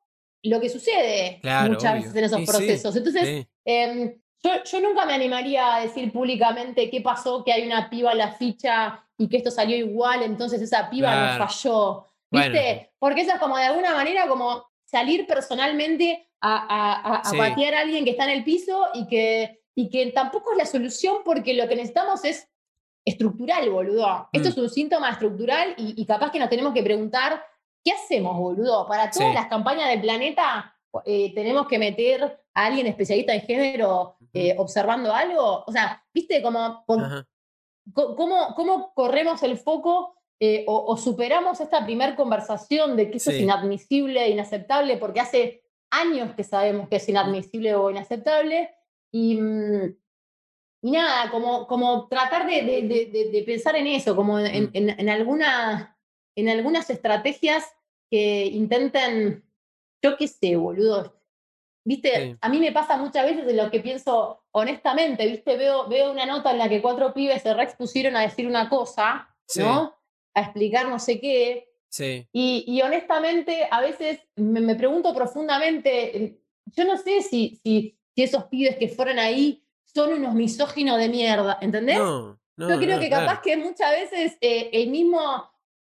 lo 0.42 0.60
que 0.60 0.70
sucede 0.70 1.42
muchas 1.68 1.94
veces 1.96 2.16
en 2.16 2.24
esos 2.24 2.42
procesos. 2.42 2.96
Entonces, 2.96 3.46
em, 3.66 4.16
yo, 4.42 4.64
yo, 4.64 4.80
nunca 4.80 5.06
me 5.06 5.14
animaría 5.14 5.76
a 5.76 5.82
decir 5.82 6.12
públicamente 6.12 6.90
qué 6.90 7.02
pasó, 7.02 7.44
que 7.44 7.52
hay 7.52 7.68
una 7.68 7.90
piba 7.90 8.14
en 8.14 8.18
la 8.20 8.32
ficha 8.32 9.06
y 9.18 9.28
que 9.28 9.38
esto 9.38 9.52
salió 9.52 9.76
igual, 9.76 10.24
entonces 10.24 10.62
esa 10.62 10.90
piba 10.90 11.38
no 11.38 11.46
falló. 11.46 12.06
¿Viste? 12.32 12.92
Porque 13.00 13.22
eso 13.22 13.34
es 13.34 13.40
como 13.40 13.58
de 13.58 13.64
alguna 13.64 13.94
manera 13.94 14.28
como 14.28 14.70
salir 14.86 15.26
personalmente 15.28 16.30
a, 16.42 17.20
a, 17.20 17.38
patear 17.38 17.76
a 17.76 17.80
alguien 17.82 18.06
que 18.06 18.12
está 18.12 18.24
en 18.26 18.38
el 18.38 18.44
piso 18.44 18.88
y 18.94 19.08
que, 19.08 19.62
y 19.76 19.90
que 19.90 20.12
tampoco 20.12 20.52
es 20.52 20.58
la 20.58 20.66
solución 20.66 21.18
porque 21.26 21.54
lo 21.54 21.68
que 21.68 21.76
necesitamos 21.76 22.24
es 22.26 22.48
estructural, 23.06 23.70
boludo. 23.70 24.30
Esto 24.32 24.50
mm. 24.50 24.52
es 24.52 24.58
un 24.58 24.70
síntoma 24.70 25.12
estructural 25.12 25.74
y, 25.78 26.06
capaz 26.06 26.32
que 26.32 26.40
nos 26.40 26.50
tenemos 26.50 26.74
que 26.74 26.84
preguntar, 26.84 27.44
¿qué 27.84 27.92
hacemos, 27.92 28.38
boludo? 28.38 28.88
Para 28.88 29.10
todas 29.10 29.34
las 29.34 29.48
campañas 29.48 29.90
del 29.90 30.02
planeta 30.02 30.76
eh, 31.06 31.34
tenemos 31.34 31.68
que 31.68 31.80
meter 31.80 32.24
a 32.54 32.66
alguien 32.66 32.88
especialista 32.88 33.34
en 33.34 33.42
género 33.42 34.18
eh, 34.34 34.56
observando 34.58 35.14
algo. 35.14 35.64
O 35.66 35.72
sea, 35.72 36.04
¿viste? 36.14 36.42
Como, 36.42 36.84
cómo, 36.86 38.54
¿Cómo 38.56 38.94
corremos 38.94 39.42
el 39.44 39.58
foco 39.58 40.16
eh, 40.42 40.64
o, 40.68 40.96
superamos 40.96 41.60
esta 41.60 41.84
primera 41.84 42.16
conversación 42.16 42.96
de 42.96 43.12
que 43.12 43.18
eso 43.18 43.30
es 43.30 43.42
inadmisible 43.42 44.24
e 44.24 44.30
inaceptable, 44.30 44.96
porque 44.96 45.20
hace 45.20 45.64
años 45.92 46.34
que 46.34 46.46
sabemos 46.46 46.88
que 46.88 46.96
es 46.96 47.10
inadmisible 47.10 47.76
o 47.76 47.90
inaceptable, 47.90 48.70
y, 49.12 49.36
mm, 49.36 49.98
nada, 50.84 51.30
como, 51.30 51.68
como 51.68 52.08
tratar 52.08 52.48
de, 52.48 53.44
pensar 53.46 53.76
en 53.76 53.88
eso, 53.88 54.16
como 54.16 54.38
mm. 54.38 54.70
en, 54.72 55.10
alguna, 55.10 55.98
en 56.38 56.48
algunas 56.48 56.90
estrategias 56.90 57.66
que 58.10 58.46
intenten, 58.46 59.44
yo 60.02 60.16
qué 60.16 60.28
sé, 60.30 60.56
boludo. 60.56 61.20
Viste, 61.86 62.38
a 62.40 62.50
mí 62.50 62.60
me 62.60 62.72
pasa 62.72 62.96
muchas 62.96 63.26
veces 63.26 63.46
de 63.46 63.54
lo 63.54 63.70
que 63.70 63.82
pienso 63.82 64.44
honestamente, 64.52 65.28
viste, 65.28 65.58
veo, 65.58 65.90
veo 65.90 66.12
una 66.12 66.26
nota 66.26 66.52
en 66.52 66.60
la 66.60 66.70
que 66.70 66.82
cuatro 66.82 67.14
pibes 67.14 67.42
se 67.42 67.54
reexpusieron 67.54 68.16
a 68.16 68.22
decir 68.22 68.48
una 68.48 68.70
cosa, 68.70 69.36
¿no? 69.58 69.99
A 70.34 70.42
explicar 70.42 70.88
no 70.88 71.00
sé 71.00 71.20
qué. 71.20 71.70
Sí. 71.90 72.28
Y, 72.32 72.82
honestamente, 72.84 73.68
a 73.70 73.82
veces 73.82 74.20
me, 74.36 74.76
pregunto 74.76 75.14
profundamente, 75.14 76.40
yo 76.66 76.86
no 76.86 76.98
sé 76.98 77.22
si, 77.22 77.60
si, 77.64 77.98
si, 78.14 78.24
esos 78.24 78.46
pibes 78.46 78.78
que 78.78 78.90
fueron 78.90 79.18
ahí 79.18 79.66
son 79.84 80.14
unos 80.14 80.36
misóginos 80.36 81.00
de 81.00 81.10
mierda, 81.10 81.58
¿entendés? 81.62 81.98
No, 81.98 82.40
yo 82.58 82.78
creo 82.78 83.00
que 83.00 83.10
capaz 83.10 83.42
que 83.42 83.58
muchas 83.58 83.92
veces 83.92 84.38
eh, 84.42 84.70
el 84.74 84.90
mismo, 84.90 85.50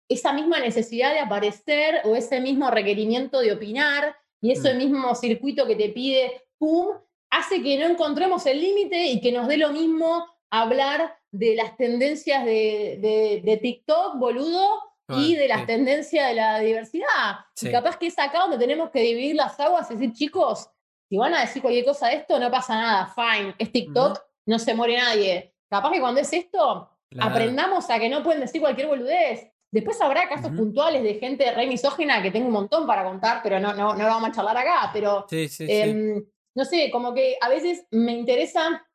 esa 0.09 0.33
misma 0.33 0.59
necesidad 0.59 1.13
de 1.13 1.21
aparecer 1.21 2.01
o 2.05 2.17
ese 2.17 2.41
mismo 2.41 2.71
requerimiento 2.71 3.41
de 3.41 3.53
opinar 3.53 4.17
y 4.41 4.51
ese 4.51 4.75
mm. 4.75 4.79
mismo 4.79 5.15
circuito 5.15 5.67
que 5.67 5.77
te 5.77 5.89
pide, 5.89 6.43
¡pum!, 6.59 6.89
hace 7.31 7.63
que 7.63 7.79
no 7.79 7.87
encontremos 7.87 8.45
el 8.47 8.61
límite 8.61 9.07
y 9.07 9.21
que 9.21 9.33
nos 9.33 9.49
dé 9.49 9.57
lo 9.57 9.71
mismo 9.71 10.27
hablar 10.51 11.16
de 11.33 11.55
las 11.55 11.77
tendencias 11.77 12.45
de, 12.45 13.41
de, 13.45 13.57
TikTok, 13.57 14.19
boludo, 14.19 14.81
y 15.09 15.37
de 15.37 15.49
las 15.49 15.67
tendencias 15.67 16.29
de 16.29 16.35
la 16.35 16.59
diversidad. 16.59 17.37
Y 17.61 17.71
capaz 17.71 17.97
que 17.97 18.09
es 18.09 18.19
acá 18.19 18.41
donde 18.41 18.59
tenemos 18.59 18.91
que 18.91 19.01
dividir 19.01 19.37
las 19.37 19.59
aguas 19.61 19.91
y 19.91 19.95
decir, 19.95 20.13
chicos, 20.13 20.69
si 21.09 21.17
van 21.17 21.35
a 21.35 21.41
decir 21.41 21.63
cualquier 21.63 21.85
cosa 21.85 22.09
de 22.09 22.17
esto, 22.17 22.39
no 22.39 22.51
pasa 22.51 22.75
nada, 22.75 23.15
fine, 23.15 23.55
es 23.59 23.71
TikTok, 23.71 24.21
no 24.47 24.59
se 24.59 24.75
muere 24.75 24.97
nadie. 24.97 25.55
Capaz 25.69 25.93
que 25.93 26.01
cuando 26.01 26.21
es 26.21 26.33
esto, 26.33 26.91
aprendamos 27.19 27.89
a 27.91 27.99
que 27.99 28.09
no 28.09 28.23
pueden 28.23 28.41
decir 28.41 28.61
cualquier 28.61 28.89
boludez. 28.89 29.49
Después 29.71 30.01
habrá 30.01 30.29
casos 30.29 30.53
puntuales 30.53 31.03
de 31.03 31.15
gente 31.15 31.51
re 31.53 31.67
misógena 31.67 32.23
que 32.23 32.31
tengo 32.31 32.47
un 32.47 32.53
montón 32.53 32.87
para 32.87 33.05
contar, 33.05 33.41
pero 33.43 33.61
no, 33.61 33.75
no, 33.75 33.95
no 33.95 34.05
vamos 34.05 34.31
a 34.31 34.33
charlar 34.33 34.57
acá. 34.57 34.91
Pero 34.93 35.27
em, 35.31 36.25
no 36.55 36.65
sé, 36.65 36.91
como 36.91 37.13
que 37.13 37.37
a 37.41 37.49
veces 37.49 37.87
me 37.91 38.13
interesa 38.13 38.86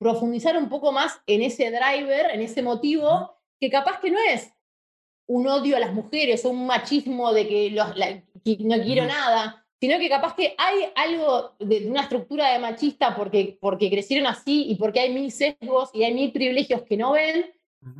profundizar 0.00 0.56
un 0.56 0.70
poco 0.70 0.92
más 0.92 1.20
en 1.26 1.42
ese 1.42 1.70
driver, 1.70 2.30
en 2.32 2.40
ese 2.40 2.62
motivo, 2.62 3.36
que 3.60 3.70
capaz 3.70 4.00
que 4.00 4.10
no 4.10 4.18
es 4.18 4.50
un 5.26 5.46
odio 5.46 5.76
a 5.76 5.80
las 5.80 5.92
mujeres 5.92 6.44
o 6.44 6.50
un 6.50 6.66
machismo 6.66 7.32
de 7.34 7.46
que, 7.46 7.70
no 7.70 8.82
quiero 8.82 9.04
nada, 9.04 9.66
sino 9.78 9.98
que 9.98 10.08
capaz 10.08 10.34
que 10.34 10.54
hay 10.56 10.90
algo 10.96 11.54
de, 11.60 11.86
una 11.86 12.00
estructura 12.00 12.50
de 12.50 12.58
machista 12.58 13.14
porque, 13.14 13.58
porque 13.60 13.90
crecieron 13.90 14.26
así 14.26 14.70
y 14.70 14.76
porque 14.76 15.00
hay 15.00 15.12
mil 15.12 15.30
sesgos 15.30 15.90
y 15.92 16.02
hay 16.02 16.14
mil 16.14 16.32
privilegios 16.32 16.82
que 16.82 16.96
no 16.96 17.12
ven 17.12 17.52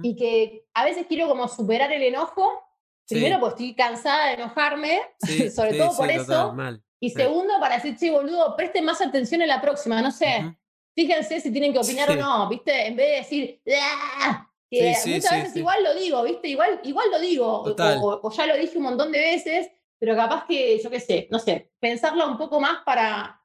y 0.02 0.16
que 0.16 0.64
a 0.72 0.86
veces 0.86 1.04
quiero 1.06 1.28
como 1.28 1.48
superar 1.48 1.92
el 1.92 2.02
enojo. 2.02 2.62
Primero, 3.06 3.40
pues 3.40 3.52
estoy 3.52 3.74
cansada 3.74 4.28
de 4.28 4.34
enojarme, 4.34 5.00
sobre 5.54 5.74
todo 5.74 5.94
por 5.94 6.10
eso. 6.10 6.56
y 6.98 7.10
segundo, 7.10 7.54
para 7.60 7.74
decir, 7.74 7.96
che, 7.96 8.10
boludo, 8.10 8.56
presten 8.56 8.86
más 8.86 9.02
atención 9.02 9.42
en 9.42 9.48
la 9.48 9.60
próxima, 9.60 10.00
no 10.00 10.10
sé 10.10 10.56
fíjense 10.94 11.40
si 11.40 11.52
tienen 11.52 11.72
que 11.72 11.78
opinar 11.78 12.10
o 12.10 12.16
no, 12.16 12.48
¿viste? 12.48 12.86
En 12.86 12.96
vez 12.96 13.08
de 13.08 13.16
decir, 13.16 13.62
¡Ah! 13.80 14.50
que 14.70 14.94
muchas 15.06 15.42
veces 15.42 15.56
igual 15.56 15.82
lo 15.82 15.94
digo, 15.94 16.22
¿viste? 16.22 16.48
Igual, 16.48 16.80
igual 16.84 17.10
lo 17.10 17.18
digo, 17.18 17.64
o, 17.64 18.30
ya 18.30 18.46
lo 18.46 18.56
dije 18.56 18.78
un 18.78 18.84
montón 18.84 19.10
de 19.10 19.18
veces, 19.18 19.70
pero 19.98 20.14
capaz 20.14 20.46
que, 20.46 20.80
yo 20.80 20.90
qué 20.90 21.00
sé, 21.00 21.28
no 21.30 21.38
sé, 21.38 21.72
pensarlo 21.80 22.26
un 22.28 22.38
poco 22.38 22.60
más 22.60 22.82
para, 22.84 23.42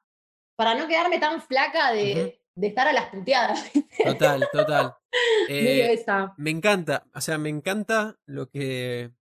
para 0.56 0.74
no 0.74 0.86
quedarme 0.86 1.18
tan 1.18 1.42
flaca 1.42 1.92
de, 1.92 2.40
de 2.54 2.66
estar 2.66 2.86
a 2.86 2.92
las 2.92 3.06
puteadas. 3.06 3.70
Total, 4.04 4.48
total. 4.52 4.94
Eh, 5.48 6.04
me 6.36 6.50
encanta, 6.50 7.06
o 7.14 7.22
sea, 7.22 7.38
me 7.38 7.48
encanta 7.48 8.18
lo 8.26 8.50
que, 8.50 9.12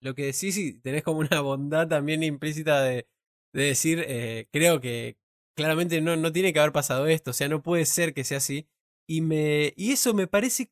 lo 0.00 0.14
que 0.16 0.24
decís 0.24 0.56
y 0.58 0.80
tenés 0.80 1.04
como 1.04 1.20
una 1.20 1.40
bondad 1.40 1.86
también 1.86 2.24
implícita 2.24 2.82
de, 2.82 3.06
de 3.52 3.62
decir, 3.62 4.04
eh, 4.08 4.48
creo 4.50 4.80
que, 4.80 5.18
claramente 5.56 6.00
no, 6.00 6.16
no 6.16 6.32
tiene 6.32 6.52
que 6.52 6.60
haber 6.60 6.72
pasado 6.72 7.06
esto, 7.06 7.30
o 7.30 7.34
sea, 7.34 7.48
no 7.48 7.62
puede 7.62 7.86
ser 7.86 8.14
que 8.14 8.24
sea 8.24 8.38
así. 8.38 8.68
Y, 9.08 9.20
me, 9.20 9.72
y 9.76 9.92
eso 9.92 10.14
me 10.14 10.26
parece 10.26 10.70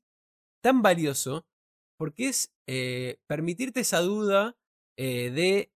tan 0.63 0.83
valioso 0.83 1.47
porque 1.99 2.29
es 2.29 2.53
eh, 2.67 3.19
permitirte 3.27 3.81
esa 3.81 4.01
duda 4.01 4.57
eh, 4.99 5.31
de, 5.31 5.73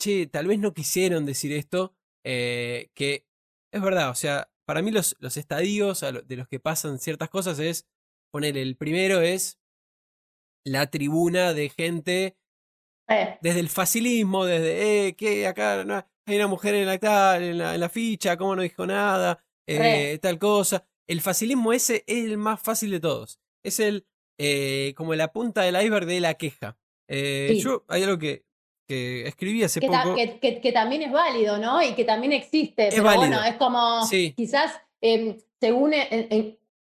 che, 0.00 0.26
tal 0.26 0.46
vez 0.46 0.58
no 0.58 0.74
quisieron 0.74 1.26
decir 1.26 1.52
esto, 1.52 1.94
eh, 2.24 2.90
que 2.94 3.26
es 3.72 3.82
verdad, 3.82 4.10
o 4.10 4.14
sea, 4.14 4.50
para 4.66 4.82
mí 4.82 4.90
los, 4.90 5.16
los 5.20 5.36
estadios 5.36 6.00
de 6.00 6.36
los 6.36 6.48
que 6.48 6.60
pasan 6.60 6.98
ciertas 6.98 7.30
cosas 7.30 7.58
es, 7.58 7.86
poner, 8.32 8.56
el 8.58 8.76
primero 8.76 9.20
es 9.20 9.58
la 10.64 10.90
tribuna 10.90 11.54
de 11.54 11.68
gente 11.70 12.36
desde 13.40 13.60
el 13.60 13.68
facilismo, 13.68 14.44
desde, 14.44 15.08
eh, 15.08 15.16
que 15.16 15.46
acá 15.46 15.84
no, 15.84 16.04
hay 16.26 16.36
una 16.36 16.48
mujer 16.48 16.74
en 16.74 16.86
la, 16.86 16.98
tal, 16.98 17.42
en 17.42 17.80
la, 17.80 17.88
ficha, 17.88 18.36
cómo 18.36 18.56
no 18.56 18.62
dijo 18.62 18.84
nada, 18.84 19.42
eh, 19.66 20.18
tal 20.20 20.38
cosa. 20.38 20.84
El 21.06 21.20
facilismo 21.20 21.72
ese 21.72 22.02
es 22.06 22.24
el 22.24 22.36
más 22.36 22.60
fácil 22.60 22.90
de 22.90 23.00
todos. 23.00 23.40
Es 23.62 23.78
el 23.78 24.06
eh, 24.38 24.92
como 24.96 25.14
la 25.14 25.32
punta 25.32 25.62
del 25.62 25.80
iceberg 25.80 26.06
de 26.06 26.20
la 26.20 26.34
queja. 26.34 26.76
Eh, 27.08 27.56
yo 27.60 27.84
hay 27.88 28.02
algo 28.02 28.18
que, 28.18 28.44
que 28.88 29.28
escribí 29.28 29.62
hace 29.62 29.80
poco. 29.80 30.16
que, 30.16 30.72
también 30.74 31.02
es 31.02 31.12
válido, 31.12 31.58
¿no? 31.58 31.80
Y 31.80 31.94
que 31.94 32.04
también 32.04 32.32
existe. 32.32 32.88
pero 32.90 33.04
bueno, 33.04 33.42
es 33.44 33.54
como 33.54 34.00
quizás 34.36 34.80
em, 35.00 35.38
según, 35.60 35.94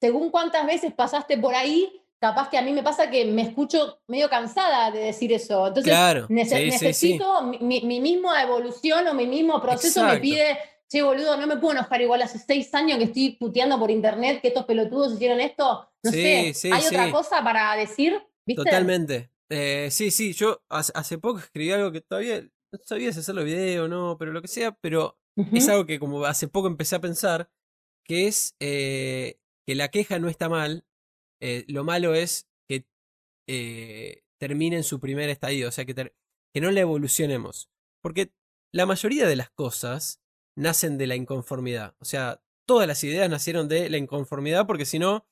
según 0.00 0.30
cuántas 0.30 0.66
veces 0.66 0.94
pasaste 0.94 1.36
por 1.36 1.54
ahí, 1.54 2.00
capaz 2.20 2.48
que 2.50 2.58
a 2.58 2.62
mí 2.62 2.72
me 2.72 2.82
pasa 2.82 3.10
que 3.10 3.24
me 3.26 3.42
escucho 3.42 4.00
medio 4.08 4.28
cansada 4.28 4.90
de 4.90 5.00
decir 5.00 5.32
eso. 5.32 5.66
Entonces, 5.68 5.92
Claro, 5.92 6.26
nece- 6.28 6.56
sí, 6.56 6.70
sí, 6.70 6.78
sí. 6.78 6.86
necesito 6.86 7.42
Mi, 7.42 7.58
mi- 7.58 7.82
mi 7.82 8.00
misma 8.00 8.42
evolución 8.42 9.06
o 9.06 9.14
mi 9.14 9.26
mismo 9.26 9.60
proceso 9.62 10.02
me 10.04 10.18
pide, 10.18 10.58
che, 10.88 11.02
boludo, 11.02 11.36
no 11.36 11.46
me 11.46 11.56
puedo 11.58 11.72
enojar 11.74 12.00
igual 12.00 12.22
hace 12.22 12.38
seis 12.38 12.74
años 12.74 12.98
que 12.98 13.04
estoy 13.04 13.36
puteando 13.38 13.78
por 13.78 13.90
internet 13.90 14.40
que 14.40 14.48
estos 14.48 14.64
pelotudos 14.64 15.14
hicieron 15.14 15.40
esto. 15.40 15.88
No 16.02 16.10
sé, 16.10 16.52
¿hay 16.72 16.86
otra 16.86 17.10
cosa 17.12 17.42
para 17.44 17.74
decir? 17.76 18.20
¿Viste? 18.46 18.64
Totalmente. 18.64 19.30
Eh, 19.50 19.88
sí, 19.90 20.10
sí, 20.10 20.32
yo 20.32 20.62
hace, 20.68 20.92
hace 20.94 21.18
poco 21.18 21.38
escribí 21.38 21.70
algo 21.72 21.90
que 21.92 22.00
todavía 22.02 22.40
no 22.42 22.78
sabía 22.84 23.12
si 23.12 23.20
hacerlo 23.20 23.44
video 23.44 23.84
o 23.84 23.88
no, 23.88 24.16
pero 24.18 24.32
lo 24.32 24.42
que 24.42 24.48
sea, 24.48 24.72
pero 24.72 25.18
es 25.54 25.68
algo 25.68 25.86
que 25.86 25.98
como 25.98 26.24
hace 26.24 26.48
poco 26.48 26.66
empecé 26.66 26.96
a 26.96 27.00
pensar, 27.00 27.50
que 28.04 28.26
es 28.26 28.54
eh, 28.60 29.38
que 29.66 29.74
la 29.74 29.88
queja 29.88 30.18
no 30.18 30.28
está 30.28 30.48
mal, 30.48 30.84
eh, 31.40 31.64
lo 31.68 31.84
malo 31.84 32.14
es 32.14 32.48
que 32.68 32.86
eh, 33.48 34.22
termine 34.40 34.76
en 34.76 34.84
su 34.84 35.00
primer 35.00 35.28
estadio, 35.30 35.68
o 35.68 35.70
sea, 35.72 35.84
que, 35.84 35.94
que 35.94 36.60
no 36.60 36.70
la 36.70 36.80
evolucionemos. 36.80 37.70
Porque 38.02 38.32
la 38.72 38.86
mayoría 38.86 39.26
de 39.26 39.36
las 39.36 39.50
cosas 39.50 40.20
nacen 40.56 40.98
de 40.98 41.06
la 41.06 41.16
inconformidad, 41.16 41.94
o 42.00 42.04
sea, 42.04 42.42
todas 42.66 42.86
las 42.86 43.02
ideas 43.04 43.30
nacieron 43.30 43.68
de 43.68 43.88
la 43.88 43.96
inconformidad, 43.96 44.66
porque 44.66 44.84
si 44.84 44.98
no, 44.98 45.26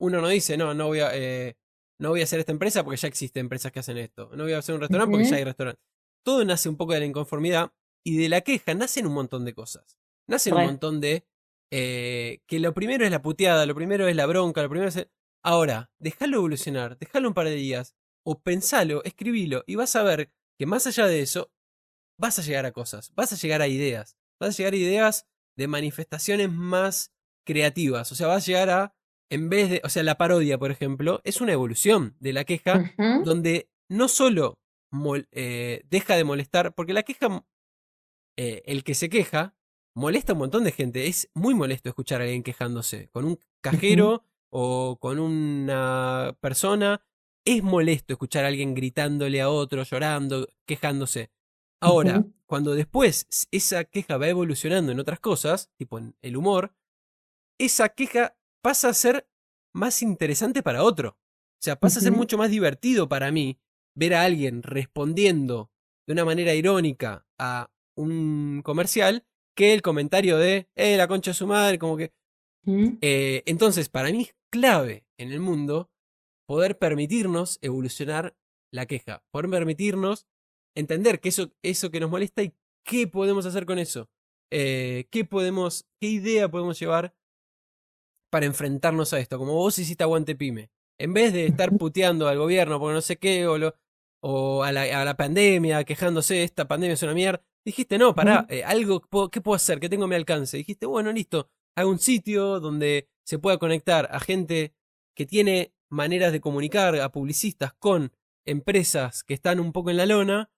uno 0.00 0.20
no 0.20 0.28
dice, 0.28 0.56
no, 0.56 0.74
no 0.74 0.86
voy 0.86 1.00
a... 1.00 1.10
eh, 1.14 1.56
no 2.00 2.10
voy 2.10 2.20
a 2.20 2.24
hacer 2.24 2.38
esta 2.38 2.52
empresa 2.52 2.84
porque 2.84 2.96
ya 2.96 3.08
existen 3.08 3.40
empresas 3.40 3.72
que 3.72 3.80
hacen 3.80 3.98
esto. 3.98 4.30
No 4.36 4.44
voy 4.44 4.52
a 4.52 4.58
hacer 4.58 4.72
un 4.76 4.80
restaurante 4.80 5.10
porque 5.10 5.24
ya 5.30 5.36
hay 5.36 5.44
restaurantes. 5.44 5.82
Todo 6.24 6.44
nace 6.44 6.68
un 6.68 6.76
poco 6.76 6.92
de 6.92 7.00
la 7.00 7.06
inconformidad 7.06 7.72
y 8.06 8.16
de 8.18 8.28
la 8.28 8.40
queja 8.42 8.72
nacen 8.74 9.04
un 9.08 9.14
montón 9.14 9.44
de 9.44 9.52
cosas. 9.52 9.98
Nacen 10.28 10.52
un 10.54 10.60
montón 10.66 11.00
de... 11.00 11.26
eh, 11.72 12.40
que 12.46 12.60
lo 12.60 12.72
primero 12.72 13.04
es 13.04 13.10
la 13.10 13.20
puteada, 13.20 13.66
lo 13.66 13.74
primero 13.74 14.06
es 14.06 14.14
la 14.14 14.26
bronca, 14.26 14.62
lo 14.62 14.68
primero 14.70 14.88
es... 14.88 14.96
el- 14.96 15.10
Ahora, 15.42 15.90
déjalo 15.98 16.38
evolucionar, 16.38 16.98
déjalo 16.98 17.28
un 17.28 17.34
par 17.34 17.46
de 17.46 17.54
días, 17.54 17.94
o 18.24 18.40
pensalo, 18.40 19.02
escribilo, 19.04 19.64
y 19.66 19.76
vas 19.76 19.96
a 19.96 20.02
ver 20.02 20.30
que 20.58 20.66
más 20.66 20.86
allá 20.86 21.06
de 21.06 21.20
eso, 21.20 21.50
vas 22.18 22.38
a 22.38 22.42
llegar 22.42 22.66
a 22.66 22.72
cosas, 22.72 23.12
vas 23.14 23.32
a 23.32 23.36
llegar 23.36 23.62
a 23.62 23.68
ideas, 23.68 24.16
vas 24.40 24.54
a 24.54 24.56
llegar 24.58 24.72
a 24.74 24.76
ideas 24.76 25.26
de 25.56 25.68
manifestaciones 25.68 26.50
más 26.50 27.12
creativas, 27.46 28.10
o 28.12 28.14
sea, 28.14 28.26
vas 28.26 28.42
a 28.42 28.46
llegar 28.46 28.70
a, 28.70 28.94
en 29.30 29.48
vez 29.48 29.70
de, 29.70 29.80
o 29.84 29.88
sea, 29.88 30.02
la 30.02 30.18
parodia, 30.18 30.58
por 30.58 30.70
ejemplo, 30.70 31.20
es 31.24 31.40
una 31.40 31.52
evolución 31.52 32.16
de 32.20 32.32
la 32.32 32.44
queja, 32.44 32.94
donde 33.24 33.70
no 33.88 34.08
solo 34.08 34.58
mol- 34.92 35.28
eh, 35.32 35.82
deja 35.88 36.16
de 36.16 36.24
molestar, 36.24 36.74
porque 36.74 36.92
la 36.92 37.02
queja, 37.04 37.44
eh, 38.36 38.62
el 38.66 38.84
que 38.84 38.94
se 38.94 39.08
queja, 39.08 39.54
molesta 39.94 40.32
a 40.32 40.34
un 40.34 40.40
montón 40.40 40.64
de 40.64 40.72
gente. 40.72 41.06
Es 41.06 41.28
muy 41.34 41.54
molesto 41.54 41.88
escuchar 41.88 42.20
a 42.20 42.24
alguien 42.24 42.42
quejándose. 42.42 43.08
Con 43.08 43.24
un 43.24 43.38
cajero 43.60 44.24
o 44.50 44.98
con 45.00 45.18
una 45.18 46.36
persona, 46.40 47.04
es 47.44 47.62
molesto 47.62 48.12
escuchar 48.12 48.44
a 48.44 48.48
alguien 48.48 48.74
gritándole 48.74 49.40
a 49.40 49.48
otro, 49.48 49.82
llorando, 49.82 50.48
quejándose. 50.66 51.30
Ahora, 51.80 52.24
cuando 52.46 52.74
después 52.74 53.26
esa 53.50 53.84
queja 53.84 54.16
va 54.16 54.28
evolucionando 54.28 54.90
en 54.92 55.00
otras 55.00 55.20
cosas, 55.20 55.70
tipo 55.76 55.98
en 55.98 56.16
el 56.22 56.36
humor, 56.36 56.74
esa 57.58 57.88
queja 57.90 58.36
pasa 58.62 58.88
a 58.88 58.94
ser 58.94 59.28
más 59.72 60.02
interesante 60.02 60.62
para 60.62 60.82
otro. 60.82 61.18
O 61.60 61.62
sea, 61.62 61.76
pasa 61.76 62.00
a 62.00 62.02
ser 62.02 62.12
mucho 62.12 62.36
más 62.36 62.50
divertido 62.50 63.08
para 63.08 63.30
mí 63.30 63.60
ver 63.94 64.14
a 64.14 64.22
alguien 64.22 64.62
respondiendo 64.62 65.70
de 66.06 66.12
una 66.12 66.24
manera 66.24 66.54
irónica 66.54 67.26
a 67.38 67.70
un 67.96 68.62
comercial 68.64 69.26
que 69.56 69.74
el 69.74 69.82
comentario 69.82 70.38
de, 70.38 70.68
eh, 70.76 70.96
la 70.96 71.08
concha 71.08 71.32
de 71.32 71.34
su 71.34 71.46
madre, 71.46 71.78
como 71.78 71.96
que... 71.96 72.12
Eh, 73.00 73.42
entonces, 73.46 73.88
para 73.88 74.10
mí 74.10 74.22
es 74.22 74.34
clave 74.52 75.04
en 75.18 75.32
el 75.32 75.40
mundo 75.40 75.90
poder 76.46 76.78
permitirnos 76.78 77.58
evolucionar 77.62 78.36
la 78.72 78.86
queja, 78.86 79.24
poder 79.32 79.50
permitirnos 79.50 80.26
entender 80.76 81.20
que 81.20 81.30
eso, 81.30 81.52
eso 81.62 81.90
que 81.90 82.00
nos 82.00 82.10
molesta 82.10 82.42
y 82.42 82.54
qué 82.86 83.06
podemos 83.06 83.46
hacer 83.46 83.66
con 83.66 83.78
eso, 83.78 84.08
Eh, 84.50 85.06
qué 85.10 85.26
podemos, 85.26 85.86
qué 86.00 86.08
idea 86.08 86.48
podemos 86.50 86.78
llevar 86.80 87.14
para 88.30 88.46
enfrentarnos 88.46 89.12
a 89.12 89.18
esto, 89.20 89.38
como 89.38 89.54
vos 89.54 89.78
hiciste 89.78 90.04
aguante 90.04 90.34
pyme. 90.36 90.70
En 91.00 91.12
vez 91.14 91.32
de 91.32 91.46
estar 91.46 91.70
puteando 91.78 92.28
al 92.28 92.38
gobierno 92.38 92.78
porque 92.78 92.94
no 92.94 93.00
sé 93.00 93.16
qué, 93.16 93.46
o, 93.46 93.58
lo- 93.58 93.74
o 94.22 94.62
a, 94.64 94.72
la, 94.72 94.82
a 95.00 95.04
la 95.04 95.16
pandemia, 95.16 95.84
quejándose, 95.84 96.42
esta 96.42 96.66
pandemia 96.66 96.94
es 96.94 97.02
una 97.02 97.14
mierda, 97.14 97.42
dijiste, 97.64 97.98
no, 97.98 98.14
pará, 98.14 98.46
eh, 98.48 98.64
algo, 98.64 99.00
¿qué 99.30 99.40
puedo 99.40 99.54
hacer? 99.54 99.80
¿Qué 99.80 99.88
tengo 99.88 100.04
a 100.04 100.08
mi 100.08 100.14
alcance? 100.16 100.56
Dijiste, 100.56 100.86
bueno, 100.86 101.12
listo, 101.12 101.50
hago 101.78 101.90
un 101.90 101.98
sitio 101.98 102.60
donde 102.60 103.08
se 103.24 103.38
pueda 103.38 103.58
conectar 103.58 104.08
a 104.10 104.20
gente 104.20 104.74
que 105.16 105.26
tiene 105.26 105.72
maneras 105.90 106.32
de 106.32 106.40
comunicar, 106.40 106.96
a 107.00 107.10
publicistas 107.12 107.72
con 107.74 108.12
empresas 108.46 109.24
que 109.24 109.34
están 109.34 109.60
un 109.60 109.72
poco 109.72 109.90
en 109.90 109.96
la 109.96 110.06
lona 110.06 110.50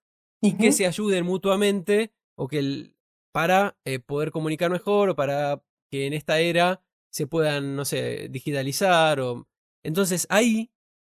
y 0.42 0.56
que 0.56 0.72
se 0.72 0.86
ayuden 0.86 1.24
mutuamente 1.24 2.12
o 2.36 2.48
que 2.48 2.58
el- 2.58 2.96
para 3.32 3.78
eh, 3.84 3.98
poder 4.00 4.30
comunicar 4.30 4.70
mejor 4.70 5.10
o 5.10 5.16
para 5.16 5.62
que 5.90 6.06
en 6.06 6.12
esta 6.14 6.40
era 6.40 6.82
se 7.12 7.26
puedan, 7.26 7.76
no 7.76 7.84
sé, 7.84 8.28
digitalizar 8.30 9.20
o... 9.20 9.48
Entonces 9.84 10.26
ahí 10.30 10.70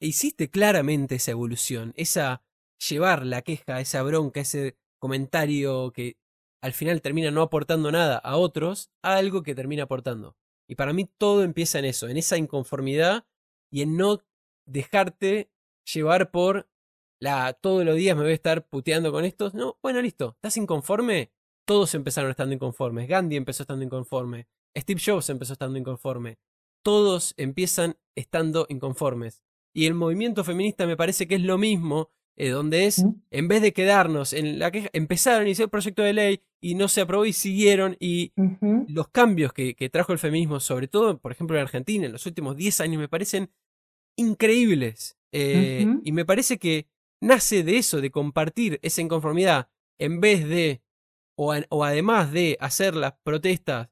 hiciste 0.01 0.51
claramente 0.51 1.17
esa 1.17 1.33
evolución, 1.33 1.93
esa 1.97 2.43
llevar 2.89 3.27
la 3.27 3.43
queja, 3.43 3.81
esa 3.81 4.03
bronca, 4.03 4.41
ese 4.41 4.77
comentario 4.99 5.93
que 5.93 6.17
al 6.63 6.73
final 6.73 7.01
termina 7.03 7.31
no 7.31 7.43
aportando 7.43 7.91
nada 7.91 8.19
a 8.19 8.37
otros, 8.37 8.91
a 9.03 9.17
algo 9.17 9.43
que 9.43 9.55
termina 9.55 9.85
aportando. 9.85 10.37
Y 10.69 10.75
para 10.77 10.93
mí 10.93 11.11
todo 11.19 11.43
empieza 11.43 11.79
en 11.79 11.87
eso, 11.87 12.09
en 12.09 12.17
esa 12.17 12.37
inconformidad 12.37 13.27
y 13.73 13.83
en 13.83 13.97
no 13.97 14.21
dejarte 14.67 15.51
llevar 15.93 16.31
por 16.31 16.71
la 17.21 17.53
todos 17.53 17.85
los 17.85 17.97
días 17.97 18.17
me 18.17 18.23
voy 18.23 18.33
a 18.33 18.35
estar 18.35 18.67
puteando 18.67 19.13
con 19.13 19.25
estos. 19.25 19.55
No, 19.55 19.79
bueno, 19.83 20.01
listo, 20.01 20.35
¿estás 20.37 20.57
inconforme? 20.57 21.33
Todos 21.67 21.95
empezaron 21.95 22.31
estando 22.31 22.55
inconformes. 22.55 23.09
Gandhi 23.09 23.37
empezó 23.37 23.63
estando 23.63 23.85
inconforme. 23.85 24.49
Steve 24.77 25.01
Jobs 25.05 25.29
empezó 25.31 25.53
estando 25.53 25.79
inconforme. 25.79 26.39
Todos 26.83 27.35
empiezan 27.37 27.99
estando 28.17 28.67
inconformes. 28.69 29.43
Y 29.75 29.87
el 29.87 29.95
movimiento 29.95 30.45
feminista 30.45 30.87
me 30.87 30.97
parece 30.97 31.29
que 31.29 31.37
es 31.37 31.43
lo 31.43 31.59
mismo, 31.59 32.11
eh, 32.41 32.49
donde 32.49 32.87
es, 32.87 33.05
en 33.31 33.49
vez 33.49 33.61
de 33.63 33.73
quedarnos 33.73 34.33
en 34.33 34.59
la 34.59 34.71
queja, 34.71 34.89
empezaron 34.93 35.47
y 35.47 35.53
el 35.53 35.69
proyecto 35.69 36.03
de 36.03 36.13
ley 36.15 36.43
y 36.61 36.75
no 36.75 36.89
se 36.89 37.01
aprobó 37.03 37.27
y 37.27 37.33
siguieron 37.33 37.97
y 38.01 38.33
los 38.89 39.09
cambios 39.09 39.53
que, 39.53 39.75
que 39.75 39.89
trajo 39.91 40.13
el 40.13 40.19
feminismo, 40.19 40.59
sobre 40.61 40.89
todo, 40.89 41.19
por 41.19 41.33
ejemplo, 41.33 41.57
en 41.57 41.63
Argentina, 41.63 42.07
en 42.07 42.13
los 42.13 42.25
últimos 42.27 42.57
10 42.57 42.81
años, 42.81 42.99
me 43.01 43.09
parecen 43.09 43.51
increíbles. 44.17 45.17
Eh. 45.33 45.87
Y 46.05 46.13
me 46.13 46.25
parece 46.25 46.59
que 46.59 46.89
nace 47.23 47.63
de 47.63 47.77
eso, 47.79 48.01
de 48.01 48.11
compartir 48.11 48.79
esa 48.83 49.01
inconformidad, 49.03 49.69
en 49.99 50.21
vez 50.21 50.47
de, 50.49 50.83
o, 51.39 51.53
a- 51.53 51.65
o 51.69 51.85
además 51.85 52.33
de 52.33 52.57
hacer 52.61 52.95
las 52.97 53.15
protestas 53.23 53.89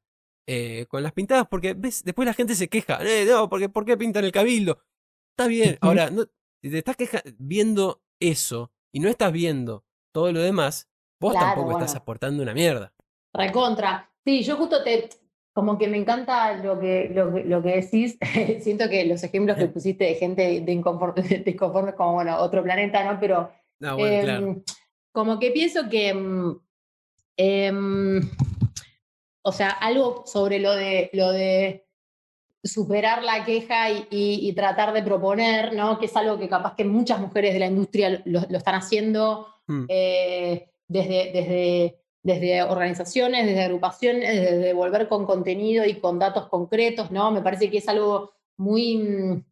eh, 0.51 0.87
con 0.89 1.03
las 1.03 1.13
pintadas, 1.13 1.47
porque 1.51 1.75
ves, 1.75 2.03
después 2.05 2.25
la 2.27 2.33
gente 2.33 2.55
se 2.55 2.69
queja, 2.69 2.99
"Eh, 3.03 3.27
no, 3.29 3.51
porque, 3.51 3.69
¿por 3.69 3.85
qué 3.85 3.99
pintan 3.99 4.25
el 4.25 4.33
cabildo? 4.33 4.81
Está 5.37 5.47
bien, 5.47 5.77
ahora, 5.83 6.11
no, 6.11 6.25
te 6.27 6.79
estás 6.79 6.97
queja- 6.97 7.23
viendo 7.39 8.03
eso 8.21 8.71
y 8.93 9.01
no 9.01 9.09
estás 9.09 9.33
viendo 9.33 9.85
todo 10.13 10.33
lo 10.33 10.41
demás, 10.41 10.89
vos 11.21 11.33
Claro, 11.33 11.47
tampoco 11.47 11.73
estás 11.73 11.91
bueno. 11.93 12.03
aportando 12.03 12.43
una 12.43 12.55
mierda. 12.55 12.93
Recontra. 13.33 14.11
Sí, 14.25 14.43
yo 14.43 14.57
justo 14.57 14.83
te, 14.83 15.09
como 15.53 15.77
que 15.79 15.89
me 15.89 15.97
encanta 15.99 16.55
lo 16.57 16.79
que, 16.79 17.11
lo 17.15 17.33
que, 17.33 17.45
lo 17.45 17.63
que 17.63 17.81
decís. 17.81 18.19
Siento 18.63 18.89
que 18.89 19.05
los 19.05 19.23
ejemplos 19.23 19.57
que 19.57 19.67
pusiste 19.69 20.05
de 20.05 20.15
gente 20.15 20.61
de 20.61 20.73
inconforme, 20.73 21.23
de 21.23 21.51
inconforme 21.51 21.95
como, 21.95 22.15
bueno, 22.15 22.39
otro 22.39 22.63
planeta, 22.63 23.05
¿no? 23.05 23.19
Pero 23.21 23.51
No, 23.81 23.97
bueno, 23.97 24.15
em, 24.17 24.25
claro. 24.25 24.63
como 25.13 25.39
que 25.39 25.51
pienso 25.51 25.89
que, 25.89 26.09
em, 26.11 26.59
em, 27.37 28.21
o 29.43 29.53
sea, 29.53 29.71
algo 29.71 30.25
sobre 30.27 30.59
lo 30.59 30.73
de, 30.75 31.11
lo 31.13 31.33
de 31.33 31.88
superar 32.63 33.23
la 33.23 33.45
queja 33.45 33.91
y, 33.91 34.07
y- 34.11 34.49
y 34.49 34.53
tratar 34.53 34.93
de 34.93 35.03
proponer, 35.03 35.75
¿no? 35.75 35.99
Que 35.99 36.07
es 36.07 36.17
algo 36.17 36.39
que 36.39 36.49
capaz 36.49 36.75
que 36.75 36.85
muchas 36.85 37.21
mujeres 37.21 37.53
de 37.55 37.61
la 37.61 37.67
industria 37.67 38.21
lo, 38.25 38.41
lo 38.49 38.59
están 38.59 38.75
haciendo 38.75 39.47
Mm, 39.71 39.85
eh, 39.89 40.71
desde, 40.89 41.31
desde, 41.31 42.01
desde 42.23 42.63
organizaciones, 42.63 43.45
desde 43.45 43.65
agrupaciones, 43.65 44.23
desde 44.41 44.73
volver 44.73 45.09
con 45.09 45.27
contenido 45.27 45.85
y 45.85 46.01
con 46.01 46.19
datos 46.19 46.49
concretos, 46.49 47.11
¿no? 47.11 47.31
Me 47.31 47.43
parece 47.43 47.71
que 47.71 47.77
es 47.79 47.87
algo 47.89 48.33
muy, 48.57 48.97
mm, 48.97 49.45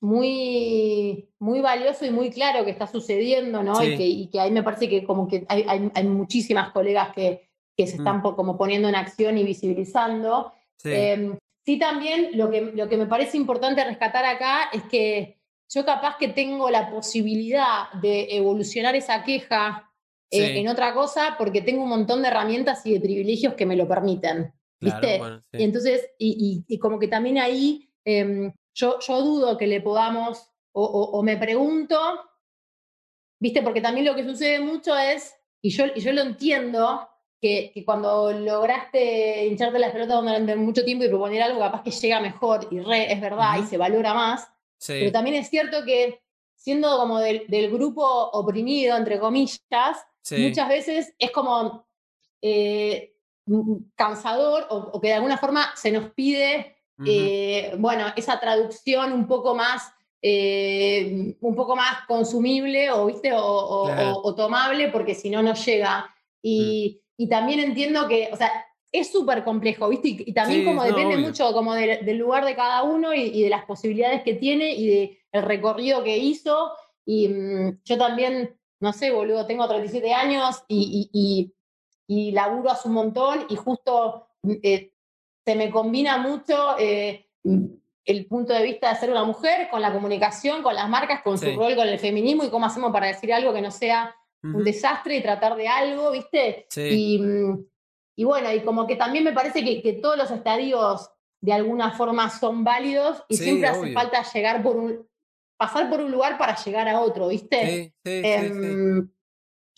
muy, 0.00 1.28
muy 1.38 1.60
valioso 1.60 2.04
y 2.04 2.10
muy 2.10 2.30
claro 2.30 2.64
que 2.64 2.72
está 2.72 2.86
sucediendo, 2.86 3.62
¿no? 3.62 3.76
Sí. 3.76 3.92
Y, 3.92 3.96
que, 3.96 4.06
y 4.06 4.26
que 4.28 4.40
ahí 4.40 4.50
me 4.50 4.62
parece 4.64 4.88
que 4.88 5.04
como 5.04 5.28
que 5.28 5.44
hay, 5.48 5.64
hay- 5.68 5.90
hay 5.94 6.04
muchísimas 6.04 6.72
colegas 6.72 7.12
que, 7.14 7.48
que 7.76 7.86
se 7.86 7.98
Mm. 7.98 8.00
están 8.00 8.20
como 8.22 8.58
poniendo 8.58 8.88
en 8.88 8.96
acción 8.96 9.38
y 9.38 9.44
visibilizando. 9.44 10.52
Sí. 10.82 10.90
Eh, 10.92 11.38
sí, 11.64 11.78
también 11.78 12.30
lo 12.34 12.50
que, 12.50 12.60
lo 12.60 12.88
que 12.88 12.96
me 12.96 13.06
parece 13.06 13.36
importante 13.36 13.84
rescatar 13.84 14.24
acá 14.24 14.68
es 14.72 14.82
que 14.84 15.38
yo 15.68 15.84
capaz 15.86 16.16
que 16.18 16.28
tengo 16.28 16.68
la 16.70 16.90
posibilidad 16.90 17.90
de 18.02 18.36
evolucionar 18.36 18.94
esa 18.94 19.22
queja 19.24 19.90
eh, 20.30 20.58
en 20.60 20.68
otra 20.68 20.92
cosa 20.94 21.36
porque 21.38 21.60
tengo 21.62 21.82
un 21.82 21.88
montón 21.88 22.22
de 22.22 22.28
herramientas 22.28 22.84
y 22.86 22.92
de 22.94 23.00
privilegios 23.00 23.54
que 23.54 23.66
me 23.66 23.76
lo 23.76 23.86
permiten. 23.88 24.52
Claro, 24.80 25.00
¿Viste? 25.00 25.18
bueno, 25.18 25.40
sí. 25.40 25.58
Y 25.58 25.62
entonces, 25.62 26.10
y, 26.18 26.64
y- 26.68 26.74
y 26.74 26.78
como 26.78 26.98
que 26.98 27.08
también 27.08 27.38
ahí, 27.38 27.88
eh, 28.04 28.52
yo, 28.74 28.98
yo 29.00 29.22
dudo 29.22 29.56
que 29.56 29.66
le 29.66 29.80
podamos, 29.80 30.50
o, 30.72 31.22
me 31.22 31.36
pregunto, 31.36 31.98
viste, 33.38 33.62
porque 33.62 33.80
también 33.80 34.06
lo 34.06 34.14
que 34.14 34.24
sucede 34.24 34.60
mucho 34.60 34.96
es, 34.96 35.34
y 35.60 35.70
yo, 35.70 35.84
y 35.94 36.00
yo 36.00 36.12
lo 36.12 36.22
entiendo, 36.22 37.08
que, 37.42 37.82
cuando 37.84 38.32
lograste 38.32 39.46
hincharte 39.46 39.80
las 39.80 39.90
pelotas 39.90 40.22
durante 40.22 40.54
mucho 40.54 40.84
tiempo 40.84 41.04
y 41.04 41.08
proponer 41.08 41.42
algo, 41.42 41.58
capaz 41.58 41.82
que 41.82 41.90
llega 41.90 42.20
mejor, 42.20 42.68
y 42.70 42.78
re, 42.78 43.12
es 43.12 43.20
verdad, 43.20 43.58
y 43.60 43.66
se 43.66 43.76
valora 43.76 44.14
más. 44.14 44.48
Pero 44.86 45.10
también 45.10 45.36
es 45.36 45.50
cierto 45.50 45.84
que 45.84 46.20
siendo 46.54 46.96
como 46.96 47.18
del, 47.18 47.70
grupo 47.70 48.04
oprimido, 48.04 48.96
entre 48.96 49.18
comillas, 49.18 49.58
muchas 50.30 50.68
veces 50.68 51.14
es 51.18 51.30
como 51.32 51.84
eh, 52.40 53.16
cansador 53.96 54.66
o, 54.70 55.00
que 55.00 55.08
de 55.08 55.14
alguna 55.14 55.36
forma 55.36 55.72
se 55.74 55.90
nos 55.90 56.10
pide, 56.10 56.76
eh, 57.04 57.74
bueno, 57.76 58.06
esa 58.14 58.38
traducción 58.38 59.12
un 59.12 59.26
poco 59.26 59.56
más, 59.56 59.92
eh, 60.22 61.34
un 61.40 61.56
poco 61.56 61.74
más 61.74 62.06
consumible 62.06 62.92
o, 62.92 63.06
¿viste? 63.06 63.32
O, 63.34 64.32
tomable, 64.36 64.90
porque 64.90 65.16
si 65.16 65.28
no, 65.28 65.42
no 65.42 65.54
llega. 65.54 66.08
Mm. 66.44 67.01
Y, 67.22 67.28
también 67.28 67.60
entiendo 67.60 68.08
que, 68.08 68.30
o 68.32 68.36
sea, 68.36 68.50
es 68.90 69.10
súper 69.10 69.44
complejo, 69.44 69.88
¿viste? 69.88 70.08
Y, 70.08 70.32
también 70.32 70.64
como 70.64 70.84
depende 70.84 71.16
mucho 71.16 71.52
como 71.52 71.74
del 71.74 72.16
lugar 72.18 72.44
de 72.44 72.54
cada 72.54 72.82
uno 72.82 73.14
y, 73.14 73.42
de 73.42 73.48
las 73.48 73.64
posibilidades 73.64 74.22
que 74.22 74.34
tiene 74.34 74.72
y 74.74 74.86
del 75.32 75.42
recorrido 75.42 76.04
que 76.04 76.18
hizo. 76.18 76.72
Y 77.04 77.28
mm, 77.28 77.80
yo 77.84 77.98
también, 77.98 78.56
no 78.80 78.92
sé, 78.92 79.10
boludo, 79.10 79.46
tengo 79.46 79.66
37 79.66 80.12
años 80.12 80.64
y, 80.68 81.52
y 82.06 82.32
laburo 82.32 82.70
hace 82.70 82.88
un 82.88 82.94
montón 82.94 83.46
y 83.48 83.56
justo 83.56 84.26
mm, 84.42 84.52
eh, 84.62 84.92
se 85.44 85.54
me 85.54 85.70
combina 85.70 86.18
mucho 86.18 86.76
eh, 86.78 87.26
mm, 87.44 87.64
el 88.04 88.26
punto 88.26 88.52
de 88.52 88.62
vista 88.62 88.90
de 88.90 88.96
ser 88.96 89.10
una 89.10 89.24
mujer 89.24 89.68
con 89.70 89.80
la 89.80 89.92
comunicación, 89.92 90.62
con 90.62 90.74
las 90.74 90.88
marcas, 90.88 91.22
con 91.22 91.38
su 91.38 91.46
rol 91.56 91.76
con 91.76 91.88
el 91.88 91.98
feminismo 91.98 92.44
y 92.44 92.50
cómo 92.50 92.66
hacemos 92.66 92.92
para 92.92 93.06
decir 93.06 93.32
algo 93.32 93.52
que 93.52 93.62
no 93.62 93.70
sea 93.70 94.14
un 94.42 94.64
desastre 94.64 95.16
y 95.16 95.22
tratar 95.22 95.56
de 95.56 95.68
algo, 95.68 96.10
¿viste? 96.10 96.66
Mm, 96.76 97.60
y, 98.16 98.24
bueno, 98.24 98.52
y 98.52 98.60
como 98.60 98.86
que 98.86 98.96
también 98.96 99.24
me 99.24 99.32
parece 99.32 99.64
que, 99.64 99.92
todos 99.94 100.16
los 100.16 100.30
estadios 100.30 101.10
de 101.40 101.52
alguna 101.52 101.92
forma 101.92 102.28
son 102.30 102.64
válidos 102.64 103.24
y 103.28 103.36
siempre 103.36 103.68
hace 103.68 103.92
falta 103.92 104.22
llegar 104.32 104.62
por 104.62 104.76
un, 104.76 105.06
pasar 105.56 105.88
por 105.88 106.00
un 106.00 106.10
lugar 106.10 106.38
para 106.38 106.56
llegar 106.56 106.88
a 106.88 107.00
otro, 107.00 107.28
¿viste? 107.28 107.94
Em, 108.04 109.08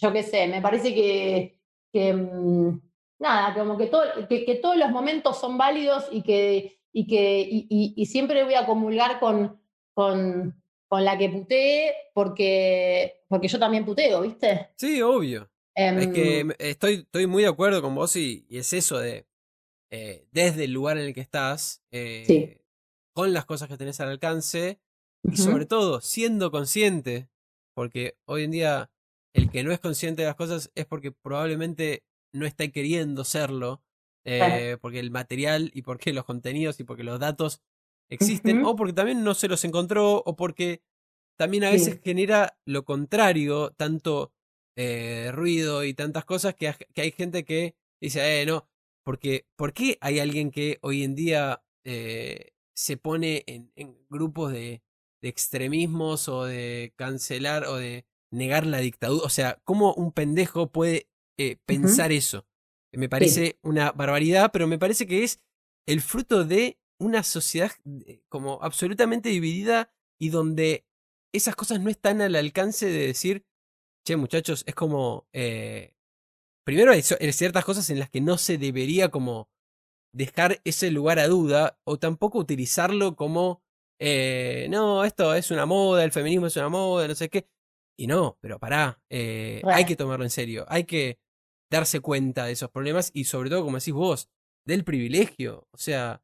yo 0.00 0.12
qué 0.12 0.22
sé, 0.22 0.46
me 0.46 0.62
parece 0.62 0.94
que, 0.94 1.60
que 1.92 2.12
mm, 2.12 2.80
nada, 3.20 3.54
como 3.54 3.76
que, 3.76 3.86
todo, 3.86 4.02
que, 4.28 4.58
todos 4.62 4.76
los 4.76 4.90
momentos 4.90 5.38
son 5.38 5.58
válidos 5.58 6.08
y 6.10 6.22
que, 6.22 6.80
y 6.92 7.06
que 7.06 7.46
y, 7.48 8.06
siempre 8.06 8.44
voy 8.44 8.54
a 8.54 8.66
comulgar 8.66 9.20
con, 9.20 9.60
con, 9.94 10.62
con 10.95 11.05
la 11.05 11.18
que 11.18 11.28
putee 11.28 11.92
porque, 12.14 13.24
porque 13.26 13.49
yo 13.49 13.59
también 13.59 13.84
puteo, 13.84 14.20
¿viste? 14.20 14.68
Sí, 14.76 15.03
obvio. 15.03 15.51
es 15.74 16.07
que 16.07 16.38
em, 16.38 16.53
estoy, 16.61 16.95
estoy 17.01 17.26
muy 17.26 17.42
de 17.42 17.49
acuerdo 17.49 17.82
con 17.82 17.97
vos 17.97 18.14
y, 18.14 18.47
es 18.49 18.72
eso 18.72 18.99
de, 19.01 19.26
eh, 19.90 20.24
desde 20.30 20.66
el 20.66 20.72
lugar 20.72 20.97
en 20.97 21.07
el 21.07 21.12
que 21.12 21.20
estás, 21.20 21.82
eh, 21.90 22.61
con 23.12 23.32
las 23.32 23.45
cosas 23.45 23.68
que 23.68 23.76
tenés 23.76 23.99
al 23.99 24.11
alcance 24.11 24.78
y 25.24 25.36
sobre 25.36 25.66
todo 25.66 26.01
siendo 26.01 26.53
consciente, 26.53 27.28
porque 27.74 28.16
hoy 28.24 28.45
en 28.45 28.53
día 28.53 28.90
el 29.32 29.51
que 29.51 29.64
no 29.64 29.72
es 29.72 29.80
consciente 29.80 30.22
de 30.22 30.28
las 30.28 30.36
cosas 30.36 30.70
es 30.76 30.86
porque 30.86 31.11
probablemente 31.11 32.05
no 32.32 32.47
está 32.47 32.68
queriendo 32.68 33.24
serlo, 33.24 33.82
eh, 34.24 34.76
porque 34.80 35.01
el 35.01 35.11
material 35.11 35.72
y 35.74 35.82
porque 35.82 36.12
los 36.12 36.24
contenidos 36.24 36.78
y 36.78 36.84
porque 36.84 37.03
los 37.03 37.18
datos 37.18 37.62
existen, 38.11 38.64
o 38.64 38.76
porque 38.76 38.92
también 38.92 39.24
no 39.24 39.34
se 39.34 39.48
los 39.48 39.64
encontró, 39.64 40.22
o 40.24 40.36
porque 40.36 40.82
también 41.36 41.64
a 41.64 41.70
veces 41.70 42.00
genera 42.02 42.59
lo 42.64 42.84
contrario, 42.84 43.70
tanto 43.70 44.32
eh, 44.76 45.30
ruido 45.32 45.84
y 45.84 45.94
tantas 45.94 46.24
cosas, 46.24 46.55
que, 46.55 46.74
hay 46.96 47.11
gente 47.12 47.44
que 47.44 47.76
dice, 48.00 48.42
eh, 48.42 48.46
no, 48.46 48.68
porque 49.05 49.46
¿por 49.57 49.72
qué 49.72 49.98
hay 50.00 50.18
alguien 50.18 50.50
que 50.50 50.78
hoy 50.82 51.02
en 51.02 51.14
día 51.14 51.62
eh, 51.84 52.52
se 52.74 52.96
pone 52.96 53.44
en, 53.46 53.70
grupos 54.09 54.52
de, 54.52 54.82
de 55.22 55.28
extremismos 55.28 56.28
o 56.28 56.44
de 56.44 56.92
cancelar 56.96 57.64
o 57.66 57.76
de 57.76 58.07
negar 58.34 58.66
la 58.66 58.78
dictadura. 58.78 59.24
O 59.24 59.30
sea, 59.30 59.61
¿cómo 59.64 59.94
un 59.94 60.12
pendejo 60.12 60.70
puede 60.70 61.09
eh, 61.38 61.57
pensar 61.64 62.12
eso? 62.12 62.46
Me 62.92 63.09
parece 63.09 63.59
una 63.62 63.90
barbaridad, 63.92 64.50
pero 64.52 64.66
me 64.66 64.78
parece 64.78 65.07
que 65.07 65.24
es 65.24 65.40
el 65.86 66.00
fruto 66.00 66.44
de 66.44 66.78
una 67.05 67.22
sociedad 67.22 67.70
eh, 68.07 68.22
como 68.28 68.59
absolutamente 68.62 69.28
dividida 69.28 69.92
y 70.18 70.30
donde 70.30 70.86
esas 71.32 71.57
cosas 71.57 71.80
no 71.80 71.90
están 71.90 72.20
al 72.20 72.36
alcance 72.36 72.86
de 72.86 73.07
decir, 73.07 73.46
che 74.07 74.16
muchachos, 74.16 74.64
es 74.66 74.74
como... 74.74 75.26
Eh, 75.32 75.94
primero 76.64 76.92
hay 76.92 77.02
ciertas 77.02 77.64
cosas 77.64 77.90
en 77.90 77.98
las 77.98 78.09
que 78.09 78.20
no 78.20 78.38
se 78.38 78.57
debería 78.57 79.11
como 79.11 79.50
dejar 80.14 80.61
ese 80.64 80.90
lugar 80.90 81.18
a 81.18 81.28
duda 81.28 81.78
o 81.84 81.98
tampoco 81.98 82.38
utilizarlo 82.38 83.16
como, 83.16 83.62
no, 84.70 85.05
esto 85.05 85.34
es 85.34 85.50
una 85.50 85.66
moda, 85.66 86.05
el 86.05 86.12
feminismo 86.12 86.46
es 86.46 86.57
una 86.57 86.70
moda, 86.70 87.07
no 87.07 87.14
sé 87.14 87.28
qué. 87.28 87.48
Y 87.96 88.07
no, 88.07 88.38
pero 88.40 88.59
pará, 88.59 89.00
eh, 89.09 89.62
hay 89.66 89.84
que 89.84 89.96
tomarlo 89.96 90.24
en 90.24 90.30
serio, 90.30 90.66
hay 90.68 90.84
que 90.84 91.20
darse 91.70 92.00
cuenta 92.00 92.46
de 92.46 92.52
esos 92.52 92.70
problemas 92.70 93.11
y 93.14 93.24
sobre 93.24 93.50
todo, 93.50 93.64
como 93.64 93.78
decís 93.78 93.94
vos, 93.94 94.28
del 94.66 94.84
privilegio. 94.84 95.68
O 95.70 95.78
sea, 95.78 96.22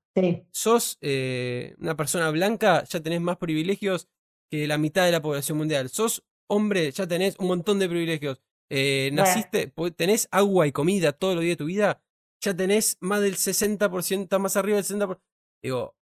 sos 0.51 0.99
eh, 1.01 1.75
una 1.79 1.97
persona 1.97 2.31
blanca, 2.31 2.85
ya 2.85 3.01
tenés 3.01 3.21
más 3.21 3.37
privilegios 3.37 4.09
que 4.51 4.67
la 4.67 4.79
mitad 4.79 5.05
de 5.05 5.13
la 5.13 5.23
población 5.23 5.59
mundial. 5.59 5.89
Sos 5.89 6.25
hombre, 6.49 6.91
ya 6.91 7.07
tenés 7.07 7.39
un 7.39 7.47
montón 7.47 7.79
de 7.79 7.89
privilegios. 7.89 8.41
Eh, 8.71 9.11
naciste, 9.13 9.73
tenés 9.97 10.29
agua 10.31 10.67
y 10.67 10.73
comida 10.73 11.13
todos 11.13 11.35
los 11.35 11.43
días 11.43 11.55
de 11.55 11.65
tu 11.65 11.67
vida, 11.67 12.03
ya 12.41 12.55
tenés 12.55 12.97
más 13.01 13.21
del 13.21 13.37
60%, 13.37 14.39
más 14.39 14.57
arriba 14.57 14.77
del 14.77 14.85
60%. 14.85 15.21
Digo, 15.63 15.97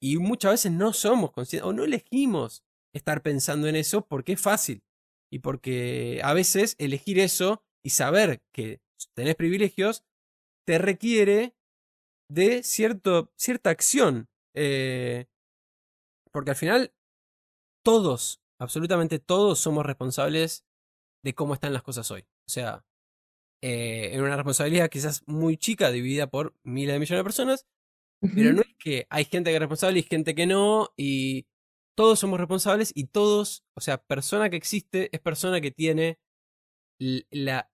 y 0.00 0.16
muchas 0.18 0.52
veces 0.52 0.72
no 0.72 0.92
somos 0.92 1.32
conscientes 1.32 1.66
o 1.66 1.72
no 1.72 1.84
elegimos 1.84 2.64
estar 2.94 3.22
pensando 3.22 3.68
en 3.68 3.76
eso 3.76 4.06
porque 4.06 4.32
es 4.32 4.40
fácil. 4.40 4.82
Y 5.30 5.40
porque 5.40 6.20
a 6.22 6.32
veces 6.32 6.74
elegir 6.78 7.18
eso 7.18 7.62
y 7.84 7.90
saber 7.90 8.42
que 8.52 8.80
tenés 9.14 9.34
privilegios 9.34 10.04
te 10.66 10.78
requiere 10.78 11.54
de 12.30 12.62
cierto, 12.62 13.32
cierta 13.36 13.70
acción. 13.70 14.28
Eh, 14.54 15.26
porque 16.32 16.50
al 16.50 16.56
final 16.56 16.92
todos, 17.84 18.40
absolutamente 18.60 19.18
todos 19.18 19.58
somos 19.58 19.84
responsables 19.86 20.64
de 21.24 21.34
cómo 21.34 21.54
están 21.54 21.72
las 21.72 21.82
cosas 21.82 22.10
hoy. 22.10 22.22
O 22.46 22.50
sea, 22.50 22.84
eh, 23.62 24.10
en 24.12 24.22
una 24.22 24.36
responsabilidad 24.36 24.90
quizás 24.90 25.22
muy 25.26 25.56
chica, 25.56 25.90
dividida 25.90 26.28
por 26.28 26.54
miles 26.62 26.94
de 26.94 27.00
millones 27.00 27.20
de 27.20 27.24
personas, 27.24 27.66
pero 28.34 28.52
no 28.52 28.62
es 28.62 28.74
que 28.78 29.06
hay 29.10 29.24
gente 29.24 29.50
que 29.50 29.56
es 29.56 29.60
responsable 29.60 30.00
y 30.00 30.02
gente 30.02 30.34
que 30.34 30.46
no, 30.46 30.92
y 30.96 31.46
todos 31.96 32.18
somos 32.18 32.38
responsables 32.38 32.92
y 32.94 33.04
todos, 33.04 33.64
o 33.74 33.80
sea, 33.80 33.98
persona 33.98 34.50
que 34.50 34.56
existe 34.56 35.08
es 35.12 35.20
persona 35.20 35.60
que 35.60 35.70
tiene 35.70 36.18
la 36.98 37.70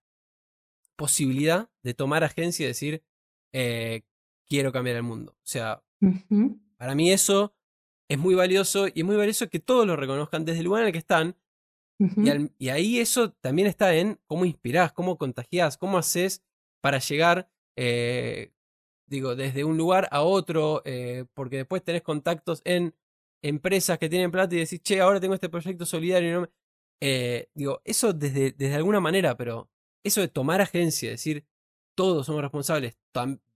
posibilidad 0.95 1.69
de 1.83 1.93
tomar 1.93 2.23
agencia 2.23 2.63
y 2.63 2.67
decir, 2.67 3.03
eh, 3.53 4.03
quiero 4.47 4.71
cambiar 4.71 4.97
el 4.97 5.03
mundo. 5.03 5.33
O 5.33 5.45
sea, 5.45 5.83
para 6.77 6.95
mí 6.95 7.11
eso 7.11 7.55
es 8.09 8.17
muy 8.17 8.35
valioso 8.35 8.87
y 8.87 8.99
es 8.99 9.05
muy 9.05 9.15
valioso 9.15 9.49
que 9.49 9.59
todos 9.59 9.87
lo 9.87 9.95
reconozcan 9.95 10.45
desde 10.45 10.59
el 10.59 10.65
lugar 10.65 10.81
en 10.81 10.87
el 10.87 10.93
que 10.93 10.99
están. 10.99 11.35
y, 12.59 12.69
ahí 12.69 12.99
eso 12.99 13.31
también 13.31 13.67
está 13.67 13.95
en 13.95 14.19
cómo 14.25 14.45
inspirás, 14.45 14.91
cómo 14.91 15.17
contagiás, 15.17 15.77
cómo 15.77 15.97
haces 15.97 16.43
para 16.81 16.99
llegar, 16.99 17.49
eh, 17.77 18.51
digo, 19.07 19.35
desde 19.35 19.63
un 19.63 19.77
lugar 19.77 20.07
a 20.11 20.21
otro, 20.21 20.81
eh, 20.85 21.25
porque 21.33 21.57
después 21.57 21.83
tenés 21.83 22.01
contactos 22.01 22.61
en 22.65 22.93
empresas 23.41 23.97
que 23.97 24.09
tienen 24.09 24.31
plata 24.31 24.55
y 24.55 24.59
decís, 24.59 24.81
che, 24.81 24.99
ahora 24.99 25.19
tengo 25.19 25.33
este 25.33 25.49
proyecto 25.49 25.85
solidario. 25.85 26.41
No 26.41 26.49
eh, 27.01 27.49
digo, 27.53 27.81
eso 27.85 28.13
desde, 28.13 28.51
desde 28.51 28.75
alguna 28.75 28.99
manera, 28.99 29.35
pero 29.37 29.69
eso 30.03 30.21
de 30.21 30.27
tomar 30.27 30.61
agencia, 30.61 31.09
decir, 31.09 31.45
todos 31.95 32.25
somos 32.25 32.41
responsables 32.41 32.97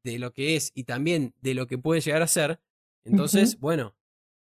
de 0.04 0.20
lo 0.20 0.34
que 0.34 0.56
es 0.56 0.72
y 0.74 0.86
también 0.86 1.34
de 1.42 1.54
lo 1.54 1.68
que 1.68 1.78
puede 1.78 2.02
llegar 2.02 2.22
a 2.22 2.28
ser, 2.28 2.60
entonces, 3.04 3.60
bueno, 3.60 3.96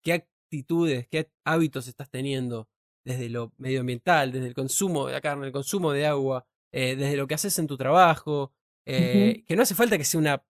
¿qué 0.03 0.13
actitudes, 0.13 1.07
qué 1.07 1.31
hábitos 1.43 1.87
estás 1.87 2.09
teniendo 2.09 2.69
desde 3.03 3.29
lo 3.29 3.53
medioambiental, 3.57 4.31
desde 4.31 4.47
el 4.47 4.53
consumo 4.53 5.07
de 5.07 5.13
la 5.13 5.21
carne, 5.21 5.47
el 5.47 5.51
consumo 5.51 5.91
de 5.91 6.05
agua, 6.05 6.45
eh, 6.71 6.95
desde 6.95 7.17
lo 7.17 7.27
que 7.27 7.35
haces 7.35 7.57
en 7.59 7.67
tu 7.67 7.77
trabajo? 7.77 8.53
Eh, 8.85 9.43
que 9.47 9.55
no 9.55 9.63
hace 9.63 9.75
falta 9.75 9.97
que 9.97 10.03
sea 10.03 10.19
una 10.19 10.45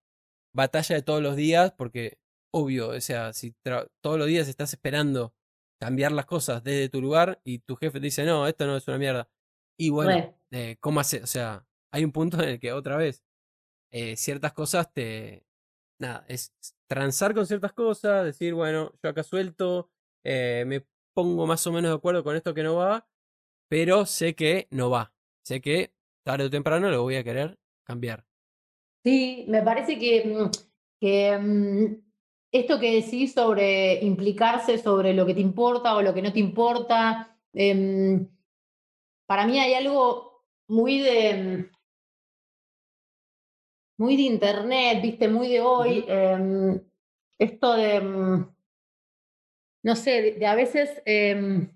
batalla 0.54 0.96
de 0.96 1.02
todos 1.02 1.22
los 1.22 1.36
días, 1.36 1.74
porque 1.78 2.20
obvio, 2.54 2.90
o 2.90 3.02
sea, 3.02 3.34
si 3.34 3.54
todos 4.02 4.18
los 4.18 4.28
días 4.28 4.48
estás 4.48 4.74
esperando 4.74 5.34
cambiar 5.80 6.12
las 6.12 6.26
cosas 6.26 6.64
desde 6.64 6.90
tu 6.90 7.02
lugar 7.02 7.42
y 7.44 7.60
tu 7.60 7.76
jefe 7.76 8.00
te 8.00 8.06
dice, 8.06 8.24
no, 8.26 8.48
esto 8.48 8.66
no 8.66 8.78
es 8.78 8.88
una 8.88 8.98
mierda. 8.98 9.30
Y 9.78 9.90
bueno, 9.90 10.34
eh, 10.52 10.78
¿cómo 10.80 11.02
hace? 11.02 11.22
O 11.22 11.28
sea, 11.28 11.66
hay 11.92 12.06
un 12.06 12.12
punto 12.12 12.42
en 12.42 12.50
el 12.50 12.60
que 12.60 12.72
otra 12.72 12.96
vez 12.96 13.25
eh, 13.98 14.18
ciertas 14.18 14.52
cosas 14.52 14.92
te, 14.92 15.46
nada, 16.00 16.26
es 16.28 16.54
transar 16.86 17.34
con 17.34 17.48
ciertas 17.48 17.72
cosas, 17.72 18.26
decir, 18.26 18.54
bueno, 18.54 18.92
yo 19.02 19.10
acá 19.10 19.24
suelto, 19.24 19.90
eh, 20.22 20.66
me 20.68 20.86
pongo 21.14 21.48
más 21.48 21.66
o 21.66 21.72
menos 21.72 21.92
de 21.92 21.96
acuerdo 21.96 22.22
con 22.22 22.36
esto 22.36 22.54
que 22.54 22.62
no 22.62 22.76
va, 22.76 23.08
pero 23.70 24.06
sé 24.06 24.36
que 24.36 24.68
no 24.70 24.90
va. 24.90 25.14
Sé 25.46 25.62
que 25.62 25.94
tarde 26.26 26.44
o 26.44 26.50
temprano 26.50 26.90
lo 26.90 27.04
voy 27.04 27.16
a 27.16 27.24
querer 27.24 27.58
cambiar. 27.86 28.26
Sí, 29.02 29.46
me 29.48 29.62
parece 29.62 29.98
que, 29.98 30.26
mm, 30.26 30.52
que 31.00 31.38
mm, 31.38 31.86
esto 32.52 32.78
que 32.82 33.02
decís 33.02 33.34
sobre 33.34 34.04
implicarse 34.04 34.78
sobre 34.78 35.14
lo 35.14 35.26
que 35.26 35.36
te 35.36 35.40
importa 35.40 35.96
o 35.96 36.02
lo 36.02 36.14
que 36.14 36.22
no 36.22 36.34
te 36.34 36.40
importa, 36.40 37.40
em, 37.54 38.28
para 39.26 39.48
mí 39.48 39.58
hay 39.58 39.74
algo 39.74 40.44
muy 40.68 41.00
de 41.00 41.70
muy 43.98 44.16
de 44.16 44.24
internet, 44.24 45.02
viste, 45.02 45.28
muy 45.28 45.50
de 45.50 45.62
hoy, 45.62 46.06
em, 46.08 46.80
esto 47.40 47.74
de, 47.74 48.00
mm, 48.02 48.56
no 49.84 49.96
sé, 49.96 50.34
de, 50.34 50.46
a 50.46 50.56
veces 50.56 51.02
em, 51.06 51.70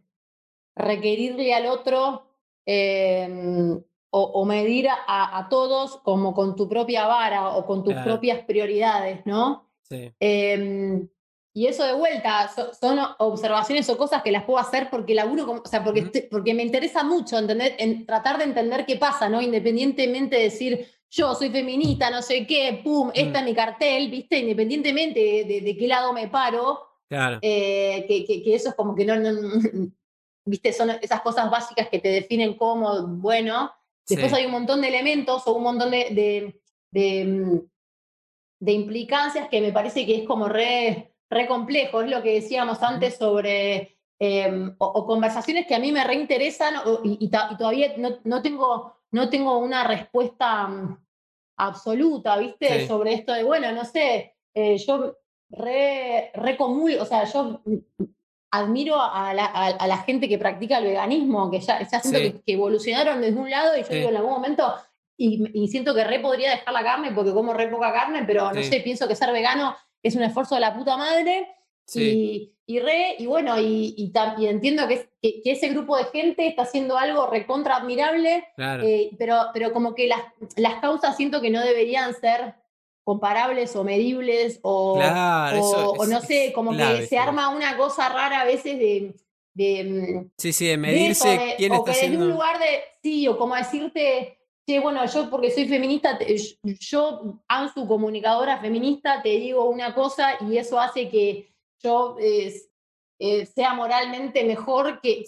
requerirle 0.76 1.54
al 1.54 1.68
otro 1.68 2.26
em, 2.66 3.82
o, 4.12 4.46
medir 4.46 4.88
a, 4.90 5.48
todos 5.50 5.98
como 5.98 6.34
con 6.34 6.56
tu 6.56 6.68
propia 6.68 7.06
vara 7.06 7.50
o 7.50 7.66
con 7.66 7.84
tus 7.84 7.94
propias 7.96 8.44
prioridades, 8.46 9.24
¿no? 9.26 9.70
Sí. 9.84 10.12
y 10.20 11.66
eso 11.66 11.84
de 11.84 11.94
vuelta 11.94 12.48
son 12.80 13.00
observaciones 13.18 13.90
o 13.90 13.98
cosas 13.98 14.22
que 14.22 14.32
las 14.32 14.44
puedo 14.44 14.60
hacer 14.60 14.90
porque 14.92 15.16
laburo, 15.16 15.62
o 15.64 15.68
sea, 15.68 15.84
porque, 15.84 16.28
porque 16.30 16.54
me 16.54 16.64
interesa 16.64 17.04
mucho 17.04 17.40
entender, 17.40 17.76
en, 17.80 18.06
tratar 18.06 18.38
de 18.38 18.44
entender 18.44 18.86
qué 18.86 18.98
pasa, 18.98 19.30
¿no? 19.30 19.42
Independientemente 19.42 20.38
de 20.38 20.44
decir, 20.44 20.88
yo 21.12 21.34
soy 21.34 21.50
feminista, 21.50 22.10
no 22.12 22.22
sé 22.22 22.46
qué, 22.46 22.82
pum, 22.84 23.12
esta 23.14 23.40
es 23.40 23.46
mi 23.46 23.56
cartel, 23.56 24.10
¿viste? 24.12 24.38
Independientemente 24.38 25.20
de, 25.20 25.78
qué 25.78 25.88
lado 25.88 26.14
me 26.14 26.28
paro. 26.28 26.88
Claro. 27.08 27.40
Eh, 27.42 28.06
que, 28.08 28.56
eso 28.56 28.70
es 28.70 28.76
como 28.76 28.96
que 28.96 29.06
no, 29.06 29.16
¿viste? 30.46 30.72
Son 30.72 30.92
esas 31.02 31.22
cosas 31.22 31.50
básicas 31.50 31.90
que 31.90 32.00
te 32.00 32.10
definen 32.10 32.54
como 32.56 33.08
bueno. 33.08 33.72
Después 34.08 34.34
hay 34.34 34.46
un 34.46 34.52
montón 34.52 34.82
de 34.82 34.88
elementos 34.88 35.44
o 35.48 35.54
un 35.54 35.64
montón 35.64 35.92
de, 35.92 36.54
de, 36.92 37.26
mm, 37.26 37.60
implicancias 38.68 39.50
que 39.50 39.62
me 39.62 39.72
parece 39.72 40.06
que 40.06 40.18
es 40.18 40.28
como 40.28 40.48
re, 40.48 41.14
re 41.30 41.48
complejo. 41.48 42.02
Es 42.02 42.10
lo 42.10 42.22
que 42.22 42.36
decíamos 42.36 42.82
antes 42.84 43.18
sobre. 43.18 43.96
Em, 44.22 44.76
o, 44.80 45.06
conversaciones 45.06 45.66
que 45.66 45.76
a 45.76 45.80
mí 45.80 45.94
me 45.94 46.04
reinteresan 46.04 46.76
y, 47.06 47.18
y, 47.22 47.30
todavía 47.30 47.94
no, 47.98 48.18
no 48.26 48.42
tengo 48.42 48.99
no 49.12 49.30
tengo 49.30 49.58
una 49.58 49.84
respuesta 49.84 50.68
mm, 50.68 50.98
absoluta, 51.58 52.38
¿viste? 52.38 52.88
Sobre 52.88 53.14
esto 53.14 53.34
de, 53.34 53.44
bueno, 53.44 53.72
no 53.72 53.86
sé, 53.86 54.36
eh, 54.54 54.78
yo 54.78 55.18
re, 55.50 56.32
re 56.34 56.58
o 56.60 57.06
sea, 57.06 57.26
yo 57.26 57.62
mm, 57.66 58.04
admiro 58.52 59.00
a 59.00 59.34
la, 59.34 59.98
gente 60.06 60.28
que 60.28 60.38
practica 60.38 60.80
el 60.80 60.86
veganismo, 60.86 61.52
que 61.52 61.60
ya, 61.60 61.88
ya 61.88 62.00
siento 62.00 62.42
que, 62.46 62.54
evolucionaron 62.54 63.22
desde 63.22 63.40
un 63.40 63.50
lado 63.50 63.78
y 63.78 63.84
yo 63.84 63.90
digo 63.90 64.10
en 64.10 64.18
algún 64.18 64.32
momento, 64.32 64.74
y, 65.18 65.68
siento 65.68 65.94
que 65.94 66.04
re 66.04 66.20
podría 66.20 66.52
dejar 66.52 66.74
la 66.74 66.84
carne 66.84 67.12
porque 67.12 67.34
como 67.34 67.54
re 67.54 67.68
poca 67.68 67.92
carne, 67.92 68.24
pero 68.26 68.52
no 68.52 68.64
sé, 68.64 68.80
pienso 68.80 69.08
que 69.08 69.16
ser 69.16 69.32
vegano 69.32 69.76
es 70.02 70.16
un 70.16 70.24
esfuerzo 70.24 70.56
de 70.56 70.62
la 70.62 70.76
puta 70.76 70.98
madre 70.98 71.48
y, 71.94 72.54
y, 72.70 72.80
re, 72.80 73.16
y 73.18 73.26
bueno, 73.26 73.60
y, 73.60 73.96
y, 73.98 74.46
entiendo 74.46 74.88
que, 74.88 75.10
que, 75.24 75.42
ese 75.44 75.70
grupo 75.70 75.98
de 75.98 76.04
gente 76.04 76.46
está 76.46 76.62
haciendo 76.62 77.00
algo 77.00 77.26
recontra 77.26 77.78
admirable, 77.78 78.46
eh, 78.60 79.10
pero, 79.18 79.48
pero 79.56 79.74
como 79.74 79.96
que 79.96 80.06
las, 80.06 80.22
las 80.56 80.76
causas 80.76 81.18
siento 81.18 81.42
que 81.42 81.50
no 81.50 81.62
deberían 81.62 82.14
ser 82.14 82.54
comparables 83.04 83.76
o 83.76 83.84
medibles 83.84 84.60
o, 84.62 85.00
o, 85.00 86.06
no 86.06 86.22
sé, 86.22 86.54
como 86.54 86.78
que 86.78 87.08
se 87.08 87.18
arma 87.18 87.50
una 87.50 87.76
cosa 87.76 88.08
rara 88.08 88.42
a 88.42 88.46
veces 88.46 88.78
de... 88.78 89.16
de 89.56 90.28
sí, 90.38 90.54
sí, 90.54 90.68
de 90.68 90.78
medirse 90.78 91.56
quién 91.58 91.74
está 91.74 91.90
haciendo... 91.90 92.24
un 92.24 92.34
lugar 92.34 92.60
de, 92.60 92.84
sí, 93.02 93.28
o 93.28 93.36
como 93.36 93.56
decirte, 93.56 94.38
sí, 94.68 94.78
bueno, 94.78 95.04
yo 95.08 95.28
porque 95.32 95.50
soy 95.50 95.68
feminista, 95.68 96.20
yo, 96.64 97.42
Ansu, 97.48 97.88
comunicadora 97.88 98.60
feminista, 98.60 99.24
te 99.24 99.30
digo 99.30 99.68
una 99.68 99.96
cosa 99.96 100.34
y 100.48 100.56
eso 100.60 100.80
hace 100.80 101.10
que 101.10 101.50
yo 101.82 102.18
eh, 102.20 103.46
sea 103.46 103.74
moralmente 103.74 104.44
mejor 104.44 105.02
que, 105.02 105.24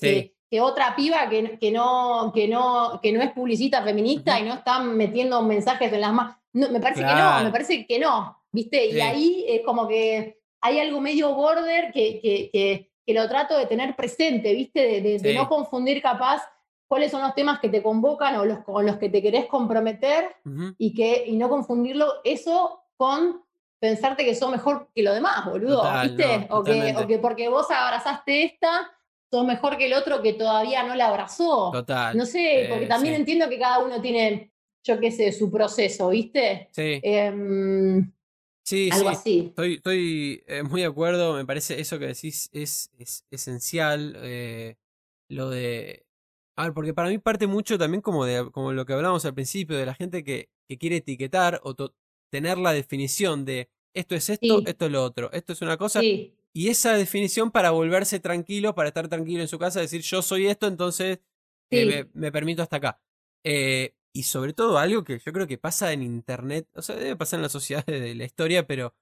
que, 0.49 0.61
otra 0.61 0.95
piba 0.95 1.29
que, 1.29 1.57
que, 1.59 1.71
no, 1.71 2.31
que, 2.33 2.47
no, 2.47 2.99
que 3.01 3.11
no 3.11 3.21
es 3.21 3.31
publicita 3.31 3.83
feminista 3.83 4.39
y 4.39 4.43
no 4.43 4.55
están 4.55 4.95
metiendo 4.97 5.41
mensajes 5.41 5.91
en 5.91 6.01
las 6.01 6.13
manos. 6.13 6.35
me 6.53 6.79
parece 6.79 7.01
que 7.01 7.13
no, 7.13 7.43
me 7.43 7.51
parece 7.51 7.85
que 7.85 7.99
no, 7.99 8.37
¿viste? 8.51 8.85
Y 8.85 8.99
ahí 8.99 9.45
es 9.47 9.61
como 9.65 9.87
que 9.87 10.41
hay 10.61 10.79
algo 10.79 11.01
medio 11.01 11.33
border 11.35 11.91
que, 11.91 12.19
que, 12.21 12.87
lo 13.13 13.27
trato 13.27 13.57
de 13.57 13.65
tener 13.65 13.93
presente, 13.97 14.53
¿viste? 14.53 15.01
De, 15.01 15.33
no 15.33 15.49
confundir 15.49 16.01
capaz 16.01 16.41
cuáles 16.87 17.11
son 17.11 17.21
los 17.21 17.35
temas 17.35 17.59
que 17.59 17.67
te 17.67 17.83
convocan 17.83 18.37
o 18.37 18.45
los 18.45 18.59
con 18.59 18.85
los 18.85 18.95
que 18.97 19.09
te 19.09 19.21
querés 19.21 19.47
comprometer 19.47 20.33
y, 20.77 20.93
que, 20.93 21.25
y 21.27 21.35
no 21.35 21.49
confundirlo 21.49 22.07
eso 22.23 22.85
con 22.95 23.41
pensarte 23.81 24.23
que 24.23 24.35
sos 24.35 24.51
mejor 24.51 24.89
que 24.93 25.01
lo 25.01 25.13
demás, 25.13 25.43
boludo, 25.43 25.83
¿viste? 26.03 26.47
o, 26.51 26.63
que, 26.63 26.95
o, 26.95 27.07
que, 27.07 27.17
porque 27.17 27.49
vos 27.49 27.65
abrazaste 27.71 28.43
esta, 28.43 28.91
sos 29.29 29.43
mejor 29.43 29.75
que 29.75 29.87
el 29.87 29.93
otro 29.93 30.21
que 30.21 30.33
todavía 30.33 30.83
no 30.83 30.95
la 30.95 31.07
abrazó. 31.07 31.71
Total. 31.73 32.15
No 32.15 32.27
sé, 32.27 32.67
porque 32.69 32.85
eh, 32.85 32.87
también 32.87 33.15
entiendo 33.15 33.49
que 33.49 33.57
cada 33.57 33.79
uno 33.79 33.99
tiene, 33.99 34.53
yo 34.83 34.99
qué 34.99 35.09
sé, 35.09 35.31
su 35.31 35.51
proceso, 35.51 36.09
¿viste? 36.09 36.69
Sí. 36.71 36.99
Em, 37.01 38.13
sí, 38.63 38.89
algo 38.91 39.09
sí. 39.09 39.15
así. 39.15 39.39
Estoy, 39.47 39.73
estoy 39.73 40.43
eh, 40.45 40.61
muy 40.61 40.81
de 40.81 40.87
acuerdo, 40.87 41.33
me 41.33 41.45
parece 41.45 41.81
eso 41.81 41.97
que 41.97 42.05
decís 42.05 42.51
es, 42.53 42.91
es 42.99 43.25
esencial, 43.31 44.15
eh, 44.21 44.75
lo 45.27 45.49
de... 45.49 46.05
A 46.55 46.65
ver, 46.65 46.73
porque 46.73 46.93
para 46.93 47.09
mí 47.09 47.17
parte 47.17 47.47
mucho 47.47 47.79
también 47.79 48.01
como 48.01 48.25
de 48.25 48.51
como 48.51 48.73
lo 48.73 48.85
que 48.85 48.93
hablábamos 48.93 49.25
al 49.25 49.33
principio, 49.33 49.75
de 49.75 49.87
la 49.87 49.95
gente 49.95 50.23
que, 50.23 50.51
que 50.69 50.77
quiere 50.77 50.97
etiquetar 50.97 51.59
o 51.63 51.73
tener 52.31 52.57
la 52.57 52.73
definición 52.73 53.45
de 53.45 53.69
esto 53.93 54.15
es 54.15 54.29
esto, 54.29 54.63
esto 54.65 54.85
es 54.85 54.91
lo 54.91 55.03
otro, 55.03 55.31
esto 55.33 55.53
es 55.53 55.61
una 55.61 55.77
cosa. 55.77 56.01
Y 56.01 56.67
esa 56.67 56.93
definición 56.93 57.51
para 57.51 57.71
volverse 57.71 58.19
tranquilo, 58.19 58.73
para 58.73 58.89
estar 58.89 59.07
tranquilo 59.07 59.41
en 59.41 59.47
su 59.47 59.59
casa, 59.59 59.79
decir 59.79 60.01
yo 60.01 60.21
soy 60.21 60.47
esto, 60.47 60.67
entonces 60.67 61.19
eh, 61.69 62.05
me, 62.13 62.31
permito 62.31 62.61
hasta 62.61 62.77
acá. 62.77 63.01
Eh, 63.43 63.95
y 64.13 64.23
sobre 64.23 64.53
todo 64.53 64.77
algo 64.77 65.03
que 65.03 65.19
yo 65.19 65.31
creo 65.31 65.47
que 65.47 65.57
pasa 65.57 65.93
en 65.93 66.03
Internet, 66.03 66.67
o 66.73 66.81
sea, 66.81 66.95
debe 66.95 67.15
pasar 67.15 67.37
en 67.37 67.43
la 67.43 67.49
sociedad 67.49 67.85
de 67.85 68.15
la 68.15 68.25
historia, 68.25 68.65
pero 68.65 68.95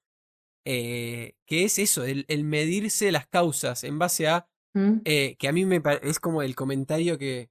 eh, 0.66 1.36
que 1.46 1.64
es 1.64 1.80
eso, 1.80 2.04
el, 2.04 2.26
medirse 2.44 3.12
las 3.12 3.28
causas 3.28 3.84
en 3.84 3.98
base 3.98 4.28
a, 4.28 4.48
mm. 4.74 5.00
que 5.04 5.48
a 5.48 5.52
mí 5.52 5.66
me 5.66 5.82
es 6.02 6.20
como 6.20 6.42
el 6.42 6.56
comentario 6.56 7.18
que, 7.18 7.50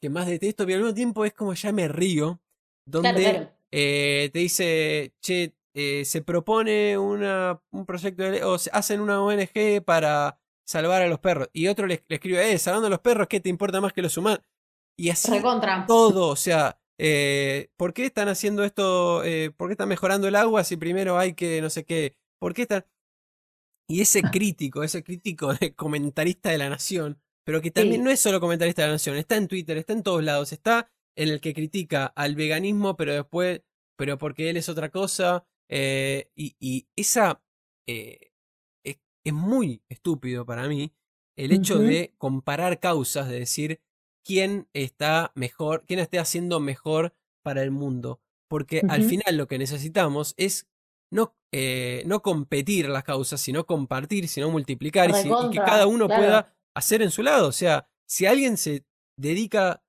que 0.00 0.10
más 0.10 0.26
detesto, 0.26 0.64
pero 0.64 0.78
al 0.78 0.82
mismo 0.84 0.94
tiempo 0.94 1.24
es 1.24 1.34
como 1.34 1.54
ya 1.54 1.72
me 1.72 1.88
río, 1.88 2.40
donde 2.84 3.52
eh, 3.72 4.30
te 4.32 4.38
dice, 4.38 5.14
che, 5.20 5.54
eh, 5.74 6.04
se 6.04 6.22
propone 6.22 6.96
una, 6.98 7.60
un 7.70 7.86
proyecto 7.86 8.22
de, 8.24 8.42
o 8.44 8.56
hacen 8.72 9.00
una 9.00 9.22
ONG 9.22 9.82
para 9.84 10.40
salvar 10.66 11.02
a 11.02 11.08
los 11.08 11.18
perros. 11.18 11.48
Y 11.52 11.68
otro 11.68 11.86
le, 11.86 12.04
escribe, 12.08 12.52
eh, 12.52 12.58
salvando 12.58 12.88
a 12.88 12.90
los 12.90 13.00
perros, 13.00 13.26
¿qué 13.28 13.40
te 13.40 13.48
importa 13.48 13.80
más 13.80 13.92
que 13.92 14.02
los 14.02 14.16
humanos? 14.16 14.40
Y 14.96 15.10
así 15.10 15.30
todo, 15.86 16.28
o 16.28 16.36
sea, 16.36 16.80
eh, 16.98 17.70
¿por 17.76 17.94
qué 17.94 18.06
están 18.06 18.28
haciendo 18.28 18.64
esto? 18.64 19.22
Eh, 19.24 19.52
¿Por 19.56 19.68
qué 19.68 19.72
están 19.72 19.88
mejorando 19.88 20.26
el 20.26 20.34
agua 20.34 20.64
si 20.64 20.76
primero 20.76 21.16
hay 21.18 21.34
que 21.34 21.62
no 21.62 21.70
sé 21.70 21.84
qué? 21.84 22.16
¿Por 22.38 22.52
qué 22.54 22.62
están...? 22.62 22.84
Y 23.88 24.00
ese 24.00 24.22
crítico, 24.32 24.82
ese 24.82 25.02
crítico 25.02 25.54
de 25.54 25.74
comentarista 25.74 26.50
de 26.50 26.58
la 26.58 26.68
nación, 26.68 27.20
pero 27.44 27.62
que 27.62 27.70
también 27.70 28.02
no 28.02 28.10
es 28.10 28.20
solo 28.20 28.40
comentarista 28.40 28.82
de 28.82 28.88
la 28.88 28.94
nación, 28.94 29.16
está 29.16 29.36
en 29.36 29.48
Twitter, 29.48 29.78
está 29.78 29.92
en 29.92 30.02
todos 30.02 30.22
lados, 30.22 30.52
está 30.52 30.90
en 31.18 31.30
el 31.30 31.40
que 31.40 31.52
critica 31.52 32.06
al 32.06 32.36
veganismo, 32.36 32.96
pero 32.96 33.12
después, 33.12 33.62
pero 33.96 34.18
porque 34.18 34.50
él 34.50 34.56
es 34.56 34.68
otra 34.68 34.90
cosa. 34.90 35.44
Eh, 35.68 36.30
y, 36.36 36.86
esa 36.94 37.42
eh, 37.88 38.30
es, 38.84 39.32
muy 39.32 39.82
estúpido 39.90 40.46
para 40.46 40.68
mí 40.68 40.94
el 41.36 41.52
hecho 41.52 41.78
de 41.78 42.14
comparar 42.16 42.80
causas, 42.80 43.28
de 43.28 43.40
decir 43.40 43.80
quién 44.24 44.68
está 44.72 45.32
mejor, 45.34 45.84
quién 45.86 45.98
esté 45.98 46.18
haciendo 46.18 46.60
mejor 46.60 47.14
para 47.42 47.62
el 47.62 47.72
mundo. 47.72 48.22
Porque 48.48 48.82
al 48.88 49.02
final 49.02 49.36
lo 49.36 49.48
que 49.48 49.58
necesitamos 49.58 50.34
es 50.36 50.68
no, 51.12 51.36
eh, 51.52 52.04
no 52.06 52.22
competir 52.22 52.88
las 52.88 53.04
causas, 53.04 53.40
sino 53.40 53.66
compartir, 53.66 54.28
sino 54.28 54.50
multiplicar 54.50 55.10
y, 55.10 55.50
que 55.50 55.58
cada 55.58 55.86
uno 55.86 56.06
pueda 56.06 56.56
hacer 56.74 57.02
en 57.02 57.10
su 57.10 57.22
lado. 57.22 57.48
O 57.48 57.52
sea, 57.52 57.88
si 58.08 58.24
alguien 58.24 58.56
se 58.56 58.86
dedica 59.18 59.82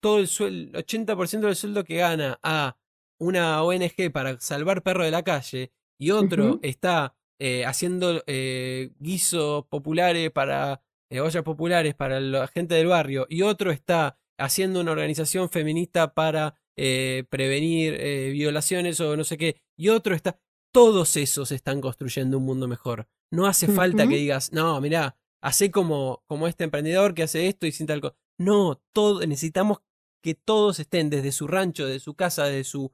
todo 0.00 0.18
el 0.18 0.28
sueldo, 0.28 0.78
80% 0.78 1.40
del 1.40 1.56
sueldo 1.56 1.84
que 1.84 1.96
gana 1.96 2.38
a 2.42 2.76
una 3.18 3.62
ONG 3.62 4.12
para 4.12 4.38
salvar 4.40 4.82
perros 4.82 5.06
de 5.06 5.10
la 5.10 5.22
calle 5.22 5.72
y 5.98 6.10
otro 6.10 6.60
está 6.62 7.16
eh, 7.40 7.64
haciendo 7.64 8.22
eh, 8.26 8.90
guisos 8.98 9.66
populares 9.66 10.30
para 10.30 10.82
eh, 11.10 11.20
ollas 11.20 11.42
populares 11.42 11.94
para 11.94 12.20
la 12.20 12.46
gente 12.46 12.74
del 12.74 12.86
barrio 12.86 13.26
y 13.28 13.42
otro 13.42 13.72
está 13.72 14.18
haciendo 14.38 14.80
una 14.80 14.92
organización 14.92 15.48
feminista 15.48 16.14
para 16.14 16.54
prevenir 16.76 17.98
violaciones 18.30 19.00
o 19.00 19.16
no 19.16 19.24
sé 19.24 19.36
qué 19.36 19.60
y 19.76 19.88
otro 19.88 20.14
está 20.14 20.38
todos 20.72 21.16
esos 21.16 21.50
están 21.50 21.80
construyendo 21.80 22.38
un 22.38 22.44
mundo 22.44 22.68
mejor. 22.68 23.08
No 23.32 23.46
hace 23.46 23.66
falta 23.66 24.06
que 24.06 24.16
digas, 24.16 24.52
no, 24.52 24.80
mirá, 24.80 25.16
hacé 25.42 25.70
como, 25.70 26.22
como 26.26 26.46
este 26.46 26.64
emprendedor 26.64 27.14
que 27.14 27.24
hace 27.24 27.48
esto 27.48 27.66
y 27.66 27.72
sin 27.72 27.86
tal 27.86 28.00
cosa. 28.00 28.16
No, 28.38 28.80
todo, 28.92 29.26
necesitamos 29.26 29.78
que 30.22 30.34
todos 30.34 30.80
estén 30.80 31.10
desde 31.10 31.32
su 31.32 31.46
rancho, 31.46 31.86
desde 31.86 32.00
su 32.00 32.14
casa, 32.14 32.44
desde 32.44 32.64
su 32.64 32.92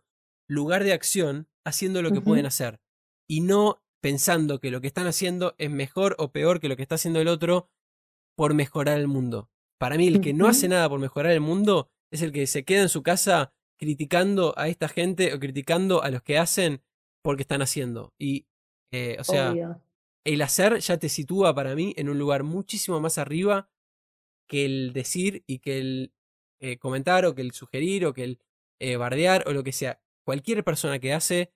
lugar 0.49 0.85
de 0.85 0.93
acción, 0.93 1.49
haciendo 1.65 2.03
lo 2.03 2.13
que 2.13 2.21
pueden 2.21 2.47
hacer. 2.47 2.81
Y 3.29 3.41
no 3.41 3.83
pensando 4.03 4.61
que 4.61 4.71
lo 4.71 4.81
que 4.81 4.87
están 4.87 5.07
haciendo 5.07 5.55
es 5.59 5.71
mejor 5.71 6.15
o 6.19 6.31
peor 6.31 6.61
que 6.61 6.69
lo 6.69 6.77
que 6.77 6.83
está 6.83 6.97
haciendo 6.97 7.21
el 7.21 7.29
otro 7.29 7.71
por 8.37 8.53
mejorar 8.53 8.99
el 8.99 9.09
mundo. 9.09 9.49
Para 9.79 9.97
mí, 9.97 10.09
el 10.09 10.21
que 10.21 10.35
no 10.35 10.47
hace 10.47 10.69
nada 10.69 10.89
por 10.89 11.01
mejorar 11.01 11.33
el 11.33 11.41
mundo 11.41 11.91
es 12.13 12.23
el 12.23 12.33
que 12.33 12.47
se 12.47 12.65
queda 12.65 12.83
en 12.83 12.89
su 12.89 13.03
casa 13.03 13.53
criticando 13.79 14.55
a 14.57 14.69
esta 14.69 14.89
gente 14.89 15.35
o 15.35 15.41
criticando 15.41 16.03
a 16.03 16.11
los 16.11 16.23
que 16.23 16.39
hacen 16.39 16.83
porque 17.23 17.43
están 17.43 17.63
haciendo. 17.63 18.13
Y, 18.19 18.47
eh, 18.93 19.17
o 19.19 19.25
sea, 19.25 19.53
Obvio. 19.53 19.83
el 20.25 20.43
hacer 20.43 20.79
ya 20.81 20.99
te 20.99 21.09
sitúa 21.09 21.55
para 21.55 21.75
mí 21.75 21.95
en 21.97 22.09
un 22.09 22.19
lugar 22.19 22.43
muchísimo 22.43 23.01
más 23.01 23.19
arriba 23.19 23.71
que 24.49 24.65
el 24.65 24.93
decir 24.93 25.43
y 25.47 25.59
que 25.61 25.79
el 25.79 26.13
eh, 26.61 26.79
comentar 26.79 27.25
o 27.27 27.35
que 27.35 27.43
el 27.43 27.53
sugerir 27.53 28.07
o 28.07 28.15
que 28.15 28.25
el 28.25 28.39
eh, 28.81 28.97
bardear 28.97 29.45
o 29.47 29.53
lo 29.53 29.65
que 29.65 29.73
sea. 29.73 30.01
Cualquier 30.25 30.65
persona 30.65 30.99
que 30.99 31.13
hace 31.13 31.53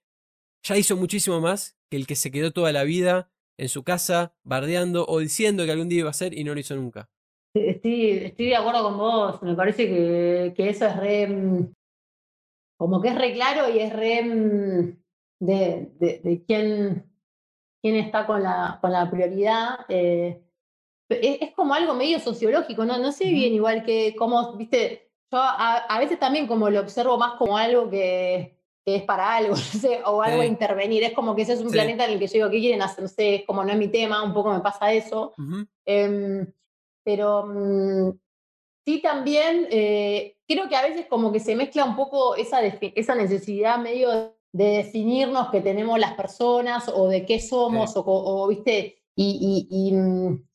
ya 0.62 0.76
hizo 0.76 0.96
muchísimo 0.96 1.40
más 1.40 1.76
que 1.90 1.96
el 1.96 2.06
que 2.06 2.16
se 2.16 2.30
quedó 2.30 2.52
toda 2.52 2.72
la 2.72 2.84
vida 2.84 3.30
en 3.58 3.68
su 3.68 3.82
casa 3.82 4.34
bardeando 4.44 5.04
o 5.06 5.18
diciendo 5.18 5.64
que 5.64 5.72
algún 5.72 5.88
día 5.88 6.00
iba 6.00 6.08
a 6.08 6.10
hacer 6.10 6.36
y 6.36 6.44
no 6.44 6.54
lo 6.54 6.60
hizo 6.60 6.76
nunca. 6.76 7.08
Estoy, 7.54 8.10
estoy 8.10 8.46
de 8.46 8.56
acuerdo 8.56 8.84
con 8.84 8.98
vos, 8.98 9.42
me 9.42 9.54
parece 9.54 9.88
que, 9.88 10.54
que 10.56 10.68
eso 10.68 10.86
es 10.86 10.96
re, 10.96 11.26
mm, 11.26 11.72
como 12.76 13.00
que 13.00 13.08
es 13.08 13.14
re 13.18 13.32
claro 13.32 13.68
y 13.74 13.80
es 13.80 13.92
re 13.92 14.22
mm, 14.22 14.98
de, 15.40 15.90
de, 15.98 16.44
quién, 16.46 17.10
quién 17.82 17.96
está 17.96 18.26
con 18.26 18.42
la, 18.42 18.78
con 18.80 18.92
la 18.92 19.10
prioridad. 19.10 19.86
eh, 19.88 20.42
es, 21.08 21.38
es 21.42 21.52
como 21.54 21.74
algo 21.74 21.94
medio 21.94 22.18
sociológico, 22.20 22.84
¿no? 22.84 22.98
No 22.98 23.12
sé 23.12 23.24
bien 23.30 23.54
igual 23.54 23.84
que 23.84 24.14
cómo, 24.16 24.54
viste, 24.56 25.10
yo 25.30 25.38
a, 25.38 25.76
a 25.78 25.98
veces 25.98 26.18
también 26.18 26.46
como 26.46 26.70
lo 26.70 26.80
observo 26.80 27.18
más 27.18 27.34
como 27.38 27.56
algo 27.58 27.90
que, 27.90 28.56
que 28.84 28.96
es 28.96 29.02
para 29.04 29.36
algo, 29.36 29.50
no 29.56 29.56
sé, 29.56 30.00
o 30.04 30.22
algo 30.22 30.40
a 30.42 30.46
intervenir. 30.46 31.02
Es 31.04 31.12
como 31.14 31.34
que 31.34 31.42
ese 31.42 31.54
es 31.54 31.60
un 31.60 31.68
Sí. 31.70 31.74
planeta 31.74 32.04
en 32.04 32.12
el 32.12 32.18
que 32.18 32.26
yo 32.26 32.32
digo, 32.34 32.50
¿qué 32.50 32.60
quieren 32.60 32.82
hacer? 32.82 33.02
No 33.02 33.08
sé, 33.08 33.34
es 33.36 33.44
como 33.46 33.64
no 33.64 33.72
es 33.72 33.78
mi 33.78 33.88
tema, 33.88 34.22
un 34.22 34.32
poco 34.34 34.52
me 34.52 34.60
pasa 34.60 34.92
eso. 34.92 35.34
Em, 35.86 36.46
pero 37.04 37.46
mm, 37.46 38.10
sí 38.86 39.00
también 39.02 39.66
eh, 39.70 40.36
creo 40.46 40.68
que 40.68 40.76
a 40.76 40.82
veces 40.82 41.06
como 41.06 41.32
que 41.32 41.40
se 41.40 41.56
mezcla 41.56 41.84
un 41.84 41.96
poco 41.96 42.36
esa, 42.36 42.60
esa 42.62 43.14
necesidad 43.14 43.78
medio 43.78 44.34
de 44.52 44.64
definirnos 44.78 45.50
que 45.50 45.60
tenemos 45.60 45.98
las 45.98 46.14
personas 46.14 46.88
o 46.94 47.08
de 47.08 47.26
qué 47.26 47.38
somos 47.40 47.92
o, 47.96 48.46
viste, 48.48 49.02
y, 49.14 49.66
y- 49.70 49.88
y, 49.88 49.92
mm, 49.92 50.47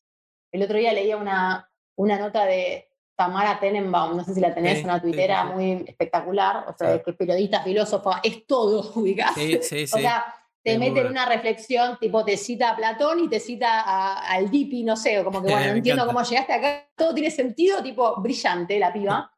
el 0.54 0.64
otro 0.64 0.78
día 0.78 0.94
leía 0.94 1.18
una, 1.18 1.70
una 1.96 2.18
nota 2.18 2.46
de 2.46 2.88
Tamara 3.16 3.60
Tenenbaum, 3.60 4.16
no 4.16 4.24
sé 4.24 4.34
si 4.34 4.40
la 4.40 4.54
tenés, 4.54 4.80
Sí, 4.80 4.84
una 4.86 4.96
sí, 4.96 5.02
tuitera 5.02 5.48
sí. 5.48 5.54
muy 5.54 5.72
espectacular, 5.88 6.66
o 6.70 6.74
sea, 6.78 7.02
que 7.04 7.12
es 7.12 7.18
periodista, 7.18 7.62
filósofa, 7.64 8.22
es 8.24 8.46
todo, 8.48 8.92
ubicás. 9.00 9.34
Sí, 9.34 9.60
sí, 9.62 9.84
O 9.84 9.88
sí. 9.88 10.02
sea, 10.02 10.24
te 10.64 10.78
mete 10.78 11.02
en 11.02 11.08
una 11.08 11.26
reflexión, 11.26 11.98
tipo 12.00 12.24
te 12.24 12.38
cita 12.38 12.70
a 12.70 12.76
Platón 12.76 13.20
y 13.20 13.30
te 13.30 13.40
cita 13.40 13.82
a- 13.82 14.32
al 14.32 14.50
Dipi, 14.50 14.84
no 14.84 14.96
sé, 14.96 15.22
como 15.24 15.42
que 15.44 15.52
bueno, 15.52 15.68
no 15.72 15.74
entiendo 15.78 16.04
encanta. 16.04 16.14
cómo 16.22 16.26
llegaste 16.30 16.54
acá, 16.54 16.90
todo 16.96 17.14
tiene 17.14 17.32
sentido, 17.32 17.84
tipo 17.84 18.16
brillante 18.22 18.80
la 18.80 18.94
piba. 18.94 19.30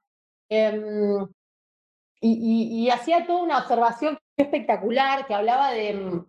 Em, 0.49 1.28
y, 2.22 2.32
y- 2.32 2.84
y 2.86 2.89
hacía 2.91 3.26
toda 3.26 3.41
una 3.41 3.57
observación 3.59 4.18
espectacular 4.38 5.26
que 5.26 5.34
hablaba 5.34 5.72
de... 5.72 6.22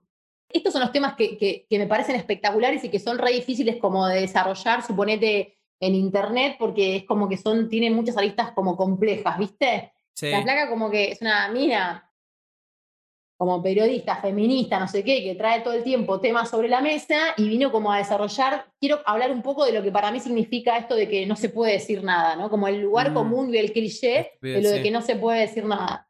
Estos 0.49 0.72
son 0.72 0.82
los 0.82 0.92
temas 0.92 1.14
que, 1.16 1.36
que- 1.36 1.66
que 1.68 1.78
me 1.78 1.86
parecen 1.86 2.16
espectaculares 2.16 2.82
y 2.84 2.88
que 2.88 2.99
son 2.99 3.18
re 3.18 3.32
difíciles 3.32 3.76
como 3.76 4.07
de 4.07 4.20
desarrollar, 4.22 4.82
suponete, 4.84 5.53
en 5.78 5.94
internet, 5.94 6.57
porque 6.59 6.97
es 6.97 7.05
como 7.05 7.28
que 7.28 7.36
son, 7.36 7.68
tienen 7.68 7.92
muchas 7.94 8.16
aristas 8.16 8.53
como 8.53 8.76
complejas, 8.78 9.36
¿viste? 9.38 9.92
Sí. 10.14 10.30
La 10.30 10.40
flaca 10.42 10.70
como 10.70 10.90
que 10.90 11.11
es 11.12 11.20
una 11.20 11.49
mina 11.49 12.03
como 13.38 13.62
periodista, 13.62 14.16
feminista, 14.16 14.80
no 14.80 14.88
sé 14.88 15.05
qué, 15.05 15.22
que 15.22 15.34
trae 15.34 15.61
todo 15.61 15.74
el 15.74 15.82
tiempo 15.82 16.18
temas 16.20 16.49
sobre 16.49 16.68
la 16.70 16.80
mesa 16.80 17.18
y 17.36 17.47
vino 17.47 17.70
como 17.70 17.92
a 17.92 17.99
desarrollar, 17.99 18.72
quiero 18.80 19.01
hablar 19.05 19.30
un 19.30 19.42
poco 19.42 19.66
de 19.66 19.72
lo 19.72 19.82
que 19.82 19.92
para 19.92 20.11
mí 20.11 20.20
significa 20.20 20.78
esto 20.78 20.94
de 20.94 21.07
que 21.07 21.26
no 21.26 21.36
se 21.36 21.51
puede 21.51 21.72
decir 21.72 22.03
nada, 22.03 22.34
¿no? 22.36 22.49
Como 22.49 22.66
el 22.68 22.80
lugar 22.80 23.11
Mm. 23.11 23.14
común 23.14 23.55
y 23.55 23.59
el 23.59 23.72
cliché 23.74 24.38
de 24.40 24.62
lo 24.62 24.70
de 24.70 24.76
sí. 24.78 24.82
que 24.84 24.90
no 24.90 25.03
se 25.03 25.16
puede 25.16 25.40
decir 25.40 25.66
nada. 25.66 26.06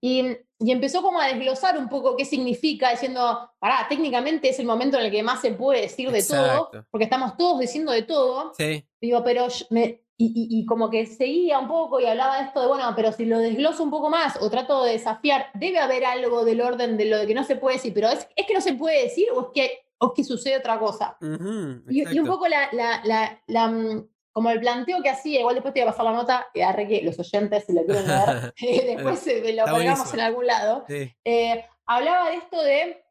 Y, 0.00 0.36
y 0.58 0.72
empezó 0.72 1.02
como 1.02 1.20
a 1.20 1.26
desglosar 1.28 1.78
un 1.78 1.88
poco 1.88 2.16
qué 2.16 2.24
significa, 2.24 2.90
diciendo, 2.90 3.50
pará, 3.58 3.86
técnicamente 3.88 4.48
es 4.48 4.58
el 4.58 4.66
momento 4.66 4.98
en 4.98 5.06
el 5.06 5.10
que 5.10 5.22
más 5.22 5.40
se 5.40 5.52
puede 5.52 5.82
decir 5.82 6.10
de 6.10 6.22
todo, 6.22 6.44
Exacto. 6.66 6.86
porque 6.90 7.04
estamos 7.04 7.36
todos 7.36 7.60
diciendo 7.60 7.92
de 7.92 8.02
todo, 8.02 8.52
Sí. 8.56 8.84
Digo, 9.00 9.22
pero 9.24 9.46
me- 9.70 10.02
y, 10.16 10.26
y- 10.26 10.60
y 10.60 10.66
como 10.66 10.88
que 10.90 11.06
seguía 11.06 11.58
un 11.58 11.66
poco 11.68 11.98
y 11.98 12.06
hablaba 12.06 12.38
de 12.38 12.44
esto 12.44 12.60
de, 12.60 12.68
bueno, 12.68 12.92
pero 12.94 13.10
si 13.12 13.24
lo 13.24 13.38
desgloso 13.38 13.82
un 13.82 13.90
poco 13.90 14.08
más 14.08 14.40
o 14.40 14.48
trato 14.50 14.84
de 14.84 14.92
desafiar, 14.92 15.46
debe 15.54 15.78
haber 15.80 16.04
algo 16.04 16.44
del 16.44 16.60
orden 16.60 16.96
de 16.96 17.06
lo 17.06 17.18
de 17.18 17.26
que 17.26 17.34
no 17.34 17.42
se 17.44 17.56
puede 17.56 17.76
decir, 17.76 17.92
pero 17.94 18.08
es, 18.08 18.28
es 18.36 18.46
que 18.46 18.54
no 18.54 18.60
se 18.60 18.74
puede 18.74 19.02
decir 19.02 19.28
o 19.34 19.40
es 19.42 19.46
que, 19.54 19.70
o 19.98 20.06
es 20.08 20.12
que 20.14 20.22
sucede 20.24 20.58
otra 20.58 20.78
cosa. 20.78 21.16
Ujú, 21.20 21.82
Y, 21.88 21.98
y 21.98 22.02
un 22.02 22.08
exacto. 22.08 22.30
poco 22.32 22.46
la, 22.48 22.68
la, 22.72 23.00
la, 23.04 23.42
la, 23.48 23.66
mm, 23.68 24.08
como 24.32 24.50
el 24.50 24.60
planteo 24.60 25.02
que 25.02 25.10
hacía, 25.10 25.40
igual 25.40 25.54
después 25.54 25.74
te 25.74 25.80
voy 25.80 25.88
a 25.88 25.92
pasar 25.92 26.06
la 26.06 26.12
nota, 26.12 26.46
y 26.54 26.60
arre 26.62 26.88
que 26.88 27.02
los 27.02 27.18
oyentes, 27.18 27.64
si 27.66 27.72
lo 27.72 27.84
quieren 27.84 28.06
ver, 28.06 28.54
eh, 28.60 28.94
después 28.94 29.26
eh, 29.26 29.52
lo 29.52 29.64
colgamos 29.64 30.12
en 30.14 30.20
algún 30.20 30.46
lado. 30.46 30.84
Sí. 30.88 31.14
Eh, 31.24 31.64
hablaba 31.86 32.30
de 32.30 32.36
esto 32.36 32.62
de, 32.62 33.04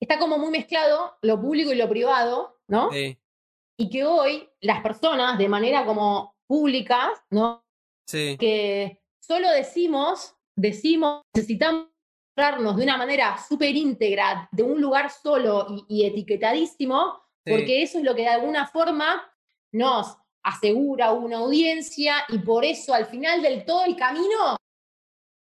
está 0.00 0.18
como 0.18 0.38
muy 0.38 0.50
mezclado 0.50 1.16
lo 1.22 1.40
público 1.40 1.72
y 1.72 1.76
lo 1.76 1.88
privado, 1.88 2.60
¿no? 2.68 2.90
Sí. 2.92 3.18
y 3.78 3.90
que 3.90 4.04
hoy 4.04 4.48
las 4.60 4.82
personas 4.82 5.38
de 5.38 5.48
manera 5.48 5.84
como 5.84 6.36
pública, 6.46 7.10
¿no? 7.30 7.64
Sí. 8.06 8.36
Que 8.38 9.00
solo 9.20 9.50
decimos, 9.50 10.36
decimos, 10.56 11.22
necesitamos 11.34 11.88
mostrarnos 12.36 12.76
de 12.76 12.84
una 12.84 12.96
manera 12.96 13.36
súper 13.38 13.74
íntegra, 13.74 14.48
de 14.52 14.62
un 14.62 14.80
lugar 14.80 15.10
solo 15.10 15.66
y, 15.88 16.02
y 16.02 16.06
etiquetadísimo, 16.06 17.22
porque 17.44 17.82
eso 17.82 17.98
es 17.98 18.04
lo 18.04 18.14
que 18.14 18.22
de 18.22 18.28
alguna 18.28 18.66
forma 18.66 19.22
nos 19.72 20.18
asegura 20.44 21.12
una 21.12 21.38
audiencia 21.38 22.16
y 22.28 22.38
por 22.38 22.64
eso 22.64 22.94
al 22.94 23.06
final 23.06 23.42
del 23.42 23.64
todo 23.64 23.84
el 23.84 23.96
camino, 23.96 24.56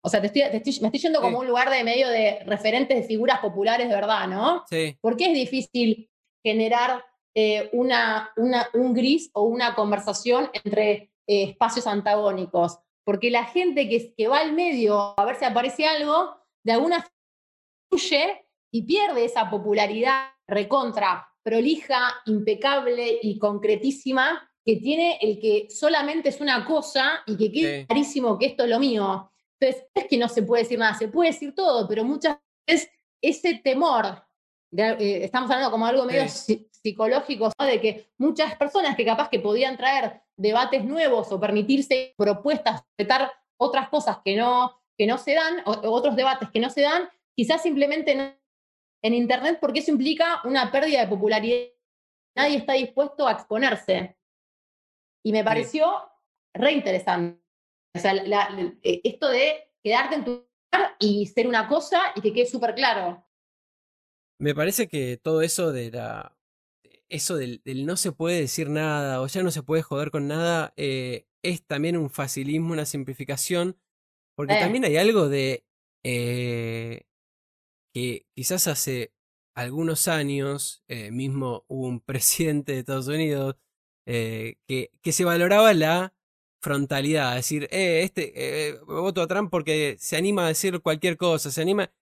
o 0.05 0.09
sea, 0.09 0.21
te 0.21 0.29
estoy, 0.29 0.43
te 0.43 0.57
estoy- 0.59 0.81
me 0.81 0.89
estoy 0.89 1.01
yendo 1.01 1.21
como 1.21 1.39
Sí. 1.39 1.41
un 1.43 1.47
lugar 1.49 1.71
de 1.71 1.85
medio 1.85 2.09
de 2.09 2.41
referentes 2.47 2.97
de 2.97 3.03
figuras 3.07 3.41
populares 3.41 3.89
de 3.89 3.95
verdad, 3.95 4.27
¿no? 4.29 4.65
Sí. 4.69 4.97
¿Por 5.01 5.17
qué 5.17 5.27
es 5.27 5.35
difícil 5.35 6.11
generar 6.45 7.05
eh, 7.39 7.69
una, 7.75 8.33
una- 8.37 8.67
un 8.73 8.95
gris 8.95 9.31
o 9.35 9.43
una 9.43 9.75
conversación 9.75 10.49
entre 10.65 11.13
eh, 11.27 11.43
espacios 11.51 11.87
antagónicos? 11.87 12.79
Porque 13.05 13.31
la 13.31 13.45
gente 13.45 13.89
que, 13.89 14.15
que 14.15 14.27
va 14.29 14.39
al 14.41 14.53
medio 14.55 15.15
a 15.19 15.25
ver 15.25 15.37
si 15.37 15.45
aparece 15.45 15.87
algo, 15.87 16.35
de 16.65 16.73
alguna 16.73 16.97
forma 17.03 17.13
fluye 17.91 18.47
y 18.73 18.83
pierde 18.83 19.25
esa 19.25 19.49
popularidad 19.51 20.31
recontra, 20.49 21.29
prolija, 21.43 22.15
impecable 22.27 23.19
y 23.23 23.39
concretísima 23.39 24.46
que 24.67 24.77
tiene 24.77 25.17
el 25.23 25.39
que 25.41 25.69
solamente 25.71 26.29
es 26.31 26.41
una 26.41 26.65
cosa 26.67 27.23
y 27.27 27.37
que 27.37 27.53
quede 27.53 27.81
Sí. 27.83 27.87
clarísimo 27.87 28.37
que 28.39 28.47
esto 28.47 28.65
es 28.65 28.71
lo 28.71 28.81
mío. 28.81 29.31
Entonces, 29.61 29.87
es 29.95 30.05
que 30.07 30.19
no 30.19 30.29
se 30.29 30.43
puede 30.43 30.65
decir 30.65 30.79
nada, 30.79 30.95
se 30.95 31.09
puede 31.09 31.31
decir 31.31 31.55
todo, 31.55 31.87
pero 31.89 32.03
muchas 32.05 32.37
veces 32.69 32.91
ese 33.23 33.55
temor, 33.63 34.23
de, 34.73 34.83
eh, 34.99 35.25
estamos 35.25 35.49
hablando 35.51 35.71
como 35.71 35.87
algo 35.87 36.05
medio 36.05 36.29
Sí. 36.29 36.69
psicológico, 36.73 37.51
¿no? 37.59 37.65
de 37.67 37.81
que 37.81 38.11
muchas 38.19 38.57
personas 38.57 38.97
que 38.97 39.05
capaz 39.05 39.29
que 39.29 39.39
podían 39.39 39.77
traer 39.77 40.21
debates 40.37 40.85
nuevos 40.85 41.31
o 41.33 41.39
permitirse 41.41 42.15
propuestas, 42.17 42.83
respetar 42.99 43.33
otras 43.59 43.89
cosas 43.89 44.19
que 44.25 44.35
no, 44.37 44.83
que 44.99 45.07
no 45.07 45.17
se 45.17 45.35
dan, 45.35 45.63
o 45.65 45.71
otros 45.91 46.17
debates 46.17 46.51
que 46.51 46.61
no 46.61 46.71
se 46.71 46.83
dan, 46.83 47.09
quizás 47.37 47.63
simplemente 47.63 48.15
no 48.17 48.35
en 49.03 49.15
Internet, 49.15 49.59
porque 49.61 49.79
eso 49.81 49.93
implica 49.93 50.41
una 50.45 50.73
pérdida 50.73 51.01
de 51.03 51.07
popularidad. 51.09 51.69
Nadie 52.37 52.57
está 52.57 52.73
dispuesto 52.73 53.27
a 53.29 53.33
exponerse. 53.33 54.16
Y 55.27 55.33
me 55.33 55.43
pareció 55.43 55.87
re 56.55 56.71
interesante. 56.71 57.43
O 57.97 57.99
sea, 57.99 58.15
la- 58.15 58.49
la- 58.51 58.75
eh, 58.85 59.01
esto 59.03 59.29
de 59.29 59.73
quedarte 59.83 60.15
en 60.15 60.25
tu 60.25 60.31
lugar 60.31 60.97
y 61.01 61.27
ser 61.27 61.49
una 61.49 61.67
cosa 61.67 62.01
y 62.15 62.21
que 62.21 62.33
quede 62.33 62.47
súper 62.47 62.77
claro. 62.77 63.27
Me 64.39 64.55
parece 64.55 64.87
que 64.87 65.17
todo 65.17 65.43
eso 65.43 65.73
de 65.73 65.91
la. 65.91 66.39
Eso 67.09 67.37
del, 67.37 67.61
del 67.65 67.87
no 67.87 67.97
se 67.97 68.13
puede 68.13 68.39
decir 68.41 68.69
nada 68.69 69.21
o 69.21 69.27
ya 69.27 69.43
no 69.43 69.51
se 69.51 69.63
puede 69.65 69.83
joder 69.83 70.11
con 70.13 70.29
nada 70.29 70.73
eh, 70.77 71.27
es 71.43 71.65
también 71.67 71.97
un 71.97 72.09
facilismo, 72.11 72.73
una 72.73 72.87
simplificación. 72.87 73.77
Porque 74.37 74.55
Eh. 74.55 74.61
también 74.61 74.85
hay 74.85 74.97
algo 74.97 75.29
de. 75.29 75.65
eh, 76.05 77.03
que 77.93 78.27
quizás 78.33 78.69
hace 78.69 79.13
algunos 79.57 80.07
años 80.07 80.85
mismo 81.11 81.65
hubo 81.67 81.89
un 81.89 82.01
presidente 82.07 82.73
de 82.75 82.79
Estados 82.81 83.09
Unidos 83.09 83.57
eh, 84.07 84.57
que, 84.67 84.91
que 85.03 85.13
se 85.13 85.25
valoraba 85.25 85.75
la 85.75 86.15
frontalidad, 86.63 87.35
decir, 87.35 87.69
eh, 87.71 88.03
este 88.03 88.33
eh, 88.69 88.79
voto 88.87 89.23
a 89.23 89.27
Trump 89.27 89.51
porque 89.51 89.97
se 89.99 90.17
anima 90.17 90.45
a 90.45 90.49
decir 90.49 90.81
cualquier 90.81 91.17
cosa, 91.17 91.51
se 91.51 91.61
anima 91.63 91.93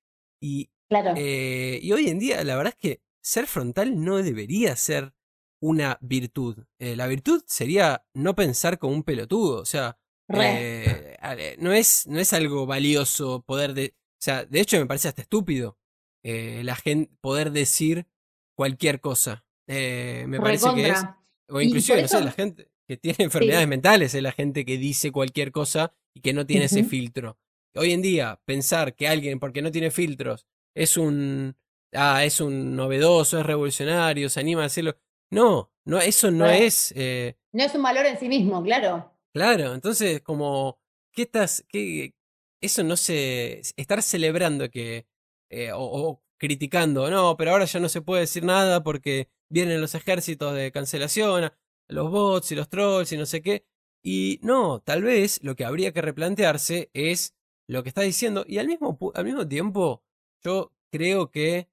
y 0.40 0.70
Claro. 0.88 1.14
Eh, 1.16 1.80
y 1.82 1.92
hoy 1.92 2.08
en 2.08 2.18
día, 2.18 2.42
la 2.44 2.56
verdad 2.56 2.74
es 2.78 2.80
que 2.80 3.02
ser 3.22 3.46
frontal 3.46 4.02
no 4.02 4.16
debería 4.18 4.76
ser 4.76 5.14
una 5.60 5.98
virtud. 6.00 6.66
Eh, 6.78 6.94
la 6.96 7.06
virtud 7.06 7.42
sería 7.46 8.04
no 8.12 8.34
pensar 8.34 8.78
como 8.78 8.94
un 8.94 9.02
pelotudo. 9.02 9.60
O 9.60 9.64
sea, 9.64 9.98
eh, 10.28 11.56
no, 11.58 11.72
es, 11.72 12.06
no 12.06 12.18
es 12.18 12.32
algo 12.32 12.66
valioso 12.66 13.42
poder 13.42 13.74
de. 13.74 13.94
O 13.96 14.24
sea, 14.24 14.44
de 14.44 14.60
hecho 14.60 14.78
me 14.78 14.86
parece 14.86 15.08
hasta 15.08 15.22
estúpido 15.22 15.78
eh, 16.22 16.62
la 16.64 16.76
gente 16.76 17.12
poder 17.20 17.50
decir 17.50 18.06
cualquier 18.54 19.00
cosa. 19.00 19.44
Eh, 19.66 20.26
me 20.28 20.40
parece 20.40 20.74
que 20.74 20.88
es. 20.88 21.04
O 21.48 21.60
inclusive, 21.60 22.02
no 22.02 22.08
sé, 22.08 22.20
la 22.22 22.32
gente 22.32 22.68
que 22.86 22.96
tiene 22.96 23.16
enfermedades 23.24 23.68
mentales 23.68 24.14
es 24.14 24.22
la 24.22 24.32
gente 24.32 24.64
que 24.64 24.78
dice 24.78 25.10
cualquier 25.12 25.52
cosa 25.52 25.92
y 26.14 26.20
que 26.20 26.32
no 26.32 26.46
tiene 26.46 26.66
ese 26.66 26.84
filtro. 26.84 27.38
Hoy 27.76 27.92
en 27.92 28.02
día, 28.02 28.40
pensar 28.44 28.94
que 28.94 29.08
alguien, 29.08 29.40
porque 29.40 29.62
no 29.62 29.70
tiene 29.70 29.90
filtros, 29.90 30.46
es 30.76 30.96
un. 30.96 31.56
Ah, 31.92 32.24
es 32.24 32.40
un 32.40 32.74
novedoso, 32.74 33.38
es 33.38 33.46
revolucionario, 33.46 34.28
se 34.28 34.40
anima 34.40 34.62
a 34.62 34.66
hacerlo. 34.66 34.96
No, 35.30 35.72
no, 35.84 36.00
eso 36.00 36.30
no 36.30 36.46
es. 36.48 36.92
eh, 36.96 37.36
No 37.52 37.62
es 37.64 37.74
un 37.74 37.82
valor 37.82 38.06
en 38.06 38.18
sí 38.18 38.28
mismo, 38.28 38.62
claro. 38.62 39.12
Claro, 39.32 39.74
entonces 39.74 40.20
como, 40.20 40.78
¿qué 41.12 41.22
estás, 41.22 41.64
qué, 41.68 42.14
eso 42.60 42.82
no 42.84 42.96
se, 42.96 43.60
estar 43.76 44.02
celebrando 44.02 44.70
que, 44.70 45.06
eh, 45.50 45.72
o, 45.72 45.78
o 45.82 46.22
criticando, 46.38 47.10
no, 47.10 47.36
pero 47.36 47.50
ahora 47.52 47.64
ya 47.64 47.80
no 47.80 47.88
se 47.88 48.00
puede 48.02 48.22
decir 48.22 48.44
nada 48.44 48.82
porque 48.84 49.28
vienen 49.50 49.80
los 49.80 49.94
ejércitos 49.94 50.54
de 50.54 50.72
cancelación, 50.72 51.52
los 51.88 52.10
bots 52.10 52.52
y 52.52 52.54
los 52.54 52.68
trolls 52.68 53.12
y 53.12 53.16
no 53.16 53.26
sé 53.26 53.42
qué, 53.42 53.66
y 54.02 54.38
no, 54.42 54.80
tal 54.80 55.02
vez 55.02 55.40
lo 55.42 55.56
que 55.56 55.64
habría 55.64 55.92
que 55.92 56.02
replantearse 56.02 56.90
es 56.92 57.34
lo 57.66 57.82
que 57.82 57.88
está 57.88 58.02
diciendo, 58.02 58.44
y 58.46 58.58
al 58.58 58.66
mismo, 58.66 58.98
al 59.14 59.24
mismo 59.24 59.48
tiempo, 59.48 60.04
yo 60.42 60.72
creo 60.92 61.30
que 61.30 61.68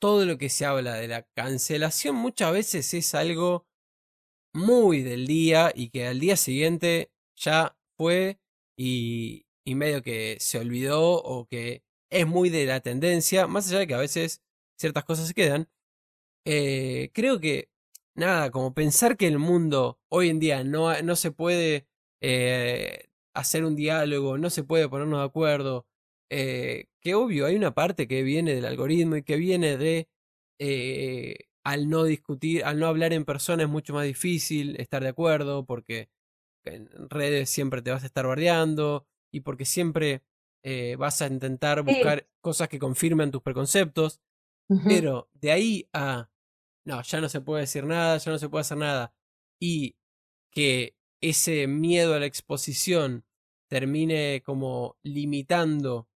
todo 0.00 0.24
lo 0.24 0.38
que 0.38 0.48
se 0.48 0.64
habla 0.64 0.94
de 0.94 1.08
la 1.08 1.22
cancelación 1.34 2.16
muchas 2.16 2.52
veces 2.52 2.94
es 2.94 3.14
algo 3.14 3.66
muy 4.54 5.02
del 5.02 5.26
día 5.26 5.72
y 5.74 5.90
que 5.90 6.06
al 6.06 6.20
día 6.20 6.36
siguiente 6.36 7.12
ya 7.36 7.76
fue 7.96 8.40
y, 8.76 9.46
y 9.64 9.74
medio 9.74 10.02
que 10.02 10.36
se 10.40 10.58
olvidó 10.58 11.22
o 11.22 11.46
que 11.46 11.84
es 12.10 12.26
muy 12.26 12.50
de 12.50 12.66
la 12.66 12.80
tendencia, 12.80 13.46
más 13.46 13.68
allá 13.68 13.80
de 13.80 13.86
que 13.86 13.94
a 13.94 13.98
veces 13.98 14.42
ciertas 14.78 15.04
cosas 15.04 15.28
se 15.28 15.34
quedan, 15.34 15.68
eh, 16.44 17.10
creo 17.14 17.40
que 17.40 17.70
nada, 18.14 18.50
como 18.50 18.74
pensar 18.74 19.16
que 19.16 19.26
el 19.26 19.38
mundo 19.38 20.00
hoy 20.08 20.28
en 20.30 20.40
día 20.40 20.64
no, 20.64 21.00
no 21.02 21.16
se 21.16 21.30
puede 21.32 21.86
eh, 22.22 23.08
hacer 23.34 23.64
un 23.64 23.76
diálogo, 23.76 24.38
no 24.38 24.50
se 24.50 24.64
puede 24.64 24.88
ponernos 24.88 25.20
de 25.20 25.26
acuerdo, 25.26 25.86
eh, 26.30 26.86
que 27.00 27.14
obvio 27.14 27.46
hay 27.46 27.56
una 27.56 27.74
parte 27.74 28.08
que 28.08 28.22
viene 28.22 28.54
del 28.54 28.66
algoritmo 28.66 29.16
y 29.16 29.22
que 29.22 29.36
viene 29.36 29.76
de 29.76 30.08
al 31.64 31.88
no 31.88 32.04
discutir, 32.04 32.64
al 32.64 32.78
no 32.78 32.86
hablar 32.86 33.12
en 33.12 33.24
persona 33.24 33.62
es 33.64 33.68
mucho 33.68 33.92
más 33.94 34.04
difícil 34.04 34.76
estar 34.80 35.02
de 35.02 35.08
acuerdo 35.10 35.66
porque 35.66 36.08
en 36.64 36.88
redes 37.10 37.50
siempre 37.50 37.82
te 37.82 37.90
vas 37.90 38.02
a 38.02 38.06
estar 38.06 38.26
bardeando 38.26 39.06
y 39.32 39.40
porque 39.40 39.64
siempre 39.64 40.22
eh, 40.62 40.96
vas 40.98 41.22
a 41.22 41.26
intentar 41.26 41.82
Sí. 41.86 41.92
buscar 41.92 42.28
cosas 42.40 42.68
que 42.68 42.78
confirmen 42.78 43.30
tus 43.30 43.42
preconceptos, 43.42 44.20
Pero 44.84 45.28
de 45.34 45.52
ahí 45.52 45.88
a, 45.92 46.30
no, 46.84 47.02
ya 47.02 47.20
no 47.20 47.28
se 47.28 47.40
puede 47.40 47.62
decir 47.62 47.84
nada, 47.84 48.18
ya 48.18 48.30
no 48.30 48.38
se 48.38 48.48
puede 48.48 48.62
hacer 48.62 48.78
nada, 48.78 49.12
y 49.60 49.96
que 50.50 50.94
ese 51.20 51.66
miedo 51.66 52.14
a 52.14 52.20
la 52.20 52.26
exposición 52.26 53.24
termine 53.68 54.42
como 54.44 54.96
limitando 55.02 56.08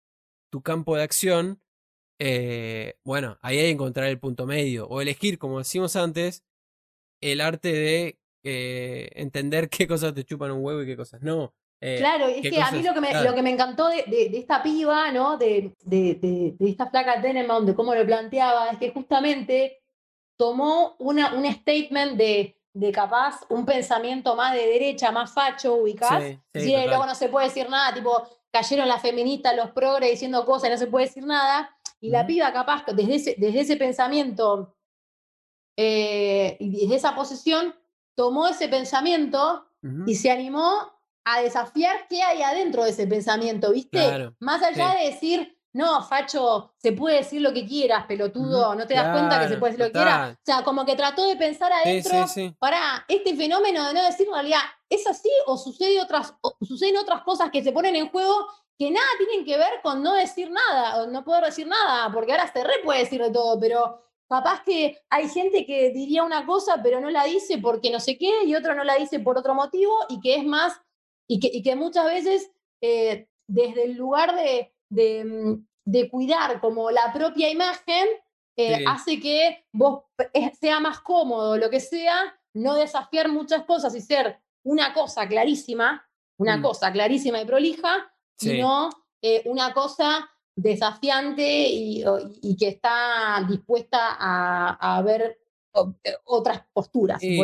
tu 0.50 0.62
campo 0.62 0.96
de 0.96 1.02
acción, 1.02 1.60
eh, 2.18 2.96
bueno, 3.04 3.38
ahí 3.42 3.58
hay 3.58 3.64
que 3.64 3.70
encontrar 3.70 4.08
el 4.08 4.20
punto 4.20 4.46
medio, 4.46 4.86
o 4.88 5.00
elegir, 5.00 5.38
como 5.38 5.58
decimos 5.58 5.96
antes, 5.96 6.44
el 7.20 7.40
arte 7.40 7.72
de 7.72 8.18
eh, 8.44 9.10
entender 9.14 9.68
qué 9.70 9.86
cosas 9.88 10.14
te 10.14 10.24
chupan 10.24 10.52
un 10.52 10.64
huevo 10.64 10.82
y 10.82 10.86
qué 10.86 10.96
cosas 10.96 11.22
no. 11.22 11.54
Eh, 11.86 11.96
Claro, 11.98 12.26
es 12.28 12.40
que 12.40 12.62
a 12.62 12.70
mí 12.70 12.82
lo 12.82 12.94
que 12.94 13.00
me, 13.02 13.08
claro. 13.10 13.28
lo 13.30 13.34
que 13.36 13.42
me 13.42 13.50
encantó 13.50 13.88
de, 13.88 14.04
de- 14.06 14.28
de 14.30 14.38
esta 14.38 14.62
piba, 14.62 15.10
¿no? 15.12 15.36
De, 15.36 15.70
de- 15.84 16.54
esta 16.60 16.88
flaca 16.88 17.20
Tenenbaum, 17.20 17.66
de 17.66 17.74
cómo 17.74 17.94
lo 17.94 18.06
planteaba, 18.06 18.70
es 18.70 18.78
que 18.78 18.90
justamente 18.90 19.82
tomó 20.38 20.96
una, 20.98 21.34
un 21.34 21.44
statement 21.52 22.16
de, 22.16 22.58
de 22.72 22.90
capaz 22.90 23.40
un 23.50 23.66
pensamiento 23.66 24.34
más 24.34 24.54
de 24.54 24.66
derecha, 24.66 25.12
más 25.12 25.32
facho, 25.34 25.74
ubicás. 25.74 26.22
Sí, 26.22 26.30
sí, 26.32 26.38
Decir, 26.54 26.70
"Eh, 26.70 26.74
total. 26.76 26.88
luego 26.88 27.06
no 27.06 27.14
se 27.14 27.28
puede 27.28 27.46
decir 27.48 27.68
nada, 27.68 27.92
tipo, 27.92 28.22
cayeron 28.50 28.88
las 28.88 29.02
feministas, 29.02 29.54
los 29.54 29.70
progres 29.72 30.10
diciendo 30.10 30.44
cosas 30.46 30.68
y 30.70 30.72
no 30.72 30.78
se 30.78 30.86
puede 30.86 31.06
decir 31.06 31.26
nada. 31.26 31.76
Y 32.00 32.08
la 32.10 32.26
piba 32.26 32.50
capaz, 32.52 32.84
desde 32.94 33.14
ese, 33.16 33.34
desde 33.38 33.60
ese 33.60 33.76
pensamiento 33.76 34.74
eh, 35.76 36.56
y 36.60 36.80
desde 36.82 36.96
esa 36.96 37.14
posición, 37.14 37.74
tomó 38.14 38.46
ese 38.48 38.68
pensamiento 38.68 39.66
y 40.06 40.14
se 40.14 40.30
animó 40.30 40.93
a 41.24 41.40
desafiar 41.40 42.06
qué 42.08 42.22
hay 42.22 42.42
adentro 42.42 42.84
de 42.84 42.90
ese 42.90 43.06
pensamiento, 43.06 43.72
¿viste? 43.72 43.98
Claro, 43.98 44.34
Más 44.40 44.62
allá 44.62 44.94
de 44.94 45.10
decir, 45.10 45.58
no, 45.72 46.02
Facho, 46.02 46.72
se 46.76 46.92
puede 46.92 47.16
decir 47.16 47.40
lo 47.40 47.52
que 47.52 47.66
quieras, 47.66 48.06
pelotudo, 48.06 48.74
no 48.74 48.86
te 48.86 48.94
das 48.94 49.10
cuenta 49.10 49.40
que 49.40 49.48
se 49.48 49.56
puede 49.56 49.72
decir 49.72 49.86
lo 49.86 49.92
que 49.92 49.98
quieras. 49.98 50.34
O 50.34 50.44
sea, 50.44 50.62
como 50.62 50.84
que 50.84 50.94
trató 50.94 51.26
de 51.26 51.36
pensar 51.36 51.72
adentro, 51.72 52.26
sí, 52.28 52.32
sí. 52.48 52.56
para 52.58 53.04
este 53.08 53.34
fenómeno 53.34 53.86
de 53.88 53.94
no 53.94 54.04
decir 54.04 54.26
en 54.28 54.34
realidad, 54.34 54.60
¿es 54.88 55.06
así 55.06 55.30
o, 55.46 55.56
sucede 55.56 56.00
otras, 56.00 56.34
o 56.42 56.56
suceden 56.60 56.96
otras 56.98 57.22
cosas 57.22 57.50
que 57.50 57.64
se 57.64 57.72
ponen 57.72 57.96
en 57.96 58.08
juego 58.08 58.46
que 58.78 58.90
nada 58.90 59.06
tienen 59.18 59.44
que 59.44 59.56
ver 59.56 59.80
con 59.82 60.02
no 60.02 60.14
decir 60.14 60.50
nada, 60.50 61.02
o 61.02 61.06
no 61.06 61.24
poder 61.24 61.44
decir 61.44 61.66
nada, 61.66 62.12
porque 62.12 62.32
ahora 62.32 62.52
se 62.52 62.62
re 62.62 62.74
puede 62.84 63.00
decir 63.00 63.22
de 63.22 63.30
todo, 63.30 63.58
pero 63.58 64.00
capaz 64.28 64.62
que 64.64 64.98
hay 65.10 65.28
gente 65.28 65.64
que 65.66 65.90
diría 65.90 66.24
una 66.24 66.46
cosa 66.46 66.80
pero 66.82 67.00
no 67.00 67.10
la 67.10 67.24
dice 67.24 67.58
porque 67.58 67.90
no 67.90 68.00
sé 68.00 68.16
qué 68.16 68.44
y 68.44 68.54
otro 68.54 68.74
no 68.74 68.82
la 68.82 68.96
dice 68.96 69.20
por 69.20 69.38
otro 69.38 69.54
motivo 69.54 69.92
y 70.08 70.20
que 70.20 70.36
es 70.36 70.44
más, 70.44 70.80
y 71.28 71.40
que, 71.40 71.50
y 71.52 71.62
que 71.62 71.76
muchas 71.76 72.04
veces 72.06 72.50
eh, 72.80 73.28
desde 73.46 73.84
el 73.84 73.94
lugar 73.94 74.34
de, 74.36 74.72
de, 74.90 75.24
mm, 75.24 75.66
de 75.86 76.10
cuidar 76.10 76.60
como 76.60 76.90
la 76.90 77.12
propia 77.12 77.50
imagen, 77.50 78.06
eh, 78.56 78.76
Sí. 78.78 78.84
hace 78.86 79.20
que 79.20 79.66
vos 79.72 80.04
eh, 80.32 80.52
sea 80.60 80.80
más 80.80 81.00
cómodo, 81.00 81.56
lo 81.56 81.70
que 81.70 81.80
sea, 81.80 82.16
no 82.54 82.74
desafiar 82.74 83.28
muchas 83.28 83.64
cosas 83.64 83.94
y 83.94 84.00
ser 84.00 84.38
una 84.64 84.94
cosa 84.94 85.26
clarísima, 85.26 86.08
una 86.38 86.56
Mm. 86.58 86.62
cosa 86.62 86.92
clarísima 86.92 87.40
y 87.40 87.44
prolija, 87.46 88.12
Sí. 88.38 88.50
sino 88.50 88.90
eh, 89.22 89.42
una 89.46 89.72
cosa 89.72 90.30
desafiante 90.56 91.66
y, 91.68 92.04
que 92.58 92.68
está 92.68 93.44
dispuesta 93.48 94.16
a, 94.18 94.96
a 94.98 95.02
ver 95.02 95.38
otras 96.24 96.62
posturas, 96.72 97.20
Sí. 97.20 97.36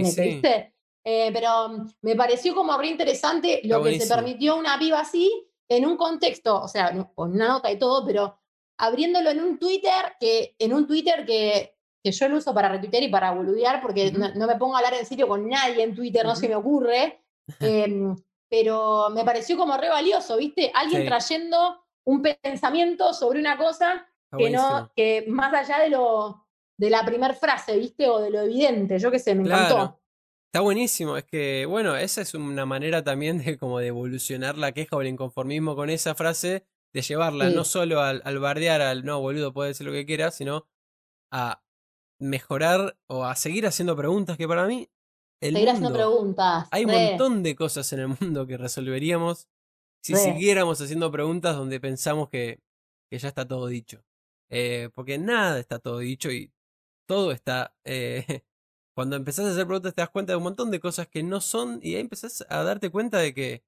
Eh, 1.05 1.31
pero 1.33 1.69
mm, 1.71 1.89
me 2.03 2.15
pareció 2.17 2.55
como 2.55 2.77
re 2.77 2.89
interesante 2.89 3.61
lo 3.65 3.83
que 3.83 3.99
se 4.01 4.07
permitió 4.15 4.57
una 4.57 4.79
piba 4.79 5.01
así 5.01 5.47
en 5.69 5.87
un 5.87 5.97
contexto, 5.97 6.61
o 6.63 6.69
sea, 6.69 6.93
con 7.15 7.33
una 7.33 7.49
nota 7.49 7.71
y 7.71 7.79
todo, 7.79 8.05
pero 8.05 8.39
abriéndolo 8.79 9.31
en 9.31 9.41
un 9.41 9.59
Twitter 9.59 10.15
que, 10.19 10.55
en 10.59 10.75
un 10.75 10.87
Twitter 10.87 11.25
que, 11.25 11.77
que 12.03 12.13
yo 12.13 12.29
lo 12.29 12.39
uso 12.39 12.53
para 12.53 12.69
retuitear 12.69 13.03
y 13.03 13.09
para 13.09 13.31
boludear, 13.33 13.81
porque 13.81 14.11
no, 14.13 14.35
no 14.35 14.47
me 14.47 14.57
pongo 14.57 14.75
a 14.75 14.79
hablar 14.79 14.95
en 14.95 15.07
serio 15.07 15.29
con 15.29 15.49
nadie 15.49 15.83
en 15.83 15.95
Twitter, 15.95 16.25
no 16.25 16.35
se 16.37 16.49
me 16.49 16.57
ocurre. 16.57 17.23
Em, 17.61 18.17
pero 18.49 19.11
me 19.11 19.25
pareció 19.25 19.57
como 19.57 19.77
re 19.77 19.89
valioso, 19.89 20.37
¿viste? 20.37 20.71
Alguien 20.75 21.03
Sí. 21.03 21.09
trayendo 21.09 21.85
un 22.05 22.23
pensamiento 22.23 23.13
sobre 23.15 23.39
una 23.41 23.57
cosa 23.57 24.07
Está 24.25 24.37
que 24.39 24.51
no, 24.51 24.91
que 24.97 25.25
más 25.29 25.53
allá 25.55 25.79
de 25.81 25.91
lo 25.91 26.47
de 26.77 26.91
la 26.91 27.05
primera 27.05 27.35
frase, 27.35 27.77
¿viste? 27.77 28.09
O 28.09 28.19
de 28.21 28.31
lo 28.31 28.41
evidente, 28.41 28.99
yo 28.99 29.11
qué 29.11 29.19
sé, 29.19 29.35
me 29.35 29.45
Claro. 29.45 29.65
encantó. 29.75 30.00
Está 30.53 30.63
buenísimo, 30.63 31.17
es 31.17 31.23
que, 31.25 31.65
bueno, 31.67 31.97
esa 31.97 32.23
es 32.23 32.35
una 32.35 32.67
manera 32.67 33.05
también 33.05 33.39
de 33.39 33.57
como 33.57 33.79
de 33.79 33.87
evolucionar 33.87 34.59
la 34.59 34.73
queja 34.73 34.97
o 34.97 35.01
el 35.01 35.07
inconformismo 35.07 35.77
con 35.77 35.91
esa 35.91 36.17
frase, 36.17 36.67
de 36.93 37.03
llevarla 37.03 37.49
Sí. 37.49 37.55
no 37.55 37.63
solo 37.63 38.01
al, 38.01 38.21
al 38.25 38.41
bardear, 38.41 38.81
al 38.81 39.05
no, 39.05 39.21
boludo, 39.21 39.53
puede 39.53 39.69
decir 39.69 39.87
lo 39.87 39.93
que 39.93 40.05
quiera, 40.07 40.33
sino 40.33 40.67
a 41.33 41.63
mejorar 42.21 42.99
o 43.09 43.25
a 43.25 43.37
seguir 43.37 43.67
haciendo 43.67 43.97
preguntas 43.97 44.37
que 44.39 44.49
para 44.49 44.67
mí 44.67 44.91
el 45.41 45.55
Seguir 45.55 45.69
haciendo 45.71 45.91
mundo, 45.91 45.99
preguntas. 45.99 46.69
hay 46.73 46.85
un 46.85 46.91
montón 46.93 47.43
de 47.45 47.57
cosas 47.57 47.93
en 47.93 48.01
el 48.01 48.09
mundo 48.21 48.47
que 48.47 48.57
resolveríamos 48.57 49.49
si 50.03 50.15
Re. 50.15 50.19
siguiéramos 50.19 50.81
haciendo 50.81 51.13
preguntas 51.13 51.57
donde 51.57 51.81
pensamos 51.81 52.29
que, 52.29 52.61
que 53.11 53.19
ya 53.19 53.29
está 53.29 53.47
todo 53.47 53.69
dicho. 53.69 54.05
Eh, 54.51 54.91
porque 54.95 55.19
nada 55.19 55.59
está 55.61 55.79
todo 55.79 55.99
dicho 55.99 56.31
y 56.33 56.53
todo 57.07 57.33
está... 57.33 57.77
eh, 57.85 58.43
cuando 58.95 59.17
empezás 59.17 59.47
a 59.47 59.51
hacer 59.53 59.67
preguntas 59.67 59.95
te 59.95 60.03
das 60.03 60.11
cuenta 60.11 60.33
de 60.33 60.37
un 60.37 60.43
montón 60.45 60.71
de 60.71 60.81
cosas 60.81 61.09
que 61.09 61.23
no 61.23 61.41
son 61.41 61.81
y 61.83 61.95
ahí 61.95 62.01
empezás 62.01 62.45
a 62.49 62.63
darte 62.65 62.91
cuenta 62.91 63.19
de 63.19 63.35
que 63.35 63.65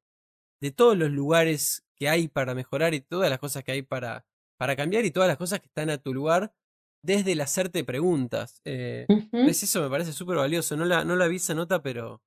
de 0.61 0.71
todos 0.73 0.97
los 0.97 1.11
lugares 1.11 1.85
que 1.97 2.09
hay 2.09 2.29
para 2.29 2.55
mejorar 2.55 2.95
y 2.95 3.01
todas 3.01 3.31
las 3.31 3.39
cosas 3.39 3.65
que 3.65 3.73
hay 3.73 3.83
para, 3.83 4.27
para 4.59 4.77
cambiar 4.77 5.05
y 5.05 5.11
todas 5.11 5.29
las 5.29 5.39
cosas 5.39 5.61
que 5.61 5.67
están 5.67 5.91
a 5.91 5.99
tu 5.99 6.15
lugar 6.15 6.55
desde 7.03 7.33
el 7.33 7.41
hacerte 7.41 7.85
preguntas. 7.85 8.61
Eh, 8.65 9.11
eso 9.33 9.83
me 9.83 9.91
parece 9.91 10.13
súper 10.13 10.37
valioso. 10.37 10.77
No 10.77 10.85
la, 10.85 11.05
no 11.05 11.17
la 11.17 11.29
vi 11.29 11.37
esa 11.37 11.55
nota, 11.55 11.83
pero, 11.83 12.23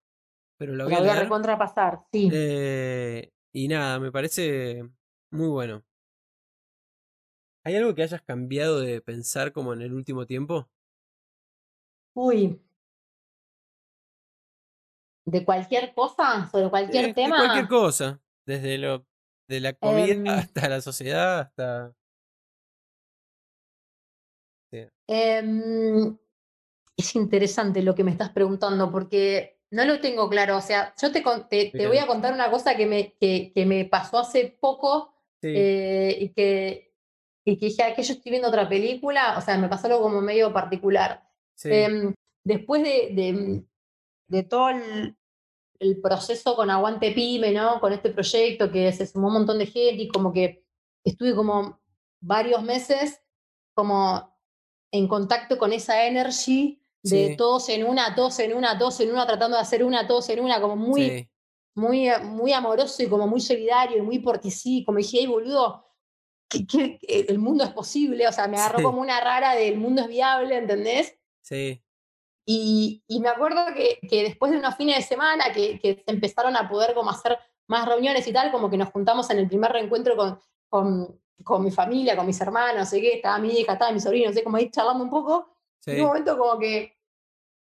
pero 0.58 0.76
la 0.76 0.86
voy 0.86 0.94
La 0.94 1.00
a 1.00 1.02
voy 1.02 1.10
a 1.10 1.16
recontrapasar, 1.20 2.02
sí. 2.12 2.32
Eh, 2.34 3.32
y 3.54 3.68
nada, 3.68 4.00
me 4.00 4.12
parece 4.12 4.84
muy 5.32 5.48
bueno. 5.50 5.86
¿Hay 7.66 7.76
algo 7.76 7.94
que 7.96 8.02
hayas 8.04 8.22
cambiado 8.22 8.80
de 8.80 9.02
pensar 9.02 9.52
como 9.52 9.74
en 9.74 9.82
el 9.82 9.94
último 9.94 10.26
tiempo? 10.26 10.70
Uy. 12.14 12.60
¿De 15.26 15.44
cualquier 15.44 15.94
cosa? 15.94 16.48
¿Sobre 16.52 16.70
cualquier 16.70 17.06
Eh, 17.06 17.08
de 17.10 17.14
tema? 17.14 17.38
cualquier 17.38 17.68
cosa. 17.68 18.22
Desde 18.46 18.78
lo 18.78 19.06
de 19.48 19.60
la 19.60 19.74
comida 19.74 20.14
Em. 20.16 20.28
hasta 20.28 20.70
la 20.70 20.82
sociedad, 20.82 21.40
hasta. 21.40 21.94
Em, 25.08 26.18
es 26.98 27.16
interesante 27.16 27.82
lo 27.84 27.94
que 27.96 28.04
me 28.04 28.12
estás 28.12 28.30
preguntando 28.32 28.92
porque 28.92 29.60
no 29.72 29.86
lo 29.86 30.00
tengo 30.00 30.30
claro. 30.30 30.58
O 30.58 30.62
sea, 30.62 30.94
yo 31.02 31.12
te, 31.12 31.24
te, 31.50 31.72
te 31.72 31.88
voy 31.88 31.98
a 31.98 32.08
contar 32.08 32.34
una 32.34 32.50
cosa 32.50 32.76
que 32.76 32.86
me, 32.86 33.14
que, 33.20 33.52
que 33.54 33.66
me 33.66 33.86
pasó 33.86 34.20
hace 34.20 34.58
poco 34.60 35.14
Sí, 35.42 35.52
eh, 35.56 36.18
y, 36.22 36.30
que, 36.30 36.94
y 37.44 37.58
que 37.58 37.66
dije, 37.68 37.84
"Ah, 37.84 37.94
que 37.94 38.02
yo 38.04 38.14
estoy 38.14 38.32
viendo 38.32 38.48
otra 38.48 38.68
película. 38.68 39.38
O 39.38 39.42
sea, 39.42 39.58
me 39.58 39.68
pasó 39.70 39.88
algo 39.88 40.02
como 40.02 40.22
medio 40.22 40.52
particular. 40.54 41.28
sí, 41.56 41.70
Em, 41.70 42.14
después 42.44 42.82
de, 42.84 43.10
de- 43.14 43.64
de 44.28 44.44
todo 44.44 44.70
el, 44.70 45.16
el 45.80 46.02
proceso 46.02 46.56
con 46.56 46.70
Aguante 46.70 47.12
Pyme, 47.12 47.52
¿no? 47.52 47.80
Con 47.80 47.94
este 47.94 48.10
proyecto 48.10 48.72
que 48.72 48.92
se 48.94 49.06
sumó 49.08 49.28
un 49.28 49.34
montón 49.34 49.60
de 49.60 49.66
gente 49.68 50.04
y 50.04 50.08
como 50.08 50.32
que 50.34 50.66
estuve 51.04 51.36
como 51.36 51.80
varios 52.22 52.64
meses 52.64 53.22
como 53.74 54.34
en 54.92 55.08
contacto 55.08 55.58
con 55.58 55.74
esa 55.74 56.06
energy 56.08 56.82
de 57.04 57.30
Sí. 57.30 57.36
todos 57.38 57.70
en 57.70 57.86
una, 57.86 58.16
todos 58.16 58.40
en 58.40 58.54
una, 58.56 58.78
todos 58.80 59.00
en 59.02 59.12
una, 59.12 59.28
tratando 59.28 59.58
de 59.58 59.62
hacer 59.62 59.84
una, 59.84 60.08
todos 60.08 60.28
en 60.30 60.40
una, 60.40 60.60
como 60.62 60.76
muy, 60.76 61.10
sí, 61.10 61.30
muy, 61.76 62.08
muy 62.24 62.54
amoroso 62.54 63.04
y 63.04 63.08
como 63.10 63.28
muy 63.28 63.42
solidario 63.42 63.98
y 63.98 64.02
muy 64.02 64.20
por 64.20 64.40
ti 64.40 64.50
sí, 64.50 64.84
como 64.86 64.98
dije, 64.98 65.18
hey, 65.20 65.28
boludo, 65.28 65.86
que, 66.50 66.66
que- 66.66 66.98
que 66.98 67.20
el 67.28 67.38
mundo 67.38 67.64
es 67.64 67.72
posible, 67.72 68.28
o 68.28 68.32
sea, 68.32 68.48
me 68.48 68.58
agarró 68.58 68.80
Sí. 68.80 68.84
como 68.86 69.02
una 69.02 69.20
rara 69.20 69.54
del 69.56 69.78
mundo 69.78 70.02
es 70.04 70.08
viable, 70.08 70.58
¿entendés? 70.58 71.16
sí, 71.42 71.84
Y, 72.48 73.04
y 73.08 73.20
me 73.20 73.30
acuerdo 73.30 73.66
que, 73.74 74.00
que 74.08 74.24
después 74.24 74.52
de 74.52 74.60
unos 74.60 74.76
fines 74.76 74.98
de 74.98 75.02
semana 75.04 75.52
que, 75.52 75.80
que 75.80 75.96
se 76.06 76.12
empezaron 76.12 76.56
a 76.56 76.70
poder 76.70 76.94
como 76.94 77.10
hacer 77.10 77.38
más 77.68 77.88
reuniones 77.88 78.28
y 78.28 78.34
tal, 78.34 78.52
como 78.52 78.70
que 78.70 78.78
nos 78.78 78.90
juntamos 78.90 79.30
en 79.32 79.40
el 79.40 79.48
primer 79.48 79.72
reencuentro 79.72 80.16
con, 80.16 80.40
con, 80.70 81.20
con 81.44 81.64
mi 81.64 81.72
familia, 81.72 82.16
con 82.16 82.28
mis 82.28 82.40
hermanos, 82.40 82.78
no 82.78 82.86
sé 82.86 83.02
qué, 83.02 83.14
estaba 83.16 83.40
mi 83.40 83.50
hija, 83.50 83.74
estaba 83.74 83.92
mi 83.92 84.00
sobrino, 84.00 84.28
no 84.30 84.34
sé, 84.36 84.44
como 84.44 84.58
ahí 84.58 84.70
charlando 84.70 85.04
un 85.04 85.10
poco, 85.10 85.56
y 85.88 85.90
en 85.92 85.96
sí. 85.96 86.02
un 86.02 86.08
momento 86.08 86.38
como 86.38 86.60
que, 86.60 86.96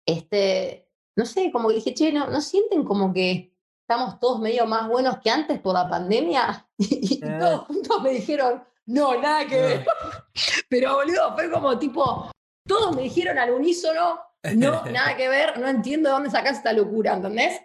este, 0.05 0.89
no 1.15 1.26
sé, 1.26 1.51
como 1.51 1.69
que 1.69 1.76
dije, 1.76 1.93
che, 1.93 2.11
¿no, 2.11 2.28
¿no 2.28 2.41
sienten 2.41 2.84
como 2.84 3.13
que 3.13 3.55
estamos 3.88 4.19
todos 4.19 4.39
medio 4.41 4.65
más 4.65 4.88
buenos 4.89 5.17
que 5.19 5.30
antes 5.30 5.59
por 5.59 5.73
la 5.73 5.89
pandemia? 5.89 6.67
Y, 6.78 7.15
y 7.15 7.21
Ah. 7.23 7.39
todos 7.39 7.59
juntos 7.67 8.01
me 8.01 8.09
dijeron, 8.09 8.61
no, 8.88 9.15
nada 9.21 9.47
que 9.47 9.55
ver. 9.61 9.86
Pero 10.69 10.95
boludo, 10.95 11.34
fue 11.34 11.49
como 11.49 11.80
tipo, 11.80 12.30
todos 12.67 12.93
me 12.95 13.03
dijeron 13.03 13.39
al 13.39 13.51
unísono, 13.51 14.19
no, 14.55 14.83
nada 14.91 15.15
que 15.17 15.27
ver, 15.29 15.57
no 15.59 15.67
entiendo 15.67 16.09
de 16.09 16.13
dónde 16.13 16.29
sacás 16.29 16.57
esta 16.57 16.73
locura, 16.73 17.13
¿entendés? 17.13 17.61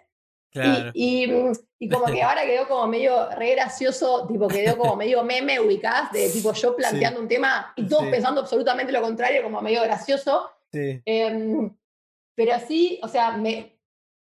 Claro. 0.51 0.91
Y, 0.93 1.23
y, 1.31 1.51
y 1.79 1.89
como 1.89 2.05
que 2.07 2.21
ahora 2.21 2.45
quedó 2.45 2.67
como 2.67 2.85
medio 2.87 3.29
re 3.31 3.51
gracioso, 3.51 4.27
tipo 4.27 4.47
quedó 4.49 4.77
como 4.77 4.95
medio 4.97 5.23
meme 5.23 5.59
ubicás, 5.59 6.11
de 6.11 6.29
tipo 6.29 6.51
yo 6.53 6.75
planteando 6.75 7.21
un 7.21 7.27
tema 7.27 7.71
y 7.77 7.87
todos 7.87 8.03
Sí. 8.05 8.11
pensando 8.11 8.41
absolutamente 8.41 8.91
lo 8.91 9.01
contrario, 9.01 9.43
como 9.43 9.61
medio 9.61 9.81
gracioso. 9.83 10.49
Sí, 10.73 11.01
Em, 11.05 11.73
pero 12.35 12.59
sí, 12.67 12.99
o 13.03 13.07
sea, 13.07 13.31
me, 13.37 13.77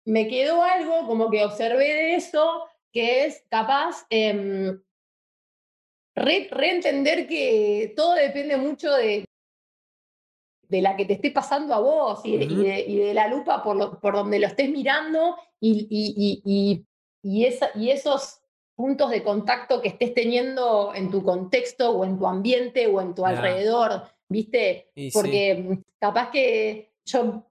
me 0.06 0.28
quedó 0.28 0.62
algo 0.62 1.06
como 1.06 1.30
que 1.30 1.42
observé 1.44 1.84
de 1.88 2.14
eso, 2.16 2.66
que 2.92 3.24
es 3.26 3.44
capaz 3.50 4.04
em, 4.10 4.78
re- 6.16 6.48
reentender 6.50 7.26
que 7.26 7.92
todo 7.96 8.14
depende 8.14 8.56
mucho 8.56 8.92
de, 8.92 9.24
de 10.70 10.80
la 10.82 10.96
que 10.96 11.04
te 11.04 11.14
esté 11.14 11.30
pasando 11.30 11.74
a 11.74 11.80
vos 11.80 12.20
y, 12.24 12.36
de- 12.36 12.44
y 12.44 12.52
Ujú. 12.52 12.62
de, 12.62 12.80
y 12.80 12.96
de 12.98 13.14
la 13.14 13.26
lupa 13.28 13.62
por, 13.62 13.76
lo- 13.76 13.98
por 14.00 14.14
donde 14.14 14.38
lo 14.38 14.46
estés 14.46 14.70
mirando 14.70 15.36
y, 15.60 15.86
y, 15.90 16.14
y, 16.16 16.42
y- 16.44 16.86
y 17.22 17.44
esa- 17.44 17.70
y 17.74 17.90
esos 17.90 18.40
puntos 18.74 19.10
de 19.10 19.22
contacto 19.22 19.82
que 19.82 19.88
estés 19.88 20.14
teniendo 20.14 20.94
en 20.94 21.10
tu 21.10 21.22
contexto 21.22 21.90
o 21.90 22.04
en 22.04 22.18
tu 22.18 22.26
ambiente 22.26 22.86
o 22.86 23.00
en 23.02 23.14
tu 23.14 23.26
alrededor, 23.26 24.04
¿viste? 24.28 24.90
Y. 24.94 25.10
Porque 25.10 25.54
mm, 25.56 25.82
capaz 25.98 26.30
que 26.30 26.92
yo 27.04 27.44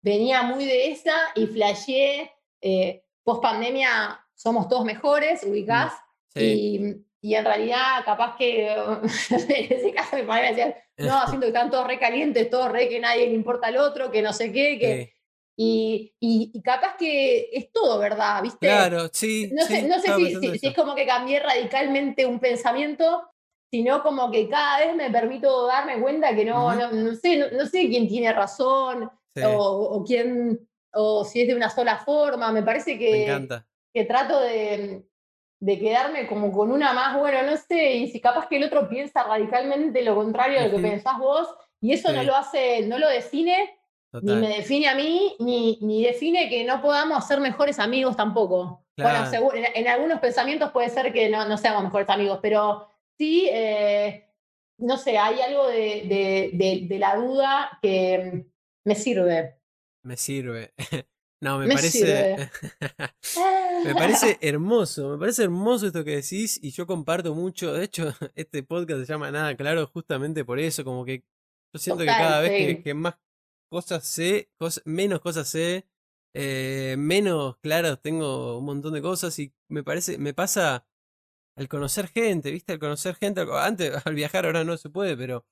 venía 0.00 0.42
muy 0.42 0.64
de 0.64 0.90
esa 0.92 1.12
y 1.34 1.46
flasheé, 1.46 2.30
eh, 2.60 3.04
post 3.24 3.42
pandemia 3.42 4.18
somos 4.34 4.66
todos 4.68 4.84
mejores, 4.84 5.44
ubicás, 5.44 5.92
sí. 6.34 7.04
y, 7.20 7.28
y 7.30 7.34
en 7.34 7.44
realidad 7.44 8.02
capaz 8.04 8.36
que 8.36 8.66
en 8.72 9.72
ese 9.72 9.92
caso 9.92 10.16
mi 10.16 10.22
padre 10.22 10.42
me 10.42 10.48
decía, 10.56 10.76
no, 11.06 11.26
siento 11.28 11.40
que 11.46 11.48
están 11.48 11.70
todos 11.70 11.86
re 11.86 11.98
calientes, 11.98 12.48
todos 12.50 12.70
re 12.70 12.88
que 12.88 13.00
nadie 13.00 13.26
le 13.28 13.34
importa 13.34 13.68
al 13.68 13.76
otro, 13.78 14.10
que 14.10 14.22
no 14.22 14.32
sé 14.32 14.52
qué, 14.52 14.78
que, 14.78 15.04
Sí. 15.04 15.12
y, 15.56 16.14
y- 16.20 16.50
y 16.54 16.62
capaz 16.62 16.96
que 16.98 17.50
es 17.52 17.70
todo 17.72 17.98
verdad, 17.98 18.42
¿viste? 18.42 18.66
Claro, 18.66 19.08
sí. 19.12 19.50
No 19.52 19.64
sé, 19.64 19.82
no 19.82 19.98
sé 20.00 20.14
si, 20.16 20.34
si- 20.36 20.58
si 20.58 20.66
es 20.68 20.74
como 20.74 20.94
que 20.94 21.06
cambié 21.06 21.40
radicalmente 21.40 22.24
un 22.26 22.38
pensamiento, 22.40 23.28
sino 23.70 24.02
como 24.02 24.30
que 24.30 24.48
cada 24.48 24.80
vez 24.80 24.94
me 24.96 25.10
permito 25.10 25.66
darme 25.66 26.00
cuenta 26.00 26.34
que 26.34 26.44
no, 26.44 26.74
no, 26.74 26.90
no 26.92 27.14
sé, 27.14 27.36
no, 27.36 27.46
no 27.56 27.66
sé 27.66 27.88
quién 27.88 28.06
tiene 28.08 28.32
razón 28.32 29.10
Sí, 29.34 29.42
o, 29.46 29.54
o 29.62 30.04
quién, 30.04 30.68
o 30.92 31.24
si 31.24 31.40
es 31.40 31.48
de 31.48 31.54
una 31.54 31.70
sola 31.70 31.96
forma. 31.98 32.52
Me 32.52 32.62
parece 32.62 32.98
que, 32.98 33.24
encanta. 33.24 33.66
que 33.94 34.04
trato 34.04 34.40
de, 34.40 35.02
de 35.64 35.78
quedarme 35.78 36.26
como 36.26 36.50
con 36.50 36.72
una 36.72 36.92
más, 36.92 37.16
bueno, 37.16 37.42
no 37.48 37.56
sé, 37.56 37.94
y 37.94 38.08
si 38.08 38.20
capaz 38.20 38.48
que 38.48 38.56
el 38.56 38.64
otro 38.64 38.88
piensa 38.88 39.22
radicalmente 39.22 40.02
lo 40.02 40.16
contrario 40.16 40.58
de 40.58 40.66
lo 40.66 40.70
que 40.76 40.82
pensás 40.90 41.18
vos, 41.18 41.48
y 41.80 41.92
eso 41.92 42.08
no 42.12 42.22
lo 42.26 42.34
hace, 42.36 42.84
no 42.88 42.98
lo 42.98 43.08
define, 43.08 43.78
ni 44.22 44.32
me 44.40 44.48
define 44.48 44.88
a 44.88 44.94
mí, 44.96 45.36
ni, 45.38 45.78
ni 45.80 46.02
define 46.04 46.48
que 46.50 46.64
no 46.64 46.82
podamos 46.82 47.26
ser 47.28 47.38
mejores 47.40 47.78
amigos 47.78 48.16
tampoco. 48.16 48.84
Bueno, 48.96 49.30
seguro, 49.30 49.56
en, 49.56 49.66
en 49.74 49.86
algunos 49.88 50.18
pensamientos 50.18 50.72
puede 50.72 50.88
ser 50.90 51.12
que 51.12 51.28
no, 51.30 51.44
no 51.48 51.56
seamos 51.56 51.84
mejores 51.84 52.08
amigos, 52.08 52.40
pero 52.42 52.88
sí, 53.16 53.48
eh, 53.52 54.28
no 54.78 54.96
sé, 54.96 55.16
hay 55.16 55.40
algo 55.42 55.68
de, 55.68 56.02
de- 56.08 56.50
de- 56.54 56.80
de 56.88 56.98
la 56.98 57.14
duda 57.16 57.78
que 57.80 58.46
me 58.84 58.94
sirve. 58.96 59.60
Me 60.02 60.16
sirve. 60.16 60.72
No, 61.42 61.58
me, 61.58 61.66
Me 61.66 61.74
parece. 61.74 62.36
me 63.84 63.94
parece 63.96 64.38
hermoso. 64.40 65.08
Me 65.08 65.18
parece 65.18 65.42
hermoso 65.42 65.88
esto 65.88 66.04
que 66.04 66.12
decís 66.12 66.60
y 66.62 66.70
yo 66.70 66.86
comparto 66.86 67.34
mucho. 67.34 67.72
De 67.72 67.82
hecho, 67.82 68.14
este 68.36 68.62
podcast 68.62 69.00
se 69.00 69.06
llama 69.06 69.28
Nada 69.32 69.56
Claro 69.56 69.88
justamente 69.88 70.44
por 70.44 70.60
eso. 70.60 70.84
Como 70.84 71.04
que 71.04 71.24
yo 71.74 71.80
siento 71.80 72.04
que 72.04 72.06
cada 72.06 72.40
vez 72.42 72.80
que, 72.84 72.94
más 72.94 73.16
cosas 73.68 74.06
sé, 74.06 74.52
menos 74.84 75.20
cosas 75.20 75.48
sé, 75.48 75.88
eh, 76.32 76.94
menos 76.96 77.56
claras 77.56 78.00
tengo 78.00 78.58
un 78.58 78.64
montón 78.64 78.92
de 78.92 79.02
cosas 79.02 79.36
y 79.40 79.52
me 79.68 79.82
parece, 79.82 80.18
me 80.18 80.34
pasa 80.34 80.86
al 81.56 81.68
conocer 81.68 82.06
gente, 82.06 82.52
¿viste? 82.52 82.74
Al 82.74 82.78
conocer 82.78 83.16
gente, 83.16 83.44
antes 83.52 84.06
al 84.06 84.14
viajar 84.14 84.46
ahora 84.46 84.62
no 84.62 84.76
se 84.76 84.90
puede, 84.90 85.16
pero 85.16 85.44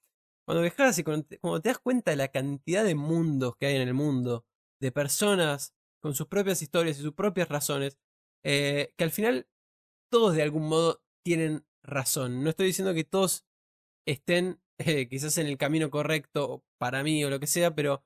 cuando 0.47 0.63
viajas 0.63 0.97
y 1.01 1.03
cuando 1.03 1.27
te, 1.27 1.39
cuando 1.41 1.61
te 1.61 1.71
das 1.71 1.79
cuenta 1.81 2.13
de 2.13 2.17
la 2.17 2.29
cantidad 2.29 2.85
de 2.85 2.95
mundos 2.95 3.57
que 3.57 3.67
hay 3.67 3.75
en 3.75 3.89
el 3.89 3.95
mundo, 3.95 4.47
de 4.81 4.93
personas 4.93 5.75
con 6.01 6.15
sus 6.15 6.27
propias 6.27 6.63
historias 6.63 6.99
y 6.99 7.03
sus 7.03 7.15
propias 7.15 7.49
razones, 7.49 7.99
eh, 8.45 8.93
que 8.97 9.05
al 9.05 9.11
final 9.11 9.49
todos 10.11 10.35
de 10.35 10.43
algún 10.43 10.69
modo 10.69 11.03
tienen 11.25 11.65
razón. 11.83 12.43
No 12.43 12.51
estoy 12.51 12.67
diciendo 12.67 12.95
que 12.95 13.05
todos 13.05 13.47
estén 14.07 14.61
eh, 14.79 15.09
quizás 15.09 15.39
en 15.39 15.47
el 15.47 15.59
camino 15.59 15.91
correcto 15.91 16.65
para 16.79 17.03
mí 17.03 17.25
o 17.25 17.31
lo 17.31 17.41
que 17.41 17.47
sea, 17.47 17.75
pero 17.75 18.03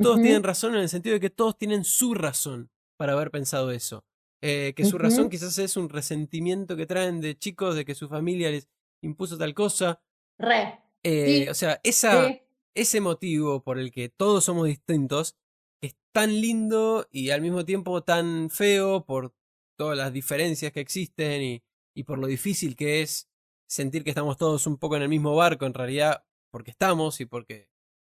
todos 0.00 0.20
tienen 0.22 0.44
razón 0.44 0.74
en 0.74 0.82
el 0.82 0.88
sentido 0.88 1.14
de 1.14 1.20
que 1.20 1.30
todos 1.30 1.58
tienen 1.58 1.82
su 1.82 2.14
razón 2.14 2.70
para 2.96 3.14
haber 3.14 3.32
pensado 3.32 3.72
eso. 3.72 4.04
Eh, 4.40 4.72
que 4.76 4.84
su 4.84 4.96
razón 4.98 5.28
quizás 5.28 5.58
es 5.58 5.76
un 5.76 5.88
resentimiento 5.88 6.76
que 6.76 6.86
traen 6.86 7.20
de 7.20 7.36
chicos 7.36 7.74
de 7.74 7.84
que 7.84 7.96
su 7.96 8.08
familia 8.08 8.50
les 8.50 8.68
impuso 9.02 9.36
tal 9.36 9.54
cosa. 9.54 10.00
Re. 10.38 10.78
Eh, 11.02 11.26
Sí, 11.26 11.48
o 11.48 11.54
sea, 11.54 11.80
esa, 11.82 12.28
sí. 12.28 12.42
ese 12.74 13.00
motivo 13.00 13.62
por 13.64 13.78
el 13.78 13.90
que 13.90 14.08
todos 14.08 14.44
somos 14.44 14.66
distintos 14.66 15.36
es 15.82 15.96
tan 16.12 16.40
lindo 16.40 17.06
y 17.10 17.30
al 17.30 17.40
mismo 17.40 17.64
tiempo 17.64 18.02
tan 18.02 18.50
feo 18.50 19.04
por 19.04 19.34
todas 19.78 19.96
las 19.96 20.12
diferencias 20.12 20.72
que 20.72 20.80
existen 20.80 21.42
y, 21.42 21.62
y 21.94 22.04
por 22.04 22.18
lo 22.18 22.26
difícil 22.26 22.76
que 22.76 23.02
es 23.02 23.28
sentir 23.68 24.02
que 24.02 24.10
estamos 24.10 24.36
todos 24.36 24.66
un 24.66 24.78
poco 24.78 24.96
en 24.96 25.02
el 25.02 25.08
mismo 25.08 25.36
barco, 25.36 25.66
en 25.66 25.74
realidad 25.74 26.24
porque 26.50 26.70
estamos 26.70 27.20
y 27.20 27.26
porque 27.26 27.68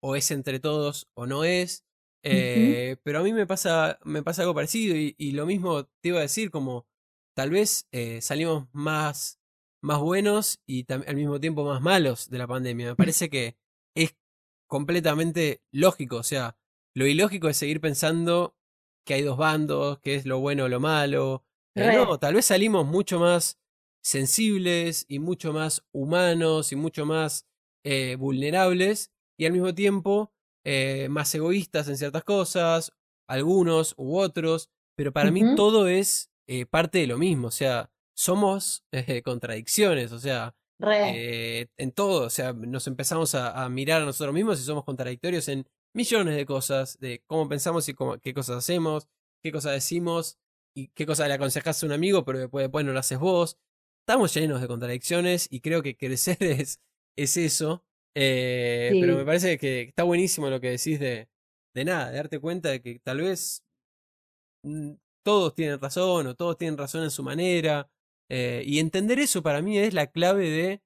o 0.03 0.17
es 0.17 0.31
entre 0.31 0.61
todos 0.61 1.09
o 1.15 1.27
no 1.27 1.45
es. 1.45 1.85
Eh, 2.23 2.97
Pero 3.03 3.21
a 3.21 3.23
mí 3.23 3.33
me 3.33 3.47
pasa, 3.47 3.99
me 4.05 4.23
pasa 4.23 4.43
algo 4.43 4.55
parecido 4.55 4.97
y, 4.97 5.15
y 5.19 5.33
lo 5.33 5.47
mismo 5.47 5.85
te 5.85 6.09
iba 6.09 6.19
a 6.19 6.23
decir, 6.23 6.51
como 6.51 6.87
tal 7.35 7.51
vez 7.51 7.87
eh, 7.93 8.21
salimos 8.21 8.69
más, 8.73 9.41
más 9.83 9.99
buenos 10.01 10.61
y 10.67 10.91
al 10.93 11.17
mismo 11.17 11.41
tiempo 11.41 11.65
más 11.65 11.81
malos 11.81 12.29
de 12.31 12.39
la 12.39 12.47
pandemia. 12.47 12.89
Me 12.89 12.97
parece 12.97 13.31
que 13.31 13.57
es 13.95 14.17
completamente 14.69 15.63
lógico, 15.73 16.17
o 16.17 16.23
sea, 16.23 16.57
lo 16.95 17.07
ilógico 17.07 17.49
es 17.49 17.57
seguir 17.57 17.81
pensando 17.81 18.57
que 19.07 19.15
hay 19.15 19.23
dos 19.23 19.37
bandos, 19.37 19.99
que 20.01 20.15
es 20.15 20.27
lo 20.27 20.41
bueno 20.41 20.65
o 20.65 20.69
lo 20.69 20.81
malo. 20.81 21.45
Eh, 21.75 21.87
Re. 21.87 21.97
no, 21.97 22.19
tal 22.19 22.35
vez 22.35 22.47
salimos 22.47 22.87
mucho 22.87 23.19
más 23.19 23.61
sensibles 24.03 25.05
y 25.09 25.19
mucho 25.19 25.53
más 25.53 25.85
humanos 25.93 26.73
y 26.73 26.77
mucho 26.77 27.07
más 27.07 27.47
eh, 27.85 28.17
vulnerables 28.19 29.11
y 29.39 29.47
al 29.47 29.53
mismo 29.53 29.75
tiempo 29.75 30.33
eh, 30.65 31.09
más 31.11 31.35
egoístas 31.35 31.89
en 31.89 31.97
ciertas 31.97 32.25
cosas, 32.25 32.93
algunos 33.27 33.95
u 33.97 34.19
otros, 34.19 34.71
pero 34.97 35.13
para 35.13 35.31
mí 35.31 35.55
todo 35.57 35.89
es 35.89 36.31
eh, 36.47 36.67
parte 36.67 36.99
de 36.99 37.07
lo 37.07 37.17
mismo, 37.17 37.49
o 37.49 37.53
sea, 37.53 37.91
somos 38.15 38.85
contradicciones, 39.25 40.13
o 40.13 40.19
sea, 40.19 40.55
en 40.83 41.93
todo, 41.93 42.27
o 42.27 42.31
sea, 42.31 42.53
nos 42.53 42.87
empezamos 42.87 43.35
a, 43.35 43.67
mirar 43.71 44.03
a 44.03 44.05
nosotros 44.05 44.35
mismos 44.35 44.61
y 44.61 44.65
somos 44.65 44.85
contradictorios 44.85 45.49
en 45.49 45.67
millones 45.95 46.37
de 46.37 46.47
cosas, 46.47 46.99
de 46.99 47.23
cómo 47.27 47.49
pensamos 47.49 47.89
y 47.89 47.95
qué 48.23 48.35
cosas 48.35 48.59
hacemos, 48.59 49.09
qué 49.43 49.53
cosas 49.53 49.73
decimos 49.73 50.39
y 50.75 50.89
qué 50.89 51.07
cosas 51.07 51.29
le 51.29 51.35
aconsejas 51.35 51.83
a 51.83 51.87
un 51.87 51.93
amigo, 51.93 52.25
pero 52.25 52.39
después, 52.39 52.65
después 52.65 52.85
no 52.85 52.93
lo 52.93 52.99
haces 53.01 53.19
vos. 53.19 53.59
Estamos 54.01 54.35
llenos 54.35 54.61
de 54.61 54.69
contradicciones 54.69 55.47
y 55.51 55.61
creo 55.61 55.83
que 55.83 55.97
crecer 55.97 56.39
es, 56.41 56.81
es 57.17 57.37
eso. 57.37 57.85
Eh, 58.17 58.91
pero 59.01 59.17
me 59.17 59.25
parece 59.25 59.57
que 59.59 59.83
está 59.83 60.03
buenísimo 60.03 60.51
lo 60.51 60.61
que 60.61 60.71
decís 60.71 60.99
de, 60.99 61.29
de 61.75 61.85
nada, 61.85 62.11
de 62.11 62.17
darte 62.17 62.41
cuenta 62.41 62.71
de 62.71 62.83
que 62.83 62.99
tal 62.99 63.21
vez 63.21 63.65
mm, 64.65 64.93
todos 65.25 65.55
tienen 65.55 65.81
razón 65.81 66.27
o 66.27 66.35
todos 66.35 66.57
tienen 66.57 66.79
razón 66.79 67.05
en 67.05 67.11
su 67.11 67.23
manera. 67.23 67.91
Eh, 68.29 68.63
y 68.65 68.79
entender 68.79 69.19
eso 69.19 69.43
para 69.43 69.63
mí 69.63 69.79
es 69.79 69.93
la 69.95 70.07
clave 70.09 70.49
de 70.51 70.83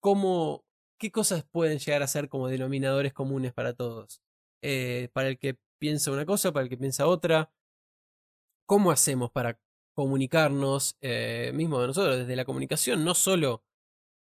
cómo, 0.00 0.64
qué 0.98 1.10
cosas 1.10 1.44
pueden 1.50 1.78
llegar 1.78 2.02
a 2.02 2.06
ser 2.06 2.28
como 2.28 2.48
denominadores 2.48 3.12
comunes 3.12 3.52
para 3.52 3.74
todos. 3.74 4.22
Eh, 4.62 5.08
para 5.12 5.28
el 5.28 5.38
que 5.38 5.58
piensa 5.78 6.10
una 6.10 6.26
cosa, 6.26 6.52
para 6.52 6.64
el 6.64 6.68
que 6.70 6.76
piensa 6.76 7.06
otra. 7.06 7.52
¿Cómo 8.66 8.90
hacemos 8.90 9.30
para 9.30 9.60
comunicarnos, 9.96 10.98
eh, 11.00 11.50
mismo 11.54 11.80
de 11.80 11.86
nosotros, 11.86 12.18
desde 12.18 12.36
la 12.36 12.44
comunicación, 12.44 13.02
no 13.02 13.14
solo 13.14 13.64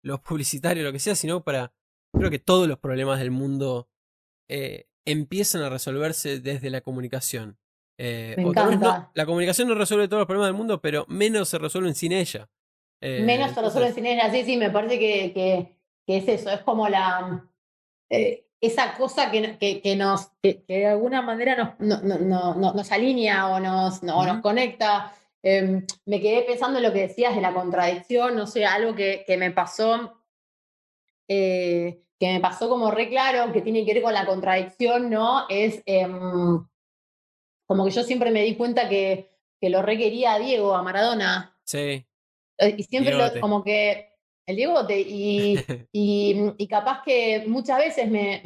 los 0.03 0.19
publicitarios, 0.21 0.85
lo 0.85 0.93
que 0.93 0.99
sea, 0.99 1.15
sino 1.15 1.43
para, 1.43 1.73
creo 2.13 2.29
que 2.29 2.39
todos 2.39 2.67
los 2.67 2.77
problemas 2.77 3.19
del 3.19 3.31
mundo 3.31 3.89
eh, 4.47 4.85
empiezan 5.05 5.63
a 5.63 5.69
resolverse 5.69 6.39
desde 6.39 6.69
la 6.69 6.81
comunicación. 6.81 7.57
Eh, 7.97 8.35
la 9.13 9.25
comunicación 9.25 9.67
no 9.67 9.75
resuelve 9.75 10.07
todos 10.07 10.21
los 10.21 10.27
problemas 10.27 10.49
del 10.49 10.57
mundo, 10.57 10.81
pero 10.81 11.05
menos 11.09 11.49
se 11.49 11.57
resuelven 11.57 11.95
sin 11.95 12.11
ella. 12.11 12.49
menos 13.01 13.51
se 13.53 13.61
resuelven 13.61 13.95
sin 13.95 14.05
ella, 14.05 14.31
sí, 14.31 14.43
sí, 14.45 14.57
me 14.57 14.69
parece 14.69 14.99
que, 14.99 15.75
es 16.07 16.27
eso, 16.27 16.51
es 16.51 16.61
como 16.61 16.87
la 16.87 17.47
esa 18.63 18.93
cosa 18.93 19.29
que, 19.29 19.81
que, 19.81 19.95
nos, 19.97 20.31
que, 20.41 20.63
de 20.69 20.87
alguna 20.87 21.21
manera 21.21 21.75
nos, 21.79 22.01
no, 22.01 22.53
nos 22.55 22.91
alinea 22.93 23.49
o 23.49 23.59
nos, 23.59 24.01
nos 24.03 24.41
conecta. 24.41 25.13
Em, 25.43 25.85
me 26.05 26.21
quedé 26.21 26.43
pensando 26.43 26.77
en 26.79 26.85
lo 26.85 26.93
que 26.93 27.07
decías 27.07 27.35
de 27.35 27.41
la 27.41 27.53
contradicción, 27.53 28.37
no 28.37 28.47
sé, 28.47 28.63
algo 28.63 28.95
que, 28.95 29.25
me 29.37 29.51
pasó, 29.51 30.17
eh, 31.27 32.05
que 32.17 32.31
me 32.31 32.39
pasó 32.39 32.69
como 32.69 32.89
re 32.89 33.09
claro, 33.09 33.51
que 33.51 33.61
tiene 33.61 33.85
que 33.85 33.95
ver 33.95 34.03
con 34.03 34.13
la 34.13 34.25
contradicción, 34.25 35.09
¿no? 35.09 35.45
Es 35.49 35.83
em, 35.85 36.65
como 37.67 37.83
que 37.83 37.91
yo 37.91 38.03
siempre 38.03 38.31
me 38.31 38.43
di 38.43 38.55
cuenta 38.55 38.87
que, 38.87 39.29
que 39.59 39.69
lo 39.69 39.81
requería 39.81 40.35
a 40.35 40.39
Diego, 40.39 40.73
a 40.73 40.83
Maradona. 40.83 41.53
Sí. 41.65 42.07
Eh, 42.59 42.75
y 42.77 42.83
siempre 42.83 43.13
lo, 43.13 43.41
como 43.41 43.61
que 43.61 44.12
el 44.45 44.55
Diegote. 44.55 44.99
Y, 44.99 45.57
y, 45.91 46.67
capaz 46.67 47.03
que 47.03 47.43
muchas 47.47 47.77
veces 47.79 48.09
me, 48.09 48.41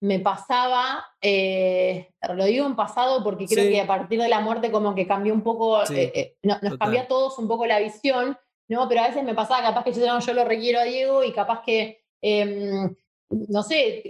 me, 0.00 0.18
pasaba, 0.20 1.04
eh, 1.20 2.12
lo 2.34 2.44
digo 2.44 2.66
en 2.66 2.76
pasado 2.76 3.22
porque 3.22 3.46
creo 3.46 3.68
que 3.68 3.80
a 3.80 3.86
partir 3.86 4.20
de 4.20 4.28
la 4.28 4.40
muerte 4.40 4.70
como 4.70 4.94
que 4.94 5.06
cambió 5.06 5.34
un 5.34 5.42
poco, 5.42 5.82
eh, 5.84 6.12
eh, 6.14 6.36
nos 6.42 6.78
cambió 6.78 7.00
a 7.00 7.08
todos 7.08 7.38
un 7.38 7.48
poco 7.48 7.66
la 7.66 7.80
visión, 7.80 8.36
¿no? 8.68 8.88
Pero 8.88 9.02
a 9.02 9.08
veces 9.08 9.24
me 9.24 9.34
pasaba 9.34 9.62
capaz 9.62 9.84
que 9.84 9.92
yo, 9.92 10.18
yo 10.18 10.34
lo 10.34 10.44
requiero 10.44 10.80
a 10.80 10.84
Diego 10.84 11.24
y 11.24 11.32
capaz 11.32 11.62
que, 11.62 12.04
em, 12.22 12.94
no 13.30 13.62
sé, 13.62 14.02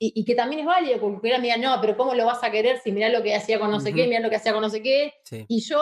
y, 0.00 0.24
que 0.24 0.34
también 0.36 0.60
es 0.60 0.66
válido, 0.66 1.00
porque 1.00 1.28
era, 1.28 1.38
mira, 1.38 1.56
no, 1.56 1.80
pero 1.80 1.96
¿cómo 1.96 2.14
lo 2.14 2.24
vas 2.24 2.42
a 2.44 2.50
querer 2.50 2.78
si 2.78 2.92
mirá 2.92 3.08
lo 3.08 3.22
que 3.22 3.34
hacía 3.34 3.58
con 3.58 3.70
no 3.70 3.80
sé 3.80 3.92
qué, 3.92 4.06
mirá 4.06 4.20
lo 4.20 4.30
que 4.30 4.36
hacía 4.36 4.52
con 4.52 4.62
no 4.62 4.70
sé 4.70 4.80
qué? 4.80 5.14
Y 5.48 5.60
yo 5.60 5.80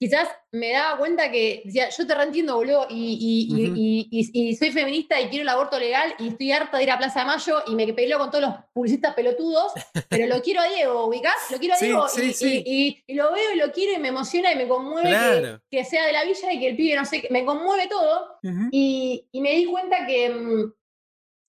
quizás 0.00 0.28
me 0.50 0.72
daba 0.72 0.96
cuenta 0.96 1.30
que 1.30 1.60
decía, 1.62 1.90
yo 1.90 2.06
te 2.06 2.14
reentiendo, 2.14 2.56
boludo, 2.56 2.86
y, 2.88 4.08
y, 4.10 4.56
soy 4.56 4.70
feminista 4.70 5.20
y 5.20 5.28
quiero 5.28 5.42
el 5.42 5.48
aborto 5.50 5.78
legal 5.78 6.14
y 6.18 6.28
estoy 6.28 6.52
harta 6.52 6.78
de 6.78 6.84
ir 6.84 6.90
a 6.90 6.96
Plaza 6.96 7.20
de 7.20 7.26
Mayo 7.26 7.62
y 7.66 7.74
me 7.74 7.92
peleo 7.92 8.18
con 8.18 8.30
todos 8.30 8.44
los 8.44 8.54
publicistas 8.72 9.14
pelotudos, 9.14 9.72
pero 10.08 10.26
lo 10.26 10.40
quiero 10.40 10.62
a 10.62 10.68
Diego, 10.68 11.06
¿ubicás? 11.06 11.34
Lo 11.50 11.58
quiero 11.58 11.74
a 11.74 11.78
Diego 11.78 12.06
y, 12.16 13.04
lo 13.08 13.30
veo 13.30 13.52
y 13.54 13.58
lo 13.58 13.70
quiero 13.72 13.92
y 13.92 13.98
me 13.98 14.08
emociona 14.08 14.52
y 14.52 14.56
me 14.56 14.66
conmueve 14.66 15.60
que, 15.70 15.84
sea 15.84 16.06
de 16.06 16.12
la 16.12 16.24
villa 16.24 16.50
y 16.50 16.58
que 16.58 16.68
el 16.68 16.76
pibe, 16.76 16.96
no 16.96 17.04
sé, 17.04 17.28
me 17.30 17.44
conmueve 17.44 17.86
todo. 17.86 18.38
y, 18.72 19.28
me 19.34 19.50
di 19.50 19.66
cuenta 19.66 20.06
que, 20.06 20.30
mm, 20.30 20.72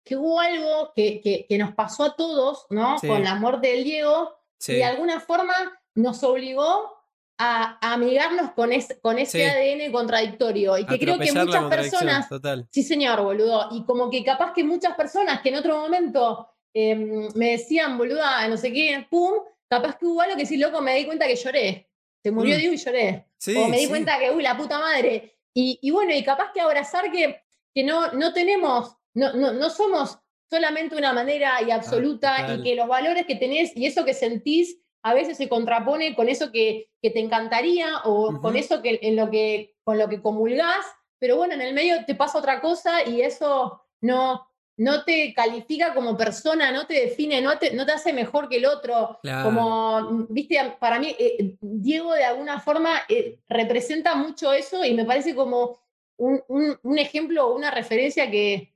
que 0.05 0.17
hubo 0.17 0.41
algo 0.41 0.93
que, 0.97 1.47
nos 1.61 1.75
pasó 1.75 2.03
a 2.03 2.17
todos, 2.17 2.67
¿no? 2.71 2.97
Con 3.01 3.23
la 3.23 3.37
muerte 3.37 3.69
del 3.69 3.85
Diego, 3.85 4.37
y 4.67 4.73
de 4.75 4.85
alguna 4.85 5.21
forma 5.21 5.55
nos 5.95 6.25
obligó 6.25 7.02
a, 7.39 7.93
amigarnos 7.93 8.53
con, 8.53 8.71
con 9.01 9.19
ese 9.19 9.47
ADN 9.47 9.93
contradictorio. 9.93 10.79
Y 10.79 10.87
que 10.87 10.99
creo 10.99 11.19
que 11.19 11.33
muchas 11.33 11.65
personas. 11.65 12.29
Sí, 12.71 12.83
señor, 12.83 13.23
boludo. 13.23 13.69
Y 13.73 13.85
como 13.85 14.11
que 14.11 14.25
capaz 14.25 14.53
que 14.53 14.65
muchas 14.65 14.95
personas 14.97 15.41
que 15.41 15.49
en 15.49 15.57
otro 15.57 15.79
momento 15.79 16.49
em, 16.73 17.29
me 17.35 17.53
decían, 17.53 17.99
boluda, 17.99 18.47
no 18.49 18.57
sé 18.57 18.73
qué, 18.73 19.07
pum, 19.11 19.35
capaz 19.69 19.97
que 19.99 20.07
hubo 20.07 20.21
algo 20.21 20.37
que 20.37 20.47
sí, 20.47 20.57
loco, 20.57 20.81
me 20.81 20.97
di 20.97 21.07
cuenta 21.07 21.27
que 21.27 21.37
lloré. 21.37 21.89
Se 22.23 22.31
murió 22.31 22.57
mm. 22.57 22.61
Dios 22.61 22.75
y 22.75 22.77
lloré. 22.77 23.27
o 23.57 23.69
me 23.69 23.79
di 23.79 23.89
cuenta 23.89 24.19
que, 24.19 24.31
uy, 24.31 24.43
la 24.43 24.57
puta 24.57 24.79
madre. 24.79 25.37
Y, 25.55 25.91
bueno, 25.91 26.15
y 26.15 26.23
capaz 26.23 26.51
que 26.53 26.61
abrazar 26.61 27.11
que, 27.13 27.43
que 27.75 27.85
no, 27.85 28.13
no 28.13 28.33
tenemos, 28.33 28.97
no, 29.15 29.35
no, 29.35 29.53
no 29.53 29.69
somos 29.69 30.19
solamente 30.49 30.97
una 30.97 31.13
manera 31.13 31.63
y 31.67 31.71
absoluta 31.71 32.55
y 32.55 32.63
que 32.63 32.75
los 32.75 32.87
valores 32.87 33.25
que 33.27 33.37
tenés 33.37 33.75
y 33.75 33.87
eso 33.87 34.05
que 34.05 34.13
sentís 34.13 34.79
a 35.03 35.15
veces 35.15 35.37
se 35.37 35.49
contrapone 35.49 36.15
con 36.15 36.29
eso 36.29 36.53
que, 36.53 36.91
que 37.01 37.11
te 37.11 37.21
encantaría 37.21 37.99
o 38.05 38.41
con 38.41 38.57
eso 38.57 38.83
que, 38.83 39.01
en 39.03 39.17
lo 39.17 39.31
que, 39.31 39.75
con 39.85 39.99
lo 39.99 40.09
que 40.09 40.23
comulgás, 40.23 40.87
pero 41.19 41.37
bueno, 41.37 41.55
en 41.55 41.61
el 41.61 41.75
medio 41.75 42.05
te 42.05 42.15
pasa 42.15 42.39
otra 42.39 42.61
cosa 42.61 43.05
y 43.07 43.21
eso 43.21 43.83
no, 44.01 44.47
no 44.77 45.05
te 45.05 45.35
califica 45.35 45.95
como 45.95 46.17
persona, 46.17 46.73
no 46.73 46.87
te 46.87 46.95
define, 46.95 47.41
no 47.41 47.59
te, 47.59 47.75
no 47.75 47.85
te 47.85 47.93
hace 47.93 48.13
mejor 48.13 48.49
que 48.49 48.57
el 48.57 48.67
otro. 48.67 49.19
Como, 49.43 50.27
viste, 50.29 50.59
para 50.79 50.99
mí, 50.99 51.15
eh, 51.19 51.57
Diego 51.61 52.13
de 52.15 52.25
alguna 52.25 52.61
forma 52.61 53.03
eh, 53.09 53.39
representa 53.49 54.15
mucho 54.15 54.53
eso 54.53 54.85
y 54.85 54.95
me 54.95 55.05
parece 55.05 55.35
como 55.35 55.79
un, 56.17 56.43
un, 56.49 56.79
un 56.83 56.99
ejemplo, 56.99 57.55
una 57.55 57.71
referencia 57.71 58.31
que, 58.31 58.72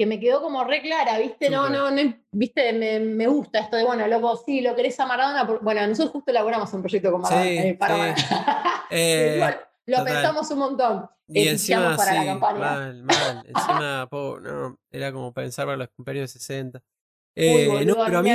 que 0.00 0.06
me 0.06 0.18
quedó 0.18 0.40
como 0.40 0.64
re 0.64 0.80
clara, 0.80 1.18
¿viste? 1.18 1.50
No, 1.50 1.68
no, 1.68 1.90
no, 1.90 2.14
¿viste? 2.32 2.72
Me, 2.72 3.26
gusta 3.26 3.58
esto 3.58 3.76
de, 3.76 3.84
bueno, 3.84 4.06
loco, 4.06 4.34
sí, 4.46 4.62
lo 4.62 4.74
querés 4.74 4.98
a 4.98 5.04
Maradona. 5.04 5.44
bueno, 5.60 5.86
nosotros 5.86 6.12
justo 6.12 6.30
elaboramos 6.30 6.72
un 6.72 6.80
proyecto 6.80 7.12
con 7.12 7.20
Maradona, 7.20 7.50
eh, 7.50 7.74
para 7.74 8.14
eh, 8.90 9.58
lo 9.84 10.02
pensamos 10.02 10.50
un 10.52 10.58
montón. 10.58 11.10
Y 11.28 11.46
encima, 11.48 11.94
para 11.98 12.14
la 12.14 12.24
campaña. 12.24 12.58
mal, 12.58 13.02
mal. 13.02 13.44
Encima, 13.46 14.08
no, 14.10 14.78
era 14.90 15.12
como 15.12 15.34
pensar 15.34 15.66
para 15.66 15.76
los 15.76 15.90
compañeros 15.90 16.32
de 16.32 16.38
60. 16.40 16.82
Eh, 17.36 17.84
no, 17.86 17.94
pero 18.04 18.18
a 18.18 18.22
mí 18.22 18.30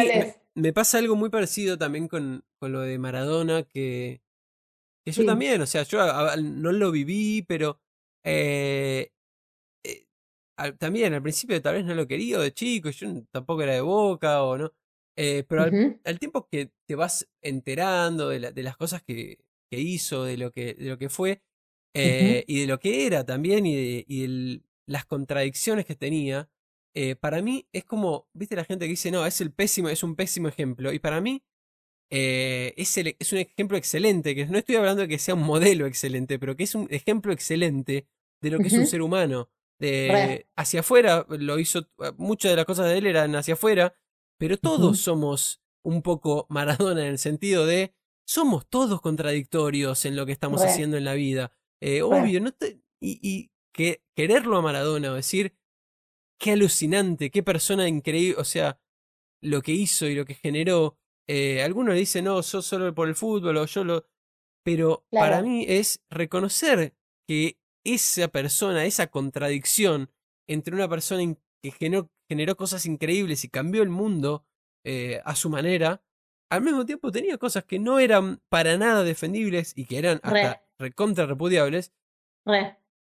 me, 0.56 0.72
pasa 0.72 1.00
algo 1.00 1.16
muy 1.16 1.30
parecido 1.30 1.78
también 1.78 2.08
con, 2.08 2.46
con 2.58 2.72
lo 2.72 2.80
de 2.80 2.98
Maradona, 2.98 3.64
que, 3.64 4.22
que 5.04 5.12
yo 5.12 5.26
también, 5.26 5.62
o 5.62 5.66
sea, 5.66 5.84
yo 5.84 6.00
no 6.38 6.72
lo 6.72 6.92
viví, 6.92 7.44
pero 7.46 7.82
eh, 8.24 9.12
también 10.77 11.14
al 11.14 11.22
principio 11.22 11.61
tal 11.61 11.76
vez 11.76 11.86
no 11.86 11.95
lo 11.95 12.07
quería 12.07 12.40
de 12.40 12.53
chico, 12.53 12.90
yo 12.90 13.23
tampoco 13.32 13.64
era 13.64 13.73
de 13.73 13.82
boca 13.82 14.44
o 14.44 14.57
no. 14.57 14.73
Eh, 15.18 15.45
pero 15.48 15.64
al, 15.64 16.19
tiempo 16.19 16.48
que 16.52 16.72
te 16.86 16.95
vas 16.95 17.27
enterando 17.41 18.30
de, 18.30 18.52
de 18.52 18.64
las 18.64 18.76
cosas 18.76 19.02
que, 19.02 19.40
que, 19.69 19.80
hizo, 19.80 20.26
de 20.26 20.38
lo 20.38 20.52
que, 20.52 20.73
de 20.73 20.90
lo 20.90 20.98
que 20.98 21.10
fue, 21.10 21.41
eh, 21.94 22.44
y 22.48 22.61
de 22.61 22.68
lo 22.68 22.80
que 22.80 23.06
era 23.07 23.26
también, 23.26 23.65
y 23.65 23.76
de, 23.76 24.06
y 24.07 24.64
las 24.86 25.06
contradicciones 25.06 25.86
que 25.86 25.95
tenía, 25.95 26.49
eh, 26.94 27.15
para 27.15 27.41
mí 27.41 27.68
es 27.72 27.86
como, 27.86 28.27
viste 28.34 28.56
la 28.56 28.65
gente 28.65 28.86
que 28.86 28.91
dice, 28.91 29.11
no, 29.11 29.26
es 29.26 29.40
el 29.40 29.53
pésimo, 29.53 29.90
es 29.90 30.03
un 30.03 30.15
pésimo 30.15 30.49
ejemplo. 30.49 30.91
Y 30.91 30.99
para 30.99 31.22
mí 31.22 31.44
es, 32.10 32.98
es 32.98 33.32
un 33.34 33.40
ejemplo 33.40 33.77
excelente, 33.77 34.36
que 34.36 34.45
no 34.45 34.57
estoy 34.57 34.76
hablando 34.76 35.03
de 35.03 35.07
que 35.07 35.19
sea 35.19 35.36
un 35.36 35.44
modelo 35.44 35.86
excelente, 35.86 36.40
pero 36.40 36.56
que 36.57 36.64
es 36.64 36.76
un 36.76 36.88
ejemplo 36.91 37.32
excelente 37.32 38.07
de 38.41 38.49
lo 38.52 38.60
que 38.60 38.68
es 38.68 38.73
un 38.73 38.88
ser 38.88 39.02
humano 39.02 39.49
de 39.80 40.47
hacia 40.56 40.80
afuera, 40.80 41.26
lo 41.30 41.60
hizo, 41.60 41.80
eh, 41.99 42.11
muchas 42.18 42.52
de 42.52 42.56
las 42.56 42.65
cosas 42.65 42.88
de 42.88 42.97
él 42.97 43.07
eran 43.07 43.35
hacia 43.35 43.56
afuera, 43.56 43.93
pero 44.38 44.57
todos 44.57 44.99
somos 44.99 45.61
un 45.84 46.02
poco 46.02 46.47
Maradona 46.49 47.02
en 47.02 47.07
el 47.07 47.19
sentido 47.19 47.65
de 47.65 47.93
somos 48.27 48.68
todos 48.68 49.02
contradictorios 49.02 50.06
en 50.06 50.15
lo 50.15 50.26
que 50.26 50.31
estamos 50.31 50.61
haciendo 50.64 50.97
en 50.97 51.06
la 51.06 51.14
vida. 51.14 51.52
Eh, 51.81 52.02
obvio, 52.02 52.41
no 52.41 52.52
y, 52.99 53.19
y 53.22 53.52
que 53.72 54.03
quererlo 54.15 54.57
a 54.57 54.61
Maradona 54.61 55.11
o 55.11 55.15
decir 55.15 55.56
qué 56.39 56.52
alucinante, 56.52 57.30
qué 57.30 57.43
persona 57.43 57.88
increíble, 57.88 58.39
o 58.39 58.45
sea, 58.45 58.80
lo 59.41 59.61
que 59.61 59.73
hizo 59.73 60.07
y 60.07 60.15
lo 60.15 60.26
que 60.26 60.34
generó. 60.34 60.97
Eh, 61.27 61.64
algunos 61.64 61.95
dicen, 61.95 62.26
no, 62.26 62.41
yo 62.41 62.61
solo 62.61 62.93
por 62.93 63.07
el 63.07 63.15
fútbol 63.15 63.57
o 63.57 63.65
yo 63.65 63.84
lo. 63.84 64.06
Pero 64.64 65.06
para 65.11 65.43
mí 65.43 65.65
es 65.68 66.03
reconocer 66.10 66.95
que 67.27 67.60
esa 67.86 68.28
persona, 68.28 68.86
esa 68.86 69.07
contradicción 69.07 70.12
entre 70.48 70.76
una 70.76 70.90
persona 70.90 71.22
que 71.62 71.72
generó 72.28 72.57
cosas 72.57 72.86
increíbles 72.86 73.45
y 73.45 73.49
cambió 73.49 73.84
el 73.84 73.90
mundo 73.90 74.45
eh, 74.84 75.22
a 75.24 75.36
su 75.36 75.49
manera, 75.49 76.03
al 76.52 76.62
mismo 76.62 76.86
tiempo 76.86 77.12
tenía 77.12 77.38
cosas 77.38 77.64
que 77.64 77.80
no 77.80 77.99
eran 77.99 78.41
para 78.49 78.78
nada 78.78 79.03
defendibles 79.03 79.74
y 79.76 79.86
que 79.86 79.98
eran 79.98 80.20
hasta 80.24 80.64
recontra 80.78 81.26
repudiables. 81.26 81.94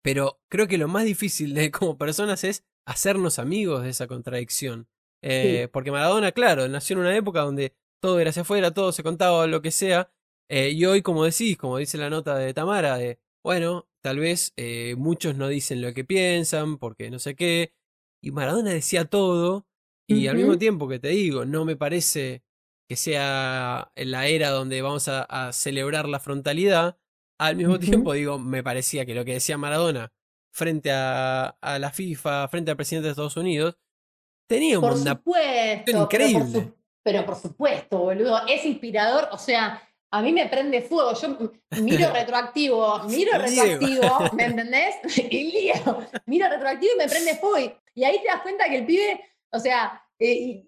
Pero 0.03 0.41
creo 0.49 0.67
que 0.67 0.79
lo 0.79 0.89
más 0.89 1.05
difícil 1.05 1.55
de 1.55 1.71
como 1.71 1.99
personas 1.99 2.45
es 2.45 2.65
hacernos 2.87 3.39
amigos 3.39 3.83
de 3.83 3.91
esa 3.91 4.07
contradicción. 4.07 4.89
Eh, 5.23 5.69
porque 5.73 5.91
Maradona, 5.91 6.33
claro, 6.33 6.69
nació 6.69 6.95
en 6.95 7.01
una 7.01 7.17
época 7.17 7.41
donde 7.41 7.75
todo 8.01 8.21
era 8.21 8.31
hacia 8.31 8.43
afuera, 8.43 8.73
todo 8.73 8.93
se 8.93 9.03
contaba, 9.03 9.47
lo 9.47 9.63
que 9.63 9.71
sea. 9.71 10.11
Eh, 10.49 10.71
y 10.71 10.85
hoy, 10.87 11.03
como 11.03 11.25
decís, 11.25 11.57
como 11.59 11.79
dice 11.79 11.99
la 11.99 12.11
nota 12.11 12.37
de 12.37 12.55
Tamara, 12.55 12.97
de, 12.97 13.19
bueno, 13.45 13.88
tal 14.03 14.19
vez 14.19 14.53
eh, 14.57 14.95
muchos 14.97 15.37
no 15.37 15.49
dicen 15.49 15.83
lo 15.83 15.93
que 15.95 16.05
piensan, 16.05 16.79
porque 16.79 17.11
no 17.11 17.19
sé 17.19 17.35
qué. 17.35 17.73
Y 18.23 18.31
Maradona 18.31 18.70
decía 18.70 19.05
todo, 19.05 19.66
y 20.07 20.27
al 20.27 20.37
mismo 20.37 20.59
tiempo 20.59 20.89
que 20.89 20.99
te 20.99 21.09
digo, 21.09 21.45
no 21.45 21.65
me 21.65 21.77
parece 21.77 22.43
que 22.89 22.97
sea 22.97 23.93
en 23.95 24.11
la 24.11 24.27
era 24.27 24.51
donde 24.51 24.81
vamos 24.81 25.09
a, 25.09 25.53
celebrar 25.53 26.09
la 26.09 26.20
frontalidad, 26.20 26.99
al 27.39 27.57
mismo 27.57 27.79
tiempo 27.79 28.15
digo, 28.15 28.39
me 28.39 28.62
parecía 28.62 29.05
que 29.05 29.15
lo 29.15 29.25
que 29.25 29.35
decía 29.35 29.59
Maradona 29.59 30.12
frente 30.51 30.91
a, 30.91 31.57
a 31.61 31.79
la 31.79 31.91
FIFA, 31.91 32.49
frente 32.49 32.70
al 32.70 32.77
presidente 32.77 33.07
de 33.07 33.11
Estados 33.11 33.37
Unidos, 33.37 33.77
tenía 34.49 34.81
por 34.81 34.97
supuesto, 34.97 35.91
increíble. 35.91 36.73
Pero 37.05 37.25
por, 37.25 37.37
supuesto, 37.37 37.99
boludo, 37.99 38.47
es 38.49 38.65
inspirador, 38.65 39.29
o 39.31 39.39
sea, 39.39 39.88
a 40.11 40.23
mí 40.23 40.33
me 40.33 40.47
prende 40.47 40.83
fuego. 40.83 41.13
Yo 41.15 41.37
miro 41.83 42.11
retroactivo, 42.13 43.01
miro 43.05 43.33
retroactivo, 43.39 44.03
¿me 44.33 44.45
entendés? 44.45 44.97
Y 45.31 45.53
lío. 45.53 46.09
Miro 46.27 46.49
retroactivo 46.49 46.93
y 46.95 46.99
me 46.99 47.09
prende 47.09 47.35
fuego. 47.37 47.79
Y, 47.95 48.05
ahí 48.05 48.21
te 48.21 48.29
das 48.29 48.43
cuenta 48.43 48.69
que 48.69 48.77
el 48.77 48.87
pibe, 48.87 49.21
o 49.53 49.59
sea, 49.59 50.03
eh, 50.19 50.65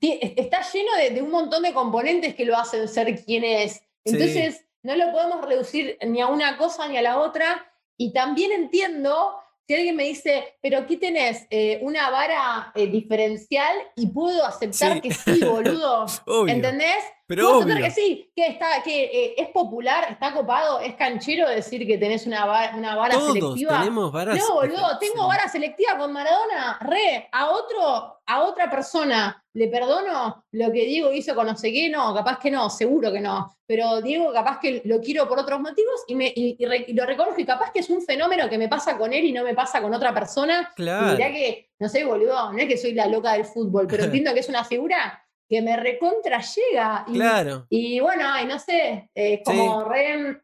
está 0.00 0.62
lleno 0.72 0.90
de, 0.96 1.22
un 1.22 1.30
montón 1.30 1.62
de 1.62 1.72
componentes 1.72 2.34
que 2.34 2.44
lo 2.44 2.56
hacen 2.56 2.88
ser 2.88 3.24
quien 3.24 3.44
es. 3.44 3.82
Entonces, 4.04 4.64
no 4.82 4.96
lo 4.96 5.12
podemos 5.12 5.44
reducir 5.46 5.98
ni 6.06 6.20
a 6.20 6.26
una 6.26 6.56
cosa 6.56 6.88
ni 6.88 6.96
a 6.96 7.02
la 7.02 7.18
otra. 7.18 7.72
Y 7.96 8.12
también 8.12 8.52
entiendo 8.52 9.36
si 9.66 9.74
alguien 9.74 9.94
me 9.94 10.04
dice, 10.04 10.56
pero 10.60 10.78
aquí 10.78 10.96
tenés 10.96 11.46
eh, 11.50 11.78
una 11.82 12.10
vara 12.10 12.72
eh, 12.74 12.88
diferencial 12.88 13.76
y 13.94 14.08
puedo 14.08 14.44
aceptar 14.44 15.00
que 15.00 15.12
sí, 15.12 15.44
boludo. 15.44 16.06
¿Entendés? 16.48 17.04
Pero 17.34 17.58
obvio. 17.58 17.76
que 17.76 17.90
sí, 17.90 18.30
que, 18.34 18.46
está, 18.46 18.82
que 18.82 19.04
eh, 19.04 19.34
es 19.38 19.48
popular, 19.48 20.06
está 20.10 20.32
copado, 20.32 20.80
es 20.80 20.94
canchero 20.94 21.48
decir 21.48 21.86
que 21.86 21.98
tenés 21.98 22.26
una 22.26 22.72
una 22.76 22.94
vara 22.94 23.14
Todos 23.14 23.32
selectiva. 23.32 23.78
Tenemos 23.78 24.12
varas 24.12 24.38
no, 24.38 24.54
boludo, 24.54 24.98
tengo 24.98 25.26
vara 25.26 25.48
selectiva 25.48 25.96
con 25.96 26.12
Maradona, 26.12 26.78
re, 26.80 27.28
a 27.32 27.50
otro, 27.50 28.20
a 28.26 28.42
otra 28.42 28.70
persona 28.70 29.42
le 29.54 29.68
perdono 29.68 30.46
lo 30.52 30.72
que 30.72 30.86
Diego 30.86 31.12
hizo 31.12 31.34
con 31.34 31.46
no 31.46 31.56
sé 31.56 31.72
qué, 31.72 31.88
no, 31.90 32.14
capaz 32.14 32.38
que 32.38 32.50
no, 32.50 32.70
seguro 32.70 33.12
que 33.12 33.20
no. 33.20 33.56
Pero 33.66 34.00
Diego, 34.00 34.32
capaz 34.32 34.58
que 34.60 34.82
lo 34.84 35.00
quiero 35.00 35.28
por 35.28 35.38
otros 35.38 35.60
motivos 35.60 36.04
y, 36.06 36.14
me, 36.14 36.32
y, 36.34 36.56
lo 36.94 37.06
reconozco 37.06 37.40
y 37.40 37.44
capaz 37.44 37.70
que 37.70 37.80
es 37.80 37.90
un 37.90 38.02
fenómeno 38.02 38.48
que 38.48 38.58
me 38.58 38.68
pasa 38.68 38.96
con 38.96 39.12
él 39.12 39.24
y 39.24 39.32
no 39.32 39.44
me 39.44 39.54
pasa 39.54 39.82
con 39.82 39.92
otra 39.92 40.14
persona. 40.14 40.72
Claro. 40.74 41.14
Y 41.14 41.16
que, 41.16 41.70
no 41.78 41.88
sé, 41.88 42.04
boludo, 42.04 42.52
no 42.52 42.58
es 42.58 42.66
que 42.66 42.78
soy 42.78 42.94
la 42.94 43.06
loca 43.06 43.34
del 43.34 43.44
fútbol, 43.44 43.86
pero 43.86 44.04
entiendo 44.04 44.32
que 44.32 44.40
es 44.40 44.48
una 44.48 44.64
figura 44.64 45.22
que 45.52 45.60
me 45.60 45.76
recontra 45.76 46.40
llega. 46.40 47.04
Y, 47.06 47.12
claro. 47.12 47.66
Y 47.68 48.00
bueno, 48.00 48.24
ay, 48.26 48.46
no 48.46 48.58
sé, 48.58 49.10
eh, 49.14 49.42
como 49.44 49.84
re, 49.84 50.40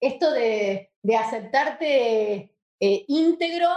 esto 0.00 0.30
de, 0.30 0.92
de 1.02 1.16
aceptarte 1.16 2.54
eh, 2.78 3.04
íntegro, 3.08 3.68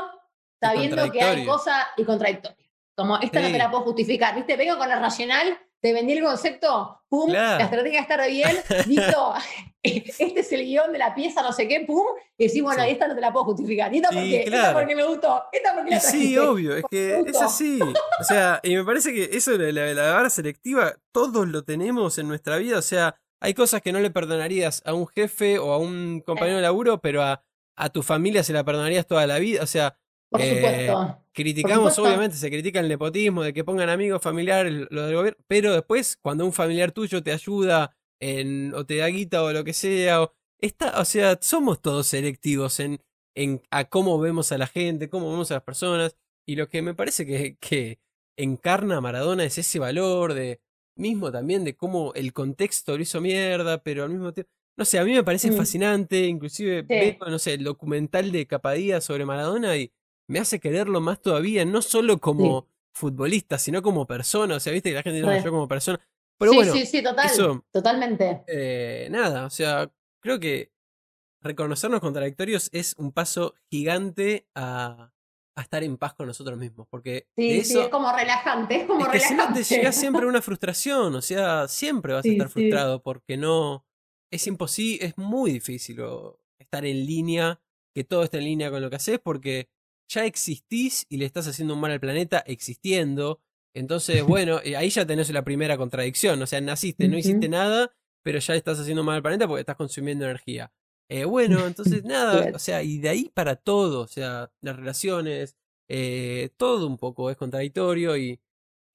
sabiendo 0.62 1.12
que 1.12 1.20
hay 1.20 1.48
cosas 1.48 1.88
y 1.98 2.04
contradictorias. 2.04 2.70
Como 2.96 3.18
esta 3.18 3.40
no 3.40 3.48
te 3.48 3.58
la 3.58 3.72
puedo 3.72 3.86
justificar, 3.86 4.36
¿viste? 4.36 4.56
Vengo 4.56 4.78
con 4.78 4.88
la 4.88 5.00
racional 5.00 5.58
te 5.86 5.94
vendí 5.94 6.14
el 6.14 6.24
concepto, 6.24 7.00
pum, 7.08 7.30
la 7.30 7.62
estrategia 7.62 8.02
está 8.02 8.26
bien, 8.26 8.58
listo, 8.88 9.36
este 9.84 10.40
es 10.40 10.52
el 10.52 10.66
guion 10.66 10.92
de 10.92 10.98
la 10.98 11.14
pieza, 11.14 11.44
no 11.44 11.54
sé 11.54 11.68
qué, 11.68 11.82
pum, 11.82 12.08
y 12.40 12.48
decís, 12.48 12.64
bueno, 12.64 12.82
esta 12.82 13.08
no 13.08 13.14
te 13.14 13.22
la 13.22 13.32
puedo 13.32 13.46
justificar. 13.46 13.94
¿Y 13.94 13.98
esta 13.98 14.10
porque, 14.10 14.44
esta 14.46 14.74
porque 14.74 14.96
me 14.96 15.04
gustó, 15.06 15.44
esta 15.52 15.76
porque 15.76 15.92
la 15.92 16.00
Sí, 16.00 16.40
obvio, 16.40 16.76
es 16.76 16.86
que 16.90 17.20
es 17.20 17.40
así. 17.40 17.80
O 18.20 18.24
sea, 18.24 18.60
y 18.64 18.76
me 18.76 18.84
parece 18.84 19.14
que 19.14 19.30
eso 19.38 19.56
de 19.60 19.72
la, 19.72 19.94
la 19.94 20.14
vara 20.14 20.32
selectiva, 20.32 20.96
todos 21.12 21.48
lo 21.48 21.64
tenemos 21.64 22.18
en 22.18 22.30
nuestra 22.30 22.58
vida, 22.58 22.80
o 22.80 22.82
sea, 22.82 23.22
hay 23.40 23.54
cosas 23.54 23.84
que 23.84 23.92
no 23.92 24.00
le 24.00 24.10
perdonarías 24.10 24.82
a 24.86 24.96
un 24.96 25.06
jefe 25.06 25.60
o 25.60 25.72
a 25.72 25.78
un 25.78 26.24
compañero 26.26 26.56
de 26.56 26.64
laburo, 26.64 27.00
pero 27.00 27.22
a, 27.22 27.44
a 27.78 27.90
tu 27.90 28.02
familia 28.02 28.44
se 28.44 28.54
la 28.54 28.64
perdonarías 28.64 29.06
toda 29.06 29.28
la 29.28 29.38
vida, 29.38 29.62
o 29.62 29.68
sea, 29.68 30.00
por 30.38 30.46
eh, 30.46 30.56
supuesto. 30.56 31.20
criticamos, 31.34 31.98
obviamente, 32.00 32.38
se 32.38 32.50
critica 32.50 32.80
el 32.80 32.88
nepotismo, 32.88 33.44
de 33.44 33.54
que 33.54 33.64
pongan 33.64 33.90
amigos 33.90 34.22
familiares, 34.22 34.88
lo 34.90 35.06
del 35.06 35.16
gobierno, 35.16 35.44
pero 35.48 35.74
después, 35.74 36.18
cuando 36.22 36.46
un 36.46 36.54
familiar 36.54 36.92
tuyo 36.92 37.24
te 37.24 37.32
ayuda 37.32 37.96
en, 38.20 38.74
o 38.74 38.86
te 38.86 38.98
da 38.98 39.08
guita 39.08 39.44
o 39.44 39.52
lo 39.52 39.64
que 39.64 39.74
sea, 39.74 40.24
o, 40.24 40.34
está, 40.60 41.00
o 41.00 41.06
sea, 41.06 41.38
somos 41.42 41.82
todos 41.82 42.08
selectivos 42.08 42.80
en, 42.80 43.02
en 43.36 43.62
a 43.72 43.86
cómo 43.86 44.20
vemos 44.20 44.52
a 44.52 44.58
la 44.58 44.68
gente, 44.68 45.10
cómo 45.10 45.32
vemos 45.32 45.52
a 45.52 45.56
las 45.56 45.64
personas, 45.64 46.16
y 46.48 46.56
lo 46.56 46.70
que 46.70 46.82
me 46.82 46.94
parece 46.94 47.26
que, 47.26 47.58
que 47.60 48.00
encarna 48.38 49.02
Maradona 49.02 49.46
es 49.46 49.58
ese 49.58 49.80
valor 49.80 50.34
de 50.34 50.62
mismo 50.98 51.32
también 51.32 51.66
de 51.66 51.76
cómo 51.76 52.14
el 52.14 52.32
contexto 52.32 52.96
lo 52.96 53.04
hizo 53.04 53.20
mierda, 53.20 53.84
pero 53.84 54.04
al 54.04 54.12
mismo 54.12 54.34
tiempo 54.34 54.52
no 54.78 54.86
sé, 54.86 55.00
a 55.00 55.06
mí 55.06 55.14
me 55.14 55.24
parece 55.24 55.52
mm. 55.52 55.56
fascinante, 55.56 56.26
inclusive 56.26 56.86
no 57.20 57.40
sé, 57.40 57.54
el 57.54 57.64
documental 57.64 58.32
de 58.32 58.46
Capadía 58.46 59.02
sobre 59.02 59.26
Maradona 59.26 59.78
y 59.78 59.92
me 60.28 60.40
hace 60.40 60.60
quererlo 60.60 61.02
más 61.02 61.22
todavía, 61.22 61.66
no 61.66 61.82
solo 61.82 62.20
como 62.20 62.68
futbolista, 62.94 63.58
sino 63.58 63.82
como 63.82 64.08
persona. 64.08 64.56
O 64.56 64.60
sea, 64.60 64.74
viste 64.74 64.90
que 64.90 64.96
la 64.96 65.04
gente 65.04 65.22
dice, 65.22 65.44
yo 65.44 65.52
como 65.52 65.68
persona. 65.68 66.00
Pero 66.38 66.52
sí, 66.52 66.58
bueno, 66.58 66.74
sí, 66.74 66.86
sí, 66.86 67.04
total, 67.04 67.64
totalmente. 67.72 68.44
Eh, 68.48 69.08
nada, 69.10 69.46
o 69.46 69.50
sea, 69.50 69.90
creo 70.22 70.40
que 70.40 70.72
reconocernos 71.42 72.02
contradictorios 72.02 72.70
es 72.74 72.96
un 72.98 73.12
paso 73.12 73.54
gigante 73.70 74.48
a, 74.56 75.14
a 75.56 75.62
estar 75.62 75.84
en 75.84 75.98
paz 75.98 76.14
con 76.14 76.28
nosotros 76.28 76.58
mismos. 76.58 76.88
Porque 76.90 77.28
sí, 77.36 77.64
sí, 77.64 77.80
es 77.80 77.88
como 77.90 78.12
relajante, 78.12 78.82
es 78.82 78.88
como 78.88 79.06
es 79.06 79.12
que 79.12 79.20
Si 79.20 79.34
no 79.34 79.54
te 79.54 79.64
llega 79.64 79.92
siempre 79.92 80.26
una 80.26 80.42
frustración, 80.42 81.16
o 81.16 81.22
sea, 81.22 81.68
siempre 81.68 82.14
vas 82.14 82.26
a 82.26 82.30
estar 82.30 82.50
frustrado 82.50 83.02
porque 83.02 83.38
no. 83.38 83.86
Es 84.32 84.48
imposible, 84.48 85.06
es 85.06 85.18
muy 85.18 85.52
difícil 85.52 86.02
estar 86.60 86.86
en 86.86 87.06
línea, 87.06 87.62
que 87.94 88.04
todo 88.04 88.24
esté 88.24 88.40
en 88.40 88.46
línea 88.46 88.72
con 88.72 88.82
lo 88.82 88.90
que 88.90 88.98
haces, 88.98 89.20
porque 89.20 89.70
ya 90.08 90.26
existís 90.26 91.06
y 91.10 91.18
le 91.18 91.26
estás 91.26 91.48
haciendo 91.48 91.74
un 91.74 91.82
mal 91.82 91.92
al 91.92 92.00
planeta 92.00 92.40
existiendo. 92.40 93.42
Entonces, 93.74 94.24
bueno, 94.24 94.60
eh, 94.64 94.76
ahí 94.78 94.90
ya 94.90 95.06
tenés 95.06 95.30
la 95.32 95.44
primera 95.44 95.78
contradicción. 95.78 96.42
O 96.42 96.48
sea, 96.48 96.62
naciste, 96.62 97.08
no 97.08 97.18
hiciste 97.18 97.50
nada, 97.50 97.94
pero 98.24 98.40
ya 98.40 98.56
estás 98.56 98.80
haciendo 98.80 99.04
mal 99.04 99.18
al 99.18 99.22
planeta 99.22 99.48
porque 99.48 99.62
estás 99.62 99.76
consumiendo 99.76 100.26
energía. 100.26 100.72
Eh, 101.10 101.26
bueno, 101.26 101.66
entonces 101.68 102.04
nada, 102.06 102.52
o 102.54 102.60
sea, 102.60 102.84
y 102.84 102.98
de 103.00 103.10
ahí 103.10 103.32
para 103.34 103.56
todo, 103.56 104.02
o 104.02 104.08
sea, 104.08 104.52
las 104.62 104.76
relaciones, 104.76 105.58
eh, 105.90 106.50
todo 106.58 106.88
un 106.88 106.98
poco 106.98 107.30
es 107.30 107.38
contradictorio 107.38 108.18
y, 108.18 108.42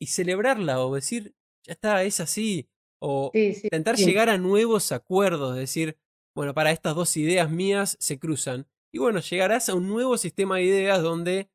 y 0.00 0.06
celebrarla 0.06 0.84
o 0.84 0.94
decir, 0.94 1.34
ya 1.64 1.74
está, 1.74 2.02
es 2.02 2.20
así, 2.20 2.68
o 3.00 3.30
intentar 3.34 3.96
llegar 3.96 4.28
a 4.28 4.38
nuevos 4.38 4.92
acuerdos, 4.92 5.56
decir, 5.56 5.98
bueno, 6.34 6.54
para 6.54 6.72
estas 6.72 6.94
dos 6.94 7.16
ideas 7.16 7.50
mías 7.50 7.96
se 8.00 8.18
cruzan. 8.18 8.66
Y 8.92 8.98
bueno, 8.98 9.20
llegarás 9.20 9.68
a 9.68 9.74
un 9.74 9.88
nuevo 9.88 10.16
sistema 10.18 10.56
de 10.56 10.64
ideas 10.64 11.02
donde 11.02 11.50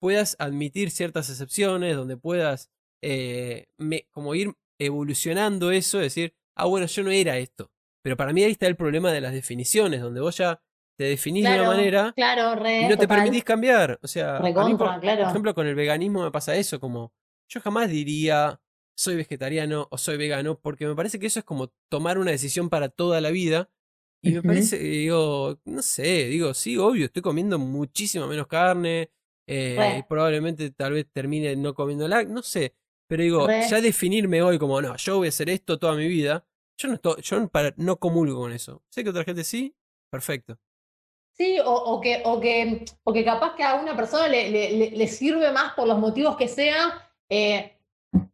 puedas 0.00 0.36
admitir 0.38 0.90
ciertas 0.90 1.28
excepciones, 1.30 1.96
donde 1.96 2.16
puedas 2.16 2.70
eh, 3.02 3.68
como 4.10 4.34
ir 4.34 4.52
evolucionando 4.78 5.70
eso, 5.70 5.98
decir, 5.98 6.34
ah, 6.56 6.66
bueno, 6.66 6.86
yo 6.86 7.02
no 7.02 7.10
era 7.10 7.38
esto. 7.38 7.70
Pero 8.02 8.16
para 8.16 8.32
mí 8.32 8.42
ahí 8.42 8.52
está 8.52 8.66
el 8.66 8.76
problema 8.76 9.12
de 9.12 9.20
las 9.20 9.32
definiciones, 9.32 10.00
donde 10.00 10.20
vos 10.20 10.36
ya 10.38 10.62
te 10.98 11.04
definís 11.04 11.44
de 11.44 11.54
una 11.54 11.68
manera 11.68 12.12
claro, 12.14 12.66
y 12.68 12.88
no 12.88 12.96
te 12.96 13.08
permitís 13.08 13.44
cambiar. 13.44 13.98
O 14.02 14.08
sea, 14.08 14.38
por, 14.38 14.48
ejemplo, 14.48 15.54
con 15.54 15.66
el 15.66 15.74
veganismo 15.74 16.22
me 16.24 16.30
pasa 16.30 16.56
eso, 16.56 16.80
como 16.80 17.12
yo 17.48 17.60
jamás 17.60 17.88
diría 17.90 18.60
soy 18.96 19.16
vegetariano 19.16 19.88
o 19.90 19.96
soy 19.96 20.18
vegano, 20.18 20.60
porque 20.60 20.86
me 20.86 20.94
parece 20.94 21.18
que 21.18 21.26
eso 21.26 21.38
es 21.38 21.44
como 21.44 21.72
tomar 21.88 22.18
una 22.18 22.32
decisión 22.32 22.68
para 22.68 22.90
toda 22.90 23.22
la 23.22 23.30
vida 23.30 23.70
y 24.22 24.32
me 24.32 24.42
parece, 24.42 24.78
digo, 24.78 25.58
no 25.64 25.82
sé, 25.82 26.26
digo, 26.26 26.52
sí, 26.54 26.76
obvio, 26.76 27.06
estoy 27.06 27.22
comiendo 27.22 27.58
muchísimo 27.58 28.26
menos 28.26 28.46
carne, 28.46 29.10
eh, 29.46 30.04
probablemente 30.08 30.70
tal 30.70 30.92
vez 30.92 31.06
termine 31.12 31.56
no 31.56 31.74
comiendo 31.74 32.06
la, 32.06 32.22
no 32.24 32.42
sé, 32.42 32.74
pero 33.06 33.22
digo, 33.22 33.48
ya 33.48 33.80
definirme 33.80 34.42
hoy 34.42 34.58
como, 34.58 34.80
no, 34.80 34.96
yo 34.96 35.18
voy 35.18 35.28
a 35.28 35.30
hacer 35.30 35.48
esto 35.50 35.78
toda 35.78 35.94
mi 35.94 36.06
vida, 36.06 36.46
yo 36.78 36.88
no, 36.88 36.94
estoy, 36.94 37.22
yo 37.22 37.48
para, 37.48 37.74
no 37.76 37.98
comulgo 37.98 38.40
con 38.40 38.52
eso. 38.52 38.82
Sé 38.88 39.04
que 39.04 39.10
otra 39.10 39.24
gente 39.24 39.44
sí, 39.44 39.74
perfecto. 40.10 40.58
Sí, 41.32 41.58
o, 41.64 42.00
que, 42.00 42.22
o, 42.24 42.38
que, 42.38 42.84
o 43.02 43.12
que 43.12 43.24
capaz 43.24 43.54
que 43.56 43.62
a 43.62 43.74
una 43.76 43.96
persona 43.96 44.28
le, 44.28 44.50
le, 44.50 44.90
le, 44.90 45.06
sirve 45.08 45.50
más 45.52 45.72
por 45.72 45.88
los 45.88 45.98
motivos 45.98 46.36
que 46.36 46.48
sea, 46.48 47.10
eh, 47.30 47.79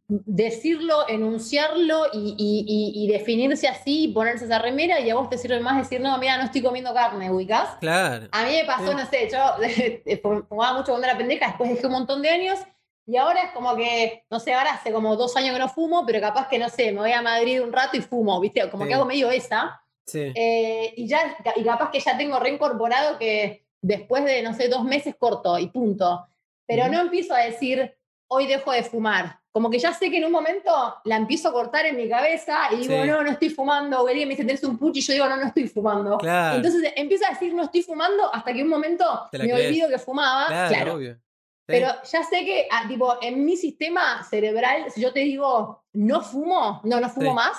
decirlo, 0.09 1.07
enunciarlo 1.09 2.05
y, 2.13 2.35
y- 2.37 3.03
y- 3.03 3.07
definirse 3.11 3.67
así, 3.67 4.05
y 4.05 4.07
ponerse 4.13 4.45
esa 4.45 4.59
remera, 4.59 4.99
y 5.01 5.09
a 5.09 5.15
vos 5.15 5.29
te 5.29 5.37
sirve 5.37 5.59
más 5.59 5.77
decir, 5.77 5.99
no, 5.99 6.17
mira, 6.17 6.37
no 6.37 6.45
estoy 6.45 6.61
comiendo 6.61 6.93
carne, 6.93 7.29
ubicás. 7.29 7.75
Claro. 7.81 8.27
A 8.31 8.43
mí 8.45 8.51
me 8.53 8.63
pasó, 8.65 8.87
Sí. 8.91 8.95
no 8.95 9.05
sé, 9.05 9.29
yo 9.29 10.43
fumaba 10.49 10.77
mucho 10.77 10.91
cuando 10.91 11.07
era 11.07 11.17
pendeja, 11.17 11.47
después 11.47 11.69
dejé 11.71 11.87
un 11.87 11.91
montón 11.93 12.21
de 12.21 12.29
años, 12.29 12.57
y 13.05 13.17
ahora 13.17 13.43
es 13.43 13.51
como 13.51 13.75
que, 13.75 14.23
no 14.29 14.39
sé, 14.39 14.53
ahora 14.53 14.73
hace 14.75 14.91
como 14.93 15.15
dos 15.17 15.35
años 15.35 15.53
que 15.53 15.59
no 15.59 15.69
fumo, 15.69 16.05
pero 16.05 16.21
capaz 16.21 16.47
que, 16.47 16.57
no 16.59 16.69
sé, 16.69 16.91
me 16.93 16.99
voy 16.99 17.11
a 17.11 17.21
Madrid 17.21 17.61
un 17.61 17.73
rato 17.73 17.97
y 17.97 18.01
fumo, 18.01 18.39
¿viste? 18.39 18.69
Como 18.69 18.83
Sí. 18.83 18.89
que 18.89 18.93
hago 18.95 19.05
medio 19.05 19.29
esa. 19.31 19.81
Sí. 20.05 20.31
Eh, 20.35 20.93
y 20.95 21.07
ya, 21.07 21.37
y 21.55 21.63
capaz 21.63 21.89
que 21.91 21.99
ya 21.99 22.17
tengo 22.17 22.39
reincorporado 22.39 23.17
que 23.17 23.65
después 23.81 24.23
de, 24.25 24.41
no 24.41 24.53
sé, 24.53 24.67
dos 24.69 24.83
meses 24.83 25.15
corto 25.17 25.57
y 25.59 25.67
punto. 25.67 26.27
Pero 26.65 26.83
Ujú. 26.83 26.91
no 26.93 27.01
empiezo 27.01 27.33
a 27.33 27.39
decir, 27.39 27.93
hoy 28.27 28.47
dejo 28.47 28.71
de 28.71 28.83
fumar. 28.83 29.39
Como 29.57 29.71
que 29.71 29.79
ya 29.79 29.91
sé 29.91 30.11
que 30.11 30.17
en 30.17 30.25
un 30.25 30.31
momento 30.31 30.71
la 31.05 31.15
empiezo 31.15 31.49
a 31.49 31.51
cortar 31.51 31.87
en 31.87 31.97
mi 31.97 32.07
cabeza 32.07 32.59
y 32.73 32.75
digo, 32.77 33.01
Sí. 33.01 33.09
no, 33.09 33.23
no 33.23 33.31
estoy 33.31 33.49
fumando. 33.49 34.03
O 34.03 34.07
alguien 34.07 34.27
me 34.27 34.35
dice, 34.35 34.45
tenés 34.45 34.63
un 34.63 34.77
pucho 34.77 34.99
y 34.99 35.01
yo 35.01 35.13
digo, 35.13 35.27
no, 35.27 35.35
no 35.35 35.47
estoy 35.47 35.67
fumando. 35.67 36.15
Claro. 36.19 36.57
Entonces 36.57 36.93
empiezo 36.95 37.25
a 37.25 37.29
decir, 37.29 37.55
no 37.55 37.63
estoy 37.63 37.81
fumando 37.81 38.31
hasta 38.31 38.53
que 38.53 38.61
un 38.61 38.69
momento 38.69 39.03
me 39.33 39.39
crees. 39.39 39.67
olvido 39.67 39.89
que 39.89 39.97
fumaba. 39.97 40.45
claro, 40.45 40.69
Claro. 40.75 40.93
obvio. 40.93 41.13
Sí. 41.15 41.19
Pero 41.65 41.87
ya 42.11 42.23
sé 42.23 42.45
que, 42.45 42.67
ah, 42.71 42.85
tipo, 42.87 43.17
en 43.19 43.43
mi 43.43 43.57
sistema 43.57 44.23
cerebral, 44.29 44.91
si 44.91 45.01
yo 45.01 45.11
te 45.11 45.21
digo, 45.21 45.83
no 45.93 46.21
fumo, 46.21 46.79
no, 46.83 46.99
no 46.99 47.09
fumo 47.09 47.31
Sí. 47.31 47.35
más, 47.35 47.57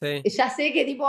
Sí. 0.00 0.22
ya 0.30 0.48
sé 0.48 0.72
que 0.72 0.84
tipo 0.86 1.06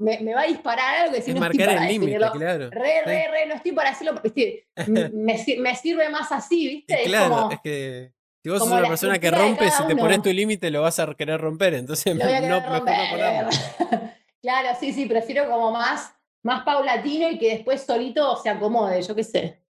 me, 0.00 0.18
me 0.20 0.34
va 0.34 0.42
a 0.42 0.46
disparar 0.46 0.96
algo 1.04 1.14
que 1.14 1.22
si 1.22 1.30
Es 1.30 1.36
no 1.36 1.46
estoy 1.46 1.60
para 1.64 1.82
el 1.86 1.88
límite, 1.92 2.16
claro. 2.16 2.68
Re, 2.70 2.92
Sí. 3.04 3.10
re, 3.10 3.28
re, 3.30 3.46
no 3.46 3.54
estoy 3.54 3.72
para 3.72 3.90
hacerlo. 3.90 4.20
me, 5.14 5.38
sir- 5.38 5.60
me 5.60 5.74
sirve 5.76 6.08
más 6.10 6.30
así, 6.32 6.68
¿viste? 6.68 6.94
Es 7.04 7.08
claro, 7.08 7.34
como, 7.34 7.50
es 7.52 7.60
que 7.62 8.12
si 8.44 8.50
vos 8.50 8.58
sos 8.58 8.70
una 8.70 8.86
persona 8.86 9.18
que 9.18 9.30
rompe, 9.30 9.70
si 9.70 9.86
te 9.86 9.96
pones 9.96 10.20
tu 10.20 10.30
límite 10.30 10.70
lo 10.70 10.82
vas 10.82 10.98
a 10.98 11.14
querer 11.14 11.40
romper, 11.40 11.72
entonces 11.72 12.14
no, 12.14 12.20
querer 12.20 12.42
mejor 12.42 12.62
no 12.62 12.78
romper. 12.78 13.10
ponerlo. 13.10 13.50
claro, 14.42 14.68
sí, 14.78 14.92
sí, 14.92 15.06
prefiero 15.06 15.48
como 15.48 15.70
más, 15.70 16.14
más 16.42 16.62
paulatino 16.62 17.30
y 17.30 17.38
que 17.38 17.54
después 17.54 17.80
solito 17.84 18.36
se 18.36 18.50
acomode, 18.50 19.00
yo 19.00 19.14
qué 19.14 19.24
sé. 19.24 19.64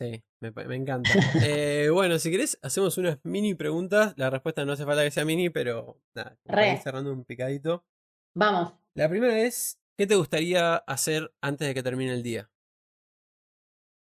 Sí, 0.00 0.22
me, 0.38 0.76
encanta. 0.76 1.10
Eh, 1.42 1.88
bueno, 1.92 2.20
si 2.20 2.30
querés, 2.30 2.56
hacemos 2.62 2.96
unas 2.98 3.18
mini 3.24 3.56
preguntas. 3.56 4.14
La 4.16 4.30
respuesta 4.30 4.64
no 4.64 4.74
hace 4.74 4.84
falta 4.84 5.02
que 5.02 5.10
sea 5.10 5.24
mini, 5.24 5.50
pero 5.50 6.00
nada, 6.14 6.38
cerrando 6.80 7.12
un 7.12 7.24
picadito. 7.24 7.84
Vamos. 8.32 8.74
La 8.94 9.08
primera 9.08 9.40
es, 9.40 9.80
¿qué 9.96 10.06
te 10.06 10.14
gustaría 10.14 10.76
hacer 10.76 11.34
antes 11.40 11.66
de 11.66 11.74
que 11.74 11.82
termine 11.82 12.12
el 12.12 12.22
día? 12.22 12.48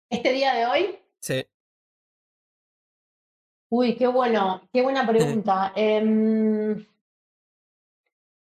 Este 0.09 0.33
día 0.33 0.55
de 0.55 0.65
hoy, 0.65 0.99
Sí, 1.21 1.45
uy, 3.69 3.95
qué 3.95 4.07
bueno, 4.07 4.67
qué 4.73 4.81
buena 4.81 5.05
pregunta. 5.07 5.73
Em, 5.75 6.85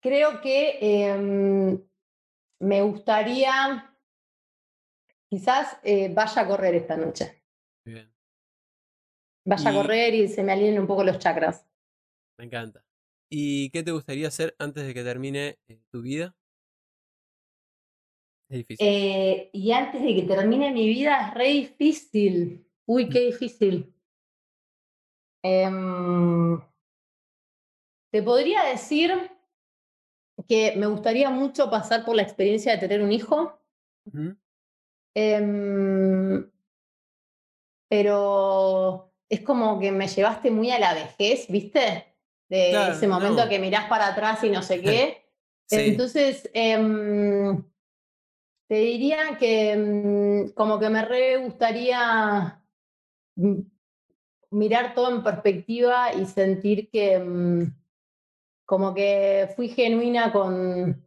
creo 0.02 0.42
que 0.42 0.78
em, 0.82 1.80
me 2.60 2.82
gustaría, 2.82 3.96
quizás 5.30 5.78
eh, 5.84 6.10
vaya 6.14 6.42
a 6.42 6.48
correr 6.48 6.76
esta 6.76 6.96
noche. 6.98 7.44
bien, 7.86 8.12
Vaya 9.46 9.70
Y- 9.70 9.74
a 9.74 9.74
correr 9.82 10.14
y 10.14 10.28
se 10.30 10.44
me 10.44 10.54
alineen 10.54 10.80
un 10.80 10.88
poco 10.88 11.04
los 11.04 11.20
chakras. 11.20 11.66
me 12.38 12.46
encanta. 12.46 12.84
¿Y 13.30 13.70
qué 13.70 13.84
te 13.84 13.92
gustaría 13.92 14.28
hacer 14.28 14.56
antes 14.60 14.86
de 14.88 14.94
que 14.94 15.04
termine 15.04 15.60
eh, 15.68 15.82
tu 15.92 16.02
vida? 16.02 16.36
Es 18.50 18.58
difícil. 18.58 18.88
Eh, 18.88 19.50
y 19.54 19.72
antes 19.72 20.02
de 20.02 20.16
que 20.16 20.24
termine 20.24 20.72
mi 20.72 20.88
vida 20.88 21.28
es 21.28 21.34
re 21.34 21.48
difícil. 21.50 22.66
Uy, 22.86 23.10
qué 23.10 23.20
difícil. 23.28 23.94
Em, 25.44 26.60
te 28.12 28.24
podría 28.24 28.64
decir 28.66 29.12
que 30.48 30.74
me 30.78 30.88
gustaría 30.88 31.30
mucho 31.30 31.70
pasar 31.70 32.06
por 32.06 32.16
la 32.16 32.24
experiencia 32.24 32.74
de 32.74 32.80
tener 32.80 33.02
un 33.02 33.12
hijo, 33.12 33.60
em, 35.16 36.50
pero 37.90 39.12
es 39.30 39.42
como 39.42 39.80
que 39.80 39.92
me 39.92 40.08
llevaste 40.08 40.52
muy 40.52 40.72
a 40.72 40.80
la 40.80 40.94
vejez, 40.94 41.48
¿viste? 41.50 42.06
De 42.50 42.90
ese 42.90 43.08
momento 43.08 43.44
no. 43.44 43.50
que 43.50 43.60
mirás 43.60 43.88
para 43.88 44.08
atrás 44.08 44.44
y 44.44 44.50
no 44.50 44.62
sé 44.62 44.82
qué. 44.82 45.26
Sí, 45.68 45.90
Entonces, 45.90 46.50
em, 46.54 47.64
te 48.68 48.76
diría 48.76 49.38
que 49.38 50.52
como 50.56 50.80
que 50.80 50.90
me 50.90 51.06
re 51.06 51.38
gustaría 51.38 52.64
mm, 53.36 53.60
mirar 54.52 54.94
todo 54.96 55.12
en 55.12 55.24
perspectiva 55.24 56.14
y 56.14 56.26
sentir 56.26 56.90
que 56.90 57.14
em, 57.14 57.74
como 58.66 58.94
que 58.94 59.50
fui 59.56 59.70
genuina 59.70 60.32
con, 60.32 61.04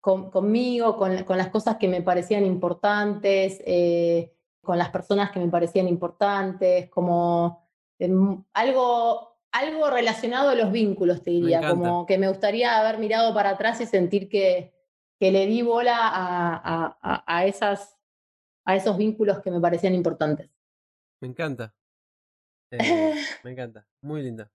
con- 0.00 0.30
conmigo, 0.30 0.96
con, 0.96 1.22
con 1.24 1.36
las 1.38 1.48
cosas 1.48 1.76
que 1.76 1.88
me 1.88 2.02
parecían 2.02 2.44
importantes, 2.46 3.60
eh, 3.66 4.32
con 4.62 4.78
las 4.78 4.90
personas 4.90 5.30
que 5.30 5.40
me 5.40 5.48
parecían 5.48 5.88
importantes, 5.88 6.88
como 6.90 7.68
em, 7.98 8.42
algo, 8.52 9.36
algo 9.52 9.90
relacionado 9.90 10.50
a 10.50 10.54
los 10.54 10.70
vínculos, 10.72 11.22
te 11.22 11.30
diría, 11.30 11.60
como 11.74 12.06
que 12.06 12.18
me 12.18 12.28
gustaría 12.28 12.78
haber 12.78 12.98
mirado 12.98 13.32
para 13.34 13.50
atrás 13.50 13.80
y 13.80 13.86
sentir 13.86 14.28
que, 14.28 14.72
que 15.18 15.32
le 15.32 15.46
di 15.46 15.62
bola 15.62 15.96
a, 15.98 16.54
a- 16.54 16.98
a- 17.02 17.24
a 17.26 17.46
esas, 17.46 17.96
a 18.64 18.76
esos 18.76 18.96
vínculos 18.98 19.40
que 19.40 19.50
me 19.50 19.60
parecían 19.60 19.94
importantes. 19.94 20.50
me 21.20 21.28
encanta. 21.28 21.74
Eh, 22.70 23.14
me 23.44 23.52
encanta. 23.52 23.86
Muy 24.02 24.22
linda. 24.22 24.50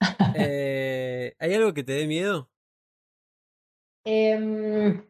Eh, 0.36 1.34
¿hay 1.38 1.54
algo 1.54 1.74
que 1.74 1.82
te 1.82 1.92
dé 1.92 2.06
miedo? 2.06 2.50
Em, 4.04 5.02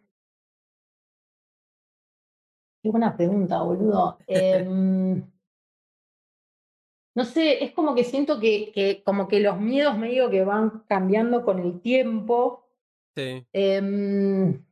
qué 2.82 2.90
buena 2.90 3.16
pregunta, 3.16 3.62
boludo. 3.62 4.18
Em, 4.28 5.22
no 7.14 7.24
sé, 7.24 7.64
es 7.64 7.72
como 7.72 7.94
que 7.94 8.04
siento 8.04 8.38
que, 8.40 8.70
que 8.72 9.02
como 9.02 9.28
que 9.28 9.40
los 9.40 9.58
miedos 9.60 9.98
medio 9.98 10.30
que 10.30 10.44
van 10.44 10.84
cambiando 10.88 11.44
con 11.44 11.58
el 11.58 11.80
tiempo. 11.80 12.64
Sí, 13.16 13.44
Em, 13.52 14.64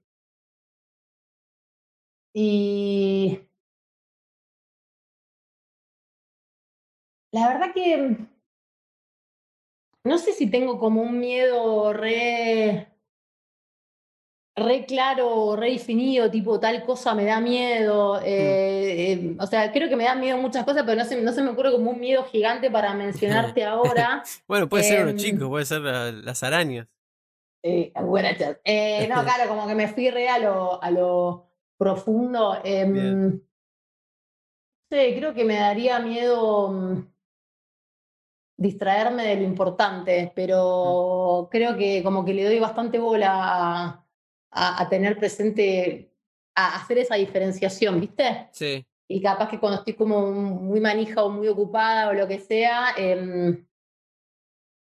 y 2.32 3.40
la 7.36 7.48
verdad 7.48 7.74
que 7.74 8.16
no 10.04 10.16
sé 10.18 10.32
si 10.32 10.50
tengo 10.50 10.78
como 10.78 11.02
un 11.02 11.18
miedo 11.18 11.92
re, 11.92 12.88
re 14.56 14.86
claro, 14.86 15.28
o 15.28 15.56
re 15.56 15.72
definido, 15.72 16.30
tipo 16.30 16.58
tal 16.58 16.84
cosa 16.84 17.14
me 17.14 17.24
da 17.24 17.40
miedo. 17.40 18.20
eh, 18.22 19.12
eh, 19.12 19.36
o 19.38 19.46
sea, 19.46 19.70
creo 19.70 19.88
que 19.88 19.96
me 19.96 20.04
dan 20.04 20.20
miedo 20.20 20.38
muchas 20.38 20.64
cosas, 20.64 20.84
pero 20.86 20.96
no 20.96 21.04
se, 21.04 21.20
no 21.20 21.32
se 21.32 21.42
me 21.42 21.50
ocurre 21.50 21.72
como 21.72 21.90
un 21.90 22.00
miedo 22.00 22.24
gigante 22.24 22.70
para 22.70 22.94
mencionarte 22.94 23.64
ahora. 23.64 24.22
Bueno, 24.48 24.68
puede 24.68 24.84
ser 24.84 25.00
uno 25.02 25.10
Em, 25.10 25.16
chico, 25.16 25.48
puede 25.50 25.66
ser 25.66 25.80
la- 25.82 26.12
las 26.12 26.42
arañas. 26.42 26.86
Buena 28.02 28.36
chat. 28.38 28.58
Eh, 28.64 29.08
no, 29.08 29.22
claro, 29.24 29.48
como 29.48 29.66
que 29.66 29.74
me 29.74 29.88
fui 29.88 30.08
re 30.08 30.28
a 30.28 30.38
lo, 30.38 30.82
a 30.82 30.90
lo 30.90 31.50
profundo. 31.76 32.58
Em, 32.64 32.94
no 33.32 33.40
sé, 34.88 35.16
creo 35.18 35.34
que 35.34 35.44
me 35.44 35.56
daría 35.56 35.98
miedo 35.98 36.70
mm, 36.70 37.15
distraerme 38.58 39.24
de 39.26 39.36
lo 39.36 39.42
importante, 39.42 40.32
pero 40.34 41.48
creo 41.50 41.76
que 41.76 42.02
como 42.02 42.24
que 42.24 42.34
le 42.34 42.44
doy 42.44 42.58
bastante 42.58 42.98
bola 42.98 43.28
a, 43.32 44.04
a- 44.50 44.82
a 44.82 44.88
tener 44.88 45.18
presente, 45.18 46.12
a 46.54 46.76
hacer 46.76 46.98
esa 46.98 47.16
diferenciación, 47.16 48.00
¿viste? 48.00 48.48
Sí, 48.52 48.86
Y 49.08 49.20
capaz 49.22 49.48
que 49.48 49.60
cuando 49.60 49.78
estoy 49.78 49.94
como 49.94 50.30
muy 50.32 50.80
manija 50.80 51.22
o 51.22 51.30
muy 51.30 51.48
ocupada 51.48 52.08
o 52.08 52.12
lo 52.14 52.26
que 52.26 52.38
sea, 52.40 52.86
em, 52.96 53.66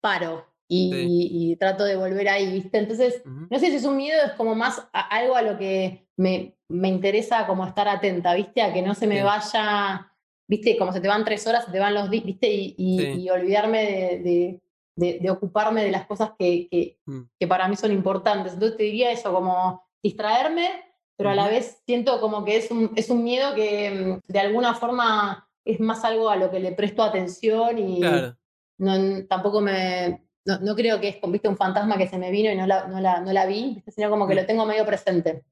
paro 0.01 0.45
y, 0.67 0.91
Sí. 0.91 1.27
y 1.51 1.55
trato 1.57 1.83
de 1.83 1.95
volver 1.95 2.27
ahí, 2.29 2.51
¿viste? 2.51 2.77
Entonces, 2.77 3.21
no 3.25 3.59
sé 3.59 3.67
si 3.67 3.75
es 3.75 3.85
un 3.85 3.97
miedo, 3.97 4.19
es 4.25 4.31
como 4.33 4.55
más 4.55 4.79
a- 4.93 5.07
algo 5.15 5.35
a 5.35 5.41
lo 5.41 5.57
que 5.57 6.07
me, 6.17 6.55
me 6.69 6.87
interesa 6.87 7.45
como 7.45 7.65
estar 7.65 7.87
atenta, 7.87 8.33
¿viste? 8.33 8.61
A 8.61 8.73
que 8.73 8.81
no 8.81 8.95
se 8.95 9.05
me 9.07 9.17
Sí. 9.17 9.23
vaya, 9.23 10.11
¿viste? 10.47 10.77
Como 10.77 10.91
se 10.93 11.01
te 11.01 11.07
van 11.07 11.25
tres 11.25 11.45
horas, 11.47 11.65
se 11.65 11.71
te 11.71 11.79
van 11.79 11.93
los 11.93 12.09
días, 12.09 12.23
¿viste? 12.25 12.47
Y, 12.51 12.75
y- 12.77 12.99
Sí. 12.99 13.21
y 13.21 13.29
olvidarme 13.29 13.83
de, 13.83 14.19
de- 14.19 14.61
de- 14.97 15.19
de 15.19 15.29
ocuparme 15.29 15.83
de 15.83 15.91
las 15.91 16.05
cosas 16.05 16.31
que, 16.39 16.67
que- 16.69 16.97
mm, 17.05 17.21
que 17.39 17.47
para 17.47 17.67
mí 17.67 17.75
son 17.75 17.91
importantes. 17.91 18.53
Entonces 18.53 18.77
te 18.77 18.83
diría 18.83 19.11
eso, 19.11 19.33
como 19.33 19.83
distraerme, 20.01 20.69
pero 21.17 21.29
a 21.31 21.35
la 21.35 21.47
vez 21.47 21.81
siento 21.85 22.19
como 22.21 22.43
que 22.45 22.57
es 22.57 22.71
un, 22.71 22.91
es 22.95 23.09
un 23.09 23.23
miedo 23.23 23.53
que 23.55 24.21
mm, 24.27 24.31
de 24.31 24.39
alguna 24.39 24.73
forma 24.75 25.47
es 25.65 25.79
más 25.79 26.03
algo 26.05 26.29
a 26.29 26.35
lo 26.35 26.51
que 26.51 26.59
le 26.59 26.71
presto 26.73 27.01
atención 27.03 27.77
y 27.79 27.99
Claro, 27.99 28.37
no, 28.77 29.25
tampoco 29.27 29.61
me... 29.61 30.21
No, 30.45 30.59
no 30.59 30.75
creo 30.75 31.01
que 31.01 31.07
es 31.07 31.17
¿viste? 31.27 31.47
un 31.49 31.57
fantasma 31.57 31.97
que 31.97 32.07
se 32.07 32.19
me 32.19 32.29
vino 32.29 32.51
y 32.51 32.55
no 32.55 32.67
la, 32.67 32.87
no 32.87 32.99
la, 32.99 33.19
no 33.19 33.33
la 33.33 33.47
vi, 33.47 33.81
sino 33.87 34.11
como 34.11 34.27
que 34.27 34.35
Mm. 34.35 34.37
lo 34.37 34.45
tengo 34.45 34.65
medio 34.67 34.85
presente. 34.85 35.43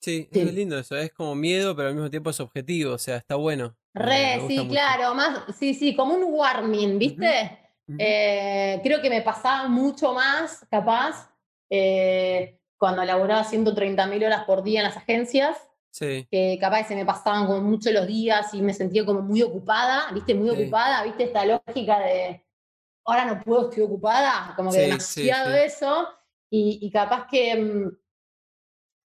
Sí, 0.00 0.28
Sí. 0.32 0.40
es 0.40 0.54
lindo 0.54 0.78
eso, 0.78 0.96
es 0.96 1.12
como 1.12 1.34
miedo, 1.34 1.76
pero 1.76 1.88
al 1.88 1.94
mismo 1.94 2.10
tiempo 2.10 2.30
es 2.30 2.40
objetivo, 2.40 2.94
o 2.94 2.98
sea, 2.98 3.16
está 3.16 3.36
bueno. 3.36 3.76
Re, 3.94 4.40
sí, 4.46 4.58
mucho. 4.58 4.70
claro, 4.70 5.14
más, 5.14 5.44
sí, 5.58 5.74
sí, 5.74 5.94
como 5.96 6.14
un 6.14 6.24
warming, 6.32 6.98
¿viste? 6.98 7.58
Eh, 7.98 8.80
creo 8.84 9.02
que 9.02 9.10
me 9.10 9.20
pasaba 9.20 9.66
mucho 9.68 10.12
más, 10.14 10.64
capaz, 10.70 11.28
eh, 11.68 12.60
cuando 12.78 13.04
laboraba 13.04 13.44
130 13.44 14.06
mil 14.06 14.24
horas 14.24 14.44
por 14.44 14.62
día 14.62 14.80
en 14.80 14.86
las 14.86 14.96
agencias. 14.96 15.56
Sí. 15.92 16.26
Que 16.30 16.56
capaz 16.60 16.86
se 16.86 16.94
me 16.94 17.04
pasaban 17.04 17.46
como 17.46 17.60
mucho 17.62 17.90
los 17.90 18.06
días 18.06 18.54
y 18.54 18.62
me 18.62 18.72
sentía 18.72 19.04
como 19.04 19.22
muy 19.22 19.42
ocupada, 19.42 20.08
¿viste? 20.14 20.34
Muy 20.34 20.48
ocupada, 20.50 21.02
¿viste? 21.02 21.24
Esta 21.24 21.44
lógica 21.44 21.98
de 21.98 22.44
ahora 23.04 23.24
no 23.24 23.42
puedo, 23.42 23.68
estoy 23.68 23.82
ocupada, 23.82 24.52
como 24.56 24.70
que 24.70 24.82
demasiado 24.82 25.52
eso. 25.54 26.08
Y, 26.48 26.78
y, 26.80 26.90
capaz 26.90 27.26
que 27.28 27.56
mm, 27.56 27.96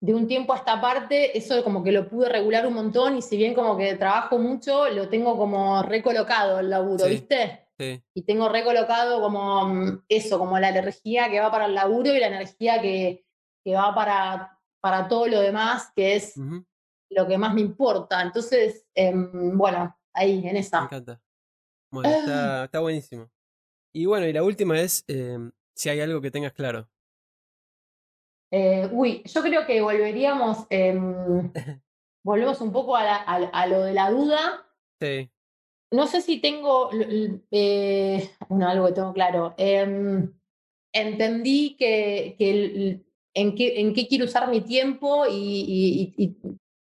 de 0.02 0.14
un 0.14 0.26
tiempo 0.26 0.52
a 0.52 0.56
esta 0.56 0.80
parte, 0.80 1.38
eso 1.38 1.62
como 1.62 1.84
que 1.84 1.92
lo 1.92 2.08
pude 2.08 2.28
regular 2.28 2.66
un 2.66 2.74
montón 2.74 3.16
y 3.16 3.22
si 3.22 3.36
bien 3.36 3.54
como 3.54 3.76
que 3.76 3.94
trabajo 3.94 4.36
mucho, 4.36 4.88
lo 4.88 5.08
tengo 5.08 5.38
como 5.38 5.80
recolocado 5.84 6.58
el 6.58 6.70
laburo, 6.70 7.06
¿viste? 7.06 7.68
Sí. 7.78 8.02
Y 8.12 8.22
tengo 8.22 8.48
recolocado 8.48 9.20
como 9.20 9.68
mm, 9.68 10.02
eso, 10.08 10.40
como 10.40 10.58
la 10.58 10.70
energía 10.70 11.30
que 11.30 11.38
va 11.38 11.52
para 11.52 11.66
el 11.66 11.74
laburo 11.74 12.12
y 12.12 12.18
la 12.18 12.26
energía 12.26 12.82
que, 12.82 13.24
que 13.64 13.74
va 13.76 13.94
para, 13.94 14.58
para 14.80 15.06
todo 15.06 15.28
lo 15.28 15.40
demás, 15.40 15.92
que 15.94 16.16
es 16.16 16.34
lo 17.08 17.28
que 17.28 17.38
más 17.38 17.54
me 17.54 17.60
importa. 17.60 18.20
Entonces, 18.22 18.84
em, 18.96 19.56
bueno, 19.56 19.96
ahí, 20.12 20.44
en 20.44 20.56
esa. 20.56 20.80
Me 20.80 20.86
encanta. 20.86 21.22
Bueno, 21.92 22.10
está, 22.10 22.64
está 22.64 22.80
buenísimo. 22.80 23.30
Y 23.94 24.06
bueno, 24.06 24.26
y 24.26 24.32
la 24.32 24.42
última 24.42 24.80
es 24.80 25.04
em, 25.06 25.52
si 25.76 25.90
hay 25.90 26.00
algo 26.00 26.20
que 26.20 26.32
tengas 26.32 26.54
claro. 26.54 26.88
Eh, 28.54 28.86
uy, 28.92 29.22
yo 29.24 29.42
creo 29.42 29.64
que 29.66 29.80
volveríamos, 29.80 30.66
em, 30.68 31.50
volvemos 32.22 32.60
un 32.60 32.70
poco 32.70 32.94
a, 32.94 33.66
lo 33.66 33.82
de 33.82 33.94
la 33.94 34.10
duda. 34.10 34.66
Sí. 35.00 35.30
No 35.90 36.06
sé 36.06 36.20
si 36.20 36.38
tengo, 36.38 36.90
eh, 37.50 38.30
algo 38.50 38.86
que 38.86 38.92
tengo 38.92 39.14
claro. 39.14 39.54
Em, 39.56 40.30
entendí 40.92 41.76
que, 41.78 42.36
en, 43.34 43.54
qué, 43.54 43.80
en, 43.80 43.94
qué, 43.94 44.06
quiero 44.06 44.26
usar 44.26 44.48
mi 44.48 44.60
tiempo 44.60 45.24
y, 45.30 46.12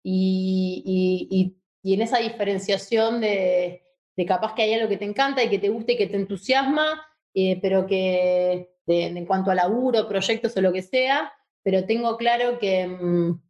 y, 0.03 1.93
en 1.93 2.01
esa 2.01 2.17
diferenciación 2.17 3.21
de, 3.21 3.83
de, 4.15 4.25
capaz 4.25 4.55
que 4.55 4.63
hay 4.63 4.73
algo 4.73 4.89
que 4.89 4.97
te 4.97 5.05
encanta 5.05 5.43
y 5.43 5.49
que 5.49 5.59
te 5.59 5.69
gusta 5.69 5.91
y 5.91 5.97
que 5.97 6.07
te 6.07 6.15
entusiasma, 6.15 7.05
eh, 7.35 7.59
pero 7.61 7.85
que 7.85 8.71
en 8.88 9.25
cuanto 9.27 9.51
a 9.51 9.55
laburo, 9.55 10.07
proyectos 10.07 10.57
o 10.57 10.61
lo 10.61 10.73
que 10.73 10.81
sea, 10.81 11.31
pero 11.63 11.85
tengo 11.85 12.17
claro 12.17 12.59
que 12.59 12.88
mm, 12.88 13.41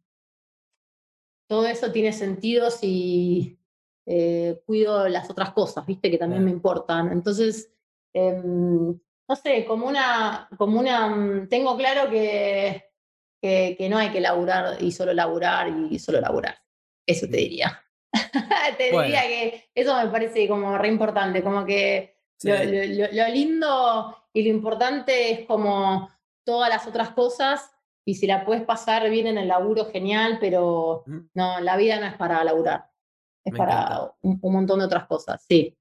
todo 1.48 1.66
eso 1.66 1.92
tiene 1.92 2.12
sentido 2.12 2.70
si 2.70 3.58
eh, 4.06 4.60
cuido 4.66 5.08
las 5.08 5.30
otras 5.30 5.52
cosas, 5.52 5.86
viste, 5.86 6.10
que 6.10 6.18
también 6.18 6.44
me 6.44 6.50
importan. 6.50 7.12
Entonces, 7.12 7.72
em, 8.12 8.98
no 9.28 9.36
sé, 9.36 9.64
como 9.64 9.86
una, 9.86 10.48
como 10.56 10.80
una, 10.80 11.08
mm, 11.08 11.48
tengo 11.48 11.76
claro 11.76 12.10
que, 12.10 12.90
que, 13.40 13.88
no 13.90 13.98
hay 13.98 14.10
que 14.10 14.20
laburar 14.20 14.82
y 14.82 14.92
solo 14.92 15.12
laburar 15.12 15.68
y 15.90 15.98
solo 15.98 16.20
laburar. 16.20 16.56
Eso 17.06 17.26
te 17.26 17.36
diría. 17.38 17.82
te 18.78 18.84
diría 18.84 19.22
que 19.22 19.70
eso 19.74 19.96
me 19.96 20.10
parece 20.10 20.46
como 20.48 20.76
re 20.78 20.88
importante, 20.88 21.42
como 21.42 21.64
que 21.64 22.16
lo 22.44 23.28
lindo 23.28 24.16
y 24.32 24.42
lo 24.42 24.48
importante 24.48 25.30
es 25.30 25.46
como 25.46 26.10
todas 26.44 26.68
las 26.68 26.86
otras 26.86 27.10
cosas 27.10 27.72
y 28.04 28.14
si 28.14 28.26
la 28.26 28.44
puedes 28.44 28.64
pasar 28.64 29.08
bien 29.10 29.26
en 29.26 29.38
el 29.38 29.48
laburo, 29.48 29.86
genial, 29.86 30.38
pero 30.40 31.04
no, 31.34 31.60
la 31.60 31.76
vida 31.76 32.00
no 32.00 32.06
es 32.06 32.14
para 32.14 32.42
laburar, 32.44 32.90
es 33.44 33.54
para 33.56 34.12
un, 34.22 34.38
montón 34.42 34.80
de 34.80 34.86
otras 34.86 35.06
cosas, 35.06 35.44
sí. 35.48 35.76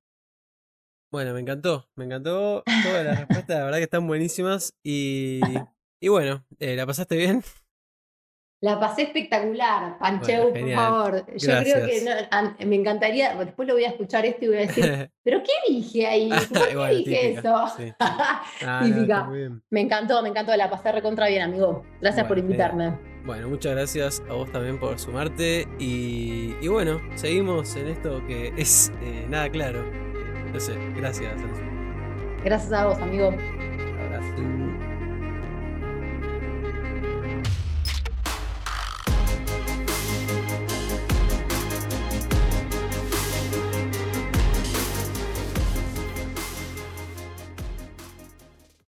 Bueno, 1.11 1.33
me 1.33 1.41
encantó, 1.41 1.89
me 1.95 2.05
encantó 2.05 2.63
todas 2.83 3.05
las 3.05 3.19
respuestas, 3.19 3.57
la 3.57 3.65
verdad 3.65 3.77
que 3.79 3.83
están 3.83 4.07
buenísimas 4.07 4.73
y, 4.83 5.41
y 5.99 6.07
bueno, 6.07 6.45
eh, 6.59 6.75
¿la 6.75 6.85
pasaste 6.85 7.17
bien? 7.17 7.43
La 8.61 8.79
pasé 8.79 9.01
espectacular, 9.03 9.97
Pancheu, 9.97 10.53
por 10.53 10.71
favor. 10.71 11.25
Yo 11.35 11.57
creo 11.61 11.87
que 11.87 12.65
me 12.65 12.75
encantaría, 12.75 13.33
después 13.35 13.67
lo 13.67 13.73
voy 13.73 13.85
a 13.85 13.89
escuchar 13.89 14.23
esto 14.23 14.45
y 14.45 14.47
voy 14.49 14.57
a 14.57 14.61
decir, 14.61 15.09
¿pero 15.23 15.41
qué 15.41 15.73
dije 15.73 16.05
ahí? 16.05 16.29
¿Por 16.53 16.69
qué 16.69 16.95
dije 16.95 17.31
eso? 17.33 17.55
Ah, 18.63 18.81
típica. 18.83 19.27
me 19.71 19.81
encantó, 19.81 20.21
me 20.21 20.29
encantó, 20.29 20.55
la 20.55 20.69
pasé 20.69 20.91
recontra 20.91 21.27
bien, 21.27 21.41
amigo. 21.41 21.83
Gracias 21.99 22.27
por 22.27 22.37
invitarme. 22.37 22.95
Bueno, 23.25 23.49
muchas 23.49 23.73
gracias 23.73 24.21
a 24.29 24.33
vos 24.33 24.51
también 24.51 24.79
por 24.79 24.97
sumarte 24.99 25.67
y, 25.79 26.55
y 26.61 26.67
bueno, 26.67 27.01
seguimos 27.15 27.75
en 27.75 27.87
esto 27.87 28.23
que 28.27 28.53
es 28.57 28.91
eh, 29.01 29.25
nada 29.27 29.49
claro. 29.49 29.83
No 30.53 30.59
sé, 30.59 30.73
gracias. 30.95 31.33
Gracias 32.43 32.73
a 32.73 32.85
vos, 32.85 32.99
amigo. 32.99 33.33
Abrazo. 34.05 34.70